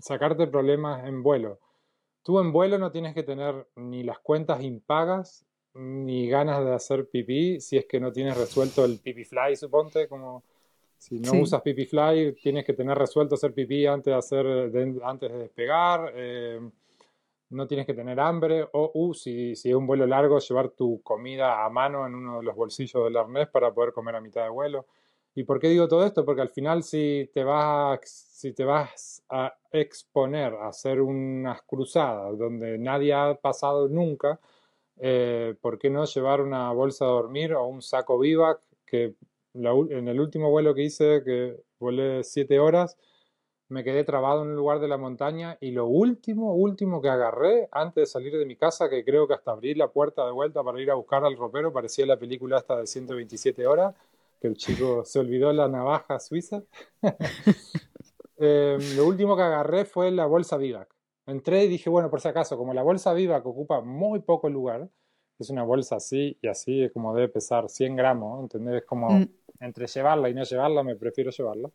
sacarte 0.00 0.46
problemas 0.46 1.06
en 1.06 1.22
vuelo. 1.22 1.58
Tú 2.22 2.38
en 2.38 2.52
vuelo 2.52 2.78
no 2.78 2.92
tienes 2.92 3.14
que 3.14 3.22
tener 3.22 3.66
ni 3.76 4.04
las 4.04 4.20
cuentas 4.20 4.62
impagas 4.62 5.44
ni 5.74 6.28
ganas 6.28 6.64
de 6.64 6.72
hacer 6.72 7.08
pipí 7.08 7.60
si 7.60 7.76
es 7.76 7.86
que 7.86 8.00
no 8.00 8.12
tienes 8.12 8.36
resuelto 8.36 8.84
el 8.84 8.98
pipí 9.00 9.24
fly, 9.24 9.56
suponte, 9.56 10.08
como 10.08 10.44
si 10.98 11.18
no 11.18 11.32
usas 11.32 11.62
pipí 11.62 11.86
fly 11.86 12.34
tienes 12.34 12.64
que 12.64 12.74
tener 12.74 12.96
resuelto 12.96 13.34
hacer 13.34 13.52
pipí 13.54 13.86
antes 13.86 14.12
de, 14.12 14.18
hacer, 14.18 14.46
antes 15.02 15.32
de 15.32 15.38
despegar. 15.38 16.12
Eh, 16.14 16.60
no 17.50 17.66
tienes 17.66 17.86
que 17.86 17.94
tener 17.94 18.20
hambre, 18.20 18.66
o 18.72 18.90
uh, 18.94 19.14
si, 19.14 19.56
si, 19.56 19.70
es 19.70 19.74
un 19.74 19.86
vuelo 19.86 20.06
largo, 20.06 20.38
llevar 20.38 20.70
tu 20.70 21.02
comida 21.02 21.64
a 21.64 21.70
mano 21.70 22.06
en 22.06 22.14
uno 22.14 22.38
de 22.38 22.44
los 22.44 22.56
bolsillos 22.56 23.04
del 23.04 23.16
arnés 23.16 23.48
para 23.48 23.72
poder 23.72 23.92
comer 23.92 24.16
a 24.16 24.20
mitad 24.20 24.44
de 24.44 24.50
vuelo. 24.50 24.86
¿Y 25.34 25.44
por 25.44 25.60
qué 25.60 25.68
digo 25.68 25.88
todo 25.88 26.04
esto? 26.04 26.24
Porque 26.24 26.42
al 26.42 26.50
final 26.50 26.82
si 26.82 27.30
te 27.32 27.44
vas, 27.44 28.00
si 28.02 28.52
te 28.52 28.64
vas 28.64 29.22
a 29.28 29.54
exponer 29.72 30.54
a 30.54 30.68
hacer 30.68 31.00
unas 31.00 31.62
cruzadas 31.62 32.36
donde 32.36 32.78
nadie 32.78 33.12
ha 33.14 33.34
pasado 33.34 33.88
nunca, 33.88 34.40
eh, 34.98 35.54
¿por 35.60 35.78
qué 35.78 35.88
no 35.90 36.04
llevar 36.04 36.40
una 36.40 36.72
bolsa 36.72 37.04
de 37.04 37.10
dormir 37.12 37.54
o 37.54 37.66
un 37.66 37.82
saco 37.82 38.18
vivac? 38.18 38.60
Que 38.86 39.14
en 39.54 40.08
el 40.08 40.20
último 40.20 40.50
vuelo 40.50 40.74
que 40.74 40.82
hice, 40.82 41.22
que 41.24 41.56
volé 41.78 42.24
siete 42.24 42.58
horas, 42.58 42.96
me 43.70 43.84
quedé 43.84 44.02
trabado 44.02 44.42
en 44.42 44.48
un 44.48 44.56
lugar 44.56 44.80
de 44.80 44.88
la 44.88 44.98
montaña 44.98 45.56
y 45.60 45.70
lo 45.70 45.86
último, 45.86 46.54
último 46.54 47.00
que 47.00 47.08
agarré 47.08 47.68
antes 47.70 48.02
de 48.02 48.06
salir 48.06 48.36
de 48.36 48.44
mi 48.44 48.56
casa, 48.56 48.90
que 48.90 49.04
creo 49.04 49.28
que 49.28 49.34
hasta 49.34 49.52
abrir 49.52 49.76
la 49.76 49.88
puerta 49.88 50.26
de 50.26 50.32
vuelta 50.32 50.62
para 50.64 50.80
ir 50.80 50.90
a 50.90 50.96
buscar 50.96 51.24
al 51.24 51.36
ropero, 51.36 51.72
parecía 51.72 52.04
la 52.04 52.18
película 52.18 52.58
esta 52.58 52.76
de 52.76 52.86
127 52.88 53.66
horas, 53.68 53.94
que 54.40 54.48
el 54.48 54.56
chico 54.56 55.04
se 55.04 55.20
olvidó 55.20 55.52
la 55.52 55.68
navaja 55.68 56.18
suiza. 56.20 56.62
Em, 58.42 58.80
lo 58.96 59.06
último 59.06 59.36
que 59.36 59.42
agarré 59.42 59.84
fue 59.84 60.10
la 60.10 60.24
bolsa 60.24 60.56
Vivac. 60.56 60.88
Entré 61.26 61.64
y 61.64 61.68
dije, 61.68 61.90
bueno, 61.90 62.08
por 62.08 62.22
si 62.22 62.28
acaso, 62.28 62.56
como 62.56 62.72
la 62.72 62.82
bolsa 62.82 63.12
Vivac 63.12 63.44
ocupa 63.44 63.82
muy 63.82 64.20
poco 64.20 64.48
lugar, 64.48 64.88
es 65.38 65.50
una 65.50 65.62
bolsa 65.62 65.96
así 65.96 66.38
y 66.40 66.48
así, 66.48 66.84
es 66.84 66.90
como 66.90 67.14
debe 67.14 67.28
pesar 67.28 67.68
100 67.68 67.96
gramos, 67.96 68.40
¿entendés? 68.40 68.76
Es 68.76 68.86
como 68.86 69.10
mm. 69.10 69.28
entre 69.60 69.86
llevarla 69.86 70.30
y 70.30 70.34
no 70.34 70.42
llevarla, 70.44 70.82
me 70.82 70.96
prefiero 70.96 71.30
llevarla. 71.30 71.70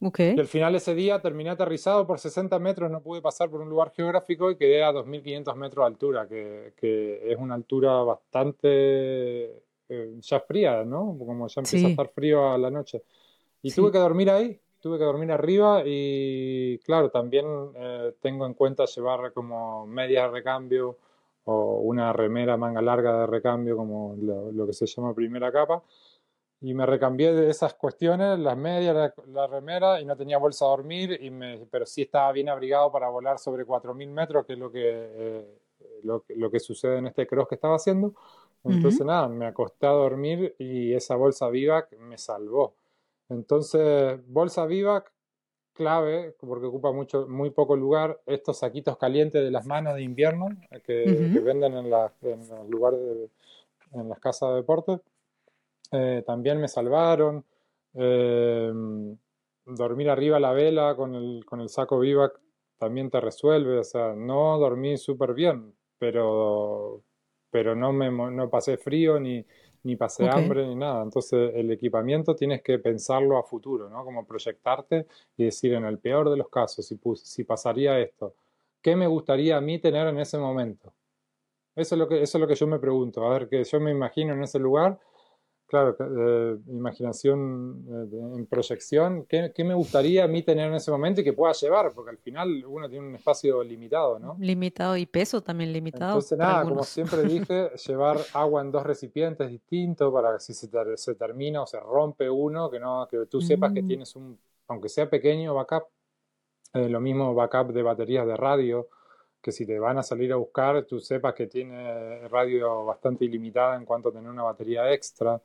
Okay. 0.00 0.34
Y 0.36 0.40
al 0.40 0.46
final 0.46 0.74
ese 0.74 0.94
día 0.94 1.20
terminé 1.20 1.50
aterrizado 1.50 2.06
por 2.06 2.18
60 2.18 2.58
metros, 2.58 2.90
no 2.90 3.00
pude 3.02 3.22
pasar 3.22 3.48
por 3.48 3.60
un 3.60 3.70
lugar 3.70 3.92
geográfico 3.96 4.50
y 4.50 4.56
quedé 4.56 4.84
a 4.84 4.92
2.500 4.92 5.54
metros 5.56 5.82
de 5.82 5.86
altura, 5.86 6.28
que, 6.28 6.72
que 6.76 7.32
es 7.32 7.38
una 7.38 7.54
altura 7.54 8.02
bastante 8.02 9.62
eh, 9.88 10.14
ya 10.20 10.40
fría, 10.40 10.84
¿no? 10.84 11.16
Como 11.18 11.46
ya 11.46 11.60
empieza 11.60 11.86
a 11.86 11.90
estar 11.90 12.08
frío 12.08 12.50
a 12.50 12.58
la 12.58 12.70
noche. 12.70 13.02
Y 13.62 13.70
tuve 13.72 13.92
que 13.92 13.98
dormir 13.98 14.30
ahí, 14.30 14.58
tuve 14.80 14.98
que 14.98 15.04
dormir 15.04 15.30
arriba 15.30 15.82
y 15.84 16.78
claro, 16.78 17.10
también 17.10 17.46
eh, 17.74 18.12
tengo 18.20 18.46
en 18.46 18.54
cuenta 18.54 18.84
llevar 18.84 19.32
como 19.32 19.86
medias 19.86 20.24
de 20.24 20.30
recambio 20.30 20.98
o 21.44 21.80
una 21.80 22.12
remera 22.12 22.56
manga 22.56 22.82
larga 22.82 23.20
de 23.20 23.26
recambio, 23.26 23.76
como 23.76 24.16
lo, 24.20 24.66
que 24.66 24.72
se 24.72 24.86
llama 24.86 25.14
primera 25.14 25.52
capa. 25.52 25.82
Y 26.60 26.72
me 26.74 26.86
recambié 26.86 27.34
de 27.34 27.50
esas 27.50 27.74
cuestiones, 27.74 28.38
las 28.38 28.56
medias, 28.56 29.12
la, 29.26 29.46
remera, 29.46 30.00
y 30.00 30.04
no 30.04 30.16
tenía 30.16 30.38
bolsa 30.38 30.64
a 30.64 30.68
dormir, 30.68 31.18
y 31.20 31.30
me, 31.30 31.66
pero 31.70 31.84
sí 31.84 32.02
estaba 32.02 32.32
bien 32.32 32.48
abrigado 32.48 32.90
para 32.90 33.08
volar 33.08 33.38
sobre 33.38 33.66
4.000 33.66 34.08
metros, 34.08 34.46
que 34.46 34.54
es 34.54 34.58
lo 34.58 34.72
que, 34.72 34.82
eh, 34.84 35.58
lo, 36.02 36.24
lo, 36.28 36.50
que 36.50 36.58
sucede 36.58 36.98
en 36.98 37.08
este 37.08 37.26
cross 37.26 37.48
que 37.48 37.56
estaba 37.56 37.76
haciendo. 37.76 38.14
Entonces, 38.64 39.04
nada, 39.06 39.28
me 39.28 39.46
acosté 39.46 39.86
a 39.86 39.90
dormir 39.90 40.56
y 40.58 40.92
esa 40.92 41.14
bolsa 41.14 41.48
Vivac 41.48 41.96
me 41.98 42.18
salvó. 42.18 42.74
Entonces, 43.28 44.18
bolsa 44.26 44.66
Vivac, 44.66 45.12
clave, 45.76 46.34
porque 46.40 46.66
ocupa 46.66 46.90
mucho, 46.90 47.28
muy 47.28 47.50
poco 47.50 47.76
lugar, 47.76 48.20
estos 48.26 48.58
saquitos 48.58 48.96
calientes 48.96 49.42
de 49.44 49.50
las 49.50 49.66
manos 49.66 49.94
de 49.94 50.02
invierno 50.02 50.48
eh, 50.70 50.80
que, 50.80 51.40
venden 51.40 51.74
en, 51.74 51.90
los 51.90 52.10
lugares, 52.68 53.30
en 53.92 54.08
las 54.08 54.18
casas 54.18 54.50
de 54.50 54.56
deporte, 54.56 54.98
eh, 55.92 56.22
también 56.26 56.60
me 56.60 56.68
salvaron. 56.68 57.44
Em, 57.94 59.16
dormir 59.64 60.10
arriba 60.10 60.38
la 60.38 60.52
vela 60.52 60.94
con 60.96 61.14
el, 61.14 61.44
con 61.44 61.60
el 61.60 61.68
saco 61.68 61.98
Vivac 61.98 62.40
también 62.78 63.10
te 63.10 63.20
resuelve, 63.20 63.78
o 63.78 63.84
sea, 63.84 64.14
no 64.14 64.58
dormí 64.58 64.96
súper 64.98 65.34
bien, 65.34 65.74
pero 65.98 67.02
pero 67.50 67.74
no, 67.74 67.92
me, 67.92 68.10
no 68.10 68.50
pasé 68.50 68.76
frío 68.76 69.18
ni, 69.18 69.42
ni 69.84 69.96
pasé 69.96 70.28
hambre 70.28 70.66
ni 70.66 70.74
nada. 70.74 71.02
Entonces 71.02 71.52
el 71.54 71.70
equipamiento 71.70 72.34
tienes 72.34 72.60
que 72.60 72.78
pensarlo 72.78 73.38
a 73.38 73.44
futuro, 73.44 73.88
¿no? 73.88 74.04
Como 74.04 74.26
proyectarte 74.26 75.06
y 75.36 75.44
decir 75.44 75.72
en 75.72 75.84
el 75.84 75.98
peor 75.98 76.28
de 76.28 76.36
los 76.36 76.48
casos, 76.48 76.84
si, 76.86 76.98
si 77.14 77.44
pasaría 77.44 77.98
esto, 77.98 78.34
¿qué 78.82 78.94
me 78.94 79.06
gustaría 79.06 79.56
a 79.56 79.60
mí 79.60 79.78
tener 79.78 80.06
en 80.08 80.18
ese 80.18 80.36
momento? 80.38 80.92
Eso 81.74 81.94
es, 81.94 81.98
lo 81.98 82.08
que, 82.08 82.22
eso 82.22 82.36
es 82.36 82.42
lo 82.42 82.48
que 82.48 82.56
yo 82.56 82.66
me 82.66 82.78
pregunto. 82.78 83.24
A 83.24 83.30
ver, 83.30 83.48
que 83.48 83.62
yo 83.62 83.80
me 83.80 83.90
imagino 83.90 84.34
en 84.34 84.42
ese 84.42 84.58
lugar 84.58 84.98
Claro, 85.66 85.96
eh, 85.98 86.58
imaginación 86.68 87.84
eh, 87.88 88.36
en 88.36 88.46
proyección. 88.46 89.26
¿Qué, 89.26 89.52
me 89.64 89.74
gustaría 89.74 90.22
a 90.22 90.28
mí 90.28 90.42
tener 90.42 90.68
en 90.68 90.74
ese 90.74 90.92
momento 90.92 91.20
y 91.20 91.24
que 91.24 91.32
pueda 91.32 91.52
llevar? 91.54 91.92
Porque 91.92 92.10
al 92.10 92.18
final 92.18 92.64
uno 92.64 92.88
tiene 92.88 93.08
un 93.08 93.16
espacio 93.16 93.64
limitado, 93.64 94.20
¿no? 94.20 94.36
Limitado 94.38 94.96
y 94.96 95.06
peso 95.06 95.42
también 95.42 95.72
limitado. 95.72 96.12
Entonces, 96.12 96.38
nada, 96.38 96.62
como 96.62 96.84
siempre 96.84 97.22
dije, 97.24 97.70
llevar 97.86 98.18
agua 98.32 98.62
en 98.62 98.70
dos 98.70 98.84
recipientes 98.84 99.50
distintos 99.50 100.12
para 100.12 100.34
que 100.34 100.40
si 100.40 100.54
se, 100.54 100.68
se, 100.96 101.14
termina 101.16 101.62
o 101.62 101.66
se 101.66 101.80
rompe 101.80 102.30
uno, 102.30 102.70
que, 102.70 102.78
no, 102.78 103.08
que 103.10 103.26
tú 103.26 103.40
sepas 103.40 103.72
que 103.72 103.82
mm. 103.82 103.88
tienes 103.88 104.14
un, 104.14 104.38
aunque 104.68 104.88
sea 104.88 105.10
pequeño, 105.10 105.52
backup. 105.52 105.88
Eh, 106.74 106.88
lo 106.88 107.00
mismo 107.00 107.34
backup 107.34 107.72
de 107.72 107.82
baterías 107.82 108.24
de 108.24 108.36
radio 108.36 108.88
que 109.42 109.52
si 109.52 109.64
te 109.64 109.78
van 109.78 109.98
a 109.98 110.02
salir 110.02 110.32
a 110.32 110.36
buscar, 110.36 110.84
tú 110.84 110.98
sepas 110.98 111.32
que 111.34 111.46
tiene 111.46 112.26
radio 112.28 112.84
bastante 112.84 113.24
ilimitada 113.24 113.76
en 113.76 113.84
cuanto 113.84 114.08
a 114.08 114.12
tener 114.12 114.28
una 114.28 114.42
batería 114.42 114.92
extra. 114.92 115.40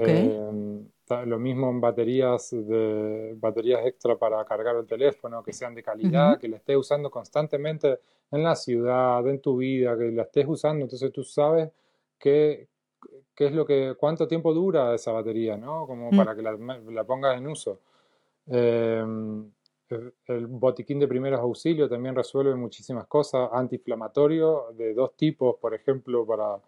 Eh, 0.00 0.84
lo 1.24 1.38
mismo 1.38 1.70
en 1.70 1.80
baterías 1.80 2.50
de 2.50 3.34
baterías 3.38 3.86
extra 3.86 4.16
para 4.16 4.44
cargar 4.44 4.76
el 4.76 4.86
teléfono, 4.86 5.42
que 5.42 5.52
sean 5.52 5.74
de 5.74 5.82
calidad, 5.82 6.38
que 6.38 6.48
la 6.48 6.56
estés 6.56 6.76
usando 6.76 7.10
constantemente 7.10 8.00
en 8.30 8.42
la 8.42 8.56
ciudad, 8.56 9.26
en 9.28 9.40
tu 9.40 9.58
vida, 9.58 9.96
que 9.96 10.10
la 10.10 10.22
estés 10.22 10.46
usando, 10.48 10.84
entonces 10.84 11.12
tú 11.12 11.22
sabes 11.22 11.70
qué, 12.18 12.68
qué 13.34 13.46
es 13.46 13.52
lo 13.52 13.64
que, 13.64 13.94
cuánto 13.98 14.26
tiempo 14.26 14.52
dura 14.52 14.94
esa 14.94 15.12
batería, 15.12 15.56
¿no? 15.56 15.86
Como 15.86 16.10
mm. 16.10 16.16
para 16.16 16.34
que 16.34 16.42
la, 16.42 16.56
la, 16.88 17.04
pongas 17.04 17.38
en 17.38 17.46
uso. 17.46 17.80
Em, 18.48 19.48
el 20.26 20.46
botiquín 20.48 20.98
de 20.98 21.06
primeros 21.06 21.38
auxilios 21.40 21.88
también 21.88 22.16
resuelve 22.16 22.56
muchísimas 22.56 23.06
cosas, 23.06 23.48
antiinflamatorio 23.52 24.72
de 24.76 24.94
dos 24.94 25.16
tipos, 25.16 25.56
por 25.60 25.74
ejemplo, 25.74 26.26
para 26.26 26.58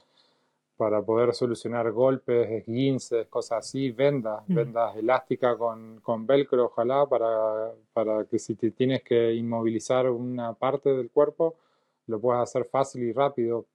para 0.79 1.03
poder 1.03 1.35
solucionar 1.35 1.91
golpes, 1.91 2.49
esguinces, 2.49 3.27
cosas 3.27 3.67
así, 3.67 3.91
vendas, 3.91 4.45
vendas 4.47 4.97
elásticas 4.97 5.57
con, 5.57 6.01
con, 6.01 6.25
velcro, 6.25 6.67
ojalá, 6.67 7.05
para, 7.05 7.73
para, 7.93 8.25
que 8.27 8.39
si 8.39 8.55
te 8.55 8.71
tienes 8.71 9.03
que 9.03 9.35
inmovilizar 9.35 10.09
una 10.09 10.55
parte 10.55 10.91
del 10.91 11.11
cuerpo, 11.11 11.57
lo 12.07 12.21
puedas 12.21 12.45
hacer 12.45 12.65
fácil 12.65 13.03
y 13.03 13.13
rápido. 13.13 13.67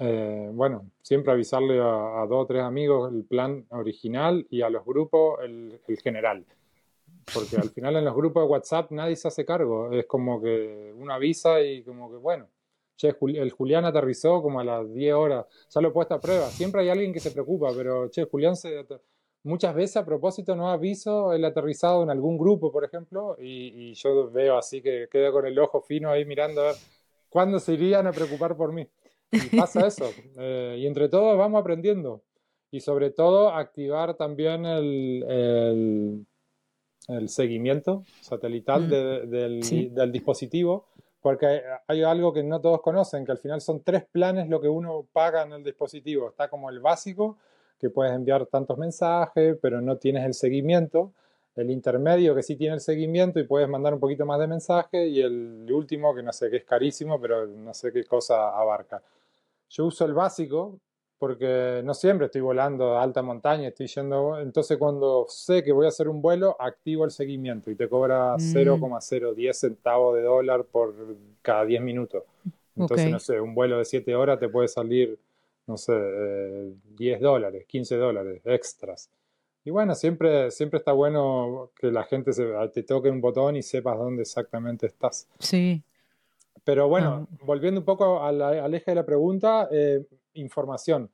Eh, 0.00 0.50
bueno, 0.52 0.90
siempre 1.00 1.32
avisarle 1.32 1.80
a, 1.80 2.26
dos 2.28 2.42
o 2.42 2.46
tres 2.46 2.64
amigos 2.64 3.14
el 3.14 3.24
plan 3.24 3.64
original 3.70 4.48
y 4.50 4.62
a 4.62 4.68
los 4.68 4.84
grupos 4.84 5.38
el, 5.44 5.80
el 5.86 5.98
general. 6.00 6.44
Porque 7.32 7.56
al 7.56 7.70
final 7.70 7.94
en 7.94 8.04
los 8.04 8.16
grupos 8.16 8.42
de 8.42 8.48
WhatsApp 8.48 8.90
nadie 8.90 9.14
se 9.14 9.28
hace 9.28 9.44
cargo. 9.44 9.92
Es 9.92 10.06
como 10.06 10.42
que 10.42 10.92
uno 10.96 11.14
avisa 11.14 11.60
y 11.60 11.84
como 11.84 12.10
que, 12.10 12.16
bueno, 12.16 12.48
che, 12.96 13.14
el 13.34 13.50
Julián 13.50 13.84
aterrizó 13.84 14.42
como 14.42 14.60
a 14.60 14.64
las 14.64 14.92
10 14.92 15.14
horas, 15.14 15.46
ya 15.70 15.80
lo 15.80 15.88
he 15.88 15.92
puesto 15.92 16.14
a 16.14 16.20
prueba. 16.20 16.46
Siempre 16.48 16.82
hay 16.82 16.88
alguien 16.88 17.12
que 17.12 17.20
se 17.20 17.30
preocupa, 17.30 17.70
pero 17.76 18.10
che, 18.10 18.24
Julián 18.24 18.56
se, 18.56 18.86
muchas 19.46 19.74
veces 19.74 19.96
a 19.96 20.04
propósito 20.04 20.56
no 20.56 20.68
aviso 20.68 21.32
el 21.32 21.44
aterrizado 21.44 22.02
en 22.02 22.10
algún 22.10 22.36
grupo, 22.36 22.72
por 22.72 22.84
ejemplo, 22.84 23.36
y, 23.38 23.94
yo 23.94 24.30
veo 24.30 24.58
así 24.58 24.82
que 24.82 25.08
quedo 25.10 25.32
con 25.32 25.46
el 25.46 25.58
ojo 25.58 25.80
fino 25.80 26.10
ahí 26.10 26.24
mirando 26.24 26.62
a 26.62 26.64
ver 26.66 26.74
cuándo 27.28 27.60
se 27.60 27.74
irían 27.74 28.06
a 28.06 28.12
preocupar 28.12 28.56
por 28.56 28.72
mí. 28.72 28.86
Y 29.30 29.56
pasa 29.56 29.86
eso. 29.86 30.04
Eh, 30.38 30.76
y 30.80 30.86
entre 30.86 31.08
todos 31.08 31.36
vamos 31.38 31.60
aprendiendo. 31.60 32.22
Y 32.70 32.80
sobre 32.80 33.10
todo 33.10 33.50
activar 33.50 34.14
también 34.16 34.66
el, 34.66 36.26
el, 37.08 37.28
seguimiento 37.28 38.04
satelital 38.20 38.86
mm. 38.86 39.30
del, 39.30 39.94
del 39.94 40.12
dispositivo 40.12 40.88
porque 41.26 41.60
hay 41.88 42.04
algo 42.04 42.32
que 42.32 42.44
no 42.44 42.60
todos 42.60 42.80
conocen, 42.80 43.24
que 43.24 43.32
al 43.32 43.38
final 43.38 43.60
son 43.60 43.82
tres 43.82 44.04
planes 44.04 44.48
lo 44.48 44.60
que 44.60 44.68
uno 44.68 45.08
paga 45.12 45.42
en 45.42 45.54
el 45.54 45.64
dispositivo. 45.64 46.28
Está 46.28 46.48
como 46.48 46.70
el 46.70 46.78
básico, 46.78 47.36
que 47.80 47.90
puedes 47.90 48.14
enviar 48.14 48.46
tantos 48.46 48.78
mensajes, 48.78 49.58
pero 49.60 49.80
no 49.80 49.96
tienes 49.96 50.24
el 50.24 50.34
seguimiento. 50.34 51.10
El 51.56 51.72
intermedio, 51.72 52.32
que 52.32 52.44
sí 52.44 52.54
tiene 52.54 52.74
el 52.74 52.80
seguimiento 52.80 53.40
y 53.40 53.42
puedes 53.42 53.68
mandar 53.68 53.92
un 53.92 53.98
poquito 53.98 54.24
más 54.24 54.38
de 54.38 54.46
mensaje. 54.46 55.08
Y 55.08 55.20
el 55.20 55.66
último, 55.68 56.14
que 56.14 56.22
no 56.22 56.32
sé, 56.32 56.48
que 56.48 56.58
es 56.58 56.64
carísimo, 56.64 57.20
pero 57.20 57.44
no 57.44 57.74
sé 57.74 57.92
qué 57.92 58.04
cosa 58.04 58.56
abarca. 58.56 59.02
Yo 59.68 59.86
uso 59.86 60.04
el 60.04 60.14
básico, 60.14 60.78
porque 61.18 61.80
no 61.84 61.94
siempre 61.94 62.26
estoy 62.26 62.42
volando 62.42 62.96
a 62.96 63.02
alta 63.02 63.22
montaña, 63.22 63.68
estoy 63.68 63.86
yendo, 63.86 64.38
entonces 64.38 64.76
cuando 64.76 65.26
sé 65.28 65.62
que 65.62 65.72
voy 65.72 65.86
a 65.86 65.88
hacer 65.88 66.08
un 66.08 66.20
vuelo, 66.20 66.56
activo 66.60 67.04
el 67.04 67.10
seguimiento 67.10 67.70
y 67.70 67.74
te 67.74 67.88
cobra 67.88 68.36
0,010 68.38 69.56
mm. 69.56 69.58
centavos 69.58 70.14
de 70.16 70.22
dólar 70.22 70.64
por 70.64 70.94
cada 71.42 71.64
10 71.64 71.82
minutos. 71.82 72.24
Entonces, 72.76 73.10
no 73.10 73.18
sé, 73.18 73.40
un 73.40 73.54
vuelo 73.54 73.78
de 73.78 73.86
7 73.86 74.14
horas 74.14 74.38
te 74.38 74.50
puede 74.50 74.68
salir, 74.68 75.18
no 75.66 75.78
sé, 75.78 75.94
10 76.98 77.16
eh, 77.16 77.20
dólares, 77.22 77.64
15 77.66 77.96
dólares 77.96 78.42
extras. 78.44 79.08
Y 79.64 79.70
bueno, 79.70 79.94
siempre, 79.94 80.50
siempre 80.50 80.78
está 80.78 80.92
bueno 80.92 81.70
que 81.80 81.90
la 81.90 82.04
gente 82.04 82.32
se, 82.32 82.46
te 82.72 82.82
toque 82.82 83.10
un 83.10 83.20
botón 83.20 83.56
y 83.56 83.62
sepas 83.62 83.98
dónde 83.98 84.22
exactamente 84.22 84.86
estás. 84.86 85.26
Sí. 85.38 85.82
Pero 86.64 86.88
bueno, 86.88 87.28
ah. 87.30 87.36
volviendo 87.44 87.80
un 87.80 87.84
poco 87.84 88.22
al, 88.22 88.40
al, 88.40 88.74
eje 88.74 88.90
de 88.90 88.94
la 88.94 89.06
pregunta, 89.06 89.68
eh, 89.70 90.04
información. 90.34 91.10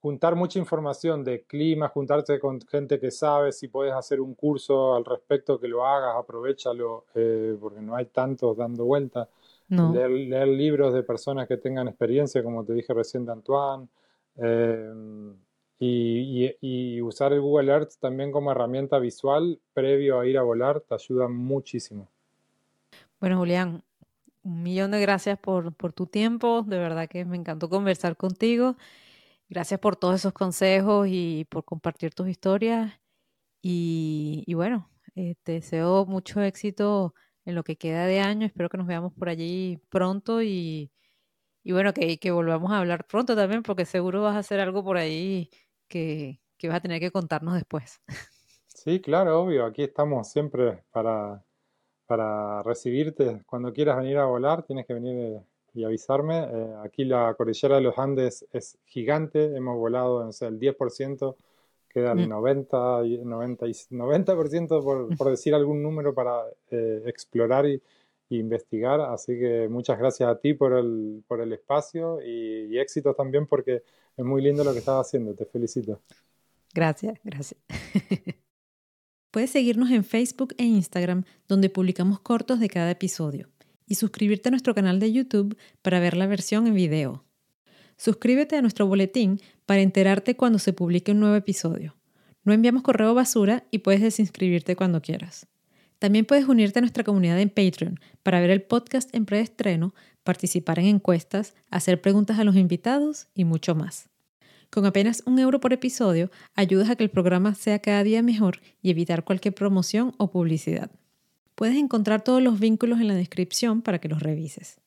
Juntar 0.00 0.34
mucha 0.34 0.58
información 0.58 1.22
de 1.22 1.44
clima, 1.44 1.88
juntarte 1.88 2.40
con 2.40 2.60
gente 2.62 2.98
que 2.98 3.10
sabe, 3.10 3.52
si 3.52 3.68
puedes 3.68 3.94
hacer 3.94 4.20
un 4.20 4.34
curso 4.34 4.96
al 4.96 5.04
respecto, 5.04 5.60
que 5.60 5.68
lo 5.68 5.86
hagas, 5.86 6.16
aprovechalo, 6.16 7.04
eh, 7.14 7.56
porque 7.60 7.80
no 7.80 7.94
hay 7.94 8.06
tantos 8.06 8.56
dando 8.56 8.84
vuelta. 8.84 9.28
Leer, 9.68 10.48
libros 10.48 10.92
de 10.92 11.02
personas 11.02 11.48
que 11.48 11.56
tengan 11.56 11.88
experiencia, 11.88 12.42
como 12.42 12.62
te 12.62 12.74
dije 12.74 12.92
recién 12.92 13.24
de 13.24 13.32
Antoine. 13.32 13.88
Eh, 14.36 14.92
y, 15.84 17.00
usar 17.00 17.32
el 17.32 17.40
Google 17.40 17.72
Earth 17.72 17.94
también 17.98 18.30
como 18.30 18.52
herramienta 18.52 18.98
visual 18.98 19.58
previo 19.74 20.20
a 20.20 20.26
ir 20.26 20.38
a 20.38 20.42
volar 20.42 20.80
te 20.80 20.94
ayuda 20.94 21.26
muchísimo. 21.28 22.08
Bueno, 23.20 23.38
Julián, 23.38 23.82
un 24.42 24.62
millón 24.62 24.90
de 24.92 25.00
gracias 25.00 25.38
por, 25.38 25.74
tu 25.94 26.06
tiempo. 26.06 26.62
De 26.62 26.78
verdad 26.78 27.08
que 27.08 27.24
me 27.24 27.36
encantó 27.36 27.68
conversar 27.68 28.16
contigo. 28.16 28.76
Gracias 29.48 29.80
por 29.80 29.96
todos 29.96 30.16
esos 30.16 30.32
consejos 30.32 31.08
y 31.10 31.46
por 31.50 31.64
compartir 31.64 32.14
tus 32.14 32.28
historias. 32.28 33.00
Y, 33.62 34.52
bueno, 34.54 34.90
eh, 35.14 35.36
te 35.42 35.52
deseo 35.52 36.06
mucho 36.06 36.42
éxito 36.42 37.14
en 37.44 37.54
lo 37.54 37.64
que 37.64 37.76
queda 37.76 38.06
de 38.06 38.20
año. 38.20 38.46
Espero 38.46 38.68
que 38.68 38.78
nos 38.78 38.86
veamos 38.86 39.12
por 39.14 39.28
allí 39.28 39.80
pronto 39.90 40.42
y, 40.42 40.92
bueno, 41.64 41.92
que, 41.94 42.18
que 42.18 42.30
volvamos 42.30 42.72
a 42.72 42.78
hablar 42.78 43.06
pronto 43.06 43.36
también, 43.36 43.62
porque 43.62 43.84
seguro 43.86 44.22
vas 44.22 44.36
a 44.36 44.40
hacer 44.40 44.60
algo 44.60 44.84
por 44.84 44.96
ahí 44.96 45.50
que, 45.88 46.40
que 46.58 46.68
vas 46.68 46.78
a 46.78 46.80
tener 46.80 47.00
que 47.00 47.10
contarnos 47.12 47.54
después. 47.54 48.00
Sí, 48.66 49.00
claro, 49.00 49.42
obvio. 49.42 49.64
Aquí 49.64 49.84
estamos 49.84 50.32
siempre 50.32 50.82
para, 50.90 51.44
para 52.12 52.62
recibirte. 52.62 53.40
Cuando 53.46 53.72
quieras 53.72 53.96
venir 53.96 54.18
a 54.18 54.26
volar, 54.26 54.64
tienes 54.64 54.84
que 54.84 54.92
venir 54.92 55.16
eh, 55.16 55.40
y 55.72 55.82
avisarme. 55.82 56.40
Eh, 56.40 56.74
aquí 56.84 57.06
la 57.06 57.32
cordillera 57.32 57.76
de 57.76 57.80
los 57.80 57.98
Andes 57.98 58.44
es 58.52 58.76
gigante. 58.84 59.56
Hemos 59.56 59.78
volado, 59.78 60.22
no 60.22 60.30
sé, 60.30 60.46
el 60.46 60.60
10%, 60.60 61.34
queda 61.88 62.12
el 62.12 62.28
90, 62.28 63.06
y 63.06 63.16
90, 63.16 63.66
y 63.66 63.70
90% 63.70 64.82
por, 64.84 65.08
por 65.16 65.30
decir 65.30 65.54
algún 65.54 65.82
número 65.82 66.12
para 66.12 66.42
eh, 66.70 67.02
explorar 67.06 67.64
y, 67.64 67.80
y 68.28 68.38
investigar. 68.40 69.00
Así 69.00 69.38
que 69.38 69.68
muchas 69.70 69.98
gracias 69.98 70.28
a 70.28 70.38
ti 70.38 70.52
por 70.52 70.74
el, 70.74 71.24
por 71.26 71.40
el 71.40 71.50
espacio 71.54 72.20
y, 72.20 72.66
y 72.74 72.78
éxitos 72.78 73.16
también 73.16 73.46
porque 73.46 73.82
es 74.18 74.24
muy 74.26 74.42
lindo 74.42 74.64
lo 74.64 74.74
que 74.74 74.80
estás 74.80 75.06
haciendo. 75.06 75.32
Te 75.32 75.46
felicito. 75.46 75.98
Gracias, 76.74 77.18
gracias. 77.24 77.58
Puedes 79.32 79.50
seguirnos 79.50 79.90
en 79.90 80.04
Facebook 80.04 80.54
e 80.58 80.64
Instagram, 80.64 81.24
donde 81.48 81.70
publicamos 81.70 82.20
cortos 82.20 82.60
de 82.60 82.68
cada 82.68 82.90
episodio, 82.90 83.48
y 83.86 83.94
suscribirte 83.94 84.48
a 84.48 84.50
nuestro 84.50 84.74
canal 84.74 85.00
de 85.00 85.10
YouTube 85.10 85.56
para 85.80 86.00
ver 86.00 86.18
la 86.18 86.26
versión 86.26 86.66
en 86.66 86.74
video. 86.74 87.24
Suscríbete 87.96 88.56
a 88.56 88.60
nuestro 88.60 88.86
boletín 88.86 89.40
para 89.64 89.80
enterarte 89.80 90.36
cuando 90.36 90.58
se 90.58 90.74
publique 90.74 91.12
un 91.12 91.20
nuevo 91.20 91.34
episodio. 91.34 91.96
No 92.44 92.52
enviamos 92.52 92.82
correo 92.82 93.14
basura 93.14 93.64
y 93.70 93.78
puedes 93.78 94.02
desinscribirte 94.02 94.76
cuando 94.76 95.00
quieras. 95.00 95.46
También 95.98 96.26
puedes 96.26 96.46
unirte 96.46 96.80
a 96.80 96.82
nuestra 96.82 97.02
comunidad 97.02 97.40
en 97.40 97.48
Patreon 97.48 98.00
para 98.22 98.38
ver 98.38 98.50
el 98.50 98.60
podcast 98.60 99.14
en 99.14 99.24
preestreno, 99.24 99.94
participar 100.24 100.78
en 100.78 100.86
encuestas, 100.86 101.54
hacer 101.70 102.02
preguntas 102.02 102.38
a 102.38 102.44
los 102.44 102.56
invitados 102.56 103.28
y 103.34 103.44
mucho 103.44 103.74
más. 103.74 104.11
Con 104.72 104.86
apenas 104.86 105.22
un 105.26 105.38
euro 105.38 105.60
por 105.60 105.74
episodio, 105.74 106.30
ayudas 106.54 106.88
a 106.88 106.96
que 106.96 107.04
el 107.04 107.10
programa 107.10 107.54
sea 107.54 107.80
cada 107.80 108.02
día 108.04 108.22
mejor 108.22 108.62
y 108.80 108.88
evitar 108.88 109.22
cualquier 109.22 109.54
promoción 109.54 110.14
o 110.16 110.30
publicidad. 110.30 110.90
Puedes 111.54 111.76
encontrar 111.76 112.24
todos 112.24 112.42
los 112.42 112.58
vínculos 112.58 112.98
en 112.98 113.08
la 113.08 113.14
descripción 113.14 113.82
para 113.82 113.98
que 113.98 114.08
los 114.08 114.22
revises. 114.22 114.80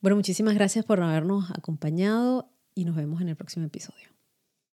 Bueno, 0.00 0.14
muchísimas 0.14 0.54
gracias 0.54 0.84
por 0.84 1.02
habernos 1.02 1.50
acompañado 1.50 2.48
y 2.76 2.84
nos 2.84 2.94
vemos 2.94 3.20
en 3.20 3.30
el 3.30 3.34
próximo 3.34 3.66
episodio. 3.66 4.13